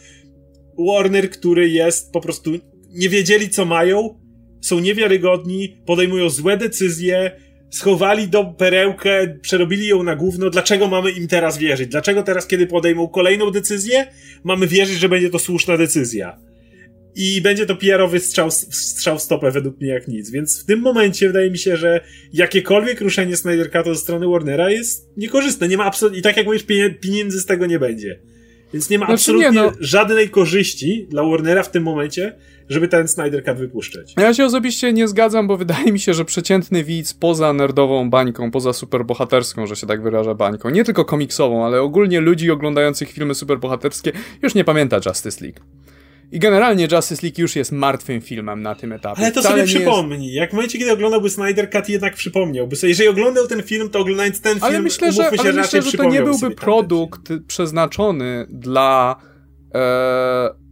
Warner, 0.79 1.31
który 1.31 1.69
jest 1.69 2.13
po 2.13 2.21
prostu 2.21 2.51
nie 2.91 3.09
wiedzieli, 3.09 3.49
co 3.49 3.65
mają, 3.65 4.21
są 4.61 4.81
niewiarygodni, 4.81 5.77
podejmują 5.87 6.31
złe 6.31 6.57
decyzje, 6.57 7.41
schowali 7.71 8.29
do 8.29 8.45
perełkę, 8.45 9.39
przerobili 9.43 9.87
ją 9.87 10.03
na 10.03 10.17
gówno. 10.17 10.51
Dlaczego 10.51 10.89
mamy 10.89 11.11
im 11.11 11.29
teraz 11.29 11.59
wierzyć? 11.59 11.89
Dlaczego 11.89 12.23
teraz, 12.23 12.47
kiedy 12.47 12.67
podejmą 12.67 13.09
kolejną 13.09 13.51
decyzję, 13.51 14.07
mamy 14.45 14.67
wierzyć, 14.67 14.99
że 14.99 15.09
będzie 15.09 15.31
to 15.31 15.39
słuszna 15.39 15.77
decyzja? 15.77 16.39
I 17.17 17.41
będzie 17.41 17.67
to 17.67 17.77
PR-owy 17.77 18.21
strzał, 18.21 18.51
strzał 18.51 19.19
w 19.19 19.23
stopę 19.23 19.51
według 19.51 19.81
mnie 19.81 19.91
jak 19.91 20.09
nic. 20.09 20.31
Więc 20.31 20.63
w 20.63 20.67
tym 20.67 20.81
momencie 20.81 21.27
wydaje 21.27 21.51
mi 21.51 21.59
się, 21.59 21.77
że 21.77 22.01
jakiekolwiek 22.33 23.01
ruszenie 23.01 23.37
Snyder 23.37 23.71
Cut 23.71 23.87
ze 23.87 23.97
strony 23.97 24.29
Warnera 24.29 24.71
jest 24.71 25.11
niekorzystne. 25.17 25.69
Nie 25.69 25.77
ma 25.77 25.85
absolutnie, 25.85 26.19
i 26.19 26.23
tak 26.23 26.37
jak 26.37 26.47
mówisz, 26.47 26.65
pieniędzy 27.01 27.41
z 27.41 27.47
tego 27.47 27.67
nie 27.67 27.79
będzie. 27.79 28.21
Więc 28.75 28.91
nie 28.91 28.99
ma 28.99 29.07
znaczy 29.07 29.21
absolutnie 29.21 29.51
nie, 29.51 29.67
no. 29.67 29.73
żadnej 29.81 30.31
korzyści 30.31 31.07
dla 31.11 31.25
Warnera 31.25 31.63
w 31.63 31.71
tym 31.71 31.83
momencie, 31.83 32.33
żeby 32.69 32.89
ten 32.89 33.09
Snyder 33.09 33.45
Cut 33.45 33.59
wypuszczać. 33.59 34.15
Ja 34.17 34.35
się 34.35 34.45
osobiście 34.45 34.93
nie 34.93 35.09
zgadzam, 35.09 35.47
bo 35.47 35.57
wydaje 35.57 35.93
mi 35.93 36.01
się, 36.01 36.15
że 36.15 36.25
przeciętny 36.25 36.85
widz 36.85 37.15
poza 37.15 37.53
nerdową 37.53 38.11
bańką, 38.11 38.51
poza 38.51 38.73
superbohaterską, 38.73 39.67
że 39.67 39.77
się 39.77 39.87
tak 39.87 40.03
wyraża 40.03 40.35
bańką, 40.35 40.71
nie 40.71 40.85
tylko 40.85 41.05
komiksową, 41.05 41.67
ale 41.67 41.83
ogólnie 41.83 42.21
ludzi 42.21 42.51
oglądających 42.51 43.13
filmy 43.13 43.35
superbohaterskie, 43.35 44.13
już 44.43 44.55
nie 44.55 44.65
pamięta 44.65 45.01
Justice 45.07 45.45
League. 45.45 45.61
I 46.33 46.39
generalnie 46.39 46.89
Justice 46.93 47.27
League 47.27 47.43
już 47.43 47.57
jest 47.57 47.73
martwym 47.73 48.21
filmem 48.21 48.63
na 48.63 48.75
tym 48.75 48.93
etapie. 48.93 49.23
Ale 49.23 49.33
to 49.33 49.41
Wcale 49.41 49.67
sobie 49.67 49.79
przypomnij. 49.79 50.27
Jest... 50.27 50.37
Jak 50.37 50.51
w 50.51 50.53
momencie, 50.53 50.79
kiedy 50.79 50.93
oglądałby 50.93 51.31
Snyder 51.31 51.71
Cut, 51.71 51.89
jednak 51.89 52.15
przypomniałby 52.15 52.77
sobie. 52.77 52.89
Jeżeli 52.89 53.09
oglądał 53.09 53.47
ten 53.47 53.63
film, 53.63 53.91
to 53.91 53.99
oglądając 53.99 54.41
ten 54.41 54.53
film, 54.55 54.65
ale 54.65 54.83
myślę, 54.83 55.13
że, 55.13 55.31
ale 55.39 55.53
myślę, 55.53 55.83
że 55.83 55.93
to 55.93 56.05
nie 56.05 56.23
byłby 56.23 56.51
produkt 56.51 57.33
przeznaczony 57.47 58.47
dla 58.51 59.17
e, 59.75 60.65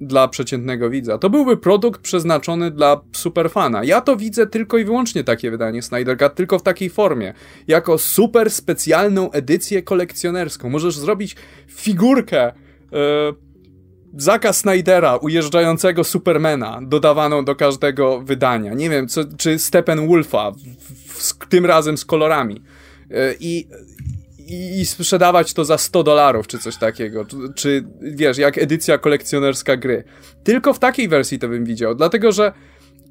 dla 0.00 0.28
przeciętnego 0.28 0.90
widza. 0.90 1.18
To 1.18 1.30
byłby 1.30 1.56
produkt 1.56 2.00
przeznaczony 2.00 2.70
dla 2.70 3.00
superfana. 3.12 3.84
Ja 3.84 4.00
to 4.00 4.16
widzę 4.16 4.46
tylko 4.46 4.78
i 4.78 4.84
wyłącznie 4.84 5.24
takie 5.24 5.50
wydanie 5.50 5.82
Snyder 5.82 6.18
Cut, 6.18 6.34
tylko 6.34 6.58
w 6.58 6.62
takiej 6.62 6.90
formie. 6.90 7.34
Jako 7.68 7.98
super 7.98 8.50
specjalną 8.50 9.30
edycję 9.30 9.82
kolekcjonerską. 9.82 10.70
Możesz 10.70 10.98
zrobić 10.98 11.36
figurkę 11.68 12.52
yy, 12.92 12.98
Zaka 14.16 14.52
Snydera, 14.52 15.16
ujeżdżającego 15.16 16.04
Supermana, 16.04 16.80
dodawaną 16.82 17.44
do 17.44 17.56
każdego 17.56 18.20
wydania. 18.20 18.74
Nie 18.74 18.90
wiem, 18.90 19.08
co, 19.08 19.20
czy 19.38 19.58
Steppenwolfa, 19.58 20.50
w, 20.50 21.22
w, 21.22 21.48
tym 21.48 21.66
razem 21.66 21.98
z 21.98 22.04
kolorami. 22.04 22.62
Yy, 23.10 23.36
I 23.40 23.66
i, 24.48 24.86
sprzedawać 24.86 25.54
to 25.54 25.64
za 25.64 25.78
100 25.78 26.02
dolarów, 26.02 26.46
czy 26.46 26.58
coś 26.58 26.76
takiego. 26.76 27.24
Czy, 27.24 27.36
czy, 27.54 27.84
wiesz, 28.02 28.38
jak 28.38 28.58
edycja 28.58 28.98
kolekcjonerska 28.98 29.76
gry. 29.76 30.04
Tylko 30.44 30.72
w 30.72 30.78
takiej 30.78 31.08
wersji 31.08 31.38
to 31.38 31.48
bym 31.48 31.64
widział, 31.64 31.94
dlatego 31.94 32.32
że 32.32 32.52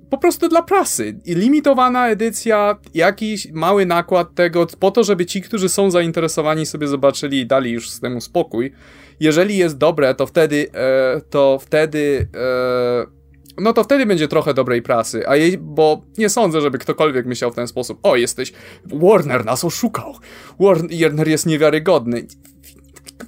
po 0.09 0.17
prostu 0.17 0.47
dla 0.49 0.61
prasy. 0.61 1.19
I 1.25 1.35
limitowana 1.35 2.09
edycja, 2.09 2.77
jakiś 2.93 3.51
mały 3.51 3.85
nakład 3.85 4.35
tego, 4.35 4.67
po 4.79 4.91
to, 4.91 5.03
żeby 5.03 5.25
ci, 5.25 5.41
którzy 5.41 5.69
są 5.69 5.91
zainteresowani, 5.91 6.65
sobie 6.65 6.87
zobaczyli 6.87 7.39
i 7.39 7.45
dali 7.45 7.71
już 7.71 7.89
z 7.89 7.99
temu 7.99 8.21
spokój. 8.21 8.71
Jeżeli 9.19 9.57
jest 9.57 9.77
dobre, 9.77 10.15
to 10.15 10.27
wtedy, 10.27 10.67
e, 10.73 11.21
to 11.29 11.59
wtedy 11.61 12.27
e, 12.35 13.15
no 13.57 13.73
to 13.73 13.83
wtedy 13.83 14.05
będzie 14.05 14.27
trochę 14.27 14.53
dobrej 14.53 14.81
prasy, 14.81 15.27
a 15.27 15.35
jej, 15.35 15.57
bo 15.57 16.01
nie 16.17 16.29
sądzę, 16.29 16.61
żeby 16.61 16.77
ktokolwiek 16.77 17.25
myślał 17.25 17.51
w 17.51 17.55
ten 17.55 17.67
sposób, 17.67 17.99
o 18.03 18.15
jesteś, 18.15 18.53
Warner 18.85 19.45
nas 19.45 19.63
oszukał, 19.63 20.15
Warner 20.59 21.27
jest 21.27 21.45
niewiarygodny. 21.45 22.27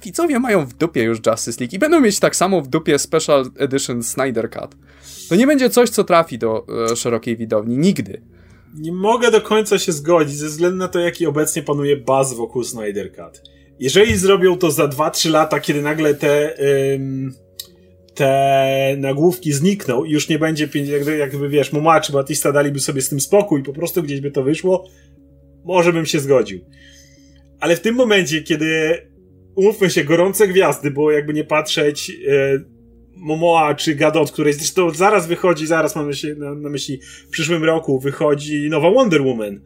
Widzowie 0.04 0.38
mają 0.38 0.66
w 0.66 0.74
dupie 0.74 1.02
już 1.02 1.18
Justice 1.26 1.60
League 1.60 1.76
i 1.76 1.78
będą 1.78 2.00
mieć 2.00 2.20
tak 2.20 2.36
samo 2.36 2.62
w 2.62 2.68
dupie 2.68 2.98
Special 2.98 3.50
Edition 3.56 4.02
Snyder 4.02 4.50
Cut. 4.50 4.76
To 5.28 5.36
nie 5.36 5.46
będzie 5.46 5.70
coś, 5.70 5.90
co 5.90 6.04
trafi 6.04 6.38
do 6.38 6.66
e, 6.92 6.96
szerokiej 6.96 7.36
widowni, 7.36 7.78
nigdy. 7.78 8.22
Nie 8.74 8.92
mogę 8.92 9.30
do 9.30 9.40
końca 9.40 9.78
się 9.78 9.92
zgodzić, 9.92 10.36
ze 10.36 10.46
względu 10.46 10.78
na 10.78 10.88
to, 10.88 10.98
jaki 10.98 11.26
obecnie 11.26 11.62
panuje 11.62 11.96
baz 11.96 12.34
wokół 12.34 12.64
Snyder 12.64 13.12
Cut. 13.12 13.42
Jeżeli 13.80 14.16
zrobią 14.16 14.58
to 14.58 14.70
za 14.70 14.84
2-3 14.84 15.30
lata, 15.30 15.60
kiedy 15.60 15.82
nagle 15.82 16.14
te 16.14 16.54
te 18.18 18.96
nagłówki 18.98 19.52
znikną 19.52 20.04
i 20.04 20.10
już 20.10 20.28
nie 20.28 20.38
będzie, 20.38 20.68
jakby, 20.84 21.16
jakby 21.16 21.48
wiesz, 21.48 21.72
Muma 21.72 22.00
czy 22.00 22.12
Batista 22.12 22.52
daliby 22.52 22.80
sobie 22.80 23.02
z 23.02 23.08
tym 23.08 23.20
spokój, 23.20 23.62
po 23.62 23.72
prostu 23.72 24.02
gdzieś 24.02 24.20
by 24.20 24.30
to 24.30 24.42
wyszło, 24.42 24.88
może 25.64 25.92
bym 25.92 26.06
się 26.06 26.20
zgodził. 26.20 26.60
Ale 27.60 27.76
w 27.76 27.80
tym 27.80 27.94
momencie, 27.94 28.42
kiedy 28.42 28.98
umówmy 29.54 29.90
się, 29.90 30.04
gorące 30.04 30.48
gwiazdy, 30.48 30.90
bo 30.90 31.10
jakby 31.10 31.34
nie 31.34 31.44
patrzeć 31.44 32.10
e, 32.10 32.60
Momoa 33.16 33.74
czy 33.74 33.94
Gadot, 33.94 34.32
której 34.32 34.52
zresztą 34.52 34.90
zaraz 34.90 35.26
wychodzi, 35.26 35.66
zaraz 35.66 35.96
mam 35.96 36.10
na, 36.36 36.54
na 36.54 36.68
myśli 36.70 37.00
w 37.26 37.30
przyszłym 37.30 37.64
roku 37.64 38.00
wychodzi 38.00 38.68
nowa 38.70 38.90
Wonder 38.90 39.22
Woman. 39.22 39.60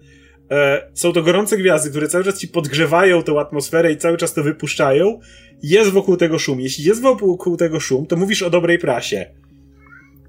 E, 0.53 0.91
są 0.95 1.13
to 1.13 1.23
gorące 1.23 1.57
gwiazdy, 1.57 1.91
które 1.91 2.09
cały 2.09 2.25
czas 2.25 2.39
ci 2.39 2.49
podgrzewają 2.49 3.23
tę 3.23 3.41
atmosferę 3.41 3.93
i 3.93 3.97
cały 3.97 4.17
czas 4.17 4.35
to 4.35 4.43
wypuszczają. 4.43 5.21
Jest 5.63 5.91
wokół 5.91 6.17
tego 6.17 6.39
szum. 6.39 6.61
Jeśli 6.61 6.85
jest 6.85 7.01
wokół 7.01 7.57
tego 7.57 7.81
szum, 7.81 8.07
to 8.07 8.17
mówisz 8.17 8.43
o 8.43 8.51
dobrej 8.51 8.79
prasie. 8.79 9.27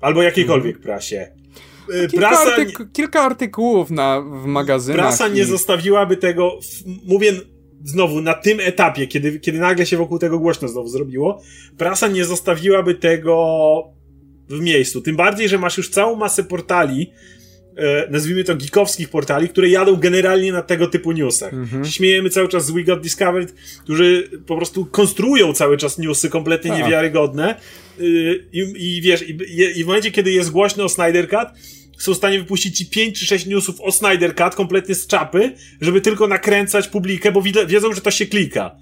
Albo 0.01 0.23
jakiejkolwiek 0.23 0.75
mhm. 0.75 0.83
prasie. 0.83 1.31
E, 1.93 2.07
kilka, 2.07 2.27
Prasa, 2.27 2.55
artyku 2.55 2.83
kilka 2.93 3.21
artykułów 3.21 3.91
na, 3.91 4.21
w 4.21 4.45
magazynach. 4.45 4.99
Prasa 4.99 5.27
nie 5.27 5.45
zostawiłaby 5.45 6.17
tego, 6.17 6.59
w, 6.61 7.07
mówię 7.07 7.33
znowu, 7.83 8.21
na 8.21 8.33
tym 8.33 8.59
etapie, 8.59 9.07
kiedy, 9.07 9.39
kiedy 9.39 9.59
nagle 9.59 9.85
się 9.85 9.97
wokół 9.97 10.19
tego 10.19 10.39
głośno 10.39 10.67
znowu 10.67 10.87
zrobiło, 10.87 11.41
prasa 11.77 12.07
nie 12.07 12.25
zostawiłaby 12.25 12.95
tego 12.95 13.83
w 14.49 14.59
miejscu. 14.59 15.01
Tym 15.01 15.15
bardziej, 15.15 15.49
że 15.49 15.57
masz 15.57 15.77
już 15.77 15.89
całą 15.89 16.15
masę 16.15 16.43
portali, 16.43 17.11
nazwijmy 18.09 18.43
to 18.43 18.55
geekowskich 18.55 19.09
portali, 19.09 19.49
które 19.49 19.69
jadą 19.69 19.95
generalnie 19.95 20.51
na 20.51 20.61
tego 20.61 20.87
typu 20.87 21.11
newsach. 21.11 21.53
Mhm. 21.53 21.85
Śmiejemy 21.85 22.29
cały 22.29 22.47
czas 22.47 22.65
z 22.65 22.71
We 22.71 22.83
Got 22.83 23.01
Discovered, 23.01 23.53
którzy 23.83 24.29
po 24.45 24.57
prostu 24.57 24.85
konstruują 24.85 25.53
cały 25.53 25.77
czas 25.77 25.97
newsy 25.97 26.29
kompletnie 26.29 26.71
A. 26.71 26.75
Tak. 26.75 26.83
niewiarygodne 26.83 27.55
y, 27.99 28.45
i, 28.53 28.59
i 28.77 29.01
wiesz, 29.01 29.29
i, 29.29 29.37
i 29.75 29.83
w 29.83 29.87
momencie, 29.87 30.11
kiedy 30.11 30.31
jest 30.31 30.51
głośno 30.51 30.83
o 30.83 30.89
Snyder 30.89 31.29
Cut, 31.29 31.47
są 31.97 32.13
w 32.13 32.17
stanie 32.17 32.39
wypuścić 32.39 32.77
ci 32.77 32.85
5 32.85 33.19
czy 33.19 33.25
6 33.25 33.45
newsów 33.45 33.81
o 33.81 33.91
Snyder 33.91 34.35
Cut 34.35 34.55
kompletnie 34.55 34.95
z 34.95 35.07
czapy, 35.07 35.51
żeby 35.81 36.01
tylko 36.01 36.27
nakręcać 36.27 36.87
publikę, 36.87 37.31
bo 37.31 37.41
wiedzą, 37.67 37.93
że 37.93 38.01
to 38.01 38.11
się 38.11 38.25
klika. 38.25 38.75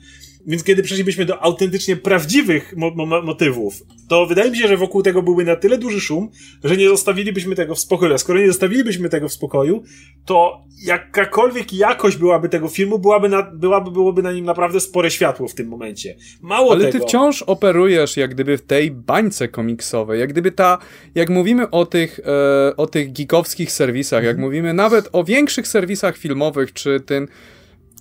Więc 0.48 0.64
kiedy 0.64 0.84
przeszlibyśmy 0.84 1.26
do 1.26 1.44
autentycznie 1.44 1.96
prawdziwych 1.96 2.74
mo 2.78 2.92
mo 2.96 3.22
motywów, 3.22 3.84
to 4.10 4.26
wydaje 4.26 4.52
mi 4.52 4.58
się, 4.58 4.68
że 4.68 4.78
wokół 4.78 5.04
tego 5.04 5.22
byłby 5.22 5.46
na 5.46 5.56
tyle 5.56 5.78
duży 5.78 6.02
szum, 6.02 6.30
że 6.64 6.78
nie 6.78 6.90
zostawilibyśmy 6.90 7.56
tego 7.56 7.76
w 7.76 7.80
spokoju. 7.80 8.14
A 8.14 8.18
skoro 8.18 8.40
nie 8.40 8.48
zostawilibyśmy 8.48 9.10
tego 9.10 9.28
w 9.28 9.34
spokoju, 9.34 9.84
to 10.26 10.64
jakakolwiek 10.84 11.74
jakość 11.74 12.18
byłaby 12.18 12.50
tego 12.50 12.68
filmu, 12.68 13.00
byłaby, 13.00 13.30
na, 13.30 13.52
byłaby 13.54 13.92
byłoby 13.92 14.22
na 14.24 14.32
nim 14.32 14.46
naprawdę 14.46 14.80
spore 14.80 15.12
światło 15.12 15.48
w 15.48 15.54
tym 15.54 15.68
momencie. 15.68 16.16
Mało 16.42 16.72
Ale 16.72 16.86
tego. 16.86 17.00
ty 17.00 17.06
wciąż 17.06 17.42
operujesz 17.42 18.18
jak 18.18 18.34
gdyby 18.34 18.58
w 18.58 18.62
tej 18.62 18.92
bańce 18.92 19.48
komiksowej, 19.48 20.20
jak 20.20 20.30
gdyby 20.30 20.52
ta, 20.52 20.78
jak 21.16 21.30
mówimy 21.30 21.70
o 21.70 21.86
tych, 21.86 22.20
e, 22.20 22.76
o 22.78 22.88
tych 22.88 23.14
geekowskich 23.14 23.72
serwisach, 23.72 24.24
jak 24.24 24.36
mhm. 24.36 24.48
mówimy 24.48 24.74
nawet 24.74 25.10
o 25.12 25.24
większych 25.24 25.68
serwisach 25.68 26.18
filmowych, 26.18 26.74
czy 26.74 27.00
ten 27.00 27.28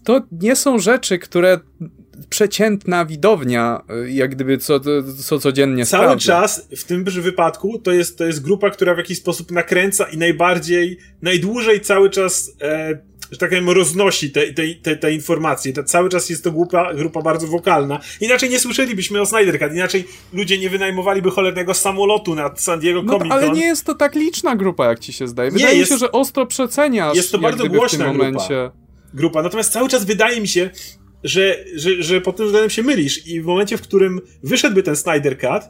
to 0.04 0.20
nie 0.32 0.56
są 0.56 0.78
rzeczy, 0.78 1.18
które 1.18 1.60
przeciętna 2.30 3.04
widownia, 3.04 3.82
y, 4.06 4.10
jak 4.10 4.30
gdyby 4.34 4.58
co, 4.58 4.80
co 5.24 5.38
codziennie 5.38 5.86
Cały 5.86 6.04
sprawdza. 6.04 6.32
czas, 6.32 6.68
w 6.76 6.84
tym 6.84 7.04
wypadku, 7.04 7.78
to 7.78 7.92
jest, 7.92 8.18
to 8.18 8.26
jest 8.26 8.42
grupa, 8.42 8.70
która 8.70 8.94
w 8.94 8.98
jakiś 8.98 9.18
sposób 9.18 9.50
nakręca 9.50 10.04
i 10.04 10.16
najbardziej, 10.16 10.98
najdłużej 11.22 11.80
cały 11.80 12.10
czas, 12.10 12.52
e, 12.62 12.98
że 13.30 13.38
tak 13.38 13.50
powiem, 13.50 13.70
roznosi 13.70 14.30
te, 14.30 14.52
te, 14.52 14.62
te, 14.82 14.96
te 14.96 15.12
informacje. 15.12 15.72
To 15.72 15.84
cały 15.84 16.08
czas 16.08 16.30
jest 16.30 16.44
to 16.44 16.52
grupa, 16.52 16.94
grupa 16.94 17.22
bardzo 17.22 17.46
wokalna. 17.46 18.00
Inaczej 18.20 18.50
nie 18.50 18.60
słyszelibyśmy 18.60 19.20
o 19.20 19.26
Snyder 19.26 19.58
Cut, 19.58 19.72
inaczej 19.72 20.04
ludzie 20.32 20.58
nie 20.58 20.70
wynajmowaliby 20.70 21.30
cholernego 21.30 21.74
samolotu 21.74 22.34
nad 22.34 22.60
San 22.60 22.80
Diego 22.80 23.00
Comic 23.00 23.18
Con. 23.18 23.28
No, 23.28 23.34
ale 23.34 23.50
nie 23.50 23.64
jest 23.64 23.84
to 23.84 23.94
tak 23.94 24.14
liczna 24.14 24.56
grupa, 24.56 24.86
jak 24.88 24.98
ci 24.98 25.12
się 25.12 25.28
zdaje. 25.28 25.50
Wydaje 25.50 25.74
nie, 25.74 25.80
mi 25.80 25.86
się, 25.86 25.98
że 25.98 26.12
ostro 26.12 26.46
przeceniasz. 26.46 27.16
Jest 27.16 27.32
to 27.32 27.38
bardzo 27.38 27.66
głośna 27.66 28.12
grupa. 28.12 28.72
grupa. 29.14 29.42
Natomiast 29.42 29.72
cały 29.72 29.88
czas 29.88 30.04
wydaje 30.04 30.40
mi 30.40 30.48
się, 30.48 30.70
że, 31.24 31.64
że, 31.74 32.02
że 32.02 32.20
pod 32.20 32.36
tym 32.36 32.46
względem 32.46 32.70
się 32.70 32.82
mylisz 32.82 33.26
i 33.26 33.40
w 33.40 33.44
momencie, 33.44 33.76
w 33.76 33.82
którym 33.82 34.20
wyszedłby 34.42 34.82
ten 34.82 34.96
Snyder 34.96 35.38
Cut, 35.38 35.62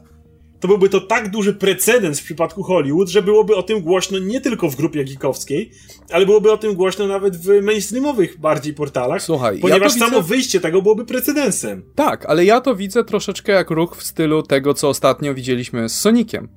to 0.61 0.67
byłby 0.67 0.89
to 0.89 1.01
tak 1.01 1.29
duży 1.29 1.53
precedens 1.53 2.19
w 2.19 2.23
przypadku 2.23 2.63
Hollywood, 2.63 3.09
że 3.09 3.21
byłoby 3.21 3.55
o 3.55 3.63
tym 3.63 3.81
głośno 3.81 4.19
nie 4.19 4.41
tylko 4.41 4.69
w 4.69 4.75
grupie 4.75 5.05
geekowskiej, 5.05 5.71
ale 6.11 6.25
byłoby 6.25 6.51
o 6.51 6.57
tym 6.57 6.73
głośno 6.73 7.07
nawet 7.07 7.37
w 7.37 7.61
mainstreamowych 7.61 8.39
bardziej 8.39 8.73
portalach, 8.73 9.21
Słuchaj, 9.23 9.59
ponieważ 9.59 9.95
ja 9.95 9.99
samo 9.99 10.21
wyjście 10.21 10.59
tego 10.59 10.81
byłoby 10.81 11.05
precedensem. 11.05 11.83
Tak, 11.95 12.25
ale 12.25 12.45
ja 12.45 12.61
to 12.61 12.75
widzę 12.75 13.03
troszeczkę 13.03 13.51
jak 13.51 13.69
ruch 13.69 13.97
w 13.97 14.03
stylu 14.03 14.43
tego, 14.43 14.73
co 14.73 14.89
ostatnio 14.89 15.33
widzieliśmy 15.33 15.89
z 15.89 15.99
Soniciem. 15.99 16.47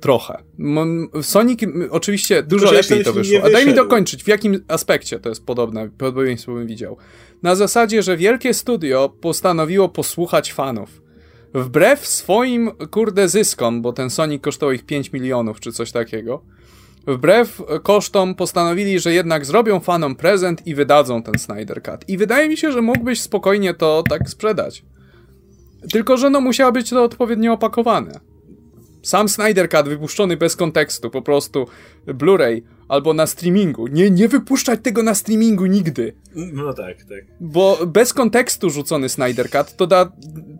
Trochę. 0.00 0.42
Sonic 1.22 1.60
oczywiście 1.90 2.42
dużo 2.42 2.72
lepiej 2.72 3.04
to 3.04 3.12
wyszło. 3.12 3.40
A 3.44 3.50
daj 3.50 3.66
mi 3.66 3.74
dokończyć, 3.74 4.24
w 4.24 4.28
jakim 4.28 4.64
aspekcie 4.68 5.18
to 5.18 5.28
jest 5.28 5.46
podobne, 5.46 5.90
podobieństwo 5.98 6.54
bym 6.54 6.66
widział. 6.66 6.96
Na 7.44 7.54
zasadzie, 7.54 8.02
że 8.02 8.16
wielkie 8.16 8.54
studio 8.54 9.08
postanowiło 9.20 9.88
posłuchać 9.88 10.52
fanów. 10.52 11.02
Wbrew 11.54 12.06
swoim, 12.06 12.70
kurde, 12.90 13.28
zyskom, 13.28 13.82
bo 13.82 13.92
ten 13.92 14.10
Sonic 14.10 14.42
kosztował 14.42 14.72
ich 14.72 14.86
5 14.86 15.12
milionów 15.12 15.60
czy 15.60 15.72
coś 15.72 15.92
takiego, 15.92 16.42
wbrew 17.06 17.62
kosztom 17.82 18.34
postanowili, 18.34 18.98
że 18.98 19.12
jednak 19.12 19.44
zrobią 19.44 19.80
fanom 19.80 20.16
prezent 20.16 20.66
i 20.66 20.74
wydadzą 20.74 21.22
ten 21.22 21.38
Snyder 21.38 21.82
Cut. 21.82 22.08
I 22.08 22.18
wydaje 22.18 22.48
mi 22.48 22.56
się, 22.56 22.72
że 22.72 22.82
mógłbyś 22.82 23.20
spokojnie 23.20 23.74
to 23.74 24.04
tak 24.08 24.28
sprzedać. 24.28 24.84
Tylko, 25.92 26.16
że 26.16 26.30
no 26.30 26.40
musiało 26.40 26.72
być 26.72 26.90
to 26.90 27.02
odpowiednio 27.02 27.52
opakowane. 27.52 28.20
Sam 29.02 29.28
Snyder 29.28 29.68
Cut 29.68 29.88
wypuszczony 29.88 30.36
bez 30.36 30.56
kontekstu, 30.56 31.10
po 31.10 31.22
prostu 31.22 31.66
Blu-ray 32.06 32.62
albo 32.88 33.14
na 33.14 33.26
streamingu. 33.26 33.86
Nie, 33.86 34.10
nie 34.10 34.28
wypuszczać 34.28 34.80
tego 34.82 35.02
na 35.02 35.14
streamingu 35.14 35.66
nigdy. 35.66 36.14
No 36.34 36.74
tak, 36.74 36.98
tak. 36.98 37.24
Bo 37.40 37.78
bez 37.86 38.12
kontekstu 38.12 38.70
rzucony 38.70 39.08
Snyder 39.08 39.50
Cut 39.50 39.76
to 39.76 39.86
da 39.86 40.12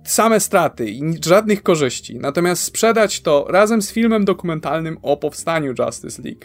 same 0.05 0.41
straty 0.41 0.91
i 0.91 1.03
żadnych 1.25 1.63
korzyści. 1.63 2.19
Natomiast 2.19 2.63
sprzedać 2.63 3.21
to 3.21 3.47
razem 3.49 3.83
z 3.83 3.93
filmem 3.93 4.25
dokumentalnym 4.25 4.99
o 5.03 5.17
powstaniu 5.17 5.75
Justice 5.79 6.23
League. 6.23 6.45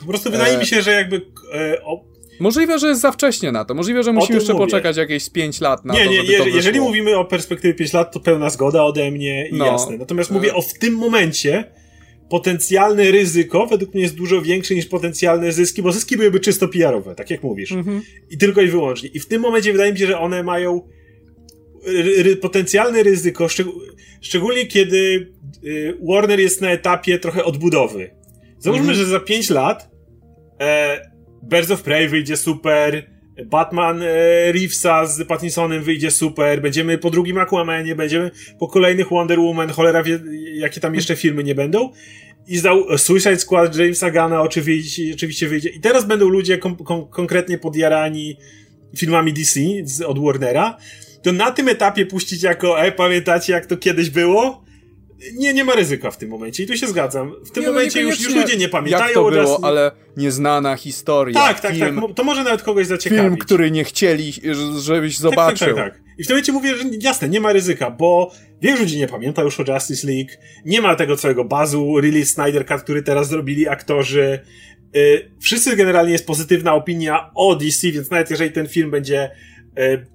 Po 0.00 0.06
prostu 0.06 0.30
wydaje 0.30 0.56
e... 0.56 0.58
mi 0.58 0.66
się, 0.66 0.82
że 0.82 0.90
jakby 0.90 1.22
e, 1.54 1.82
o, 1.84 2.04
Możliwe, 2.40 2.78
że 2.78 2.88
jest 2.88 3.00
za 3.00 3.12
wcześnie 3.12 3.52
na 3.52 3.64
to. 3.64 3.74
Możliwe, 3.74 4.02
że 4.02 4.12
musimy 4.12 4.38
jeszcze 4.38 4.52
mówię. 4.52 4.64
poczekać 4.64 4.96
jakieś 4.96 5.30
5 5.30 5.60
lat 5.60 5.84
na 5.84 5.94
nie, 5.94 6.04
to, 6.04 6.10
nie, 6.10 6.16
żeby 6.16 6.32
je, 6.32 6.38
to 6.38 6.46
Jeżeli 6.46 6.80
mówimy 6.80 7.16
o 7.16 7.24
perspektywie 7.24 7.74
5 7.74 7.92
lat, 7.92 8.12
to 8.12 8.20
pełna 8.20 8.50
zgoda 8.50 8.82
ode 8.82 9.10
mnie 9.10 9.48
i 9.48 9.54
no. 9.54 9.66
jasne. 9.66 9.96
Natomiast 9.96 10.30
mówię 10.30 10.54
o 10.54 10.62
w 10.62 10.74
tym 10.74 10.94
momencie 10.94 11.64
potencjalne 12.30 13.10
ryzyko 13.10 13.66
według 13.66 13.94
mnie 13.94 14.02
jest 14.02 14.14
dużo 14.14 14.42
większe 14.42 14.74
niż 14.74 14.86
potencjalne 14.86 15.52
zyski, 15.52 15.82
bo 15.82 15.92
zyski 15.92 16.16
byłyby 16.16 16.40
czysto 16.40 16.68
PR-owe, 16.68 17.14
tak 17.14 17.30
jak 17.30 17.42
mówisz. 17.42 17.72
Mhm. 17.72 18.02
I 18.30 18.38
tylko 18.38 18.62
i 18.62 18.66
wyłącznie. 18.66 19.08
I 19.08 19.20
w 19.20 19.26
tym 19.26 19.42
momencie 19.42 19.72
wydaje 19.72 19.92
mi 19.92 19.98
się, 19.98 20.06
że 20.06 20.18
one 20.18 20.42
mają 20.42 20.88
ry, 21.86 22.36
potencjalne 22.36 23.02
ryzyko, 23.02 23.48
szczeg 23.48 23.66
szczególnie 24.20 24.66
kiedy 24.66 25.32
y, 25.64 25.98
Warner 26.08 26.40
jest 26.40 26.60
na 26.60 26.70
etapie 26.70 27.18
trochę 27.18 27.44
odbudowy. 27.44 28.10
Załóżmy, 28.58 28.88
mhm. 28.88 28.98
że 28.98 29.06
za 29.06 29.20
5 29.20 29.50
lat 29.50 29.90
e, 30.60 31.00
Birds 31.42 31.70
of 31.70 31.82
Prey 31.82 32.08
wyjdzie 32.08 32.36
super, 32.36 33.10
Batman 33.46 34.02
e, 34.02 34.06
Reevesa 34.52 35.06
z 35.06 35.26
Pattinsonem 35.26 35.82
wyjdzie 35.82 36.10
super, 36.10 36.62
będziemy 36.62 36.98
po 36.98 37.10
drugim 37.10 37.38
Aquamanie, 37.38 37.94
będziemy 37.94 38.30
po 38.58 38.68
kolejnych 38.68 39.10
Wonder 39.10 39.40
Woman, 39.40 39.70
cholera 39.70 40.02
wie, 40.02 40.20
jakie 40.54 40.80
tam 40.80 40.94
jeszcze 40.94 41.16
filmy 41.16 41.44
nie 41.44 41.54
będą. 41.54 41.92
I 42.48 42.58
zdał 42.58 42.98
Suicide 42.98 43.38
Squad 43.38 43.76
Jamesa 43.76 44.10
Gunna 44.10 44.42
oczywiście, 44.42 45.02
oczywiście 45.14 45.48
wyjdzie. 45.48 45.68
I 45.68 45.80
teraz 45.80 46.04
będą 46.04 46.28
ludzie 46.28 46.58
kon 46.58 46.76
kon 46.76 47.08
konkretnie 47.08 47.58
podjarani 47.58 48.36
filmami 48.96 49.32
DC 49.32 49.60
z, 49.84 50.02
od 50.02 50.18
Warnera. 50.24 50.76
To 51.22 51.32
na 51.32 51.50
tym 51.50 51.68
etapie 51.68 52.06
puścić 52.06 52.42
jako, 52.42 52.80
e, 52.80 52.92
pamiętacie 52.92 53.52
jak 53.52 53.66
to 53.66 53.76
kiedyś 53.76 54.10
było? 54.10 54.67
Nie, 55.34 55.54
nie 55.54 55.64
ma 55.64 55.74
ryzyka 55.74 56.10
w 56.10 56.16
tym 56.16 56.28
momencie 56.30 56.62
i 56.62 56.66
tu 56.66 56.76
się 56.76 56.86
zgadzam. 56.86 57.32
W 57.44 57.50
tym 57.50 57.62
nie, 57.62 57.66
no 57.66 57.72
momencie 57.72 58.00
już, 58.00 58.20
już 58.20 58.34
ludzie 58.34 58.56
nie 58.56 58.68
pamiętają. 58.68 59.04
Jak 59.04 59.14
to 59.14 59.30
było, 59.30 59.64
ale 59.64 59.90
nieznana 60.16 60.76
historia. 60.76 61.34
Tak, 61.34 61.60
tak, 61.60 61.78
tak. 61.78 61.94
To 62.14 62.24
może 62.24 62.44
nawet 62.44 62.62
kogoś 62.62 62.86
zaciekawić. 62.86 63.24
Film, 63.24 63.36
który 63.36 63.70
nie 63.70 63.84
chcieli, 63.84 64.32
żebyś 64.78 65.18
zobaczył. 65.18 65.68
Tak, 65.68 65.76
tak, 65.76 65.84
tak, 65.84 65.94
tak. 65.94 66.18
I 66.18 66.24
w 66.24 66.26
tym 66.26 66.34
momencie 66.34 66.52
mówię, 66.52 66.76
że 66.76 66.84
jasne, 67.00 67.28
nie 67.28 67.40
ma 67.40 67.52
ryzyka, 67.52 67.90
bo 67.90 68.32
wielu 68.62 68.78
ludzi 68.78 68.98
nie 68.98 69.08
pamięta 69.08 69.42
już 69.42 69.60
o 69.60 69.72
Justice 69.72 70.06
League, 70.06 70.30
nie 70.64 70.80
ma 70.80 70.94
tego 70.94 71.16
całego 71.16 71.44
bazu, 71.44 72.00
release 72.00 72.30
Snyder 72.30 72.66
Cut, 72.66 72.82
który 72.82 73.02
teraz 73.02 73.28
zrobili 73.28 73.68
aktorzy. 73.68 74.40
Yy, 74.94 75.30
wszyscy 75.40 75.76
generalnie 75.76 76.12
jest 76.12 76.26
pozytywna 76.26 76.74
opinia 76.74 77.30
o 77.34 77.56
DC, 77.56 77.92
więc 77.92 78.10
nawet 78.10 78.30
jeżeli 78.30 78.50
ten 78.50 78.68
film 78.68 78.90
będzie 78.90 79.30
yy, 79.76 80.06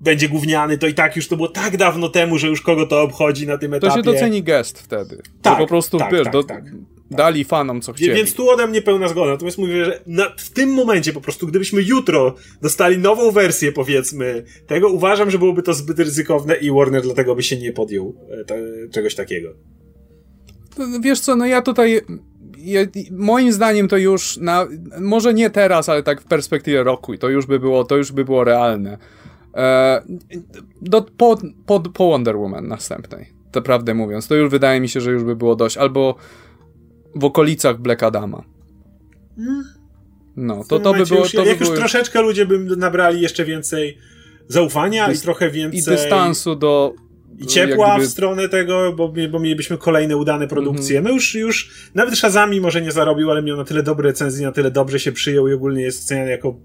będzie 0.00 0.28
gówniany, 0.28 0.78
to 0.78 0.86
i 0.86 0.94
tak 0.94 1.16
już 1.16 1.28
to 1.28 1.36
było 1.36 1.48
tak 1.48 1.76
dawno 1.76 2.08
temu, 2.08 2.38
że 2.38 2.48
już 2.48 2.60
kogo 2.60 2.86
to 2.86 3.02
obchodzi 3.02 3.46
na 3.46 3.58
tym 3.58 3.74
etapie. 3.74 3.90
To 3.90 3.96
się 3.96 4.02
doceni 4.02 4.42
gest 4.42 4.78
wtedy. 4.78 5.22
Tak, 5.42 5.58
po 5.58 5.66
prostu 5.66 5.98
tak, 5.98 6.12
wiesz, 6.12 6.24
tak, 6.24 6.32
do, 6.32 6.44
tak, 6.44 6.64
dali 7.10 7.44
fanom 7.44 7.80
co 7.80 7.92
chcieli. 7.92 8.14
Więc 8.14 8.34
tu 8.34 8.50
ode 8.50 8.66
mnie 8.66 8.82
pełna 8.82 9.08
zgoda. 9.08 9.32
Natomiast 9.32 9.58
mówię, 9.58 9.84
że 9.84 10.00
na, 10.06 10.32
w 10.38 10.50
tym 10.50 10.70
momencie 10.72 11.12
po 11.12 11.20
prostu, 11.20 11.46
gdybyśmy 11.46 11.82
jutro 11.82 12.34
dostali 12.62 12.98
nową 12.98 13.30
wersję, 13.30 13.72
powiedzmy, 13.72 14.44
tego, 14.66 14.88
uważam, 14.88 15.30
że 15.30 15.38
byłoby 15.38 15.62
to 15.62 15.74
zbyt 15.74 15.98
ryzykowne 15.98 16.56
i 16.56 16.70
Warner 16.70 17.02
dlatego 17.02 17.34
by 17.34 17.42
się 17.42 17.56
nie 17.56 17.72
podjął 17.72 18.14
te, 18.46 18.58
czegoś 18.92 19.14
takiego. 19.14 19.48
Wiesz 21.00 21.20
co, 21.20 21.36
no 21.36 21.46
ja 21.46 21.62
tutaj 21.62 22.00
moim 23.10 23.52
zdaniem 23.52 23.88
to 23.88 23.96
już 23.96 24.36
na, 24.36 24.66
może 25.00 25.34
nie 25.34 25.50
teraz, 25.50 25.88
ale 25.88 26.02
tak 26.02 26.20
w 26.20 26.24
perspektywie 26.24 26.84
roku 26.84 27.14
i 27.14 27.18
to 27.18 27.28
już 27.28 27.46
by 27.46 27.60
było, 27.60 27.84
to 27.84 27.96
już 27.96 28.12
by 28.12 28.24
było 28.24 28.44
realne. 28.44 28.98
E, 29.56 30.02
do, 30.82 31.02
po, 31.02 31.38
po, 31.66 31.80
po 31.80 32.08
Wonder 32.08 32.36
Woman 32.36 32.68
następnej, 32.68 33.32
to 33.52 33.62
prawdę 33.62 33.94
mówiąc. 33.94 34.28
To 34.28 34.34
już 34.34 34.50
wydaje 34.50 34.80
mi 34.80 34.88
się, 34.88 35.00
że 35.00 35.10
już 35.10 35.24
by 35.24 35.36
było 35.36 35.56
dość. 35.56 35.76
Albo 35.76 36.16
w 37.14 37.24
okolicach 37.24 37.80
Black 37.80 38.02
Adama. 38.02 38.44
No, 40.36 40.64
to, 40.68 40.78
to 40.78 40.94
by 40.94 41.04
było... 41.04 41.20
Już, 41.20 41.32
to 41.32 41.44
jak 41.44 41.58
by 41.58 41.64
już 41.64 41.78
troszeczkę 41.78 42.22
ludzie 42.22 42.46
by 42.46 42.58
nabrali 42.76 43.20
jeszcze 43.20 43.44
więcej 43.44 43.98
zaufania 44.48 45.12
i 45.12 45.18
trochę 45.18 45.50
więcej... 45.50 45.94
I 45.94 45.96
dystansu 45.96 46.56
do... 46.56 46.94
I 47.38 47.46
ciepła 47.46 47.94
gdyby... 47.94 48.08
w 48.08 48.10
stronę 48.10 48.48
tego, 48.48 48.92
bo, 48.92 49.12
bo 49.30 49.38
mielibyśmy 49.38 49.78
kolejne 49.78 50.16
udane 50.16 50.48
produkcje. 50.48 50.98
Mm 50.98 51.04
-hmm. 51.04 51.08
No 51.08 51.14
już, 51.14 51.34
już 51.34 51.70
nawet 51.94 52.14
Shazami 52.14 52.60
może 52.60 52.82
nie 52.82 52.92
zarobił, 52.92 53.30
ale 53.30 53.42
miał 53.42 53.56
na 53.56 53.64
tyle 53.64 53.82
dobre 53.82 54.08
recenzje, 54.08 54.46
na 54.46 54.52
tyle 54.52 54.70
dobrze 54.70 55.00
się 55.00 55.12
przyjął 55.12 55.48
i 55.48 55.52
ogólnie 55.52 55.82
jest 55.82 56.04
oceniany 56.04 56.30
jako 56.30 56.56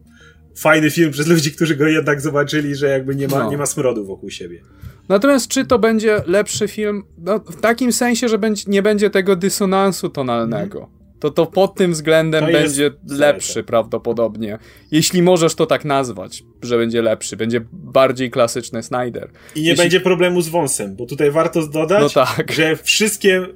fajny 0.55 0.89
film 0.91 1.11
przez 1.11 1.27
ludzi, 1.27 1.51
którzy 1.51 1.75
go 1.75 1.87
jednak 1.87 2.21
zobaczyli, 2.21 2.75
że 2.75 2.89
jakby 2.89 3.15
nie 3.15 3.27
ma, 3.27 3.39
no. 3.39 3.51
nie 3.51 3.57
ma 3.57 3.65
smrodu 3.65 4.05
wokół 4.05 4.29
siebie. 4.29 4.61
Natomiast 5.09 5.47
czy 5.47 5.65
to 5.65 5.79
będzie 5.79 6.23
lepszy 6.27 6.67
film? 6.67 7.03
No, 7.17 7.39
w 7.39 7.61
takim 7.61 7.93
sensie, 7.93 8.29
że 8.29 8.37
będzie, 8.37 8.63
nie 8.67 8.81
będzie 8.81 9.09
tego 9.09 9.35
dysonansu 9.35 10.09
tonalnego. 10.09 10.77
Mm. 10.77 11.01
To 11.19 11.31
to 11.31 11.45
pod 11.45 11.75
tym 11.75 11.91
względem 11.91 12.45
to 12.45 12.51
będzie 12.51 12.91
lepszy 13.09 13.63
prawdopodobnie. 13.63 14.57
Jeśli 14.91 15.21
możesz 15.21 15.55
to 15.55 15.65
tak 15.65 15.85
nazwać, 15.85 16.43
że 16.61 16.77
będzie 16.77 17.01
lepszy. 17.01 17.37
Będzie 17.37 17.61
bardziej 17.71 18.31
klasyczny 18.31 18.83
Snyder. 18.83 19.29
I 19.55 19.61
nie 19.61 19.69
Jeśli... 19.69 19.83
będzie 19.83 19.99
problemu 19.99 20.41
z 20.41 20.49
wąsem, 20.49 20.95
bo 20.95 21.05
tutaj 21.05 21.31
warto 21.31 21.67
dodać, 21.67 22.01
no 22.01 22.25
tak. 22.25 22.51
że 22.51 22.75
wszystkie 22.75 23.47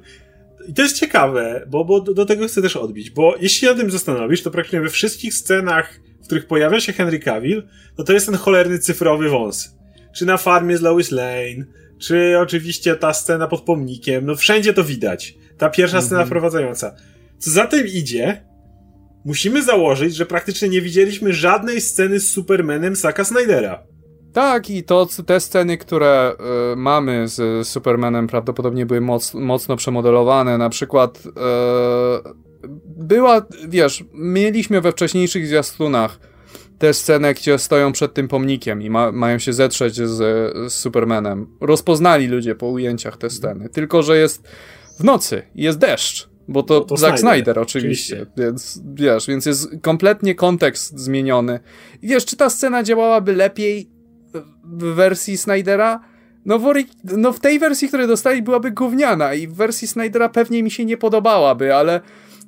i 0.68 0.74
to 0.74 0.82
jest 0.82 0.98
ciekawe, 1.00 1.66
bo, 1.68 1.84
bo 1.84 2.00
do, 2.00 2.14
do, 2.14 2.26
tego 2.26 2.48
chcę 2.48 2.62
też 2.62 2.76
odbić, 2.76 3.10
bo 3.10 3.34
jeśli 3.40 3.58
się 3.58 3.66
nad 3.66 3.76
tym 3.76 3.90
zastanowisz, 3.90 4.42
to 4.42 4.50
praktycznie 4.50 4.80
we 4.80 4.90
wszystkich 4.90 5.34
scenach 5.34 6.00
w 6.26 6.28
których 6.28 6.46
pojawia 6.46 6.80
się 6.80 6.92
Henry 6.92 7.18
Cavill, 7.18 7.62
no 7.98 8.04
to 8.04 8.12
jest 8.12 8.26
ten 8.26 8.34
cholerny 8.34 8.78
cyfrowy 8.78 9.28
wąs. 9.28 9.76
Czy 10.14 10.26
na 10.26 10.36
farmie 10.36 10.78
z 10.78 10.82
Lois 10.82 11.10
Lane, 11.10 11.64
czy 11.98 12.38
oczywiście 12.38 12.96
ta 12.96 13.14
scena 13.14 13.46
pod 13.46 13.60
pomnikiem, 13.60 14.26
no 14.26 14.36
wszędzie 14.36 14.72
to 14.72 14.84
widać. 14.84 15.34
Ta 15.58 15.70
pierwsza 15.70 16.00
scena 16.00 16.20
mhm. 16.20 16.26
wprowadzająca. 16.26 16.94
Co 17.38 17.50
za 17.50 17.66
tym 17.66 17.86
idzie, 17.86 18.44
musimy 19.24 19.62
założyć, 19.62 20.16
że 20.16 20.26
praktycznie 20.26 20.68
nie 20.68 20.82
widzieliśmy 20.82 21.32
żadnej 21.32 21.80
sceny 21.80 22.20
z 22.20 22.30
Supermanem 22.30 22.96
Saka 22.96 23.24
Snydera. 23.24 23.82
Tak, 24.36 24.70
i 24.70 24.82
to 24.82 25.06
te 25.26 25.40
sceny, 25.40 25.78
które 25.78 26.32
y, 26.72 26.76
mamy 26.76 27.28
z 27.28 27.68
Supermanem 27.68 28.26
prawdopodobnie 28.26 28.86
były 28.86 29.00
moc, 29.00 29.34
mocno 29.34 29.76
przemodelowane. 29.76 30.58
Na 30.58 30.68
przykład 30.68 31.26
y, 31.26 31.30
była, 32.86 33.46
wiesz, 33.68 34.04
mieliśmy 34.12 34.80
we 34.80 34.92
wcześniejszych 34.92 35.46
zwiastunach 35.46 36.18
tę 36.78 36.94
scenę, 36.94 37.34
gdzie 37.34 37.58
stoją 37.58 37.92
przed 37.92 38.14
tym 38.14 38.28
pomnikiem 38.28 38.82
i 38.82 38.90
ma, 38.90 39.12
mają 39.12 39.38
się 39.38 39.52
zetrzeć 39.52 39.94
z, 39.94 40.06
z 40.72 40.72
Supermanem. 40.72 41.46
Rozpoznali 41.60 42.26
ludzie 42.26 42.54
po 42.54 42.66
ujęciach 42.66 43.16
te 43.16 43.30
sceny, 43.30 43.68
tylko 43.68 44.02
że 44.02 44.18
jest 44.18 44.48
w 45.00 45.04
nocy 45.04 45.42
jest 45.54 45.78
deszcz. 45.78 46.28
Bo 46.48 46.62
to, 46.62 46.80
to 46.80 46.96
Zack 46.96 47.18
Snyder, 47.18 47.34
Snyder 47.34 47.58
oczywiście, 47.58 48.14
oczywiście, 48.14 48.42
więc 48.44 48.82
wiesz, 48.94 49.26
więc 49.26 49.46
jest 49.46 49.68
kompletnie 49.82 50.34
kontekst 50.34 50.98
zmieniony. 50.98 51.60
I 52.02 52.08
wiesz, 52.08 52.24
czy 52.24 52.36
ta 52.36 52.50
scena 52.50 52.82
działałaby 52.82 53.32
lepiej 53.32 53.95
w 54.64 54.84
wersji 54.94 55.38
Snydera? 55.38 56.00
No 56.44 56.58
w, 56.58 56.72
no 57.16 57.32
w 57.32 57.40
tej 57.40 57.58
wersji, 57.58 57.88
której 57.88 58.06
dostali, 58.06 58.42
byłaby 58.42 58.70
gówniana 58.70 59.34
i 59.34 59.46
w 59.46 59.54
wersji 59.54 59.88
Snydera 59.88 60.28
pewnie 60.28 60.62
mi 60.62 60.70
się 60.70 60.84
nie 60.84 60.96
podobałaby, 60.96 61.74
ale 61.74 62.00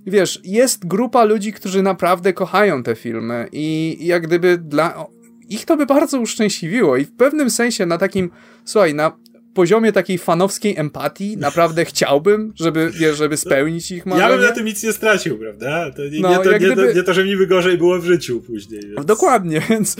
wiesz, 0.07 0.41
jest 0.45 0.87
grupa 0.87 1.25
ludzi, 1.25 1.53
którzy 1.53 1.83
naprawdę 1.83 2.33
kochają 2.33 2.83
te 2.83 2.95
filmy 2.95 3.49
i 3.53 3.97
jak 4.01 4.27
gdyby 4.27 4.59
dla 4.59 5.07
ich 5.49 5.65
to 5.65 5.77
by 5.77 5.87
bardzo 5.87 6.21
uszczęśliwiło 6.21 6.97
i 6.97 7.05
w 7.05 7.17
pewnym 7.17 7.51
sensie 7.51 7.87
na 7.87 7.99
takim, 7.99 8.31
słuchaj, 8.65 8.95
na 8.95 9.13
poziomie 9.59 9.93
takiej 9.93 10.19
fanowskiej 10.19 10.77
empatii 10.77 11.37
naprawdę 11.37 11.85
chciałbym, 11.85 12.53
żeby, 12.57 12.91
wiesz, 12.91 13.17
żeby 13.17 13.37
spełnić 13.37 13.91
ich 13.91 14.07
marzenia. 14.07 14.29
Ja 14.29 14.37
bym 14.37 14.47
na 14.47 14.53
tym 14.53 14.65
nic 14.65 14.83
nie 14.83 14.93
stracił, 14.93 15.39
prawda? 15.39 15.91
To 15.91 16.03
nie, 16.03 16.21
no, 16.21 16.31
nie, 16.31 16.39
to, 16.39 16.53
nie, 16.53 16.59
gdyby... 16.59 16.95
nie 16.95 17.03
to, 17.03 17.15
że 17.15 17.25
mi 17.25 17.37
by 17.37 17.47
gorzej 17.47 17.79
było 17.79 17.99
w 17.99 18.05
życiu 18.05 18.41
później. 18.41 18.83
Więc... 18.83 19.07
Dokładnie, 19.07 19.61
więc 19.71 19.97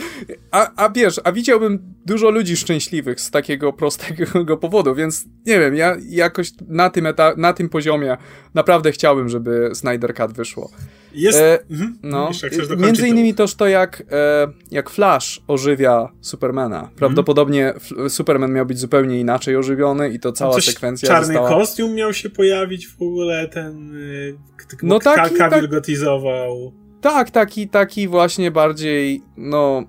a, 0.51 0.85
a 0.85 0.89
wiesz, 0.89 1.21
a 1.23 1.31
widziałbym 1.31 1.79
dużo 2.05 2.29
ludzi 2.29 2.57
szczęśliwych 2.57 3.21
z 3.21 3.31
takiego 3.31 3.73
prostego 3.73 4.57
powodu, 4.67 4.95
więc 4.95 5.25
nie 5.45 5.59
wiem, 5.59 5.75
ja 5.75 5.97
jakoś 6.09 6.51
na 6.67 6.89
tym, 6.89 7.05
eta, 7.05 7.33
na 7.37 7.53
tym 7.53 7.69
poziomie 7.69 8.17
naprawdę 8.53 8.91
chciałbym, 8.91 9.29
żeby 9.29 9.71
Snyder 9.73 10.15
Cut 10.15 10.33
wyszło. 10.33 10.71
Jest. 11.13 11.39
E, 11.39 11.59
mhm. 11.69 11.97
no, 12.03 12.31
między 12.77 13.07
innymi 13.07 13.33
też 13.33 13.55
to, 13.55 13.67
jak, 13.67 14.03
e, 14.11 14.47
jak 14.71 14.89
Flash 14.89 15.41
ożywia 15.47 16.09
Supermana. 16.21 16.79
Mhm. 16.79 16.95
Prawdopodobnie 16.95 17.73
Superman 18.09 18.53
miał 18.53 18.65
być 18.65 18.79
zupełnie 18.79 19.19
inaczej 19.19 19.55
ożywiony 19.55 20.09
i 20.09 20.19
to 20.19 20.31
cała 20.31 20.53
Coś 20.53 20.65
sekwencja 20.65 21.07
czarny 21.07 21.25
została... 21.25 21.49
kostium 21.49 21.93
miał 21.93 22.13
się 22.13 22.29
pojawić 22.29 22.87
w 22.87 23.01
ogóle, 23.01 23.47
ten... 23.47 23.95
Y, 23.95 24.37
no 24.83 24.99
taki... 24.99 25.35
tak, 25.37 25.67
gotizował. 25.67 26.73
Tak, 27.01 27.31
taki, 27.31 27.69
taki 27.69 28.07
właśnie 28.07 28.51
bardziej, 28.51 29.21
no... 29.37 29.83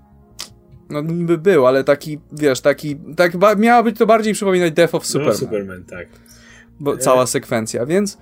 No 0.90 1.00
niby 1.00 1.38
był, 1.38 1.66
ale 1.66 1.84
taki, 1.84 2.18
wiesz, 2.32 2.60
taki... 2.60 2.96
Tak, 3.16 3.32
miała 3.58 3.82
być 3.82 3.98
to 3.98 4.06
bardziej 4.06 4.34
przypominać 4.34 4.72
Death 4.72 4.94
of 4.94 5.06
Superman. 5.06 5.32
No, 5.32 5.38
Superman, 5.38 5.84
tak. 5.84 6.08
Bo, 6.80 6.96
cała 6.96 7.26
sekwencja, 7.26 7.86
więc... 7.86 8.18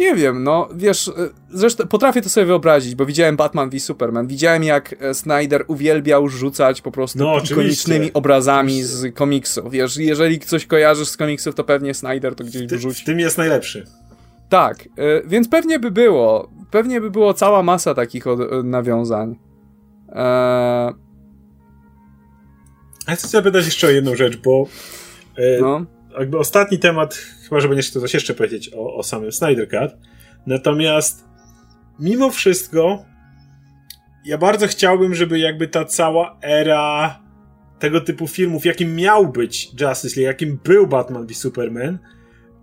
Nie 0.00 0.14
wiem, 0.14 0.42
no 0.42 0.68
wiesz, 0.74 1.08
e, 1.08 1.12
zresztą 1.50 1.86
potrafię 1.86 2.22
to 2.22 2.28
sobie 2.28 2.46
wyobrazić, 2.46 2.94
bo 2.94 3.06
widziałem 3.06 3.36
Batman 3.36 3.70
v 3.70 3.80
Superman, 3.80 4.26
widziałem 4.26 4.64
jak 4.64 4.94
e, 5.00 5.14
Snyder 5.14 5.64
uwielbiał 5.66 6.28
rzucać 6.28 6.80
po 6.82 6.90
prostu 6.90 7.18
no, 7.18 7.38
ikonicznymi 7.50 8.12
obrazami 8.12 8.72
oczywiście. 8.72 8.96
z 8.96 9.14
komiksów. 9.14 9.70
Wiesz, 9.70 9.96
jeżeli 9.96 10.38
coś 10.38 10.66
kojarzysz 10.66 11.08
z 11.08 11.16
komiksów, 11.16 11.54
to 11.54 11.64
pewnie 11.64 11.94
Snyder 11.94 12.34
to 12.34 12.44
gdzieś 12.44 12.66
wrzuci. 12.66 13.02
W 13.02 13.04
tym 13.04 13.20
jest 13.20 13.38
najlepszy. 13.38 13.86
Tak, 14.48 14.88
e, 14.96 15.22
więc 15.26 15.48
pewnie 15.48 15.78
by 15.78 15.90
było, 15.90 16.50
pewnie 16.70 17.00
by 17.00 17.10
było 17.10 17.34
cała 17.34 17.62
masa 17.62 17.94
takich 17.94 18.24
nawiązań. 18.64 19.38
Eee... 20.08 20.94
Ja 23.08 23.16
chcę 23.16 23.28
zapytać 23.28 23.64
jeszcze 23.64 23.86
o 23.86 23.90
jedną 23.90 24.16
rzecz, 24.16 24.36
bo 24.36 24.66
no. 25.60 25.84
Jakby 26.18 26.38
ostatni 26.38 26.78
temat 26.78 27.14
Chyba, 27.14 27.60
że 27.60 27.68
będziesz 27.68 27.90
coś 27.90 28.14
jeszcze 28.14 28.34
powiedzieć 28.34 28.70
o, 28.74 28.94
o 28.94 29.02
samym 29.02 29.32
Snyder 29.32 29.68
Cut. 29.68 29.98
Natomiast 30.46 31.24
mimo 31.98 32.30
wszystko 32.30 33.04
ja 34.24 34.38
bardzo 34.38 34.66
chciałbym, 34.66 35.14
żeby 35.14 35.38
jakby 35.38 35.68
ta 35.68 35.84
cała 35.84 36.38
era 36.42 37.18
tego 37.78 38.00
typu 38.00 38.28
filmów, 38.28 38.64
jakim 38.64 38.96
miał 38.96 39.28
być 39.28 39.70
Justice 39.80 40.20
League, 40.20 40.28
jakim 40.28 40.60
był 40.64 40.86
Batman 40.86 41.26
v 41.26 41.34
Superman, 41.34 41.98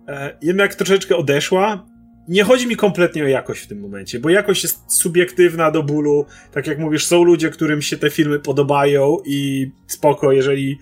e, 0.08 0.38
jednak 0.42 0.74
troszeczkę 0.74 1.16
odeszła. 1.16 1.86
Nie 2.28 2.44
chodzi 2.44 2.66
mi 2.66 2.76
kompletnie 2.76 3.24
o 3.24 3.26
jakość 3.26 3.62
w 3.62 3.66
tym 3.66 3.80
momencie, 3.80 4.20
bo 4.20 4.30
jakość 4.30 4.62
jest 4.62 4.92
subiektywna 4.92 5.70
do 5.70 5.82
bólu. 5.82 6.26
Tak 6.52 6.66
jak 6.66 6.78
mówisz, 6.78 7.06
są 7.06 7.24
ludzie, 7.24 7.50
którym 7.50 7.82
się 7.82 7.96
te 7.96 8.10
filmy 8.10 8.38
podobają 8.38 9.16
i 9.26 9.70
spoko, 9.86 10.32
jeżeli 10.32 10.78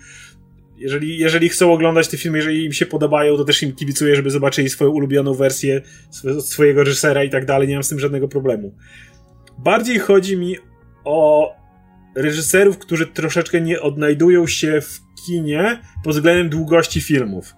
jeżeli, 0.77 1.17
jeżeli 1.17 1.49
chcą 1.49 1.73
oglądać 1.73 2.07
te 2.07 2.17
filmy, 2.17 2.37
jeżeli 2.37 2.65
im 2.65 2.73
się 2.73 2.85
podobają, 2.85 3.37
to 3.37 3.43
też 3.45 3.63
im 3.63 3.75
kibicuję, 3.75 4.15
żeby 4.15 4.31
zobaczyli 4.31 4.69
swoją 4.69 4.91
ulubioną 4.91 5.33
wersję 5.33 5.81
swojego 6.41 6.83
reżysera 6.83 7.23
i 7.23 7.29
tak 7.29 7.45
dalej. 7.45 7.67
Nie 7.67 7.73
mam 7.73 7.83
z 7.83 7.89
tym 7.89 7.99
żadnego 7.99 8.27
problemu. 8.27 8.75
Bardziej 9.57 9.99
chodzi 9.99 10.37
mi 10.37 10.55
o 11.03 11.51
reżyserów, 12.15 12.77
którzy 12.77 13.07
troszeczkę 13.07 13.61
nie 13.61 13.81
odnajdują 13.81 14.47
się 14.47 14.81
w 14.81 14.99
kinie 15.25 15.81
pod 16.03 16.15
względem 16.15 16.49
długości 16.49 17.01
filmów. 17.01 17.53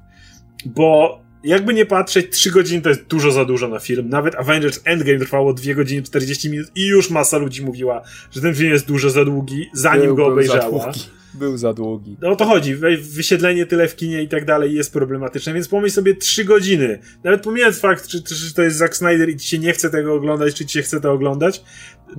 Bo 0.66 1.20
jakby 1.44 1.74
nie 1.74 1.86
patrzeć, 1.86 2.32
3 2.32 2.52
godziny 2.52 2.82
to 2.82 2.90
jest 2.90 3.06
dużo 3.06 3.32
za 3.32 3.46
dużo 3.46 3.68
na 3.68 3.80
film. 3.80 4.10
Nawet 4.10 4.36
Avengers 4.36 4.80
Endgame 4.86 5.20
trwało 5.20 5.54
2 5.54 5.74
godziny 5.74 6.02
40 6.04 6.50
minut 6.50 6.72
i 6.76 6.88
już 6.88 7.10
masa 7.10 7.38
ludzi 7.38 7.66
mówiła, 7.66 8.02
że 8.32 8.42
ten 8.42 8.56
film 8.56 8.70
jest 8.70 8.88
dużo 8.88 9.10
za 9.10 9.26
długi, 9.26 9.70
zanim 9.74 10.06
był, 10.06 10.16
go 10.16 10.26
obejrzała. 10.26 10.92
Był 11.34 11.58
za 11.58 11.74
długi. 11.74 12.18
No 12.22 12.30
o 12.30 12.36
to 12.36 12.46
chodzi. 12.46 12.76
Wysiedlenie 13.02 13.66
tyle 13.66 13.88
w 13.88 13.96
kinie 13.96 14.24
i 14.24 14.28
tak 14.28 14.46
dalej 14.46 14.74
jest 14.74 14.94
problematyczne, 14.94 15.54
więc 15.54 15.68
pomyśl 15.68 15.96
sobie 15.96 16.16
3 16.16 16.46
godziny. 16.46 17.00
Nawet 17.24 17.44
pomijając 17.44 17.80
fakt, 17.80 18.08
czy, 18.08 18.24
czy, 18.24 18.54
to 18.54 18.62
jest 18.62 18.78
Zack 18.78 18.96
Snyder 18.96 19.30
i 19.30 19.38
ci 19.38 19.48
się 19.48 19.60
nie 19.60 19.74
chce 19.74 19.90
tego 19.90 20.14
oglądać, 20.14 20.56
czy 20.56 20.66
ci 20.66 20.74
się 20.74 20.82
chce 20.82 21.02
to 21.02 21.12
oglądać, 21.12 21.64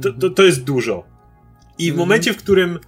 to, 0.03 0.13
to, 0.13 0.31
to 0.31 0.43
jest 0.43 0.65
dużo. 0.65 1.07
I 1.79 1.85
w 1.85 1.89
mhm. 1.89 1.99
momencie, 1.99 2.33
w 2.33 2.37
którym 2.37 2.79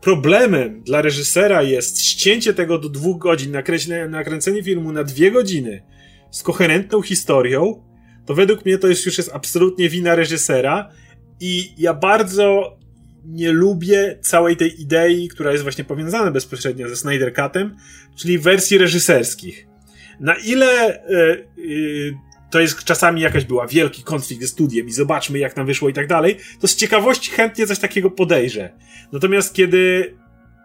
problemem 0.00 0.82
dla 0.82 1.02
reżysera 1.02 1.62
jest 1.62 2.00
ścięcie 2.00 2.54
tego 2.54 2.78
do 2.78 2.88
dwóch 2.88 3.18
godzin, 3.18 3.52
nakręcenie, 3.52 4.08
nakręcenie 4.08 4.62
filmu 4.62 4.92
na 4.92 5.04
dwie 5.04 5.30
godziny 5.30 5.82
z 6.30 6.42
koherentną 6.42 7.02
historią, 7.02 7.82
to 8.26 8.34
według 8.34 8.64
mnie 8.64 8.78
to 8.78 8.88
jest 8.88 9.06
już 9.06 9.18
jest 9.18 9.30
absolutnie 9.34 9.88
wina 9.88 10.14
reżysera 10.14 10.90
i 11.40 11.74
ja 11.78 11.94
bardzo 11.94 12.77
nie 13.24 13.52
lubię 13.52 14.18
całej 14.20 14.56
tej 14.56 14.82
idei, 14.82 15.28
która 15.28 15.52
jest 15.52 15.62
właśnie 15.62 15.84
powiązana 15.84 16.30
bezpośrednio 16.30 16.88
ze 16.88 16.96
Snyder 16.96 17.34
Cutem, 17.34 17.76
czyli 18.16 18.38
wersji 18.38 18.78
reżyserskich. 18.78 19.66
Na 20.20 20.34
ile 20.34 21.00
y, 21.10 21.48
y, 21.58 22.14
to 22.50 22.60
jest 22.60 22.84
czasami 22.84 23.20
jakaś 23.20 23.44
była 23.44 23.66
wielki 23.66 24.02
konflikt 24.02 24.42
ze 24.42 24.48
studiem 24.48 24.86
i 24.86 24.92
zobaczmy 24.92 25.38
jak 25.38 25.56
nam 25.56 25.66
wyszło 25.66 25.88
i 25.88 25.92
tak 25.92 26.06
dalej, 26.06 26.36
to 26.60 26.68
z 26.68 26.76
ciekawości 26.76 27.30
chętnie 27.30 27.66
coś 27.66 27.78
takiego 27.78 28.10
podejrzę. 28.10 28.72
Natomiast 29.12 29.54
kiedy 29.54 30.14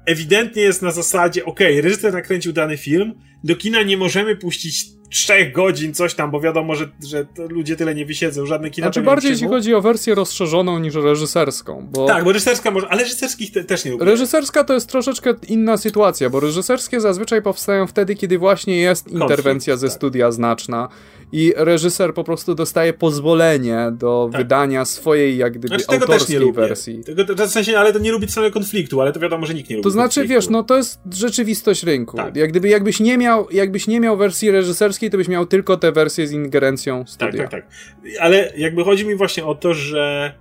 ewidentnie 0.05 0.61
jest 0.61 0.81
na 0.81 0.91
zasadzie, 0.91 1.45
ok, 1.45 1.59
reżyser 1.59 2.13
nakręcił 2.13 2.53
dany 2.53 2.77
film, 2.77 3.13
do 3.43 3.55
kina 3.55 3.83
nie 3.83 3.97
możemy 3.97 4.35
puścić 4.35 4.85
trzech 5.13 5.51
godzin, 5.51 5.93
coś 5.93 6.13
tam, 6.13 6.31
bo 6.31 6.41
wiadomo, 6.41 6.75
że, 6.75 6.89
że 7.05 7.25
ludzie 7.49 7.75
tyle 7.75 7.95
nie 7.95 8.05
wysiedzą, 8.05 8.45
żadne 8.45 8.69
kina 8.69 8.87
Znaczy 8.87 9.01
bardziej 9.01 9.31
jeśli 9.31 9.47
chodzi 9.47 9.73
o 9.73 9.81
wersję 9.81 10.15
rozszerzoną 10.15 10.79
niż 10.79 10.95
reżyserską, 10.95 11.87
bo... 11.91 12.05
Tak, 12.05 12.23
bo 12.23 12.31
reżyserska 12.31 12.71
może, 12.71 12.87
ale 12.89 13.03
reżyserskich 13.03 13.51
te, 13.51 13.63
też 13.63 13.85
nie 13.85 13.91
lubię. 13.91 14.05
Reżyserska 14.05 14.63
to 14.63 14.73
jest 14.73 14.89
troszeczkę 14.89 15.33
inna 15.47 15.77
sytuacja, 15.77 16.29
bo 16.29 16.39
reżyserskie 16.39 17.01
zazwyczaj 17.01 17.41
powstają 17.41 17.87
wtedy, 17.87 18.15
kiedy 18.15 18.37
właśnie 18.37 18.77
jest 18.77 19.03
Konflikt, 19.03 19.23
interwencja 19.23 19.77
ze 19.77 19.87
tak. 19.87 19.95
studia 19.95 20.31
znaczna 20.31 20.89
i 21.33 21.53
reżyser 21.57 22.13
po 22.13 22.23
prostu 22.23 22.55
dostaje 22.55 22.93
pozwolenie 22.93 23.91
do 23.91 24.29
tak. 24.31 24.41
wydania 24.41 24.85
swojej 24.85 25.37
jak 25.37 25.53
gdyby 25.53 25.67
znaczy, 25.67 26.01
autorskiej 26.01 26.53
wersji. 26.53 27.03
Tego, 27.03 27.25
to 27.25 27.47
w 27.47 27.51
sensie, 27.51 27.79
ale 27.79 27.93
to 27.93 27.99
nie 27.99 28.11
lubi 28.11 28.27
samego 28.27 28.53
konfliktu, 28.53 29.01
ale 29.01 29.13
to 29.13 29.19
wiadomo, 29.19 29.45
że 29.45 29.53
nikt 29.53 29.69
nie 29.69 29.75
lubi 29.75 29.83
To 29.83 29.89
znaczy, 29.89 30.19
konfliktu. 30.19 30.33
wiesz, 30.33 30.49
no 30.49 30.63
to 30.63 30.77
jest 30.77 30.99
rzeczywistość 31.11 31.83
rynku. 31.83 32.17
Tak. 32.17 32.35
Jak 32.35 32.49
gdyby 32.49 32.69
jakbyś 32.69 32.99
nie 32.99 33.17
miał, 33.17 33.47
jakbyś 33.51 33.87
nie 33.87 33.99
miał 33.99 34.17
wersji 34.17 34.51
reżyserskiej, 34.51 35.02
to 35.09 35.17
byś 35.17 35.27
miał 35.27 35.45
tylko 35.45 35.77
te 35.77 35.91
wersje 35.91 36.27
z 36.27 36.31
ingerencją 36.31 37.03
studia. 37.07 37.43
Tak, 37.43 37.51
tak, 37.51 37.61
tak. 37.61 37.71
Ale 38.19 38.53
jakby 38.57 38.83
chodzi 38.83 39.05
mi 39.05 39.15
właśnie 39.15 39.45
o 39.45 39.55
to, 39.55 39.73
że 39.73 40.33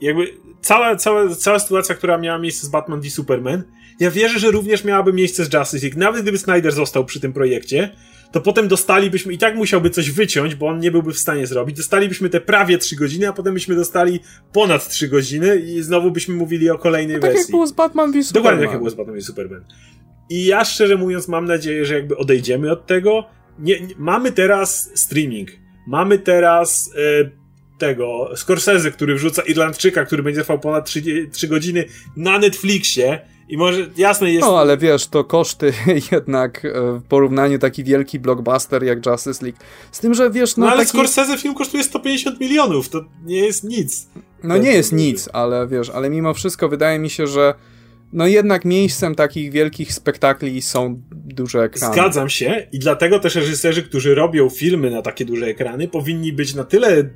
jakby 0.00 0.26
cała, 0.60 0.96
cała, 0.96 1.28
cała 1.28 1.58
sytuacja, 1.58 1.94
która 1.94 2.18
miała 2.18 2.38
miejsce 2.38 2.66
z 2.66 2.70
Batman 2.70 3.00
v 3.00 3.10
Superman, 3.10 3.62
ja 4.00 4.10
wierzę, 4.10 4.38
że 4.38 4.50
również 4.50 4.84
miałaby 4.84 5.12
miejsce 5.12 5.44
z 5.44 5.52
Justice 5.52 5.86
League. 5.86 5.98
Nawet 5.98 6.22
gdyby 6.22 6.38
Snyder 6.38 6.72
został 6.72 7.04
przy 7.04 7.20
tym 7.20 7.32
projekcie, 7.32 7.90
to 8.32 8.40
potem 8.40 8.68
dostalibyśmy, 8.68 9.32
i 9.32 9.38
tak 9.38 9.54
musiałby 9.56 9.90
coś 9.90 10.10
wyciąć, 10.10 10.54
bo 10.54 10.66
on 10.66 10.78
nie 10.78 10.90
byłby 10.90 11.12
w 11.12 11.18
stanie 11.18 11.46
zrobić, 11.46 11.76
dostalibyśmy 11.76 12.30
te 12.30 12.40
prawie 12.40 12.78
3 12.78 12.96
godziny, 12.96 13.28
a 13.28 13.32
potem 13.32 13.54
byśmy 13.54 13.74
dostali 13.74 14.20
ponad 14.52 14.88
3 14.88 15.08
godziny 15.08 15.56
i 15.56 15.82
znowu 15.82 16.10
byśmy 16.10 16.34
mówili 16.34 16.70
o 16.70 16.78
kolejnej 16.78 17.16
no, 17.16 17.22
tak 17.22 17.30
wersji. 17.30 17.38
Tak 17.38 17.48
jak 17.48 17.50
było 17.50 17.66
z 17.66 17.72
Batman 17.72 18.12
v 18.12 18.24
Superman. 18.24 18.42
Dokładnie 18.42 18.64
tak 18.64 18.72
jak 18.72 18.78
było 18.78 18.90
z 18.90 18.94
Batman 18.94 19.16
v 19.16 19.22
Superman. 19.22 19.64
I 20.30 20.44
ja 20.44 20.64
szczerze 20.64 20.96
mówiąc 20.96 21.28
mam 21.28 21.44
nadzieję, 21.44 21.86
że 21.86 21.94
jakby 21.94 22.16
odejdziemy 22.16 22.72
od 22.72 22.86
tego. 22.86 23.24
Nie, 23.58 23.80
nie 23.80 23.94
mamy 23.98 24.32
teraz 24.32 24.90
streaming. 24.94 25.50
Mamy 25.86 26.18
teraz 26.18 26.90
e, 26.96 27.30
tego 27.78 28.30
Scorsese, 28.36 28.90
który 28.90 29.14
wrzuca 29.14 29.42
Irlandczyka, 29.42 30.04
który 30.04 30.22
będzie 30.22 30.40
trwał 30.40 30.58
ponad 30.58 30.86
3, 30.86 31.28
3 31.32 31.48
godziny 31.48 31.84
na 32.16 32.38
Netflixie 32.38 33.20
i 33.48 33.56
może, 33.56 33.86
jasne 33.96 34.32
jest... 34.32 34.46
No, 34.46 34.58
ale 34.58 34.78
wiesz, 34.78 35.06
to 35.06 35.24
koszty 35.24 35.72
jednak 36.12 36.64
e, 36.64 36.70
w 36.92 37.02
porównaniu 37.02 37.58
taki 37.58 37.84
wielki 37.84 38.18
blockbuster 38.18 38.82
jak 38.82 39.06
Justice 39.06 39.44
League. 39.44 39.58
Z 39.92 40.00
tym, 40.00 40.14
że 40.14 40.30
wiesz, 40.30 40.56
no... 40.56 40.66
No 40.66 40.72
ale 40.72 40.86
taki... 40.86 40.98
Scorsese 40.98 41.38
film 41.38 41.54
kosztuje 41.54 41.84
150 41.84 42.40
milionów, 42.40 42.88
to 42.88 43.04
nie 43.24 43.38
jest 43.38 43.64
nic. 43.64 44.08
No 44.42 44.58
nie 44.58 44.72
jest 44.72 44.92
nic, 44.92 45.28
ale 45.32 45.68
wiesz, 45.68 45.90
ale 45.90 46.10
mimo 46.10 46.34
wszystko 46.34 46.68
wydaje 46.68 46.98
mi 46.98 47.10
się, 47.10 47.26
że 47.26 47.54
no 48.14 48.26
jednak 48.26 48.64
miejscem 48.64 49.14
takich 49.14 49.52
wielkich 49.52 49.92
spektakli 49.92 50.62
są 50.62 51.02
duże 51.10 51.62
ekrany. 51.62 51.94
Zgadzam 51.94 52.28
się 52.28 52.66
i 52.72 52.78
dlatego 52.78 53.18
też 53.18 53.34
reżyserzy, 53.34 53.82
którzy 53.82 54.14
robią 54.14 54.50
filmy 54.50 54.90
na 54.90 55.02
takie 55.02 55.24
duże 55.24 55.46
ekrany, 55.46 55.88
powinni 55.88 56.32
być 56.32 56.54
na 56.54 56.64
tyle 56.64 57.10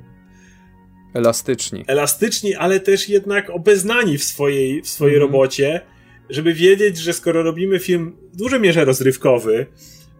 elastyczni. 1.13 1.83
Elastyczni, 1.87 2.55
ale 2.55 2.79
też 2.79 3.09
jednak 3.09 3.49
obeznani 3.49 4.17
w 4.17 4.23
swojej, 4.23 4.81
w 4.81 4.87
swojej 4.87 5.15
mm. 5.15 5.27
robocie, 5.27 5.81
żeby 6.29 6.53
wiedzieć, 6.53 6.97
że 6.97 7.13
skoro 7.13 7.43
robimy 7.43 7.79
film 7.79 8.15
w 8.33 8.37
dużej 8.37 8.59
mierze 8.59 8.85
rozrywkowy, 8.85 9.65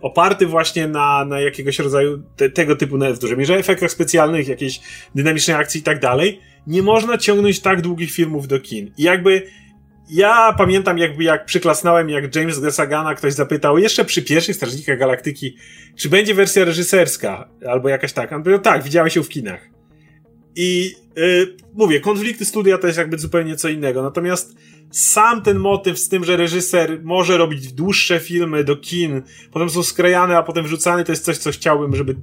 oparty 0.01 0.45
właśnie 0.45 0.87
na, 0.87 1.25
na 1.25 1.39
jakiegoś 1.39 1.79
rodzaju 1.79 2.23
te, 2.35 2.49
tego 2.49 2.75
typu, 2.75 2.97
w 2.97 3.19
dużej 3.19 3.37
mierze 3.37 3.57
efektach 3.57 3.91
specjalnych, 3.91 4.47
jakiejś 4.47 4.79
dynamicznej 5.15 5.57
akcji 5.57 5.81
i 5.81 5.83
tak 5.83 5.99
dalej, 5.99 6.39
nie 6.67 6.83
można 6.83 7.17
ciągnąć 7.17 7.59
tak 7.59 7.81
długich 7.81 8.11
filmów 8.11 8.47
do 8.47 8.59
kin. 8.59 8.91
I 8.97 9.03
jakby 9.03 9.43
ja 10.09 10.53
pamiętam 10.57 10.97
jakby 10.97 11.23
jak 11.23 11.45
przyklasnąłem, 11.45 12.09
jak 12.09 12.35
James 12.35 12.59
Gesagana 12.59 13.15
ktoś 13.15 13.33
zapytał 13.33 13.77
jeszcze 13.77 14.05
przy 14.05 14.21
pierwszych 14.21 14.55
Strażnikach 14.55 14.99
Galaktyki, 14.99 15.55
czy 15.95 16.09
będzie 16.09 16.33
wersja 16.33 16.65
reżyserska, 16.65 17.49
albo 17.67 17.89
jakaś 17.89 18.13
taka. 18.13 18.35
On 18.35 18.43
powiedział, 18.43 18.61
tak, 18.61 18.83
widziałem 18.83 19.09
się 19.09 19.23
w 19.23 19.29
kinach. 19.29 19.69
I 20.55 20.95
yy, 21.15 21.55
mówię, 21.73 21.99
konflikty 21.99 22.45
studia 22.45 22.77
to 22.77 22.87
jest 22.87 22.99
jakby 22.99 23.17
zupełnie 23.17 23.55
co 23.55 23.69
innego. 23.69 24.03
Natomiast 24.03 24.55
sam 24.91 25.41
ten 25.41 25.59
motyw 25.59 25.99
z 25.99 26.09
tym, 26.09 26.23
że 26.23 26.37
reżyser 26.37 26.99
może 27.03 27.37
robić 27.37 27.73
dłuższe 27.73 28.19
filmy 28.19 28.63
do 28.63 28.75
kin, 28.75 29.21
potem 29.51 29.69
są 29.69 29.83
skrajane, 29.83 30.37
a 30.37 30.43
potem 30.43 30.65
wrzucane, 30.65 31.03
to 31.03 31.11
jest 31.11 31.25
coś, 31.25 31.37
co 31.37 31.51
chciałbym, 31.51 31.95
żeby 31.95 32.15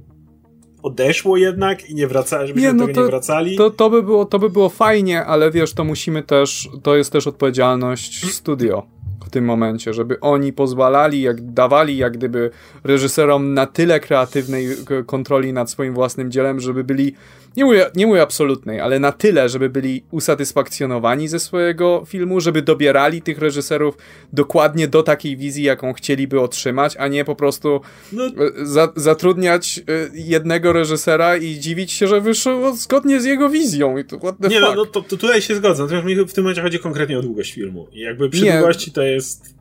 odeszło 0.87 1.37
jednak 1.37 1.89
i 1.89 1.95
nie 1.95 2.07
wraca, 2.07 2.47
żebyśmy 2.47 2.67
nie, 2.67 2.73
no 2.73 2.79
do 2.79 2.87
tego 2.87 2.95
to, 2.95 3.01
nie 3.01 3.11
wracali. 3.11 3.57
To, 3.57 3.69
to, 3.69 3.89
by 3.89 4.03
było, 4.03 4.25
to 4.25 4.39
by 4.39 4.49
było 4.49 4.69
fajnie, 4.69 5.25
ale 5.25 5.51
wiesz, 5.51 5.73
to 5.73 5.83
musimy 5.83 6.23
też, 6.23 6.69
to 6.83 6.95
jest 6.95 7.11
też 7.11 7.27
odpowiedzialność 7.27 8.33
studio 8.33 8.83
w 9.25 9.29
tym 9.29 9.45
momencie, 9.45 9.93
żeby 9.93 10.19
oni 10.19 10.53
pozwalali, 10.53 11.21
jak 11.21 11.41
dawali 11.41 11.97
jak 11.97 12.13
gdyby 12.17 12.51
reżyserom 12.83 13.53
na 13.53 13.65
tyle 13.65 13.99
kreatywnej 13.99 14.67
kontroli 15.05 15.53
nad 15.53 15.69
swoim 15.69 15.93
własnym 15.93 16.31
dziełem, 16.31 16.59
żeby 16.59 16.83
byli 16.83 17.15
nie 17.57 17.65
mówię, 17.65 17.85
nie 17.95 18.07
mówię 18.07 18.21
absolutnej, 18.21 18.79
ale 18.79 18.99
na 18.99 19.11
tyle, 19.11 19.49
żeby 19.49 19.69
byli 19.69 20.03
usatysfakcjonowani 20.11 21.27
ze 21.27 21.39
swojego 21.39 22.03
filmu, 22.07 22.39
żeby 22.39 22.61
dobierali 22.61 23.21
tych 23.21 23.39
reżyserów 23.39 23.97
dokładnie 24.33 24.87
do 24.87 25.03
takiej 25.03 25.37
wizji, 25.37 25.63
jaką 25.63 25.93
chcieliby 25.93 26.41
otrzymać, 26.41 26.97
a 26.97 27.07
nie 27.07 27.25
po 27.25 27.35
prostu 27.35 27.81
no. 28.11 28.25
E, 28.25 28.31
za, 28.65 28.93
zatrudniać 28.95 29.79
e, 29.79 29.81
jednego 30.13 30.73
reżysera 30.73 31.37
i 31.37 31.59
dziwić 31.59 31.91
się, 31.91 32.07
że 32.07 32.21
wyszło 32.21 32.75
zgodnie 32.75 33.21
z 33.21 33.25
jego 33.25 33.49
wizją. 33.49 33.97
I 33.97 34.05
to, 34.05 34.17
what 34.19 34.35
the 34.41 34.49
nie, 34.49 34.59
fuck? 34.59 34.69
no, 34.69 34.75
no 34.75 34.85
to, 34.85 35.01
to 35.01 35.17
tutaj 35.17 35.41
się 35.41 35.55
zgodzę, 35.55 35.83
natomiast 35.83 36.07
mi 36.07 36.15
w 36.15 36.33
tym 36.33 36.43
momencie 36.43 36.61
chodzi 36.61 36.79
konkretnie 36.79 37.19
o 37.19 37.21
długość 37.21 37.53
filmu. 37.53 37.87
I 37.91 37.99
jakby 37.99 38.29
przy 38.29 38.43
nie. 38.43 38.51
długości 38.51 38.91
to 38.91 39.01
jest 39.01 39.56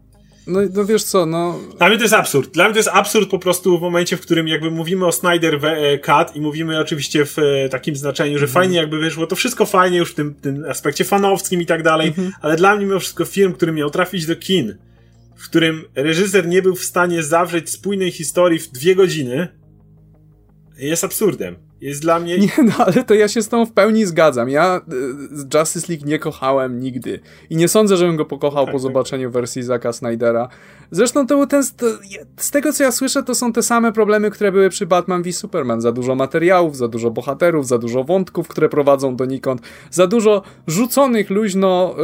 no, 0.46 0.60
no 0.74 0.84
wiesz 0.84 1.04
co, 1.04 1.26
no... 1.26 1.58
Dla 1.78 1.88
mnie 1.88 1.96
to 1.96 2.04
jest 2.04 2.14
absurd. 2.14 2.50
Dla 2.50 2.64
mnie 2.64 2.72
to 2.72 2.78
jest 2.78 2.88
absurd 2.92 3.30
po 3.30 3.38
prostu 3.38 3.78
w 3.78 3.80
momencie, 3.80 4.16
w 4.16 4.20
którym 4.20 4.48
jakby 4.48 4.70
mówimy 4.70 5.06
o 5.06 5.12
Snyder 5.12 5.66
e, 5.66 5.98
Cut 5.98 6.36
i 6.36 6.40
mówimy 6.40 6.80
oczywiście 6.80 7.26
w 7.26 7.38
e, 7.38 7.68
takim 7.68 7.96
znaczeniu, 7.96 8.38
że 8.38 8.44
mm. 8.44 8.52
fajnie 8.52 8.76
jakby 8.76 8.98
wyszło, 8.98 9.26
to 9.26 9.36
wszystko 9.36 9.66
fajnie 9.66 9.98
już 9.98 10.12
w 10.12 10.14
tym, 10.14 10.34
tym 10.34 10.64
aspekcie 10.68 11.04
fanowskim 11.04 11.62
i 11.62 11.66
tak 11.66 11.82
dalej, 11.82 12.12
mm 12.16 12.30
-hmm. 12.30 12.34
ale 12.40 12.56
dla 12.56 12.76
mnie 12.76 12.86
mimo 12.86 13.00
wszystko 13.00 13.24
film, 13.24 13.52
który 13.52 13.72
miał 13.72 13.90
trafić 13.90 14.26
do 14.26 14.36
kin, 14.36 14.76
w 15.36 15.44
którym 15.48 15.84
reżyser 15.94 16.46
nie 16.48 16.62
był 16.62 16.74
w 16.74 16.84
stanie 16.84 17.22
zawrzeć 17.22 17.70
spójnej 17.70 18.10
historii 18.10 18.58
w 18.58 18.70
dwie 18.70 18.94
godziny, 18.94 19.48
jest 20.78 21.04
absurdem. 21.04 21.65
Jest 21.80 22.02
dla 22.02 22.18
mnie... 22.18 22.38
Nie, 22.38 22.50
no 22.64 22.72
ale 22.86 23.04
to 23.04 23.14
ja 23.14 23.28
się 23.28 23.42
z 23.42 23.48
tą 23.48 23.66
w 23.66 23.72
pełni 23.72 24.06
zgadzam. 24.06 24.48
Ja 24.48 24.76
y, 24.76 25.58
Justice 25.58 25.92
League 25.92 26.06
nie 26.06 26.18
kochałem 26.18 26.80
nigdy. 26.80 27.20
I 27.50 27.56
nie 27.56 27.68
sądzę, 27.68 27.96
żebym 27.96 28.16
go 28.16 28.24
pokochał 28.24 28.64
tak, 28.64 28.72
po 28.72 28.78
tak. 28.78 28.82
zobaczeniu 28.82 29.30
wersji 29.30 29.62
Zaka 29.62 29.92
Snydera. 29.92 30.48
Zresztą 30.90 31.26
to 31.26 31.36
był 31.36 31.46
ten... 31.46 31.62
To, 31.76 31.86
z 32.36 32.50
tego, 32.50 32.72
co 32.72 32.84
ja 32.84 32.92
słyszę, 32.92 33.22
to 33.22 33.34
są 33.34 33.52
te 33.52 33.62
same 33.62 33.92
problemy, 33.92 34.30
które 34.30 34.52
były 34.52 34.70
przy 34.70 34.86
Batman 34.86 35.22
v 35.22 35.32
Superman. 35.32 35.80
Za 35.80 35.92
dużo 35.92 36.14
materiałów, 36.14 36.76
za 36.76 36.88
dużo 36.88 37.10
bohaterów, 37.10 37.66
za 37.66 37.78
dużo 37.78 38.04
wątków, 38.04 38.48
które 38.48 38.68
prowadzą 38.68 39.16
donikąd, 39.16 39.60
za 39.90 40.06
dużo 40.06 40.42
rzuconych 40.66 41.30
luźno 41.30 41.94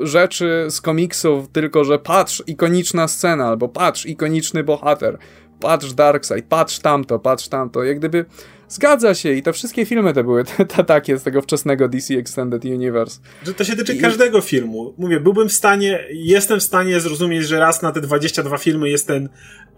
yy, 0.00 0.06
rzeczy 0.06 0.66
z 0.70 0.80
komiksów, 0.80 1.48
tylko 1.48 1.84
że 1.84 1.98
patrz, 1.98 2.42
ikoniczna 2.46 3.08
scena, 3.08 3.48
albo 3.48 3.68
patrz, 3.68 4.06
ikoniczny 4.06 4.64
bohater 4.64 5.18
patrz 5.60 5.92
Darkseid, 5.92 6.44
patrz 6.48 6.78
tamto, 6.78 7.18
patrz 7.18 7.48
tamto, 7.48 7.84
jak 7.84 7.98
gdyby 7.98 8.24
Zgadza 8.68 9.14
się 9.14 9.32
i 9.32 9.42
te 9.42 9.52
wszystkie 9.52 9.86
filmy 9.86 10.12
te 10.12 10.24
były 10.24 10.44
te, 10.56 10.66
te 10.66 10.84
takie 10.84 11.18
z 11.18 11.22
tego 11.22 11.42
wczesnego 11.42 11.88
DC 11.88 12.14
Extended 12.14 12.64
Universe. 12.64 13.20
Że 13.46 13.54
to 13.54 13.64
się 13.64 13.76
tyczy 13.76 13.94
I... 13.94 14.00
każdego 14.00 14.40
filmu. 14.40 14.94
Mówię, 14.98 15.20
byłbym 15.20 15.48
w 15.48 15.52
stanie, 15.52 16.04
jestem 16.10 16.60
w 16.60 16.62
stanie 16.62 17.00
zrozumieć, 17.00 17.46
że 17.46 17.58
raz 17.58 17.82
na 17.82 17.92
te 17.92 18.00
22 18.00 18.58
filmy 18.58 18.90
jest 18.90 19.06
ten 19.06 19.28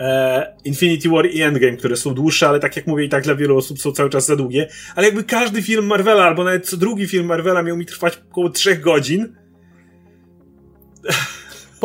e, 0.01 0.57
Infinity 0.65 1.09
War 1.09 1.27
i 1.27 1.43
Endgame, 1.43 1.77
które 1.77 1.97
są 1.97 2.15
dłuższe, 2.15 2.49
ale 2.49 2.61
tak 2.61 2.77
jak 2.77 2.87
mówię 2.87 3.05
i 3.05 3.09
tak 3.09 3.25
dla 3.25 3.35
wielu 3.35 3.57
osób 3.57 3.81
są 3.81 3.93
cały 3.93 4.11
czas 4.11 4.27
za 4.27 4.37
długie. 4.37 4.69
Ale 4.95 5.07
jakby 5.07 5.25
każdy 5.25 5.63
film 5.63 5.87
Marvela, 5.87 6.25
albo 6.25 6.45
nawet 6.45 6.67
co 6.69 6.77
drugi 6.77 7.09
film 7.09 7.27
Marvela 7.27 7.63
miał 7.63 7.77
mi 7.77 7.87
trwać 7.87 8.23
około 8.31 8.51
3 8.51 8.77
godzin. 8.77 9.37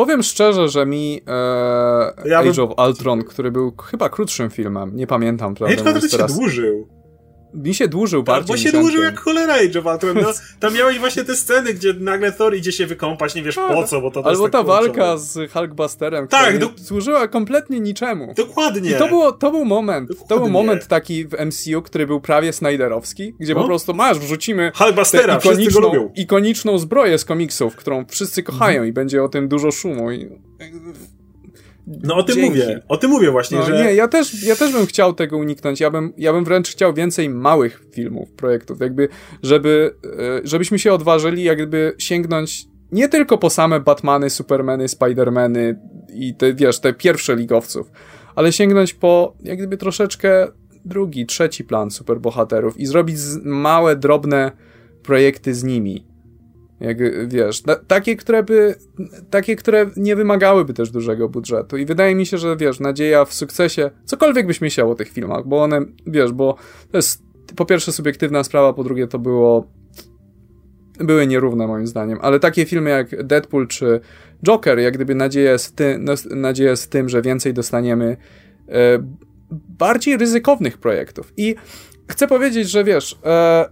Powiem 0.02 0.22
szczerze, 0.22 0.68
że 0.68 0.86
mi 0.86 1.20
e, 1.26 2.28
ja 2.28 2.38
Age 2.38 2.52
bym... 2.52 2.64
of 2.64 2.88
Ultron, 2.88 3.24
który 3.24 3.50
był 3.50 3.76
chyba 3.76 4.08
krótszym 4.08 4.50
filmem, 4.50 4.96
nie 4.96 5.06
pamiętam, 5.06 5.54
prawda? 5.54 5.76
Ultron 5.76 6.10
teraz... 6.10 6.30
się 6.30 6.38
dłużył 6.38 6.88
mi 7.54 7.74
się 7.74 7.88
dłużył 7.88 8.22
tak, 8.22 8.34
bardziej. 8.34 8.56
Bo 8.56 8.62
się 8.62 8.72
dłużył 8.72 9.02
jak 9.02 9.20
cholera 9.20 9.54
Age 9.54 9.78
of 9.78 9.86
Ultron. 9.86 10.16
No, 10.22 10.32
tam 10.60 10.74
miałeś 10.74 10.98
właśnie 10.98 11.24
te 11.24 11.36
sceny, 11.36 11.74
gdzie 11.74 11.92
nagle 11.92 12.32
Thor 12.32 12.54
idzie 12.54 12.72
się 12.72 12.86
wykąpać, 12.86 13.34
nie 13.34 13.42
wiesz 13.42 13.54
po 13.54 13.68
tak. 13.68 13.88
co, 13.88 14.00
bo 14.00 14.10
to 14.10 14.26
Albo 14.26 14.42
tak 14.42 14.52
ta 14.52 14.62
walka 14.62 15.16
z 15.16 15.52
Hulkbusterem, 15.52 16.28
tak, 16.28 16.58
do... 16.58 16.70
służyła 16.76 17.28
kompletnie 17.28 17.80
niczemu. 17.80 18.34
Dokładnie. 18.36 18.90
I 18.90 18.94
to, 18.94 19.08
było, 19.08 19.32
to 19.32 19.50
był 19.50 19.64
moment, 19.64 20.08
Dokładnie. 20.08 20.28
to 20.28 20.38
był 20.38 20.48
moment 20.48 20.86
taki 20.86 21.24
w 21.24 21.32
MCU, 21.32 21.82
który 21.82 22.06
był 22.06 22.20
prawie 22.20 22.52
Snyderowski, 22.52 23.34
gdzie 23.40 23.54
no? 23.54 23.60
po 23.60 23.66
prostu 23.66 23.94
masz, 23.94 24.18
wrzucimy 24.18 24.72
Hulkbustera, 24.74 25.38
ikoniczną, 25.38 26.12
ikoniczną 26.16 26.78
zbroję 26.78 27.18
z 27.18 27.24
komiksów, 27.24 27.76
którą 27.76 28.04
wszyscy 28.08 28.42
kochają 28.42 28.76
mhm. 28.76 28.88
i 28.88 28.92
będzie 28.92 29.22
o 29.22 29.28
tym 29.28 29.48
dużo 29.48 29.70
szumu. 29.70 30.12
I 30.12 30.28
no 31.86 32.16
o 32.16 32.22
tym 32.22 32.34
Dzięki. 32.34 32.50
mówię, 32.50 32.82
o 32.88 32.96
tym 32.96 33.10
mówię 33.10 33.30
właśnie, 33.30 33.58
no, 33.58 33.66
że... 33.66 33.84
Nie, 33.84 33.94
ja 33.94 34.08
też, 34.08 34.42
ja 34.42 34.56
też 34.56 34.72
bym 34.72 34.86
chciał 34.86 35.12
tego 35.12 35.38
uniknąć, 35.38 35.80
ja 35.80 35.90
bym, 35.90 36.12
ja 36.18 36.32
bym 36.32 36.44
wręcz 36.44 36.68
chciał 36.68 36.94
więcej 36.94 37.28
małych 37.28 37.84
filmów, 37.92 38.30
projektów, 38.30 38.80
jakby, 38.80 39.08
żeby, 39.42 39.94
e, 40.04 40.40
żebyśmy 40.44 40.78
się 40.78 40.92
odważyli 40.92 41.42
jakby 41.42 41.94
sięgnąć 41.98 42.66
nie 42.92 43.08
tylko 43.08 43.38
po 43.38 43.50
same 43.50 43.80
Batmany, 43.80 44.30
Supermany, 44.30 44.88
Spidermany 44.88 45.80
i 46.14 46.34
te, 46.34 46.54
wiesz, 46.54 46.80
te 46.80 46.92
pierwsze 46.92 47.36
ligowców, 47.36 47.90
ale 48.34 48.52
sięgnąć 48.52 48.94
po 48.94 49.36
jak 49.42 49.58
gdyby 49.58 49.76
troszeczkę 49.76 50.48
drugi, 50.84 51.26
trzeci 51.26 51.64
plan 51.64 51.90
superbohaterów 51.90 52.80
i 52.80 52.86
zrobić 52.86 53.16
małe, 53.44 53.96
drobne 53.96 54.52
projekty 55.02 55.54
z 55.54 55.64
nimi. 55.64 56.11
Jak 56.82 57.28
wiesz, 57.28 57.62
takie, 57.86 58.16
które 58.16 58.42
by, 58.42 58.74
takie, 59.30 59.56
które 59.56 59.90
nie 59.96 60.16
wymagałyby 60.16 60.74
też 60.74 60.90
dużego 60.90 61.28
budżetu. 61.28 61.76
I 61.76 61.86
wydaje 61.86 62.14
mi 62.14 62.26
się, 62.26 62.38
że 62.38 62.56
wiesz, 62.56 62.80
nadzieja 62.80 63.24
w 63.24 63.34
sukcesie, 63.34 63.90
cokolwiek 64.04 64.46
byś 64.46 64.60
myślał 64.60 64.90
o 64.90 64.94
tych 64.94 65.08
filmach, 65.08 65.46
bo 65.46 65.62
one, 65.62 65.80
wiesz, 66.06 66.32
bo 66.32 66.56
to 66.90 66.98
jest 66.98 67.22
po 67.56 67.64
pierwsze 67.64 67.92
subiektywna 67.92 68.44
sprawa, 68.44 68.72
po 68.72 68.84
drugie 68.84 69.06
to 69.06 69.18
było 69.18 69.66
były 70.98 71.26
nierówne 71.26 71.66
moim 71.66 71.86
zdaniem, 71.86 72.18
ale 72.22 72.40
takie 72.40 72.66
filmy 72.66 72.90
jak 72.90 73.26
Deadpool 73.26 73.68
czy 73.68 74.00
Joker, 74.44 74.78
jak 74.78 74.94
gdyby 74.94 75.14
nadzieja 75.14 75.52
jest 75.52 75.66
w, 75.66 75.72
ty, 75.72 75.98
no, 75.98 76.12
nadzieja 76.30 76.70
jest 76.70 76.84
w 76.84 76.88
tym, 76.88 77.08
że 77.08 77.22
więcej 77.22 77.54
dostaniemy 77.54 78.16
e, 78.68 78.74
bardziej 79.78 80.16
ryzykownych 80.16 80.78
projektów. 80.78 81.32
I 81.36 81.54
chcę 82.08 82.28
powiedzieć, 82.28 82.70
że 82.70 82.84
wiesz, 82.84 83.18
e, 83.24 83.64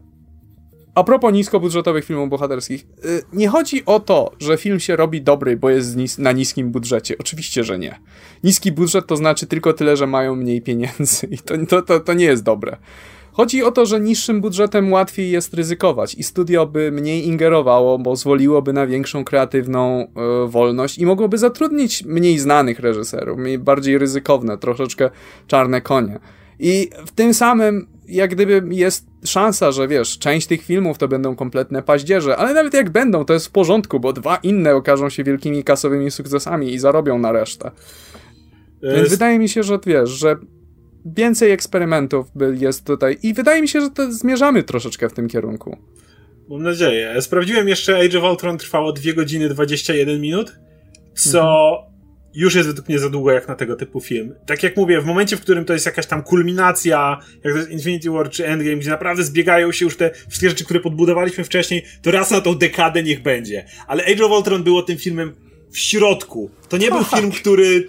a 1.01 1.05
propos 1.05 1.33
niskobudżetowych 1.33 2.05
filmów 2.05 2.29
bohaterskich, 2.29 2.87
y, 3.05 3.23
nie 3.33 3.49
chodzi 3.49 3.85
o 3.87 4.01
to, 4.01 4.33
że 4.39 4.57
film 4.57 4.81
się 4.81 4.97
robi 4.97 5.23
dobry, 5.23 5.57
bo 5.57 5.71
jest 5.71 6.19
na 6.19 6.33
niskim 6.33 6.71
budżecie. 6.71 7.15
Oczywiście, 7.19 7.65
że 7.65 7.79
nie. 7.79 7.99
Niski 8.45 8.73
budżet 8.73 9.07
to 9.07 9.17
znaczy 9.17 9.47
tylko 9.47 9.73
tyle, 9.73 9.97
że 9.97 10.07
mają 10.07 10.37
mniej 10.37 10.63
pieniędzy 10.63 11.27
i 11.31 11.39
to, 11.39 11.55
to, 11.69 11.83
to, 11.83 12.01
to 12.01 12.15
nie 12.15 12.25
jest 12.25 12.43
dobre. 12.43 12.77
Chodzi 13.33 13.63
o 13.63 13.73
to, 13.73 13.87
że 13.87 14.01
niższym 14.01 14.41
budżetem 14.41 14.93
łatwiej 14.93 15.31
jest 15.31 15.55
ryzykować 15.55 16.15
i 16.15 16.23
studio 16.23 16.67
by 16.67 16.93
mniej 16.93 17.27
ingerowało, 17.27 17.99
bo 17.99 18.17
zwoliłoby 18.17 18.73
na 18.73 18.87
większą 18.87 19.25
kreatywną 19.25 20.03
y, 20.45 20.49
wolność 20.49 20.99
i 20.99 21.07
mogłoby 21.07 21.39
zatrudnić 21.39 22.05
mniej 22.05 22.39
znanych 22.39 22.81
reżyserów, 22.81 23.39
mniej 23.39 23.59
bardziej 23.59 23.99
ryzykowne, 23.99 24.59
troszeczkę 24.59 25.11
czarne 25.47 25.81
konie. 25.81 26.19
I 26.59 26.91
w 27.07 27.11
tym 27.11 27.35
samym, 27.35 27.87
jak 28.11 28.31
gdyby 28.35 28.63
jest 28.71 29.07
szansa, 29.25 29.73
że 29.73 29.89
wiesz, 29.89 30.19
część 30.19 30.47
tych 30.47 30.63
filmów 30.63 30.99
to 30.99 31.09
będą 31.09 31.37
kompletne 31.37 31.83
paździerze, 31.83 32.37
ale 32.37 32.55
nawet 32.55 32.75
jak 32.75 32.91
będą, 32.91 33.25
to 33.25 33.33
jest 33.33 33.47
w 33.47 33.51
porządku, 33.51 34.01
bo 34.01 34.13
dwa 34.13 34.37
inne 34.37 34.75
okażą 34.75 35.11
się 35.11 35.25
wielkimi 35.25 35.65
kasowymi 35.65 36.11
sukcesami 36.11 36.73
i 36.75 36.79
zarobią 36.79 37.19
na 37.19 37.33
resztę. 37.33 37.71
Jest... 38.83 38.97
Więc 38.97 39.09
wydaje 39.09 39.39
mi 39.39 39.49
się, 39.49 39.63
że 39.63 39.79
wiesz, 39.87 40.11
że 40.11 40.37
więcej 41.05 41.51
eksperymentów 41.51 42.27
jest 42.53 42.87
tutaj 42.87 43.19
i 43.23 43.35
wydaje 43.35 43.63
mi 43.63 43.69
się, 43.69 43.81
że 43.81 43.91
to 43.91 44.13
zmierzamy 44.13 44.63
troszeczkę 44.63 45.09
w 45.09 45.13
tym 45.13 45.29
kierunku. 45.29 45.77
Mam 46.49 46.63
nadzieję. 46.63 47.23
Sprawdziłem 47.23 47.69
jeszcze, 47.69 47.99
Age 47.99 48.19
of 48.19 48.25
Ultron 48.25 48.59
trwało 48.59 48.93
2 48.93 49.13
godziny 49.13 49.49
21 49.49 50.21
minut, 50.21 50.53
co 51.15 51.41
mhm 51.41 51.91
już 52.35 52.55
jest 52.55 52.69
według 52.69 52.89
mnie 52.89 52.99
za 52.99 53.11
długo 53.11 53.33
jak 53.33 53.49
na 53.49 53.55
tego 53.55 53.77
typu 53.77 54.01
film. 54.01 54.35
Tak 54.47 54.63
jak 54.63 54.77
mówię, 54.77 55.01
w 55.01 55.05
momencie, 55.05 55.37
w 55.37 55.41
którym 55.41 55.65
to 55.65 55.73
jest 55.73 55.87
jakaś 55.87 56.07
tam 56.07 56.23
kulminacja, 56.23 57.19
jak 57.45 57.53
to 57.53 57.59
jest 57.59 57.71
Infinity 57.71 58.11
War 58.11 58.31
czy 58.31 58.47
Endgame, 58.47 58.77
gdzie 58.77 58.91
naprawdę 58.91 59.25
zbiegają 59.25 59.73
się 59.73 59.85
już 59.85 59.97
te 59.97 60.11
wszystkie 60.29 60.49
rzeczy, 60.49 60.65
które 60.65 60.81
podbudowaliśmy 60.81 61.45
wcześniej, 61.45 61.85
to 62.03 62.11
raz 62.11 62.31
na 62.31 62.41
tą 62.41 62.55
dekadę 62.55 63.03
niech 63.03 63.23
będzie. 63.23 63.65
Ale 63.87 64.05
Age 64.05 64.25
of 64.25 64.33
Ultron 64.33 64.63
było 64.63 64.83
tym 64.83 64.99
filmem 64.99 65.35
w 65.71 65.79
środku. 65.79 66.51
To 66.69 66.77
nie 66.77 66.91
był 66.91 67.05
film, 67.05 67.31
który... 67.31 67.89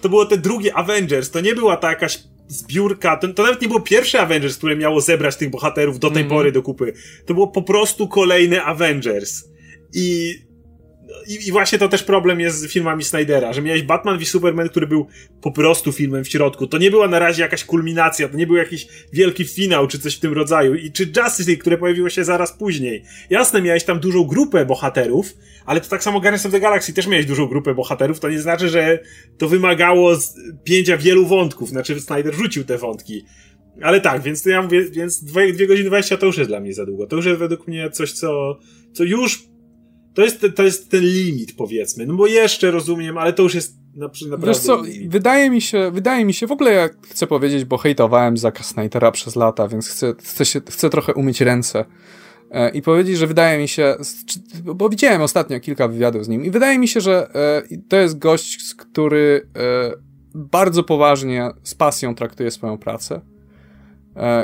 To 0.00 0.08
było 0.08 0.26
te 0.26 0.36
drugie 0.36 0.74
Avengers, 0.74 1.30
to 1.30 1.40
nie 1.40 1.54
była 1.54 1.76
ta 1.76 1.90
jakaś 1.90 2.18
zbiórka, 2.48 3.16
to, 3.16 3.28
to 3.28 3.42
nawet 3.42 3.62
nie 3.62 3.68
było 3.68 3.80
pierwsze 3.80 4.20
Avengers, 4.20 4.56
które 4.56 4.76
miało 4.76 5.00
zebrać 5.00 5.36
tych 5.36 5.50
bohaterów 5.50 5.98
do 5.98 6.10
tej 6.10 6.22
mm 6.22 6.30
-hmm. 6.30 6.34
pory 6.34 6.52
do 6.52 6.62
kupy. 6.62 6.92
To 7.26 7.34
było 7.34 7.48
po 7.48 7.62
prostu 7.62 8.08
kolejne 8.08 8.64
Avengers. 8.64 9.44
I 9.94 10.34
i, 11.28 11.48
I, 11.48 11.52
właśnie 11.52 11.78
to 11.78 11.88
też 11.88 12.02
problem 12.02 12.40
jest 12.40 12.58
z 12.58 12.72
filmami 12.72 13.04
Snydera, 13.04 13.52
że 13.52 13.62
miałeś 13.62 13.82
Batman 13.82 14.18
v 14.18 14.24
Superman, 14.24 14.68
który 14.68 14.86
był 14.86 15.06
po 15.40 15.52
prostu 15.52 15.92
filmem 15.92 16.24
w 16.24 16.28
środku. 16.28 16.66
To 16.66 16.78
nie 16.78 16.90
była 16.90 17.08
na 17.08 17.18
razie 17.18 17.42
jakaś 17.42 17.64
kulminacja, 17.64 18.28
to 18.28 18.36
nie 18.36 18.46
był 18.46 18.56
jakiś 18.56 18.86
wielki 19.12 19.44
finał, 19.44 19.86
czy 19.86 19.98
coś 19.98 20.16
w 20.16 20.20
tym 20.20 20.32
rodzaju. 20.32 20.74
I 20.74 20.92
czy 20.92 21.02
Justice 21.02 21.50
League, 21.50 21.60
które 21.60 21.78
pojawiło 21.78 22.10
się 22.10 22.24
zaraz 22.24 22.52
później. 22.52 23.04
Jasne, 23.30 23.62
miałeś 23.62 23.84
tam 23.84 24.00
dużą 24.00 24.24
grupę 24.24 24.66
bohaterów, 24.66 25.34
ale 25.66 25.80
to 25.80 25.88
tak 25.88 26.02
samo 26.02 26.20
Guardians 26.20 26.46
of 26.46 26.52
the 26.52 26.60
Galaxy 26.60 26.92
też 26.92 27.06
miałeś 27.06 27.26
dużą 27.26 27.46
grupę 27.46 27.74
bohaterów, 27.74 28.20
to 28.20 28.30
nie 28.30 28.40
znaczy, 28.40 28.68
że 28.68 28.98
to 29.38 29.48
wymagało 29.48 30.18
pięcia 30.64 30.96
wielu 30.96 31.26
wątków, 31.26 31.68
znaczy 31.68 32.00
Snyder 32.00 32.34
rzucił 32.34 32.64
te 32.64 32.78
wątki. 32.78 33.24
Ale 33.82 34.00
tak, 34.00 34.22
więc 34.22 34.44
ja 34.44 34.62
mówię, 34.62 34.84
więc 34.90 35.24
2 35.24 35.40
godziny 35.68 35.88
20 35.88 36.16
to 36.16 36.26
już 36.26 36.38
jest 36.38 36.50
dla 36.50 36.60
mnie 36.60 36.74
za 36.74 36.86
długo. 36.86 37.06
To 37.06 37.16
już 37.16 37.26
jest 37.26 37.38
według 37.38 37.68
mnie 37.68 37.90
coś, 37.90 38.12
co, 38.12 38.58
co 38.92 39.04
już 39.04 39.51
to 40.14 40.22
jest, 40.22 40.46
to 40.56 40.62
jest 40.62 40.90
ten 40.90 41.00
limit, 41.00 41.56
powiedzmy. 41.56 42.06
No 42.06 42.14
bo 42.14 42.26
jeszcze 42.26 42.70
rozumiem, 42.70 43.18
ale 43.18 43.32
to 43.32 43.42
już 43.42 43.54
jest 43.54 43.76
naprawdę. 43.94 44.46
Wiesz 44.46 44.58
co, 44.58 44.82
wydaje 45.08 45.50
mi 45.50 45.60
się, 45.60 45.90
wydaje 45.90 46.24
mi 46.24 46.34
się, 46.34 46.46
w 46.46 46.52
ogóle 46.52 46.72
ja 46.72 46.88
chcę 47.10 47.26
powiedzieć, 47.26 47.64
bo 47.64 47.78
hejtowałem 47.78 48.36
Zaka 48.36 48.62
Snydera 48.62 49.10
przez 49.10 49.36
lata, 49.36 49.68
więc 49.68 49.88
chcę, 49.88 50.14
chcę, 50.22 50.44
się, 50.44 50.60
chcę 50.70 50.90
trochę 50.90 51.14
umyć 51.14 51.40
ręce 51.40 51.84
e, 52.50 52.70
i 52.70 52.82
powiedzieć, 52.82 53.18
że 53.18 53.26
wydaje 53.26 53.58
mi 53.58 53.68
się, 53.68 53.96
bo 54.64 54.88
widziałem 54.88 55.22
ostatnio 55.22 55.60
kilka 55.60 55.88
wywiadów 55.88 56.24
z 56.24 56.28
nim 56.28 56.44
i 56.44 56.50
wydaje 56.50 56.78
mi 56.78 56.88
się, 56.88 57.00
że 57.00 57.34
e, 57.34 57.62
to 57.88 57.96
jest 57.96 58.18
gość, 58.18 58.74
który 58.74 59.48
e, 59.56 59.92
bardzo 60.34 60.82
poważnie, 60.82 61.50
z 61.62 61.74
pasją 61.74 62.14
traktuje 62.14 62.50
swoją 62.50 62.78
pracę 62.78 63.31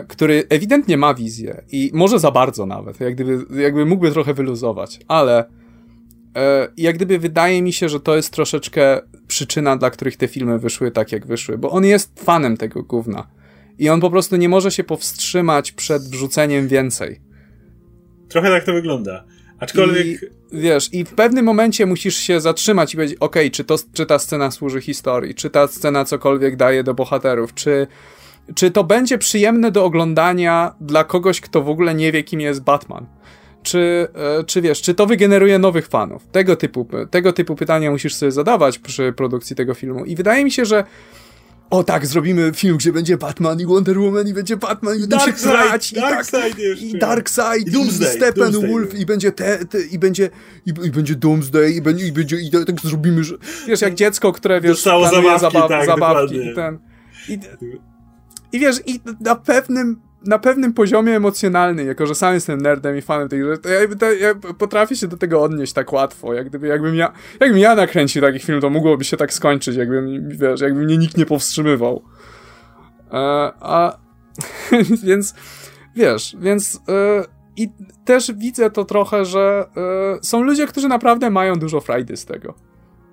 który 0.09 0.45
ewidentnie 0.49 0.97
ma 0.97 1.15
wizję 1.15 1.63
i 1.73 1.91
może 1.95 2.19
za 2.19 2.31
bardzo 2.31 2.67
nawet, 2.67 3.01
jak 3.01 3.15
gdyby, 3.15 3.63
jakby 3.63 3.87
mógłby 3.87 4.11
trochę 4.11 4.35
wyluzować, 4.35 5.01
ale 5.09 5.45
e, 6.37 6.69
jak 6.77 6.97
gdyby 6.97 7.19
wydaje 7.19 7.63
mi 7.63 7.73
się, 7.73 7.89
że 7.89 8.01
to 8.01 8.17
jest 8.17 8.31
troszeczkę 8.31 9.01
przyczyna, 9.27 9.77
dla 9.77 9.91
których 9.91 10.17
te 10.17 10.29
filmy 10.29 10.59
wyszły 10.59 10.91
tak, 10.91 11.13
jak 11.13 11.27
wyszły, 11.27 11.59
bo 11.59 11.71
on 11.71 11.85
jest 11.85 12.25
fanem 12.25 12.57
tego 12.57 12.83
gówna 12.83 13.27
i 13.79 13.89
on 13.89 14.01
po 14.01 14.11
prostu 14.11 14.37
nie 14.37 14.49
może 14.49 14.71
się 14.71 14.85
powstrzymać 14.85 15.73
przed 15.73 16.03
wrzuceniem 16.03 16.69
więcej. 16.69 17.21
Trochę 18.29 18.49
tak 18.51 18.65
to 18.65 18.73
wygląda. 18.73 19.25
Aczkolwiek. 19.59 20.07
I, 20.07 20.19
wiesz, 20.53 20.95
i 20.95 21.05
w 21.05 21.15
pewnym 21.15 21.45
momencie 21.45 21.87
musisz 21.87 22.17
się 22.17 22.41
zatrzymać 22.41 22.95
i 22.95 22.97
powiedzieć: 22.97 23.17
OK, 23.21 23.37
czy, 23.53 23.65
to, 23.65 23.77
czy 23.93 24.07
ta 24.07 24.19
scena 24.19 24.51
służy 24.51 24.81
historii, 24.81 25.35
czy 25.35 25.51
ta 25.51 25.69
scena 25.69 26.05
cokolwiek 26.05 26.57
daje 26.57 26.85
do 26.85 26.95
bohaterów, 26.95 27.55
czy 27.55 27.87
czy 28.55 28.71
to 28.71 28.85
będzie 28.85 29.19
przyjemne 29.19 29.71
do 29.71 29.85
oglądania 29.85 30.75
dla 30.81 31.05
kogoś, 31.05 31.41
kto 31.41 31.63
w 31.63 31.69
ogóle 31.69 31.95
nie 31.95 32.13
wie, 32.13 32.23
kim 32.23 32.41
jest 32.41 32.63
Batman? 32.63 33.07
Czy, 33.63 34.09
e, 34.41 34.45
czy 34.45 34.61
wiesz, 34.61 34.83
czy 34.83 34.95
to 34.95 35.07
wygeneruje 35.07 35.59
nowych 35.59 35.89
fanów? 35.89 36.27
Tego 36.27 36.57
typu, 36.57 36.89
tego 37.11 37.33
typu 37.33 37.57
pytania 37.57 37.91
musisz 37.91 38.15
sobie 38.15 38.33
zadawać 38.33 38.79
przy 38.79 39.13
produkcji 39.13 39.57
tego 39.57 39.75
filmu. 39.75 40.05
I 40.05 40.17
wydaje 40.17 40.45
mi 40.45 40.51
się, 40.51 40.65
że 40.65 40.85
o 41.71 41.85
tak, 41.85 42.07
zrobimy 42.07 42.53
film, 42.55 42.77
gdzie 42.77 42.93
będzie 42.93 43.17
Batman 43.17 43.61
i 43.61 43.67
Wonder 43.67 43.99
Woman 43.99 44.29
i 44.29 44.33
będzie 44.33 44.57
Batman 44.57 44.97
i 44.97 45.01
będą 45.01 45.19
się 45.19 45.33
grać 45.33 45.93
i, 45.93 45.95
Dark 45.95 46.31
tak, 46.31 46.59
jeszcze. 46.59 46.87
i 46.87 46.99
Darkseid 46.99 47.69
i, 47.69 47.71
Doomsday, 47.71 48.09
i 48.09 48.17
Steppenwolf 48.17 48.95
i 48.99 49.07
będzie 49.07 49.33
te, 49.33 49.67
te, 49.67 49.81
i 49.81 49.99
będzie 49.99 50.31
i, 50.67 50.71
i, 50.71 50.91
będzie 50.91 51.15
Doomsday 51.15 51.71
i 51.71 51.83
będzie 51.83 52.07
i 52.07 52.13
będzie 52.13 52.37
i 52.37 52.51
tak 52.51 52.81
zrobimy, 52.81 53.25
że 53.25 53.35
wiesz, 53.67 53.81
jak 53.81 53.95
dziecko, 53.95 54.33
które 54.33 54.61
wiesz, 54.61 54.83
planuje 54.83 55.39
zabawki, 55.39 55.41
zabaw, 55.41 55.69
tak, 55.69 55.87
zabawki 55.87 56.37
i 56.37 56.55
ten 56.55 56.79
i, 57.29 57.39
i 58.53 58.59
wiesz, 58.59 58.81
i 58.87 59.01
na 59.21 59.35
pewnym 59.35 60.01
na 60.27 60.39
pewnym 60.39 60.73
poziomie 60.73 61.17
emocjonalnym, 61.17 61.87
jako 61.87 62.07
że 62.07 62.15
sam 62.15 62.35
jestem 62.35 62.61
nerdem 62.61 62.97
i 62.97 63.03
fanem 63.03 63.29
tej 63.29 63.41
gry, 63.41 63.59
to 63.59 63.69
ja, 63.69 63.81
to 63.99 64.13
ja 64.13 64.35
potrafię 64.35 64.97
się 64.97 65.09
do 65.09 65.17
tego 65.17 65.43
odnieść 65.43 65.73
tak 65.73 65.93
łatwo. 65.93 66.35
Jak 66.35 66.49
gdyby, 66.49 66.67
jakbym, 66.67 66.95
ja, 66.95 67.13
jakbym 67.41 67.59
ja 67.59 67.75
nakręcił 67.75 68.23
taki 68.23 68.39
film, 68.39 68.61
to 68.61 68.71
mogłoby 68.71 69.05
się 69.05 69.17
tak 69.17 69.33
skończyć, 69.33 69.77
jakbym, 69.77 70.29
wiesz, 70.29 70.61
jakby 70.61 70.81
mnie 70.81 70.99
nikt 70.99 71.17
nie 71.17 71.27
powstrzymywał. 71.27 72.03
E, 73.13 73.17
a 73.61 73.99
więc 75.05 75.35
wiesz, 75.97 76.37
więc 76.41 76.81
e, 76.89 77.25
i 77.57 77.69
też 78.05 78.33
widzę 78.33 78.71
to 78.71 78.85
trochę, 78.85 79.25
że 79.25 79.67
e, 79.77 80.19
są 80.23 80.43
ludzie, 80.43 80.67
którzy 80.67 80.89
naprawdę 80.89 81.31
mają 81.31 81.55
dużo 81.55 81.81
frajdy 81.81 82.17
z 82.17 82.25
tego. 82.25 82.55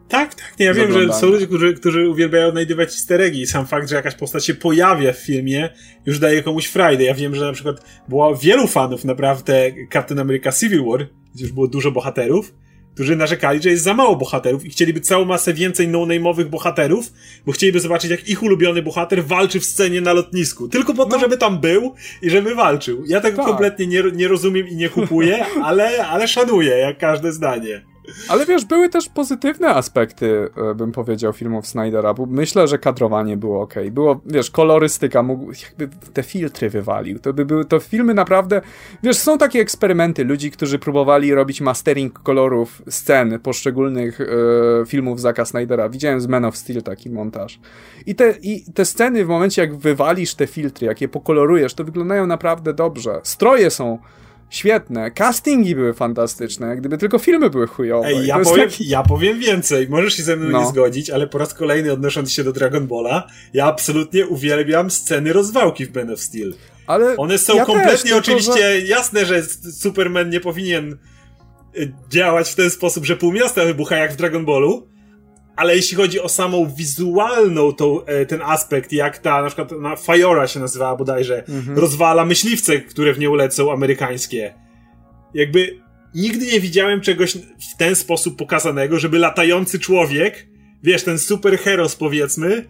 Tak, 0.07 0.35
tak. 0.35 0.59
Nie, 0.59 0.65
ja 0.65 0.73
wiem, 0.73 0.93
że 0.93 1.13
są 1.13 1.27
ludzie, 1.27 1.47
którzy, 1.47 1.73
którzy 1.73 2.09
uwielbiają 2.09 2.47
odnajdywać 2.47 2.89
easter 2.89 3.21
eggi 3.21 3.41
i 3.41 3.47
sam 3.47 3.67
fakt, 3.67 3.89
że 3.89 3.95
jakaś 3.95 4.15
postać 4.15 4.45
się 4.45 4.53
pojawia 4.53 5.13
w 5.13 5.17
filmie, 5.17 5.69
już 6.05 6.19
daje 6.19 6.43
komuś 6.43 6.65
frajdę. 6.65 7.03
Ja 7.03 7.13
wiem, 7.13 7.35
że 7.35 7.45
na 7.45 7.53
przykład 7.53 7.85
było 8.09 8.35
wielu 8.35 8.67
fanów 8.67 9.05
naprawdę 9.05 9.71
Captain 9.93 10.19
America 10.19 10.51
Civil 10.51 10.85
War, 10.85 11.07
gdzie 11.35 11.43
już 11.43 11.53
było 11.53 11.67
dużo 11.67 11.91
bohaterów, 11.91 12.53
którzy 12.93 13.15
narzekali, 13.15 13.61
że 13.61 13.69
jest 13.69 13.83
za 13.83 13.93
mało 13.93 14.15
bohaterów 14.15 14.65
i 14.65 14.69
chcieliby 14.69 15.01
całą 15.01 15.25
masę 15.25 15.53
więcej 15.53 15.87
no-name'owych 15.87 16.45
bohaterów, 16.45 17.13
bo 17.45 17.51
chcieliby 17.51 17.79
zobaczyć, 17.79 18.11
jak 18.11 18.27
ich 18.27 18.43
ulubiony 18.43 18.81
bohater 18.81 19.25
walczy 19.25 19.59
w 19.59 19.65
scenie 19.65 20.01
na 20.01 20.13
lotnisku. 20.13 20.67
Tylko 20.67 20.93
po 20.93 21.05
to, 21.05 21.11
no. 21.11 21.19
żeby 21.19 21.37
tam 21.37 21.59
był 21.59 21.93
i 22.21 22.29
żeby 22.29 22.55
walczył. 22.55 23.03
Ja 23.07 23.21
tego 23.21 23.37
tak. 23.37 23.45
kompletnie 23.45 23.87
nie, 23.87 24.03
nie 24.13 24.27
rozumiem 24.27 24.67
i 24.67 24.75
nie 24.75 24.89
kupuję, 24.89 25.45
ale, 25.63 26.07
ale 26.07 26.27
szanuję, 26.27 26.77
jak 26.77 26.97
każde 26.97 27.31
zdanie. 27.31 27.94
Ale 28.29 28.45
wiesz, 28.45 28.65
były 28.65 28.89
też 28.89 29.09
pozytywne 29.09 29.69
aspekty, 29.69 30.49
e, 30.71 30.75
bym 30.75 30.91
powiedział, 30.91 31.33
filmów 31.33 31.67
Snydera, 31.67 32.13
myślę, 32.27 32.67
że 32.67 32.77
kadrowanie 32.77 33.37
było 33.37 33.61
ok. 33.61 33.73
Było, 33.91 34.21
wiesz, 34.25 34.51
kolorystyka, 34.51 35.23
mógł, 35.23 35.51
jakby 35.63 35.95
te 36.13 36.23
filtry 36.23 36.69
wywalił. 36.69 37.19
To 37.19 37.33
by 37.33 37.45
były, 37.45 37.65
to 37.65 37.79
filmy 37.79 38.13
naprawdę, 38.13 38.61
wiesz, 39.03 39.17
są 39.17 39.37
takie 39.37 39.59
eksperymenty 39.59 40.23
ludzi, 40.23 40.51
którzy 40.51 40.79
próbowali 40.79 41.33
robić 41.33 41.61
mastering 41.61 42.19
kolorów 42.19 42.81
scen 42.89 43.39
poszczególnych 43.39 44.21
e, 44.21 44.25
filmów 44.85 45.21
Zaka 45.21 45.45
Snydera. 45.45 45.89
Widziałem 45.89 46.21
z 46.21 46.27
Man 46.27 46.45
of 46.45 46.57
Steel 46.57 46.83
taki 46.83 47.09
montaż. 47.09 47.59
I 48.05 48.15
te, 48.15 48.33
I 48.41 48.63
te 48.73 48.85
sceny 48.85 49.25
w 49.25 49.27
momencie, 49.27 49.61
jak 49.61 49.75
wywalisz 49.75 50.35
te 50.35 50.47
filtry, 50.47 50.87
jak 50.87 51.01
je 51.01 51.07
pokolorujesz, 51.07 51.73
to 51.73 51.83
wyglądają 51.83 52.27
naprawdę 52.27 52.73
dobrze. 52.73 53.19
Stroje 53.23 53.69
są 53.69 53.99
świetne. 54.55 55.11
Castingi 55.11 55.75
były 55.75 55.93
fantastyczne, 55.93 56.77
gdyby 56.77 56.97
tylko 56.97 57.19
filmy 57.19 57.49
były 57.49 57.67
chujowe. 57.67 58.07
Ej, 58.07 58.27
ja, 58.27 58.39
powiem, 58.39 58.69
ja 58.79 59.03
powiem 59.03 59.39
więcej. 59.39 59.89
Możesz 59.89 60.13
się 60.13 60.23
ze 60.23 60.35
mną 60.35 60.49
no. 60.49 60.59
nie 60.59 60.67
zgodzić, 60.67 61.09
ale 61.09 61.27
po 61.27 61.37
raz 61.37 61.53
kolejny 61.53 61.91
odnosząc 61.91 62.31
się 62.31 62.43
do 62.43 62.53
Dragon 62.53 62.87
Balla, 62.87 63.27
ja 63.53 63.65
absolutnie 63.65 64.27
uwielbiam 64.27 64.91
sceny 64.91 65.33
rozwałki 65.33 65.85
w 65.85 65.95
Man 65.95 66.09
of 66.09 66.19
Steel. 66.19 66.53
Ale 66.87 67.17
One 67.17 67.37
są 67.37 67.55
ja 67.55 67.65
kompletnie 67.65 68.11
też, 68.11 68.19
oczywiście 68.19 68.53
że... 68.53 68.79
jasne, 68.79 69.25
że 69.25 69.43
Superman 69.79 70.29
nie 70.29 70.39
powinien 70.39 70.97
y, 71.77 71.93
działać 72.09 72.49
w 72.49 72.55
ten 72.55 72.69
sposób, 72.69 73.05
że 73.05 73.15
pół 73.15 73.31
miasta 73.31 73.65
wybucha 73.65 73.95
jak 73.95 74.13
w 74.13 74.15
Dragon 74.15 74.45
Ballu, 74.45 74.87
ale 75.55 75.75
jeśli 75.75 75.97
chodzi 75.97 76.19
o 76.19 76.29
samą 76.29 76.69
wizualną 76.75 77.73
tą, 77.73 78.05
e, 78.05 78.25
ten 78.25 78.41
aspekt, 78.41 78.93
jak 78.93 79.17
ta 79.17 79.41
na 79.41 79.47
przykład 79.47 79.71
na 79.71 79.95
Fajora 79.95 80.47
się 80.47 80.59
nazywała 80.59 80.95
bodajże, 80.95 81.43
mhm. 81.47 81.77
rozwala 81.77 82.25
myśliwce, 82.25 82.77
które 82.77 83.13
w 83.13 83.19
nią 83.19 83.35
lecą, 83.35 83.71
amerykańskie. 83.71 84.53
Jakby 85.33 85.79
nigdy 86.15 86.45
nie 86.45 86.59
widziałem 86.59 87.01
czegoś 87.01 87.33
w 87.73 87.77
ten 87.77 87.95
sposób 87.95 88.37
pokazanego, 88.37 88.99
żeby 88.99 89.19
latający 89.19 89.79
człowiek, 89.79 90.47
wiesz, 90.83 91.03
ten 91.03 91.19
superheros 91.19 91.95
powiedzmy, 91.95 92.65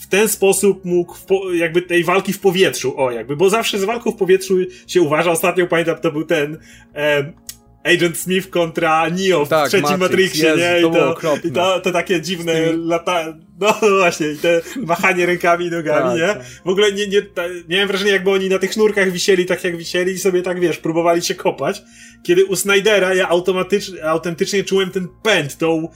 w 0.00 0.06
ten 0.06 0.28
sposób 0.28 0.84
mógł 0.84 1.16
jakby 1.54 1.82
tej 1.82 2.04
walki 2.04 2.32
w 2.32 2.40
powietrzu, 2.40 3.00
o 3.00 3.10
jakby, 3.10 3.36
bo 3.36 3.50
zawsze 3.50 3.78
z 3.78 3.84
walką 3.84 4.10
w 4.10 4.16
powietrzu 4.16 4.58
się 4.86 5.02
uważa, 5.02 5.30
ostatnio 5.30 5.66
pamiętam, 5.66 5.96
to 5.98 6.12
był 6.12 6.24
ten 6.24 6.58
e, 6.94 7.32
Agent 7.86 8.18
Smith 8.18 8.50
kontra 8.50 9.10
Neo 9.10 9.44
w 9.44 9.48
tak, 9.48 9.68
trzecim 9.68 9.98
Matrix, 9.98 10.00
Matrixie, 10.00 10.48
Jezu, 10.48 10.60
nie? 10.60 10.78
I 10.78 10.82
to, 10.82 11.36
i 11.44 11.52
to, 11.52 11.80
to 11.80 11.92
takie 11.92 12.20
dziwne 12.20 12.52
tym... 12.52 12.86
lata... 12.88 13.34
No 13.60 13.74
właśnie, 13.98 14.26
i 14.26 14.36
te 14.36 14.60
machanie 14.76 15.26
rękami 15.26 15.66
i 15.66 15.70
nogami, 15.70 16.20
tak, 16.20 16.28
nie? 16.28 16.34
Tak. 16.34 16.62
W 16.64 16.68
ogóle 16.68 16.92
nie, 16.92 17.06
nie, 17.06 17.22
ta, 17.22 17.42
miałem 17.68 17.88
wrażenie, 17.88 18.10
jakby 18.10 18.30
oni 18.30 18.48
na 18.48 18.58
tych 18.58 18.72
sznurkach 18.72 19.12
wisieli 19.12 19.46
tak 19.46 19.64
jak 19.64 19.76
wisieli 19.76 20.12
i 20.12 20.18
sobie 20.18 20.42
tak, 20.42 20.60
wiesz, 20.60 20.78
próbowali 20.78 21.22
się 21.22 21.34
kopać. 21.34 21.82
Kiedy 22.22 22.44
u 22.44 22.56
Snydera 22.56 23.14
ja 23.14 23.28
automatycznie, 23.28 24.04
autentycznie 24.04 24.64
czułem 24.64 24.90
ten 24.90 25.08
pęd, 25.22 25.58
tą... 25.58 25.88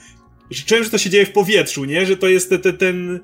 Czułem, 0.67 0.85
że 0.85 0.91
to 0.91 0.99
się 0.99 1.11
dzieje 1.11 1.27
w 1.27 1.33
powietrzu, 1.33 1.85
nie? 1.85 2.07
Że 2.07 2.17
to 2.17 2.29
jest 2.29 2.51
te, 2.51 2.59
te, 2.59 2.73
ten 2.73 3.21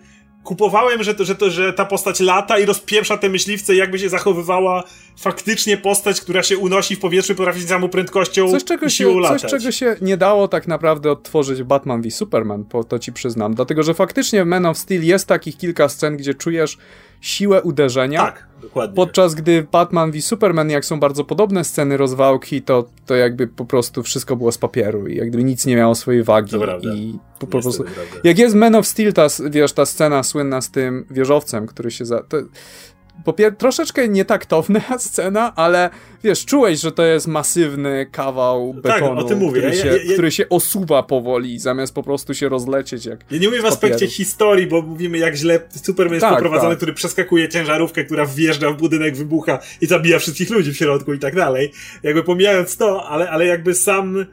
kupowałem, 0.46 1.02
że, 1.02 1.14
to, 1.14 1.24
że, 1.24 1.34
to, 1.34 1.50
że 1.50 1.72
ta 1.72 1.84
postać 1.84 2.20
lata 2.20 2.58
i 2.58 2.64
rozpieprza 2.64 3.16
te 3.16 3.28
myśliwce, 3.28 3.74
jakby 3.74 3.98
się 3.98 4.08
zachowywała 4.08 4.84
faktycznie 5.16 5.76
postać, 5.76 6.20
która 6.20 6.42
się 6.42 6.58
unosi 6.58 6.96
w 6.96 7.00
powietrzu 7.00 7.32
i 7.32 7.36
potrafi 7.36 7.60
z 7.60 7.68
samą 7.68 7.88
prędkością 7.88 8.50
coś, 8.50 8.64
czego 8.64 8.88
się, 8.88 9.20
latać. 9.20 9.40
Coś, 9.40 9.50
czego 9.50 9.72
się 9.72 9.96
nie 10.00 10.16
dało 10.16 10.48
tak 10.48 10.68
naprawdę 10.68 11.10
odtworzyć 11.10 11.62
Batman 11.62 12.02
v 12.02 12.10
Superman, 12.10 12.64
po 12.64 12.84
to 12.84 12.98
ci 12.98 13.12
przyznam. 13.12 13.54
Dlatego, 13.54 13.82
że 13.82 13.94
faktycznie 13.94 14.44
w 14.44 14.46
Man 14.46 14.66
of 14.66 14.78
Steel 14.78 15.04
jest 15.04 15.26
takich 15.26 15.56
kilka 15.56 15.88
scen, 15.88 16.16
gdzie 16.16 16.34
czujesz 16.34 16.78
siłę 17.20 17.62
uderzenia. 17.62 18.20
Tak, 18.20 18.46
dokładnie. 18.62 18.96
Podczas 18.96 19.34
gdy 19.34 19.66
Batman 19.72 20.10
v 20.10 20.20
Superman, 20.20 20.70
jak 20.70 20.84
są 20.84 21.00
bardzo 21.00 21.24
podobne 21.24 21.64
sceny 21.64 21.96
rozwałki, 21.96 22.62
to, 22.62 22.88
to 23.06 23.14
jakby 23.14 23.46
po 23.46 23.64
prostu 23.64 24.02
wszystko 24.02 24.36
było 24.36 24.52
z 24.52 24.58
papieru 24.58 25.06
i 25.06 25.16
jakby 25.16 25.44
nic 25.44 25.66
nie 25.66 25.76
miało 25.76 25.94
swojej 25.94 26.22
wagi. 26.22 26.56
I 26.94 27.18
po, 27.38 27.46
po 27.46 27.60
prostu. 27.60 27.84
Jak 28.24 28.38
jest 28.38 28.54
Man 28.54 28.74
of 28.74 28.86
Steel, 28.86 29.12
ta, 29.12 29.26
wiesz, 29.50 29.72
ta 29.72 29.86
scena 29.86 30.22
słynna 30.22 30.60
z 30.60 30.70
tym 30.70 31.06
wieżowcem, 31.10 31.66
który 31.66 31.90
się 31.90 32.04
za. 32.04 32.22
To, 32.22 32.36
po 33.24 33.32
pier- 33.32 33.56
troszeczkę 33.56 34.08
nietaktowna 34.08 34.80
scena, 34.98 35.52
ale 35.56 35.90
wiesz, 36.24 36.44
czułeś, 36.44 36.80
że 36.80 36.92
to 36.92 37.04
jest 37.04 37.26
masywny 37.26 38.06
kawał 38.12 38.74
betonu, 38.74 39.28
tak. 39.28 39.38
Który, 39.50 39.74
się, 39.74 39.86
ja, 39.86 39.96
ja, 39.96 40.12
który 40.12 40.30
się 40.30 40.48
osuwa 40.48 41.02
powoli, 41.02 41.58
zamiast 41.58 41.94
po 41.94 42.02
prostu 42.02 42.34
się 42.34 42.48
rozlecieć 42.48 43.06
jak 43.06 43.24
Ja 43.30 43.38
nie 43.38 43.48
mówię 43.48 43.62
w 43.62 43.66
aspekcie 43.66 44.06
historii, 44.06 44.66
bo 44.66 44.82
mówimy 44.82 45.18
jak 45.18 45.36
źle 45.36 45.60
Superman 45.84 46.14
jest 46.14 46.26
tak, 46.26 46.34
poprowadzony, 46.34 46.70
tak. 46.70 46.76
który 46.76 46.92
przeskakuje 46.92 47.48
ciężarówkę, 47.48 48.04
która 48.04 48.26
wjeżdża 48.26 48.70
w 48.70 48.76
budynek, 48.76 49.16
wybucha 49.16 49.58
i 49.80 49.86
zabija 49.86 50.18
wszystkich 50.18 50.50
ludzi 50.50 50.72
w 50.72 50.76
środku 50.76 51.14
i 51.14 51.18
tak 51.18 51.34
dalej. 51.34 51.72
Jakby 52.02 52.22
pomijając 52.22 52.76
to, 52.76 53.08
ale, 53.08 53.30
ale 53.30 53.46
jakby 53.46 53.74
sam 53.74 54.26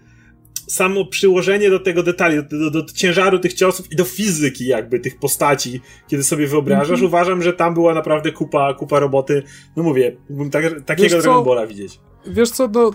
samo 0.68 1.06
przyłożenie 1.06 1.70
do 1.70 1.80
tego 1.80 2.04
detali, 2.04 2.36
do, 2.36 2.60
do, 2.60 2.72
do, 2.72 2.86
ciężaru 2.94 3.40
tych 3.40 3.54
ciosów 3.54 3.92
i 3.92 3.96
do 3.96 4.04
fizyki 4.06 4.68
jakby 4.68 5.00
tych 5.00 5.20
postaci, 5.20 5.82
kiedy 6.08 6.24
sobie 6.24 6.48
wyobrażasz, 6.48 7.00
-hmm. 7.00 7.06
uważam, 7.06 7.42
że 7.42 7.54
tam 7.54 7.74
była 7.74 7.94
naprawdę 7.94 8.32
kupa, 8.32 8.74
kupa 8.74 9.00
roboty. 9.00 9.44
No 9.76 9.84
mówię, 9.84 10.18
tak, 10.52 10.64
takiego 10.86 11.22
Dragon 11.22 11.46
Balla 11.46 11.68
widzieć. 11.68 12.00
Wiesz 12.28 12.52
co, 12.52 12.70
no, 12.74 12.92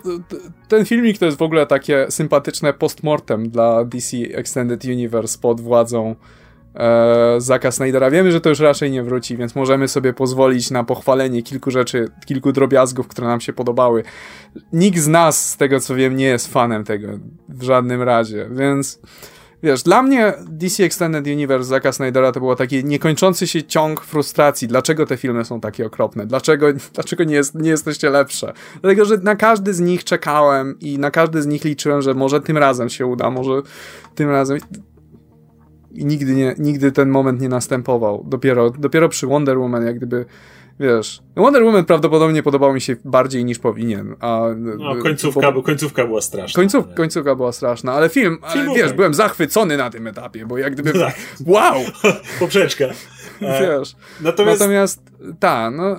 ten 0.68 0.84
filmik 0.84 1.18
to 1.18 1.26
jest 1.26 1.38
w 1.38 1.42
ogóle 1.42 1.66
takie 1.66 2.06
sympatyczne 2.10 2.72
postmortem 2.72 3.50
dla 3.50 3.84
DC 3.84 4.16
Extended 4.16 4.84
Universe 4.84 5.38
pod 5.38 5.60
władzą 5.60 6.16
e, 6.74 7.34
Zaka 7.38 7.70
Snydera. 7.70 8.10
Wiemy, 8.10 8.32
że 8.32 8.40
to 8.40 8.48
już 8.48 8.60
raczej 8.60 8.90
nie 8.90 9.02
wróci, 9.02 9.36
więc 9.36 9.54
możemy 9.54 9.88
sobie 9.88 10.12
pozwolić 10.12 10.70
na 10.70 10.84
pochwalenie 10.84 11.42
kilku 11.42 11.70
rzeczy, 11.70 12.08
kilku 12.26 12.52
drobiazgów, 12.52 13.08
które 13.08 13.26
nam 13.26 13.40
się 13.40 13.52
podobały. 13.52 14.02
Nikt 14.72 14.98
z 14.98 15.08
nas, 15.08 15.50
z 15.50 15.56
tego 15.56 15.80
co 15.80 15.94
wiem, 15.94 16.16
nie 16.16 16.26
jest 16.26 16.52
fanem 16.52 16.84
tego 16.84 17.08
w 17.48 17.62
żadnym 17.62 18.02
razie, 18.02 18.48
więc 18.52 19.00
wiesz, 19.62 19.82
dla 19.82 20.02
mnie 20.02 20.34
DC 20.46 20.84
Extended 20.84 21.26
Universe 21.26 21.64
Zaka 21.64 21.92
Snydera 21.92 22.32
to 22.32 22.40
było 22.40 22.56
taki 22.56 22.84
niekończący 22.84 23.46
się 23.46 23.62
ciąg 23.62 24.00
frustracji. 24.00 24.68
Dlaczego 24.68 25.06
te 25.06 25.16
filmy 25.16 25.44
są 25.44 25.60
takie 25.60 25.86
okropne? 25.86 26.26
Dlaczego, 26.26 26.66
dlaczego 26.94 27.24
nie, 27.24 27.34
jest, 27.34 27.54
nie 27.54 27.70
jesteście 27.70 28.10
lepsze? 28.10 28.52
Dlatego, 28.80 29.04
że 29.04 29.16
na 29.16 29.36
każdy 29.36 29.74
z 29.74 29.80
nich 29.80 30.04
czekałem 30.04 30.78
i 30.80 30.98
na 30.98 31.10
każdy 31.10 31.42
z 31.42 31.46
nich 31.46 31.64
liczyłem, 31.64 32.02
że 32.02 32.14
może 32.14 32.40
tym 32.40 32.58
razem 32.58 32.88
się 32.88 33.06
uda, 33.06 33.30
może 33.30 33.52
tym 34.14 34.30
razem 34.30 34.58
i 36.00 36.04
nigdy, 36.04 36.34
nie, 36.34 36.54
nigdy 36.58 36.92
ten 36.92 37.08
moment 37.08 37.40
nie 37.40 37.48
następował. 37.48 38.24
Dopiero, 38.28 38.70
dopiero 38.70 39.08
przy 39.08 39.26
Wonder 39.26 39.58
Woman 39.58 39.86
jak 39.86 39.96
gdyby 39.96 40.24
wiesz, 40.80 41.22
Wonder 41.36 41.64
Woman 41.64 41.84
prawdopodobnie 41.84 42.42
podobał 42.42 42.74
mi 42.74 42.80
się 42.80 42.96
bardziej 43.04 43.44
niż 43.44 43.58
powinien, 43.58 44.16
a... 44.20 44.40
No, 44.56 44.96
końcówka, 44.96 45.52
bo, 45.52 45.62
końcówka 45.62 46.06
była 46.06 46.20
straszna. 46.20 46.56
Końców, 46.56 46.84
końcówka 46.94 47.34
była 47.34 47.52
straszna, 47.52 47.92
ale 47.92 48.08
film, 48.08 48.38
film 48.52 48.74
wiesz, 48.74 48.92
byłem 48.92 49.14
zachwycony 49.14 49.76
na 49.76 49.90
tym 49.90 50.06
etapie, 50.06 50.46
bo 50.46 50.58
jak 50.58 50.72
gdyby... 50.72 50.92
No 50.92 51.00
tak. 51.00 51.16
Wow! 51.46 51.74
Poprzeczka. 52.40 52.84
Wiesz, 53.40 53.96
natomiast, 54.20 54.60
natomiast 54.60 55.02
ta, 55.40 55.70
no... 55.70 55.96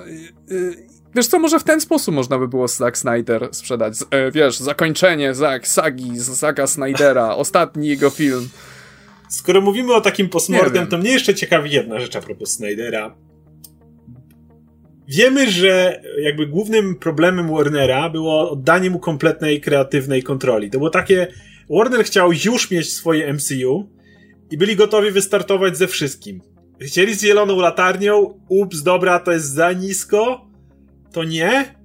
Wiesz 1.15 1.27
co, 1.27 1.39
może 1.39 1.59
w 1.59 1.63
ten 1.63 1.81
sposób 1.81 2.15
można 2.15 2.39
by 2.39 2.47
było 2.47 2.67
Zack 2.67 2.97
Snyder 2.97 3.49
sprzedać. 3.51 3.93
E, 4.11 4.31
wiesz, 4.31 4.59
zakończenie 4.59 5.33
Zack, 5.33 5.67
sagi 5.67 6.19
Zacka 6.19 6.67
Snydera, 6.67 7.35
ostatni 7.35 7.87
jego 7.87 8.09
film. 8.09 8.49
Skoro 9.29 9.61
mówimy 9.61 9.93
o 9.93 10.01
takim 10.01 10.29
postmortem, 10.29 10.87
to 10.87 10.97
mnie 10.97 11.11
jeszcze 11.11 11.35
ciekawi 11.35 11.71
jedna 11.71 11.99
rzecz 11.99 12.15
a 12.15 12.21
propos 12.21 12.51
Snydera. 12.51 13.15
Wiemy, 15.07 15.51
że 15.51 16.01
jakby 16.21 16.47
głównym 16.47 16.95
problemem 16.95 17.55
Warnera 17.55 18.09
było 18.09 18.51
oddanie 18.51 18.89
mu 18.89 18.99
kompletnej 18.99 19.61
kreatywnej 19.61 20.23
kontroli. 20.23 20.69
To 20.69 20.77
było 20.77 20.89
takie, 20.89 21.27
Warner 21.69 22.05
chciał 22.05 22.33
już 22.33 22.71
mieć 22.71 22.93
swoje 22.93 23.33
MCU 23.33 23.89
i 24.51 24.57
byli 24.57 24.75
gotowi 24.75 25.11
wystartować 25.11 25.77
ze 25.77 25.87
wszystkim. 25.87 26.41
Chcieli 26.81 27.15
z 27.15 27.21
zieloną 27.21 27.59
latarnią, 27.59 28.39
ups, 28.49 28.83
dobra, 28.83 29.19
to 29.19 29.31
jest 29.31 29.53
za 29.53 29.73
nisko, 29.73 30.47
to 31.11 31.23
nie. 31.23 31.78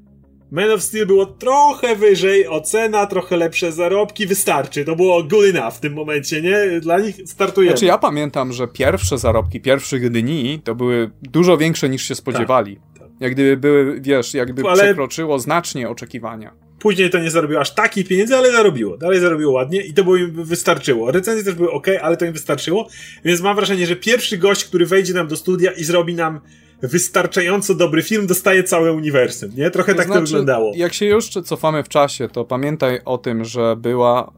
Man 0.54 0.70
of 0.70 0.82
Steel 0.82 1.06
było 1.06 1.26
trochę 1.26 1.96
wyżej, 1.96 2.48
ocena, 2.48 3.06
trochę 3.06 3.36
lepsze 3.36 3.72
zarobki, 3.72 4.26
wystarczy. 4.26 4.84
To 4.84 4.96
było 4.96 5.22
good 5.22 5.44
enough 5.54 5.74
w 5.74 5.80
tym 5.80 5.92
momencie, 5.92 6.42
nie? 6.42 6.80
Dla 6.80 6.98
nich 6.98 7.16
startujemy. 7.26 7.76
Znaczy 7.76 7.86
ja 7.86 7.98
pamiętam, 7.98 8.52
że 8.52 8.68
pierwsze 8.68 9.18
zarobki 9.18 9.60
pierwszych 9.60 10.10
dni 10.10 10.60
to 10.64 10.74
były 10.74 11.10
dużo 11.22 11.56
większe 11.56 11.88
niż 11.88 12.02
się 12.08 12.14
spodziewali. 12.14 12.76
Tak, 12.76 12.98
tak. 12.98 13.08
Jak 13.20 13.32
gdyby 13.32 13.56
były, 13.56 14.00
wiesz, 14.00 14.34
jakby 14.34 14.62
ale... 14.68 14.82
przekroczyło 14.82 15.38
znacznie 15.38 15.88
oczekiwania. 15.88 16.54
Później 16.78 17.10
to 17.10 17.18
nie 17.18 17.30
zarobiło 17.30 17.60
aż 17.60 17.74
takich 17.74 18.08
pieniędzy, 18.08 18.36
ale 18.36 18.52
zarobiło. 18.52 18.96
Dalej 18.96 19.20
zarobiło 19.20 19.52
ładnie 19.52 19.80
i 19.80 19.94
to 19.94 20.04
było 20.04 20.16
im 20.16 20.44
wystarczyło. 20.44 21.10
Recenzje 21.10 21.44
też 21.44 21.54
były 21.54 21.70
ok, 21.70 21.86
ale 22.02 22.16
to 22.16 22.24
im 22.24 22.32
wystarczyło. 22.32 22.88
Więc 23.24 23.40
mam 23.40 23.56
wrażenie, 23.56 23.86
że 23.86 23.96
pierwszy 23.96 24.38
gość, 24.38 24.64
który 24.64 24.86
wejdzie 24.86 25.14
nam 25.14 25.28
do 25.28 25.36
studia 25.36 25.72
i 25.72 25.84
zrobi 25.84 26.14
nam 26.14 26.40
wystarczająco 26.82 27.74
dobry 27.74 28.02
film 28.02 28.26
dostaje 28.26 28.64
całe 28.64 28.92
uniwersum, 28.92 29.50
nie? 29.56 29.70
Trochę 29.70 29.92
to 29.92 29.98
tak 29.98 30.06
znaczy, 30.06 30.20
to 30.20 30.26
wyglądało. 30.26 30.72
Jak 30.76 30.92
się 30.92 31.06
już 31.06 31.28
cofamy 31.28 31.82
w 31.82 31.88
czasie, 31.88 32.28
to 32.28 32.44
pamiętaj 32.44 33.00
o 33.04 33.18
tym, 33.18 33.44
że 33.44 33.76
była, 33.76 34.32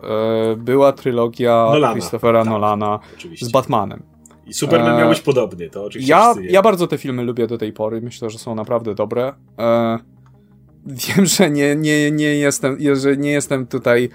e, 0.52 0.56
była 0.56 0.92
trylogia 0.92 1.66
Nolana, 1.72 1.92
Christophera 1.92 2.40
tak, 2.40 2.50
Nolana 2.50 2.98
oczywiście. 3.16 3.46
z 3.46 3.50
Batmanem. 3.52 4.02
I 4.46 4.54
Superman 4.54 4.94
e, 4.94 4.98
miał 4.98 5.08
być 5.08 5.20
podobny, 5.20 5.70
to 5.70 5.84
oczywiście. 5.84 6.10
Ja, 6.10 6.34
ja 6.40 6.62
bardzo 6.62 6.86
te 6.86 6.98
filmy 6.98 7.22
lubię 7.22 7.46
do 7.46 7.58
tej 7.58 7.72
pory, 7.72 8.00
myślę, 8.00 8.30
że 8.30 8.38
są 8.38 8.54
naprawdę 8.54 8.94
dobre. 8.94 9.32
E, 9.58 9.98
wiem, 11.16 11.26
że 11.26 11.50
nie, 11.50 11.76
nie, 11.76 12.10
nie, 12.10 12.34
jestem, 12.34 12.78
że 12.94 13.16
nie 13.16 13.30
jestem 13.30 13.66
tutaj 13.66 14.08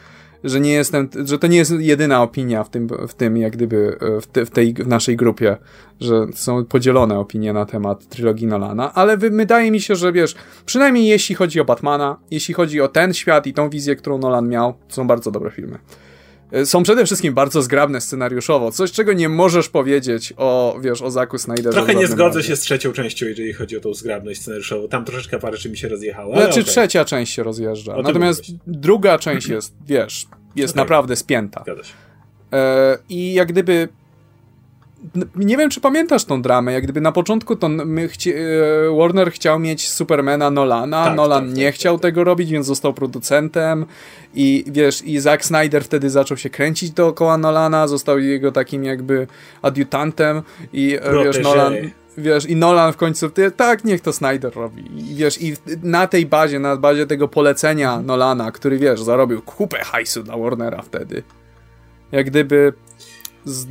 że 0.43 0.59
nie 0.59 0.73
jestem, 0.73 1.09
że 1.25 1.39
to 1.39 1.47
nie 1.47 1.57
jest 1.57 1.71
jedyna 1.79 2.23
opinia 2.23 2.63
w 2.63 2.69
tym, 2.69 2.87
w 3.07 3.13
tym 3.13 3.37
jak 3.37 3.53
gdyby, 3.53 3.97
w, 4.21 4.27
te, 4.27 4.45
w 4.45 4.49
tej 4.49 4.73
w 4.73 4.87
naszej 4.87 5.15
grupie, 5.15 5.57
że 5.99 6.27
są 6.33 6.65
podzielone 6.65 7.19
opinie 7.19 7.53
na 7.53 7.65
temat 7.65 8.07
trylogii 8.07 8.47
Nolana, 8.47 8.93
ale 8.93 9.17
wydaje 9.17 9.71
mi 9.71 9.81
się, 9.81 9.95
że 9.95 10.11
wiesz, 10.11 10.35
przynajmniej 10.65 11.07
jeśli 11.07 11.35
chodzi 11.35 11.59
o 11.59 11.65
Batmana, 11.65 12.17
jeśli 12.31 12.53
chodzi 12.53 12.81
o 12.81 12.87
ten 12.87 13.13
świat 13.13 13.47
i 13.47 13.53
tą 13.53 13.69
wizję, 13.69 13.95
którą 13.95 14.17
Nolan 14.17 14.49
miał, 14.49 14.73
to 14.87 14.95
są 14.95 15.07
bardzo 15.07 15.31
dobre 15.31 15.51
filmy. 15.51 15.77
E, 16.51 16.65
są 16.65 16.83
przede 16.83 17.05
wszystkim 17.05 17.33
bardzo 17.33 17.61
zgrabne 17.61 18.01
scenariuszowo, 18.01 18.71
coś 18.71 18.91
czego 18.91 19.13
nie 19.13 19.29
możesz 19.29 19.69
powiedzieć 19.69 20.33
o, 20.37 20.79
wiesz, 20.81 21.01
o 21.01 21.11
Zaku 21.11 21.37
Snyderze. 21.37 21.71
Trochę 21.71 21.95
nie 21.95 22.07
zgodzę 22.07 22.43
się 22.43 22.55
z 22.55 22.59
trzecią 22.59 22.93
częścią, 22.93 23.25
jeżeli 23.25 23.53
chodzi 23.53 23.77
o 23.77 23.79
tą 23.79 23.93
zgrabność 23.93 24.41
scenariuszową. 24.41 24.87
Tam 24.87 25.05
troszeczkę 25.05 25.39
parę 25.39 25.57
rzeczy 25.57 25.69
mi 25.69 25.77
się 25.77 25.87
rozjechało. 25.87 26.33
Znaczy 26.33 26.51
okay. 26.51 26.63
trzecia 26.63 27.05
część 27.05 27.33
się 27.33 27.43
rozjeżdża, 27.43 27.95
natomiast 28.03 28.43
druga 28.67 29.19
część 29.19 29.47
jest, 29.47 29.73
wiesz, 29.87 30.27
jest 30.55 30.73
okay. 30.73 30.83
naprawdę 30.83 31.15
spięta. 31.15 31.61
Zgadza 31.61 31.83
się. 31.83 31.93
E, 32.53 32.97
I 33.09 33.33
jak 33.33 33.47
gdyby 33.47 33.89
nie 35.35 35.57
wiem, 35.57 35.69
czy 35.69 35.81
pamiętasz 35.81 36.25
tą 36.25 36.41
dramę, 36.41 36.73
jak 36.73 36.83
gdyby 36.83 37.01
na 37.01 37.11
początku 37.11 37.55
to 37.55 37.69
chci 38.09 38.33
e, 38.33 38.37
Warner 38.97 39.31
chciał 39.31 39.59
mieć 39.59 39.89
Supermana 39.89 40.51
Nolana, 40.51 41.05
tak, 41.05 41.15
Nolan 41.15 41.47
tak, 41.47 41.57
nie 41.57 41.65
tak, 41.65 41.75
chciał 41.75 41.95
tak, 41.95 42.01
tego 42.01 42.23
robić, 42.23 42.51
więc 42.51 42.65
został 42.65 42.93
producentem. 42.93 43.85
I 44.33 44.63
wiesz, 44.67 45.01
i 45.01 45.19
Zack 45.19 45.45
Snyder 45.45 45.83
wtedy 45.83 46.09
zaczął 46.09 46.37
się 46.37 46.49
kręcić 46.49 46.91
dookoła 46.91 47.37
Nolana, 47.37 47.87
został 47.87 48.19
jego 48.19 48.51
takim 48.51 48.83
jakby 48.83 49.27
adiutantem. 49.61 50.41
I 50.73 50.97
e, 51.01 51.23
wiesz, 51.23 51.43
Nolan 51.43 51.73
wiesz, 52.17 52.45
i 52.45 52.55
Nolan 52.55 52.93
w 52.93 52.97
końcu, 52.97 53.29
ty, 53.29 53.51
tak, 53.51 53.83
niech 53.83 54.01
to 54.01 54.13
Snyder 54.13 54.53
robi. 54.53 55.11
I 55.11 55.15
wiesz, 55.15 55.41
i 55.41 55.53
na 55.83 56.07
tej 56.07 56.25
bazie, 56.25 56.59
na 56.59 56.75
bazie 56.75 57.07
tego 57.07 57.27
polecenia 57.27 58.01
Nolana, 58.01 58.51
który, 58.51 58.77
wiesz, 58.77 59.01
zarobił 59.01 59.41
kupę 59.41 59.77
hajsu 59.77 60.23
dla 60.23 60.37
Warnera 60.37 60.81
wtedy, 60.81 61.23
jak 62.11 62.25
gdyby 62.25 62.73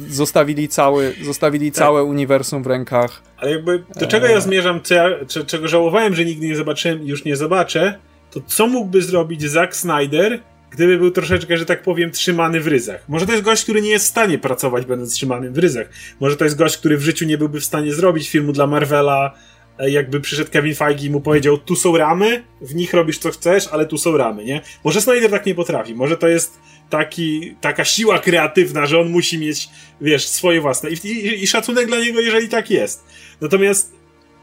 zostawili, 0.09 0.69
cały, 0.69 1.15
zostawili 1.23 1.73
tak. 1.73 1.79
całe 1.79 2.05
uniwersum 2.05 2.63
w 2.63 2.67
rękach. 2.67 3.23
Ale 3.37 3.51
jakby 3.51 3.85
do 4.01 4.07
czego 4.07 4.27
ja 4.27 4.41
zmierzam, 4.41 4.81
co 4.83 4.95
ja, 4.95 5.11
czego 5.47 5.69
żałowałem, 5.69 6.15
że 6.15 6.25
nigdy 6.25 6.47
nie 6.47 6.57
zobaczyłem 6.57 7.03
i 7.03 7.07
już 7.07 7.25
nie 7.25 7.37
zobaczę, 7.37 7.99
to 8.31 8.41
co 8.47 8.67
mógłby 8.67 9.03
zrobić 9.03 9.43
Zack 9.43 9.77
Snyder, 9.77 10.41
gdyby 10.71 10.99
był 10.99 11.11
troszeczkę, 11.11 11.57
że 11.57 11.67
tak 11.67 11.83
powiem, 11.83 12.11
trzymany 12.11 12.61
w 12.61 12.67
ryzach. 12.67 13.05
Może 13.09 13.27
to 13.27 13.33
jest 13.33 13.45
gość, 13.45 13.63
który 13.63 13.83
nie 13.83 13.91
jest 13.91 14.05
w 14.05 14.09
stanie 14.09 14.39
pracować, 14.39 14.87
będąc 14.87 15.15
trzymanym 15.15 15.53
w 15.53 15.59
ryzach. 15.59 15.89
Może 16.21 16.37
to 16.37 16.45
jest 16.45 16.57
gość, 16.57 16.77
który 16.77 16.97
w 16.97 17.03
życiu 17.03 17.25
nie 17.25 17.39
byłby 17.39 17.61
w 17.61 17.65
stanie 17.65 17.95
zrobić 17.95 18.31
filmu 18.31 18.53
dla 18.53 18.67
Marvela, 18.67 19.35
e, 19.79 19.91
jakby 19.91 20.21
przyszedł 20.21 20.51
Kevin 20.51 20.75
Feige 20.75 21.07
i 21.07 21.11
mu 21.11 21.21
powiedział, 21.21 21.59
tu 21.59 21.77
są 21.77 21.97
ramy, 21.97 22.43
w 22.61 22.75
nich 22.75 22.95
robisz 22.95 23.19
co 23.19 23.31
chcesz, 23.31 23.69
ale 23.69 23.87
tu 23.87 23.99
są 23.99 24.17
ramy, 24.17 24.45
nie? 24.45 24.61
Może 24.85 25.01
Snyder 25.01 25.31
tak 25.31 25.47
nie 25.47 25.55
potrafi, 25.55 25.95
może 25.95 26.17
to 26.17 26.29
jest 26.29 26.59
taki, 26.91 27.55
taka 27.61 27.85
siła 27.85 28.19
kreatywna, 28.19 28.87
że 28.87 29.01
on 29.01 29.11
musi 29.11 29.39
mieć, 29.39 29.69
wiesz, 30.01 30.29
swoje 30.29 30.61
własne. 30.61 30.91
I, 30.91 30.95
i, 31.07 31.43
I 31.43 31.47
szacunek 31.47 31.87
dla 31.87 31.99
niego, 31.99 32.21
jeżeli 32.21 32.49
tak 32.49 32.71
jest. 32.71 33.05
Natomiast 33.41 33.93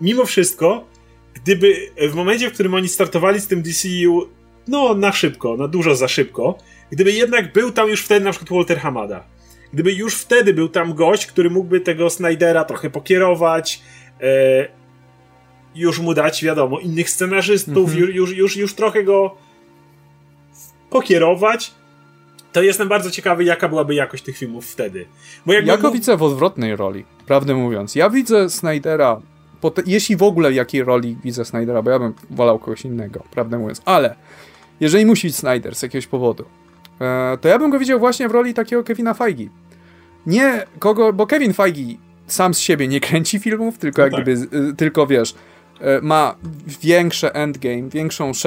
mimo 0.02 0.26
wszystko, 0.26 0.88
gdyby 1.34 1.92
w 2.12 2.14
momencie, 2.14 2.50
w 2.50 2.54
którym 2.54 2.74
oni 2.74 2.88
startowali 2.88 3.42
z 3.42 3.48
tym 3.48 3.62
DCU, 3.62 4.28
no 4.68 4.94
na 4.94 5.12
szybko, 5.12 5.58
na 5.58 5.68
dużo 5.68 5.96
za 5.96 6.08
szybko, 6.08 6.58
gdyby 6.92 7.12
jednak 7.12 7.54
był 7.54 7.72
tam 7.72 7.90
już 7.90 8.02
wtedy 8.02 8.26
na 8.26 8.32
przykład 8.32 8.50
Walter 8.50 8.80
Hamada, 8.80 9.24
gdyby 9.74 9.94
już 9.94 10.16
wtedy 10.16 10.54
był 10.54 10.70
tam 10.70 10.94
gość, 10.94 11.26
który 11.26 11.50
mógłby 11.50 11.82
tego 11.82 12.10
Snydera 12.10 12.64
trochę 12.64 12.90
pokierować, 12.90 13.82
e, 14.22 14.68
już 15.76 16.00
mu 16.00 16.14
dać, 16.14 16.44
wiadomo, 16.44 16.80
innych 16.80 17.10
scenarzystów, 17.10 17.90
mhm. 17.90 18.14
już, 18.14 18.32
już, 18.32 18.58
już 18.58 18.74
trochę 18.74 19.04
go 19.04 19.38
pokierować, 20.90 21.72
to 22.54 22.62
jestem 22.62 22.88
bardzo 22.88 23.12
ciekawy, 23.12 23.44
jaka 23.44 23.70
byłaby 23.70 23.96
jakość 23.96 24.24
tych 24.24 24.38
filmów 24.38 24.66
wtedy. 24.66 25.06
Bo 25.46 25.54
jakby 25.54 25.72
ja 25.72 25.78
go 25.78 25.92
widzę 25.92 26.18
w 26.18 26.24
odwrotnej 26.24 26.76
roli, 26.76 27.06
prawdę 27.26 27.56
mówiąc. 27.56 27.96
Ja 27.96 28.10
widzę 28.10 28.50
Snydera, 28.50 29.22
te, 29.76 29.82
jeśli 29.86 30.16
w 30.16 30.24
ogóle 30.24 30.54
jakiej 30.54 30.84
roli 30.84 31.18
widzę 31.24 31.46
Snydera, 31.46 31.82
bo 31.82 31.92
ja 31.92 32.00
bym 32.00 32.14
wolał 32.30 32.60
kogoś 32.60 32.86
innego, 32.86 33.24
prawdę 33.32 33.58
mówiąc. 33.58 33.82
Ale 33.86 34.16
jeżeli 34.80 35.06
musi 35.06 35.28
być 35.28 35.36
Snyder 35.36 35.76
z 35.76 35.82
jakiegoś 35.82 36.08
powodu, 36.08 36.46
e, 37.02 37.38
to 37.42 37.48
ja 37.48 37.60
bym 37.60 37.70
go 37.70 37.80
widział 37.80 38.00
właśnie 38.00 38.30
w 38.30 38.32
roli 38.32 38.54
takiego 38.54 38.84
Kevina 38.84 39.14
Feige. 39.14 39.50
Nie 40.26 40.66
kogo, 40.80 41.14
bo 41.14 41.28
Kevin 41.28 41.54
Feige 41.54 41.98
sam 42.28 42.54
z 42.54 42.60
siebie 42.60 42.88
nie 42.88 43.00
kręci 43.00 43.40
filmów, 43.40 43.78
tylko 43.78 44.02
no 44.02 44.06
jak 44.06 44.14
tak. 44.14 44.24
gdyby, 44.24 44.58
y, 44.58 44.76
tylko 44.76 45.08
wiesz, 45.08 45.36
ma 46.02 46.36
większe 46.82 47.36
endgame, 47.36 47.90
większą... 47.90 48.32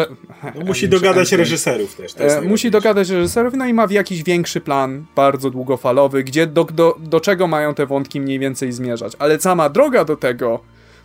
No, 0.55 0.65
musi 0.65 0.89
dogadać 0.89 1.19
endgame. 1.19 1.43
reżyserów 1.43 1.95
też. 1.95 2.13
E, 2.19 2.41
musi 2.41 2.71
dogadać 2.71 3.09
reżyserów, 3.11 3.55
no 3.55 3.67
i 3.67 3.75
ma 3.75 3.87
jakiś 3.91 4.23
większy 4.23 4.61
plan, 4.61 5.07
bardzo 5.17 5.51
długofalowy, 5.51 6.25
gdzie 6.25 6.47
do, 6.47 6.65
do, 6.65 6.97
do 7.01 7.21
czego 7.21 7.47
mają 7.47 7.75
te 7.75 7.87
wątki 7.87 8.21
mniej 8.21 8.39
więcej 8.39 8.73
zmierzać. 8.73 9.13
Ale 9.19 9.41
sama 9.41 9.69
droga 9.69 10.05
do 10.05 10.17
tego, 10.17 10.61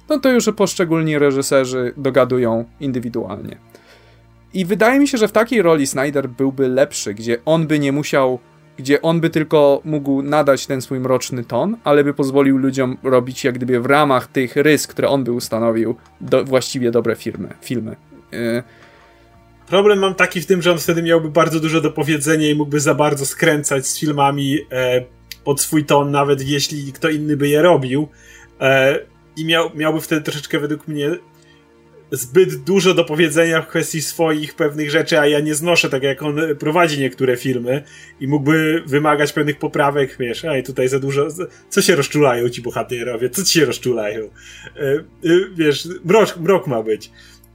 no 0.09 0.19
to 0.19 0.31
już 0.31 0.49
poszczególni 0.55 1.19
reżyserzy 1.19 1.93
dogadują 1.97 2.65
indywidualnie. 2.79 3.57
I 4.53 4.65
wydaje 4.65 4.99
mi 4.99 5.07
się, 5.07 5.17
że 5.17 5.27
w 5.27 5.31
takiej 5.31 5.61
roli 5.61 5.87
Snyder 5.87 6.29
byłby 6.29 6.67
lepszy, 6.67 7.13
gdzie 7.13 7.37
on 7.45 7.67
by 7.67 7.79
nie 7.79 7.91
musiał 7.91 8.39
gdzie 8.77 9.01
on 9.01 9.21
by 9.21 9.29
tylko 9.29 9.81
mógł 9.85 10.21
nadać 10.21 10.65
ten 10.67 10.81
swój 10.81 10.99
mroczny 10.99 11.43
ton, 11.43 11.77
ale 11.83 12.03
by 12.03 12.13
pozwolił 12.13 12.57
ludziom 12.57 12.97
robić 13.03 13.43
jak 13.43 13.55
gdyby 13.55 13.79
w 13.79 13.85
ramach 13.85 14.27
tych 14.27 14.55
rys, 14.55 14.87
które 14.87 15.09
on 15.09 15.23
by 15.23 15.31
ustanowił, 15.31 15.95
do, 16.21 16.45
właściwie 16.45 16.91
dobre 16.91 17.15
firmy, 17.15 17.49
filmy. 17.61 17.95
Yy. 18.31 18.63
Problem 19.67 19.99
mam 19.99 20.15
taki 20.15 20.41
w 20.41 20.45
tym, 20.45 20.61
że 20.61 20.71
on 20.71 20.77
wtedy 20.77 21.03
miałby 21.03 21.29
bardzo 21.29 21.59
dużo 21.59 21.81
do 21.81 21.91
powiedzenia 21.91 22.49
i 22.49 22.55
mógłby 22.55 22.79
za 22.79 22.95
bardzo 22.95 23.25
skręcać 23.25 23.87
z 23.87 23.99
filmami 23.99 24.57
e, 24.71 25.05
pod 25.43 25.61
swój 25.61 25.85
ton, 25.85 26.11
nawet 26.11 26.47
jeśli 26.47 26.93
kto 26.93 27.09
inny 27.09 27.37
by 27.37 27.47
je 27.47 27.61
robił. 27.61 28.07
E, 28.61 28.99
I 29.37 29.45
miał, 29.45 29.69
miałby 29.75 30.01
wtedy 30.01 30.21
troszeczkę 30.21 30.59
według 30.59 30.87
mnie 30.87 31.09
zbyt 32.11 32.55
dużo 32.55 32.93
do 32.93 33.05
powiedzenia 33.05 33.61
w 33.61 33.67
kwestii 33.67 34.01
swoich 34.01 34.55
pewnych 34.55 34.89
rzeczy, 34.89 35.19
a 35.19 35.27
ja 35.27 35.39
nie 35.39 35.55
znoszę 35.55 35.89
tak 35.89 36.03
jak 36.03 36.23
on 36.23 36.39
prowadzi 36.59 36.99
niektóre 36.99 37.37
filmy 37.37 37.83
i 38.19 38.27
mógłby 38.27 38.83
wymagać 38.85 39.33
pewnych 39.33 39.59
poprawek, 39.59 40.15
wiesz, 40.19 40.45
ej, 40.45 40.63
tutaj 40.63 40.87
za 40.87 40.99
dużo, 40.99 41.27
co 41.69 41.81
się 41.81 41.95
rozczulają 41.95 42.49
ci 42.49 42.61
bohaterowie, 42.61 43.29
co 43.29 43.43
ci 43.43 43.59
się 43.59 43.65
rozczulają? 43.65 44.29
E, 44.77 44.81
e, 44.81 45.03
wiesz, 45.55 45.87
mrok, 46.05 46.37
mrok 46.37 46.67
ma 46.67 46.83
być. 46.83 47.11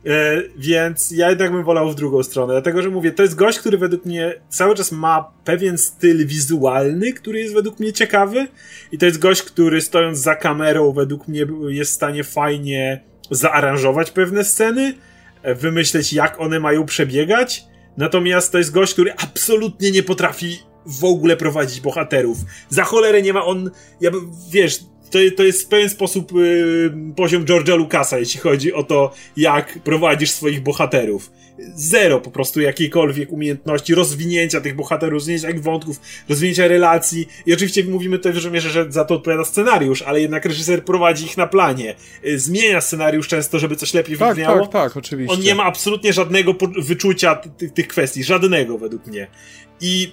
E, 0.06 0.42
więc 0.56 1.10
ja 1.10 1.28
jednak 1.28 1.52
bym 1.52 1.64
wolał 1.64 1.90
w 1.90 1.94
drugą 1.94 2.22
stronę, 2.22 2.52
dlatego 2.52 2.82
że 2.82 2.90
mówię, 2.90 3.12
to 3.12 3.22
jest 3.22 3.34
gość, 3.34 3.58
który 3.58 3.78
według 3.78 4.04
mnie 4.04 4.34
cały 4.48 4.74
czas 4.74 4.92
ma 4.92 5.32
pewien 5.44 5.78
styl 5.78 6.26
wizualny, 6.26 7.12
który 7.12 7.40
jest 7.40 7.54
według 7.54 7.80
mnie 7.80 7.92
ciekawy 7.92 8.46
i 8.92 8.98
to 8.98 9.06
jest 9.06 9.18
gość, 9.18 9.42
który 9.42 9.80
stojąc 9.80 10.18
za 10.18 10.34
kamerą 10.34 10.92
według 10.92 11.28
mnie 11.28 11.46
jest 11.68 11.90
w 11.90 11.94
stanie 11.94 12.24
fajnie 12.24 13.09
zaaranżować 13.30 14.10
pewne 14.10 14.44
sceny, 14.44 14.94
e, 15.42 15.54
wymyśleć 15.54 16.12
jak 16.12 16.40
one 16.40 16.60
mają 16.60 16.86
przebiegać, 16.86 17.64
natomiast 17.96 18.52
to 18.52 18.58
jest 18.58 18.70
gość, 18.70 18.92
który 18.92 19.12
absolutnie 19.12 19.90
nie 19.90 20.02
potrafi 20.02 20.58
w 20.86 21.04
ogóle 21.04 21.36
prowadzić 21.36 21.80
bohaterów. 21.80 22.38
Za 22.68 22.84
cholerę 22.84 23.22
nie 23.22 23.32
ma 23.32 23.44
on, 23.44 23.70
ja, 24.00 24.10
wiesz, 24.50 24.80
to, 25.10 25.18
to 25.36 25.42
jest 25.42 25.62
w 25.62 25.66
pewien 25.66 25.90
sposób 25.90 26.32
yy, 26.32 26.92
poziom 27.16 27.44
George'a 27.44 27.76
Lucasa, 27.76 28.18
jeśli 28.18 28.40
chodzi 28.40 28.72
o 28.72 28.82
to, 28.82 29.12
jak 29.36 29.78
prowadzisz 29.84 30.30
swoich 30.30 30.62
bohaterów. 30.62 31.30
Zero 31.74 32.20
po 32.20 32.30
prostu 32.30 32.60
jakiejkolwiek 32.60 33.32
umiejętności 33.32 33.94
rozwinięcia 33.94 34.60
tych 34.60 34.76
bohaterów, 34.76 35.12
rozwinięcia 35.12 35.50
ich 35.50 35.62
wątków, 35.62 36.00
rozwinięcia 36.28 36.68
relacji. 36.68 37.28
I 37.46 37.54
oczywiście 37.54 37.84
mówimy 37.84 38.16
tutaj 38.16 38.32
w 38.32 38.34
dużej 38.34 38.52
mierze, 38.52 38.70
że 38.70 38.92
za 38.92 39.04
to 39.04 39.14
odpowiada 39.14 39.44
scenariusz, 39.44 40.02
ale 40.02 40.20
jednak 40.20 40.44
reżyser 40.44 40.84
prowadzi 40.84 41.24
ich 41.24 41.36
na 41.36 41.46
planie. 41.46 41.94
Yy, 42.22 42.38
zmienia 42.38 42.80
scenariusz 42.80 43.28
często, 43.28 43.58
żeby 43.58 43.76
coś 43.76 43.94
lepiej 43.94 44.18
tak, 44.18 44.28
wybrzmiało. 44.28 44.60
Tak, 44.60 44.72
tak, 44.72 44.96
oczywiście. 44.96 45.34
On 45.34 45.40
nie 45.40 45.54
ma 45.54 45.64
absolutnie 45.64 46.12
żadnego 46.12 46.54
wyczucia 46.82 47.34
tych, 47.34 47.72
tych 47.72 47.88
kwestii, 47.88 48.24
żadnego 48.24 48.78
według 48.78 49.06
mnie. 49.06 49.26
I 49.80 50.12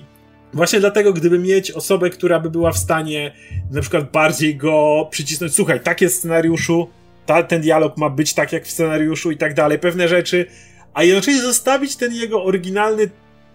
Właśnie 0.54 0.80
dlatego, 0.80 1.14
gdyby 1.14 1.40
mieć 1.40 1.72
osobę, 1.72 2.10
która 2.10 2.40
by 2.40 2.50
była 2.50 2.72
w 2.72 2.78
stanie 2.78 3.34
na 3.72 3.82
przykład 3.82 4.12
bardziej 4.12 4.56
go 4.56 5.08
przycisnąć, 5.12 5.56
słuchaj, 5.56 5.80
tak 5.80 6.02
jest 6.02 6.16
w 6.16 6.20
scenariuszu, 6.20 6.88
ta, 7.26 7.44
ten 7.44 7.62
dialog 7.62 7.98
ma 7.98 8.10
być 8.10 8.34
tak 8.34 8.54
jak 8.54 8.66
w 8.66 8.72
scenariuszu 8.72 9.32
i 9.32 9.38
tak 9.38 9.54
dalej, 9.54 9.80
pewne 9.80 10.08
rzeczy, 10.08 10.46
a 10.94 11.04
jednocześnie 11.04 11.42
zostawić 11.42 11.96
ten 11.96 12.14
jego 12.14 12.44
oryginalny 12.44 13.10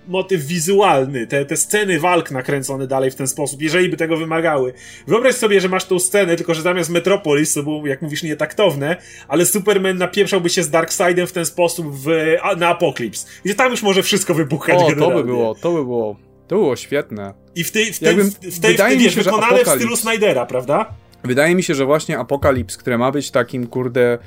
motyw 0.08 0.46
wizualny, 0.46 1.26
te, 1.26 1.44
te 1.44 1.56
sceny 1.56 2.00
walk 2.00 2.30
nakręcone 2.30 2.86
dalej 2.86 3.10
w 3.10 3.14
ten 3.14 3.28
sposób, 3.28 3.62
jeżeli 3.62 3.88
by 3.88 3.96
tego 3.96 4.16
wymagały. 4.16 4.72
Wyobraź 5.06 5.34
sobie, 5.34 5.60
że 5.60 5.68
masz 5.68 5.84
tą 5.84 5.98
scenę, 5.98 6.36
tylko 6.36 6.54
że 6.54 6.62
zamiast 6.62 6.90
Metropolis, 6.90 7.54
to 7.54 7.62
było, 7.62 7.86
jak 7.86 8.02
mówisz, 8.02 8.22
nietaktowne, 8.22 8.96
ale 9.28 9.46
Superman 9.46 9.98
napieprzałby 9.98 10.50
się 10.50 10.62
z 10.62 10.70
Darkseidem 10.70 11.26
w 11.26 11.32
ten 11.32 11.46
sposób 11.46 11.96
w, 11.96 12.36
na 12.56 12.68
Apocalypse. 12.68 13.26
Gdzie 13.44 13.54
tam 13.54 13.70
już 13.70 13.82
może 13.82 14.02
wszystko 14.02 14.34
wybuchać 14.34 14.76
O, 14.76 14.88
generalnie. 14.88 15.14
to 15.14 15.22
by 15.22 15.24
było, 15.24 15.54
to 15.54 15.72
by 15.72 15.84
było 15.84 16.16
to 16.48 16.56
było 16.56 16.76
świetne. 16.76 17.34
I 17.54 17.64
w 17.64 17.72
tej, 17.72 17.92
w 17.92 17.98
tej, 17.98 18.06
Jakbym, 18.06 18.30
w 18.30 18.38
tej, 18.38 18.50
w 18.50 18.60
tej, 18.60 18.70
wydaje 18.70 18.96
mi 18.96 19.10
się, 19.10 19.22
wykonane 19.22 19.64
w 19.64 19.68
stylu 19.68 19.96
Snydera, 19.96 20.46
prawda? 20.46 20.94
Wydaje 21.24 21.54
mi 21.54 21.62
się, 21.62 21.74
że 21.74 21.86
właśnie 21.86 22.18
Apokalips, 22.18 22.76
które 22.76 22.98
ma 22.98 23.12
być 23.12 23.30
takim, 23.30 23.66
kurde, 23.66 24.18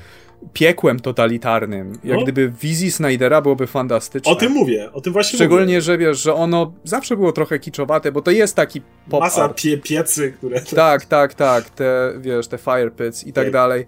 piekłem 0.52 1.00
totalitarnym, 1.00 1.92
jak 2.04 2.18
no. 2.18 2.22
gdyby 2.22 2.48
w 2.48 2.58
wizji 2.58 2.92
Snydera 2.92 3.40
byłoby 3.40 3.66
fantastyczne. 3.66 4.32
O 4.32 4.36
tym 4.36 4.52
mówię, 4.52 4.92
o 4.92 5.00
tym 5.00 5.12
właśnie 5.12 5.36
Szczególnie, 5.36 5.64
mówię. 5.66 5.80
że 5.80 5.98
wiesz, 5.98 6.22
że 6.22 6.34
ono 6.34 6.72
zawsze 6.84 7.16
było 7.16 7.32
trochę 7.32 7.58
kiczowate, 7.58 8.12
bo 8.12 8.22
to 8.22 8.30
jest 8.30 8.56
taki 8.56 8.82
pop 9.10 9.20
Masa 9.20 9.48
pie 9.48 9.78
piecy, 9.78 10.32
które... 10.32 10.60
Tak, 10.60 11.04
tak, 11.04 11.34
tak, 11.34 11.70
te, 11.70 12.12
wiesz, 12.18 12.48
te 12.48 12.58
fire 12.58 12.90
pits 12.90 13.26
i 13.26 13.32
tak, 13.32 13.50
dalej. 13.50 13.86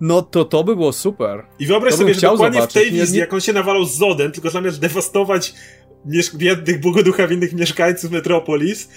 No 0.00 0.22
to 0.22 0.44
to 0.44 0.64
by 0.64 0.76
było 0.76 0.92
super. 0.92 1.44
I 1.58 1.66
wyobraź 1.66 1.92
to 1.92 1.98
sobie, 1.98 2.14
że 2.14 2.20
dokładnie 2.20 2.60
zobaczyć. 2.60 2.82
w 2.82 2.84
tej 2.84 3.00
wizji, 3.00 3.18
jak 3.18 3.32
on 3.32 3.40
się 3.40 3.52
nawalał 3.52 3.84
z 3.84 3.96
Zodem, 3.96 4.32
tylko 4.32 4.50
zamiast 4.50 4.80
dewastować 4.80 5.54
biednych, 6.34 6.80
błogoduchawinnych 6.80 7.52
mieszkańców 7.52 8.10
Metropolis, 8.10 8.88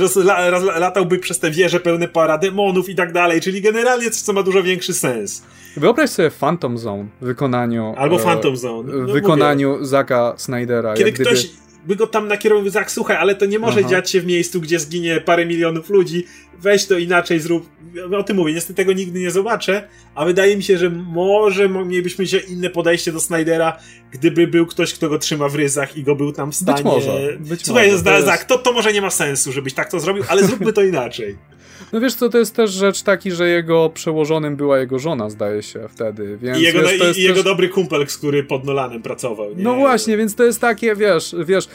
roz, 0.00 0.16
la, 0.16 0.50
roz, 0.50 0.64
latałby 0.64 1.18
przez 1.18 1.38
te 1.38 1.50
wieże 1.50 1.80
pełne 1.80 2.08
parademonów 2.08 2.88
i 2.88 2.94
tak 2.94 3.12
dalej, 3.12 3.40
czyli 3.40 3.60
generalnie 3.60 4.10
coś, 4.10 4.20
co 4.20 4.32
ma 4.32 4.42
dużo 4.42 4.62
większy 4.62 4.94
sens. 4.94 5.42
Wyobraź 5.76 6.10
sobie 6.10 6.30
Phantom 6.30 6.78
Zone 6.78 7.06
w 7.20 7.24
wykonaniu... 7.24 7.94
Albo 7.96 8.16
e, 8.16 8.18
Phantom 8.18 8.56
Zone. 8.56 8.92
No, 8.92 9.06
w 9.06 9.12
wykonaniu 9.12 9.72
mówię. 9.72 9.86
Zaka 9.86 10.34
Snydera. 10.36 10.94
Kiedy 10.94 11.12
ktoś... 11.12 11.46
Gdyby 11.46 11.69
by 11.86 11.96
go 11.96 12.06
tam 12.06 12.28
nakierował, 12.28 12.70
tak, 12.70 12.90
słuchaj, 12.90 13.16
ale 13.16 13.34
to 13.34 13.46
nie 13.46 13.58
może 13.58 13.80
Aha. 13.80 13.88
dziać 13.88 14.10
się 14.10 14.20
w 14.20 14.26
miejscu, 14.26 14.60
gdzie 14.60 14.78
zginie 14.78 15.20
parę 15.20 15.46
milionów 15.46 15.90
ludzi, 15.90 16.26
weź 16.58 16.86
to 16.86 16.98
inaczej 16.98 17.40
zrób. 17.40 17.68
O 18.18 18.22
tym 18.22 18.36
mówię, 18.36 18.52
niestety 18.52 18.74
tego 18.74 18.92
nigdy 18.92 19.20
nie 19.20 19.30
zobaczę, 19.30 19.88
a 20.14 20.24
wydaje 20.24 20.56
mi 20.56 20.62
się, 20.62 20.78
że 20.78 20.90
może 20.90 21.68
mielibyśmy 21.68 22.26
się 22.26 22.38
inne 22.38 22.70
podejście 22.70 23.12
do 23.12 23.20
Snydera, 23.20 23.78
gdyby 24.10 24.46
był 24.46 24.66
ktoś, 24.66 24.94
kto 24.94 25.08
go 25.08 25.18
trzyma 25.18 25.48
w 25.48 25.54
ryzach 25.54 25.96
i 25.96 26.02
go 26.02 26.14
był 26.14 26.32
tam 26.32 26.52
w 26.52 26.56
stanie... 26.56 26.76
Być 26.76 26.84
może. 26.84 27.36
Być 27.40 27.66
słuchaj, 27.66 27.90
może, 27.90 28.04
to, 28.04 28.18
jest... 28.18 28.46
to, 28.46 28.58
to 28.58 28.72
może 28.72 28.92
nie 28.92 29.02
ma 29.02 29.10
sensu, 29.10 29.52
żebyś 29.52 29.74
tak 29.74 29.90
to 29.90 30.00
zrobił, 30.00 30.24
ale 30.28 30.44
zróbmy 30.44 30.72
to 30.72 30.82
inaczej. 30.82 31.36
No 31.92 32.00
wiesz 32.00 32.14
co, 32.14 32.28
to 32.28 32.38
jest 32.38 32.56
też 32.56 32.70
rzecz 32.70 33.02
taki, 33.02 33.30
że 33.30 33.48
jego 33.48 33.90
przełożonym 33.90 34.56
była 34.56 34.78
jego 34.78 34.98
żona, 34.98 35.30
zdaje 35.30 35.62
się 35.62 35.88
wtedy, 35.88 36.38
więc... 36.42 36.58
I 36.58 36.62
jego, 36.62 36.80
wiesz, 36.80 36.96
i, 36.96 36.98
też... 36.98 37.18
jego 37.18 37.42
dobry 37.42 37.68
kumpel, 37.68 38.06
który 38.06 38.44
pod 38.44 38.64
Nolanem 38.64 39.02
pracował. 39.02 39.54
Nie? 39.54 39.62
No 39.62 39.74
właśnie, 39.74 40.16
więc 40.16 40.34
to 40.34 40.44
jest 40.44 40.60
takie, 40.60 40.96
wiesz, 40.96 41.34
wiesz 41.44 41.68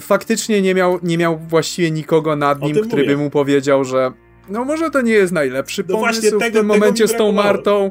faktycznie 0.00 0.62
nie 0.62 0.74
miał, 0.74 0.98
nie 1.02 1.18
miał 1.18 1.38
właściwie 1.38 1.90
nikogo 1.90 2.36
nad 2.36 2.62
nim, 2.62 2.76
który 2.76 3.02
mówię. 3.02 3.16
by 3.16 3.16
mu 3.16 3.30
powiedział, 3.30 3.84
że 3.84 4.12
no 4.48 4.64
może 4.64 4.90
to 4.90 5.00
nie 5.00 5.12
jest 5.12 5.32
najlepszy 5.32 5.84
no 5.88 5.94
pomysł 5.94 6.38
tego, 6.38 6.50
w 6.50 6.52
tym 6.52 6.66
momencie 6.66 7.08
z 7.08 7.16
tą 7.16 7.32
Martą. 7.32 7.90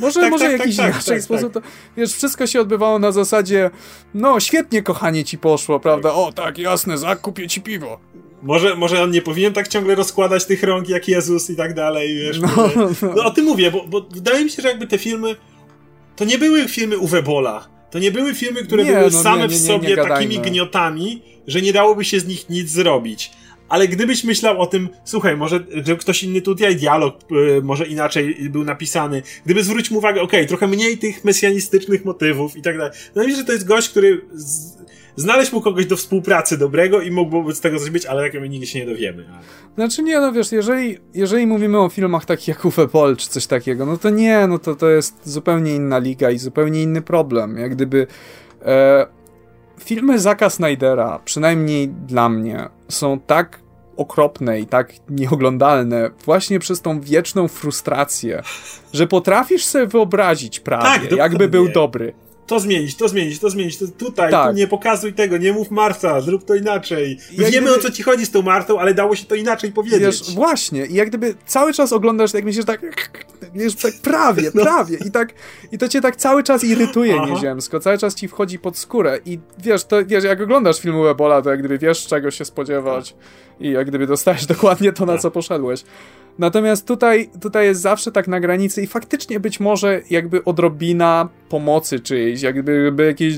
Może, 0.00 0.20
tak, 0.20 0.30
może 0.30 0.44
tak, 0.44 0.58
jakiś 0.58 0.76
tak, 0.76 0.86
tak 0.86 0.94
inaczej 0.94 1.16
tak, 1.16 1.24
sposób. 1.24 1.52
To, 1.52 1.60
wiesz, 1.96 2.12
wszystko 2.12 2.46
się 2.46 2.60
odbywało 2.60 2.98
na 2.98 3.12
zasadzie 3.12 3.70
no 4.14 4.40
świetnie 4.40 4.82
kochanie 4.82 5.24
ci 5.24 5.38
poszło, 5.38 5.80
prawda? 5.80 6.12
O 6.12 6.32
tak, 6.32 6.58
jasne, 6.58 6.98
zakupię 6.98 7.48
ci 7.48 7.60
piwo. 7.60 8.00
Może, 8.42 8.76
może 8.76 9.02
on 9.02 9.10
nie 9.10 9.22
powinien 9.22 9.52
tak 9.52 9.68
ciągle 9.68 9.94
rozkładać 9.94 10.44
tych 10.44 10.62
rąk 10.62 10.88
jak 10.88 11.08
Jezus 11.08 11.50
i 11.50 11.56
tak 11.56 11.74
dalej, 11.74 12.14
wiesz. 12.14 12.40
No, 12.40 12.70
no. 12.76 13.14
no 13.16 13.24
o 13.24 13.30
tym 13.30 13.44
mówię, 13.44 13.70
bo, 13.70 13.84
bo 13.86 14.00
wydaje 14.00 14.44
mi 14.44 14.50
się, 14.50 14.62
że 14.62 14.68
jakby 14.68 14.86
te 14.86 14.98
filmy 14.98 15.36
to 16.16 16.24
nie 16.24 16.38
były 16.38 16.68
filmy 16.68 16.98
Uwe 16.98 17.22
Bola 17.22 17.78
to 17.90 17.98
nie 17.98 18.10
były 18.10 18.34
filmy, 18.34 18.64
które 18.64 18.84
nie, 18.84 18.92
były 18.92 19.10
no, 19.10 19.22
same 19.22 19.42
nie, 19.42 19.48
nie, 19.48 19.54
w 19.54 19.58
sobie 19.58 19.96
takimi 19.96 20.38
gniotami, 20.38 21.22
że 21.46 21.62
nie 21.62 21.72
dałoby 21.72 22.04
się 22.04 22.20
z 22.20 22.26
nich 22.26 22.48
nic 22.48 22.70
zrobić. 22.70 23.30
Ale 23.68 23.88
gdybyś 23.88 24.24
myślał 24.24 24.60
o 24.60 24.66
tym, 24.66 24.88
słuchaj, 25.04 25.36
może 25.36 25.64
że 25.84 25.96
ktoś 25.96 26.22
inny 26.22 26.42
tutaj 26.42 26.76
dialog 26.76 27.18
y, 27.58 27.62
może 27.62 27.86
inaczej 27.86 28.36
był 28.50 28.64
napisany, 28.64 29.22
gdyby 29.44 29.64
zwrócił 29.64 29.96
uwagę, 29.96 30.22
okej, 30.22 30.40
okay, 30.40 30.48
trochę 30.48 30.66
mniej 30.66 30.98
tych 30.98 31.24
mesjanistycznych 31.24 32.04
motywów 32.04 32.56
i 32.56 32.62
tak 32.62 32.78
dalej. 32.78 32.92
No 33.14 33.22
myślę, 33.22 33.36
że 33.36 33.44
to 33.44 33.52
jest 33.52 33.66
gość, 33.66 33.88
który 33.88 34.20
z, 34.32 34.78
znaleźć 35.18 35.52
mu 35.52 35.60
kogoś 35.60 35.86
do 35.86 35.96
współpracy 35.96 36.58
dobrego 36.58 37.00
i 37.00 37.10
mógłby 37.10 37.54
z 37.54 37.60
tego 37.60 37.78
coś 37.78 37.90
być, 37.90 38.06
ale 38.06 38.22
jak 38.22 38.34
my 38.34 38.48
nigdy 38.48 38.66
się 38.66 38.78
nie 38.78 38.86
dowiemy. 38.86 39.24
Znaczy 39.74 40.02
nie, 40.02 40.20
no 40.20 40.32
wiesz, 40.32 40.52
jeżeli, 40.52 40.98
jeżeli 41.14 41.46
mówimy 41.46 41.78
o 41.78 41.88
filmach 41.88 42.24
takich 42.24 42.48
jak 42.48 42.64
Uwe 42.64 42.88
Pol 42.88 43.16
czy 43.16 43.28
coś 43.28 43.46
takiego, 43.46 43.86
no 43.86 43.96
to 43.96 44.10
nie, 44.10 44.46
no 44.46 44.58
to 44.58 44.74
to 44.74 44.88
jest 44.88 45.14
zupełnie 45.24 45.74
inna 45.74 45.98
liga 45.98 46.30
i 46.30 46.38
zupełnie 46.38 46.82
inny 46.82 47.02
problem. 47.02 47.58
Jak 47.58 47.74
gdyby 47.74 48.06
e, 48.62 49.06
filmy 49.80 50.18
Zaka 50.18 50.50
Snydera, 50.50 51.20
przynajmniej 51.24 51.88
dla 51.88 52.28
mnie, 52.28 52.68
są 52.88 53.20
tak 53.20 53.60
okropne 53.96 54.60
i 54.60 54.66
tak 54.66 54.92
nieoglądalne 55.08 56.10
właśnie 56.24 56.58
przez 56.58 56.80
tą 56.80 57.00
wieczną 57.00 57.48
frustrację, 57.48 58.42
że 58.92 59.06
potrafisz 59.06 59.64
sobie 59.64 59.86
wyobrazić 59.86 60.60
prawie, 60.60 61.08
tak, 61.08 61.18
jakby 61.18 61.48
był 61.48 61.68
dobry 61.68 62.14
to 62.48 62.60
zmienić, 62.60 62.96
to 62.96 63.08
zmienić, 63.08 63.38
to 63.38 63.50
zmienić, 63.50 63.78
to 63.78 63.84
tutaj, 63.88 64.30
tak. 64.30 64.50
tu 64.50 64.56
nie 64.56 64.66
pokazuj 64.66 65.12
tego, 65.12 65.36
nie 65.38 65.52
mów 65.52 65.70
Marta, 65.70 66.20
zrób 66.20 66.44
to 66.44 66.54
inaczej. 66.54 67.18
Jak 67.32 67.50
wiemy 67.50 67.66
gdyby... 67.66 67.80
o 67.80 67.82
co 67.82 67.90
ci 67.90 68.02
chodzi 68.02 68.26
z 68.26 68.30
tą 68.30 68.42
Martą, 68.42 68.80
ale 68.80 68.94
dało 68.94 69.16
się 69.16 69.24
to 69.24 69.34
inaczej 69.34 69.72
powiedzieć. 69.72 70.00
Wiesz, 70.00 70.34
właśnie, 70.34 70.86
i 70.86 70.94
jak 70.94 71.08
gdyby 71.08 71.34
cały 71.46 71.72
czas 71.72 71.92
oglądasz, 71.92 72.34
jak 72.34 72.44
myślisz 72.44 72.64
tak, 72.64 72.80
wiesz, 73.54 73.74
tak 73.74 73.94
prawie, 74.02 74.50
no. 74.54 74.62
prawie 74.62 74.98
i 75.06 75.10
tak, 75.10 75.34
i 75.72 75.78
to 75.78 75.88
cię 75.88 76.00
tak 76.00 76.16
cały 76.16 76.42
czas 76.42 76.64
irytuje 76.64 77.14
Aha. 77.18 77.30
nieziemsko, 77.30 77.80
cały 77.80 77.98
czas 77.98 78.14
ci 78.14 78.28
wchodzi 78.28 78.58
pod 78.58 78.78
skórę 78.78 79.18
i 79.24 79.38
wiesz, 79.58 79.84
to 79.84 80.04
wiesz, 80.06 80.24
jak 80.24 80.40
oglądasz 80.40 80.80
film 80.80 81.06
Ebola, 81.06 81.42
to 81.42 81.50
jak 81.50 81.58
gdyby 81.58 81.78
wiesz 81.78 82.06
czego 82.06 82.30
się 82.30 82.44
spodziewać 82.44 83.14
i 83.60 83.70
jak 83.70 83.86
gdyby 83.86 84.06
dostajesz 84.06 84.46
dokładnie 84.46 84.92
to, 84.92 85.06
na 85.06 85.12
tak. 85.12 85.22
co 85.22 85.30
poszedłeś. 85.30 85.84
Natomiast 86.38 86.86
tutaj, 86.86 87.30
tutaj 87.40 87.66
jest 87.66 87.80
zawsze 87.80 88.12
tak 88.12 88.28
na 88.28 88.40
granicy 88.40 88.82
i 88.82 88.86
faktycznie 88.86 89.40
być 89.40 89.60
może 89.60 90.02
jakby 90.10 90.44
odrobina 90.44 91.28
pomocy 91.48 92.00
czyjejś, 92.00 92.42
jakby 92.42 92.92
by 92.92 93.06
jakieś 93.06 93.34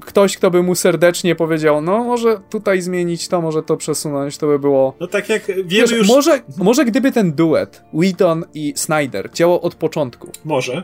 ktoś, 0.00 0.36
kto 0.36 0.50
by 0.50 0.62
mu 0.62 0.74
serdecznie 0.74 1.34
powiedział, 1.34 1.80
no 1.80 2.04
może 2.04 2.40
tutaj 2.50 2.80
zmienić 2.80 3.28
to, 3.28 3.40
może 3.40 3.62
to 3.62 3.76
przesunąć, 3.76 4.38
to 4.38 4.46
by 4.46 4.58
było... 4.58 4.94
No 5.00 5.06
tak 5.06 5.28
jak 5.28 5.46
wiemy 5.46 5.64
Wiesz, 5.64 5.90
już... 5.90 6.08
Może, 6.08 6.40
może 6.58 6.84
gdyby 6.84 7.12
ten 7.12 7.32
duet, 7.32 7.82
Whedon 7.94 8.44
i 8.54 8.72
Snyder, 8.76 9.30
działał 9.32 9.60
od 9.60 9.74
początku. 9.74 10.28
Może. 10.44 10.82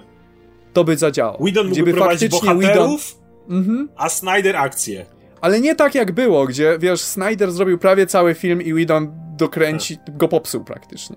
To 0.73 0.85
by 0.85 0.97
zadziałał. 0.97 1.39
Whedon 1.41 1.69
mógłby 1.69 1.93
prowadzić 1.95 2.31
bohaterów, 2.31 2.61
Whedon... 2.61 3.59
Mhm. 3.59 3.89
a 3.97 4.09
Snyder 4.09 4.57
akcję. 4.57 5.07
Ale 5.41 5.61
nie 5.61 5.75
tak 5.75 5.95
jak 5.95 6.13
było, 6.13 6.47
gdzie, 6.47 6.79
wiesz, 6.79 7.01
Snyder 7.01 7.53
zrobił 7.53 7.79
prawie 7.79 8.07
cały 8.07 8.35
film 8.35 8.63
i 8.63 8.75
Whedon 8.75 9.26
dokręci, 9.37 9.99
go 10.09 10.29
popsuł 10.29 10.65
praktycznie. 10.65 11.17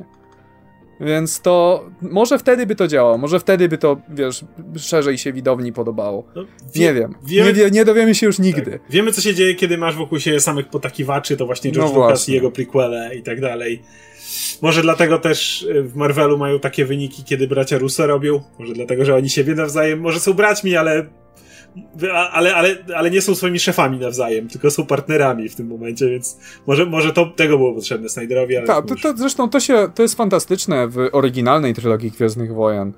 Więc 1.01 1.41
to 1.41 1.85
może 2.01 2.39
wtedy 2.39 2.65
by 2.65 2.75
to 2.75 2.87
działało, 2.87 3.17
może 3.17 3.39
wtedy 3.39 3.69
by 3.69 3.77
to, 3.77 3.97
wiesz, 4.09 4.45
szerzej 4.77 5.17
się 5.17 5.33
widowni 5.33 5.73
podobało. 5.73 6.23
No, 6.35 6.43
wie, 6.75 6.85
nie 6.85 6.93
wiem. 6.93 7.15
Wiemy, 7.23 7.53
nie, 7.53 7.71
nie, 7.71 7.85
dowiemy 7.85 8.15
się 8.15 8.25
już 8.25 8.39
nigdy. 8.39 8.71
Tak. 8.71 8.81
Wiemy, 8.89 9.11
co 9.11 9.21
się 9.21 9.35
dzieje, 9.35 9.55
kiedy 9.55 9.77
masz 9.77 9.95
wokół 9.95 10.19
siebie 10.19 10.39
samych 10.39 10.67
potakiwaczy, 10.67 11.37
to 11.37 11.45
właśnie 11.45 11.71
George 11.71 11.93
no 11.93 11.99
Lucas 11.99 12.29
i 12.29 12.33
jego 12.33 12.51
prequele 12.51 13.15
i 13.15 13.23
tak 13.23 13.41
dalej. 13.41 13.83
Może 14.61 14.81
dlatego 14.81 15.19
też 15.19 15.61
y, 15.61 15.83
w 15.83 15.95
Marvelu 15.95 16.37
mają 16.37 16.59
takie 16.59 16.85
wyniki, 16.85 17.23
kiedy 17.23 17.47
bracia 17.47 17.77
Russo 17.77 18.07
robią. 18.07 18.41
Może 18.59 18.73
dlatego, 18.73 19.05
że 19.05 19.15
oni 19.15 19.29
siebie 19.29 19.55
nawzajem, 19.55 19.99
może 19.99 20.19
są 20.19 20.33
braćmi, 20.33 20.75
ale 20.75 21.07
ale, 22.31 22.55
ale, 22.55 22.77
ale 22.95 23.11
nie 23.11 23.21
są 23.21 23.35
swoimi 23.35 23.59
szefami 23.59 23.97
nawzajem, 23.99 24.47
tylko 24.47 24.71
są 24.71 24.85
partnerami 24.85 25.49
w 25.49 25.55
tym 25.55 25.67
momencie, 25.67 26.09
więc 26.09 26.37
może, 26.67 26.85
może 26.85 27.13
to 27.13 27.25
tego 27.25 27.57
było 27.57 27.73
potrzebne 27.73 28.09
Snyderowi. 28.09 28.55
Tak, 28.67 28.85
to, 28.85 28.95
to, 28.95 29.17
zresztą 29.17 29.49
to, 29.49 29.59
się, 29.59 29.87
to 29.95 30.01
jest 30.01 30.15
fantastyczne 30.15 30.87
w 30.87 31.09
oryginalnej 31.11 31.73
trylogii 31.73 32.11
Gwiezdnych 32.11 32.53
Wojen. 32.53 32.93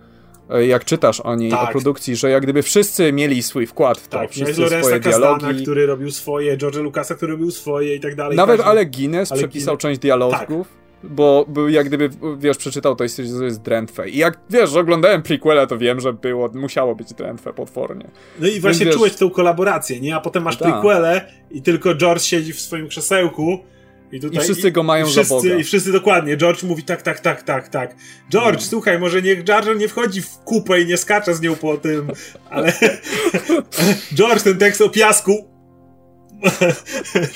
E, 0.49 0.65
jak 0.65 0.85
czytasz 0.85 1.19
o 1.19 1.35
niej, 1.35 1.51
tak. 1.51 1.69
o 1.69 1.71
produkcji, 1.71 2.15
że 2.15 2.29
jak 2.29 2.43
gdyby 2.43 2.61
wszyscy 2.63 3.13
mieli 3.13 3.43
swój 3.43 3.67
wkład 3.67 3.97
w 3.97 4.07
to, 4.07 4.17
tak, 4.17 4.31
wszyscy 4.31 4.53
swoje 4.53 4.99
dialogi. 4.99 5.41
Kastana, 5.41 5.61
który 5.61 5.85
robił 5.85 6.11
swoje, 6.11 6.57
George'a 6.57 6.81
Lucasa, 6.83 7.15
który 7.15 7.31
robił 7.31 7.51
swoje 7.51 7.95
i 7.95 7.99
tak 7.99 8.15
dalej. 8.15 8.37
Nawet 8.37 8.57
każdy... 8.57 8.71
Ale 8.71 8.85
Guinness 8.85 9.31
ale 9.31 9.39
przepisał 9.39 9.65
Guinness... 9.65 9.81
część 9.81 9.99
dialogów. 9.99 10.39
Tak 10.39 10.80
bo 11.03 11.45
był 11.47 11.69
jak 11.69 11.87
gdyby, 11.87 12.09
wiesz, 12.37 12.57
przeczytał 12.57 12.95
to 12.95 13.03
i 13.03 13.09
że 13.09 13.37
to 13.37 13.43
jest 13.43 13.61
drętwe. 13.61 14.09
I 14.09 14.17
jak, 14.17 14.39
wiesz, 14.49 14.75
oglądałem 14.75 15.21
prequela, 15.21 15.67
to 15.67 15.77
wiem, 15.77 15.99
że 15.99 16.13
było, 16.13 16.49
musiało 16.53 16.95
być 16.95 17.13
drętwe 17.13 17.53
potwornie. 17.53 18.07
No 18.39 18.47
i 18.47 18.59
właśnie 18.59 18.85
Więc, 18.85 18.97
czułeś 18.97 19.11
wiesz, 19.11 19.19
tą 19.19 19.29
kolaborację, 19.29 19.99
nie? 19.99 20.15
A 20.15 20.21
potem 20.21 20.43
masz 20.43 20.57
tak. 20.57 20.71
prequele 20.71 21.25
i 21.51 21.61
tylko 21.61 21.95
George 21.95 22.21
siedzi 22.21 22.53
w 22.53 22.59
swoim 22.59 22.87
krzesełku 22.87 23.59
i, 24.11 24.19
tutaj, 24.19 24.37
I 24.37 24.43
wszyscy 24.43 24.71
go 24.71 24.83
mają 24.83 25.05
i 25.05 25.09
wszyscy, 25.09 25.29
za 25.29 25.35
Boga. 25.35 25.55
I 25.55 25.63
wszyscy 25.63 25.91
dokładnie. 25.91 26.37
George 26.37 26.63
mówi 26.63 26.83
tak, 26.83 27.01
tak, 27.01 27.19
tak, 27.19 27.43
tak, 27.43 27.69
tak. 27.69 27.95
George, 28.31 28.59
no. 28.59 28.67
słuchaj, 28.69 28.99
może 28.99 29.21
niech 29.21 29.47
Jar 29.47 29.77
nie 29.77 29.87
wchodzi 29.87 30.21
w 30.21 30.37
kupę 30.37 30.81
i 30.81 30.85
nie 30.85 30.97
skacze 30.97 31.35
z 31.35 31.41
nią 31.41 31.55
po 31.55 31.77
tym, 31.77 32.11
ale 32.49 32.73
George, 34.17 34.43
ten 34.43 34.57
tekst 34.57 34.81
o 34.81 34.89
piasku. 34.89 35.51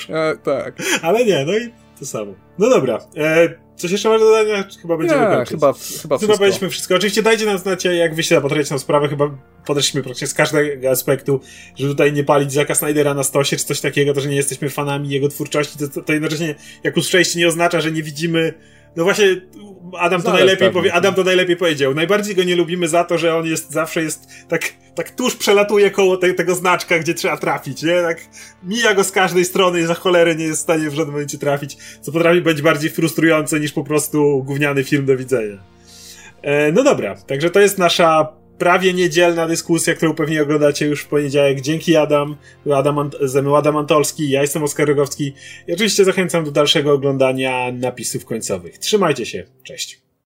e, 0.08 0.36
tak. 0.36 0.74
Ale 1.02 1.24
nie, 1.24 1.44
no 1.44 1.58
i 1.58 1.72
to 1.98 2.06
samo. 2.06 2.34
No 2.58 2.70
dobra. 2.70 2.98
E, 3.16 3.48
coś 3.76 3.90
jeszcze 3.90 4.08
masz 4.08 4.20
do 4.20 4.26
dodania? 4.26 4.64
Chyba 4.82 4.96
będziemy 4.96 5.20
nie, 5.20 5.26
kończyć. 5.26 5.50
Chyba, 5.50 5.74
chyba, 6.02 6.18
chyba 6.18 6.36
powiedzieliśmy 6.36 6.68
wszystko. 6.70 6.94
Oczywiście 6.94 7.22
dajcie 7.22 7.46
nam 7.46 7.58
znać, 7.58 7.84
jak 7.84 8.14
wy 8.14 8.22
się 8.22 8.34
zapatrujecie 8.34 8.74
na 8.74 8.78
sprawę. 8.78 9.08
Chyba 9.08 9.30
podeszliśmy 9.66 10.02
praktycznie 10.02 10.26
z 10.26 10.34
każdego 10.34 10.90
aspektu, 10.90 11.40
że 11.76 11.88
tutaj 11.88 12.12
nie 12.12 12.24
palić 12.24 12.52
Zacka 12.52 12.74
Snydera 12.74 13.14
na 13.14 13.22
stosie, 13.22 13.56
czy 13.56 13.64
coś 13.64 13.80
takiego, 13.80 14.14
to, 14.14 14.20
że 14.20 14.28
nie 14.28 14.36
jesteśmy 14.36 14.70
fanami 14.70 15.08
jego 15.08 15.28
twórczości, 15.28 15.78
to, 15.78 15.88
to, 15.88 16.02
to 16.02 16.12
jednocześnie, 16.12 16.54
jak 16.84 16.96
usłyszeliście, 16.96 17.38
nie 17.38 17.48
oznacza, 17.48 17.80
że 17.80 17.92
nie 17.92 18.02
widzimy 18.02 18.54
no 18.96 19.04
właśnie, 19.04 19.26
Adam 19.98 20.22
to, 20.22 20.32
najlepiej 20.32 20.70
powie, 20.70 20.94
Adam 20.94 21.14
to 21.14 21.24
najlepiej 21.24 21.56
powiedział. 21.56 21.94
Najbardziej 21.94 22.34
go 22.34 22.44
nie 22.44 22.56
lubimy 22.56 22.88
za 22.88 23.04
to, 23.04 23.18
że 23.18 23.36
on 23.36 23.46
jest 23.46 23.70
zawsze 23.70 24.02
jest 24.02 24.28
tak, 24.48 24.72
tak 24.94 25.10
tuż 25.10 25.36
przelatuje 25.36 25.90
koło 25.90 26.16
te, 26.16 26.34
tego 26.34 26.54
znaczka, 26.54 26.98
gdzie 26.98 27.14
trzeba 27.14 27.36
trafić, 27.36 27.82
nie? 27.82 28.02
Tak 28.02 28.18
mija 28.62 28.94
go 28.94 29.04
z 29.04 29.12
każdej 29.12 29.44
strony 29.44 29.80
i 29.80 29.86
za 29.86 29.94
cholerę 29.94 30.34
nie 30.34 30.44
jest 30.44 30.60
w 30.60 30.62
stanie 30.62 30.90
w 30.90 30.94
żadnym 30.94 31.12
momencie 31.12 31.38
trafić, 31.38 31.76
co 32.00 32.12
potrafi 32.12 32.40
być 32.40 32.62
bardziej 32.62 32.90
frustrujące 32.90 33.60
niż 33.60 33.72
po 33.72 33.84
prostu 33.84 34.42
gówniany 34.46 34.84
film 34.84 35.06
do 35.06 35.16
widzenia. 35.16 35.58
E, 36.42 36.72
no 36.72 36.84
dobra, 36.84 37.16
także 37.16 37.50
to 37.50 37.60
jest 37.60 37.78
nasza 37.78 38.32
prawie 38.58 38.94
niedzielna 38.94 39.46
dyskusja, 39.46 39.94
którą 39.94 40.14
pewnie 40.14 40.42
oglądacie 40.42 40.86
już 40.86 41.02
w 41.02 41.08
poniedziałek. 41.08 41.60
Dzięki 41.60 41.96
Adam, 41.96 42.36
Adam 42.74 43.10
ze 43.20 43.42
mną 43.42 43.56
Adam 43.56 43.76
Antolski, 43.76 44.30
ja 44.30 44.42
jestem 44.42 44.62
Oskar 44.62 44.88
Rogowski 44.88 45.32
i 45.68 45.72
oczywiście 45.72 46.04
zachęcam 46.04 46.44
do 46.44 46.50
dalszego 46.50 46.92
oglądania 46.92 47.72
napisów 47.72 48.24
końcowych. 48.24 48.78
Trzymajcie 48.78 49.26
się, 49.26 49.44
cześć. 49.62 50.05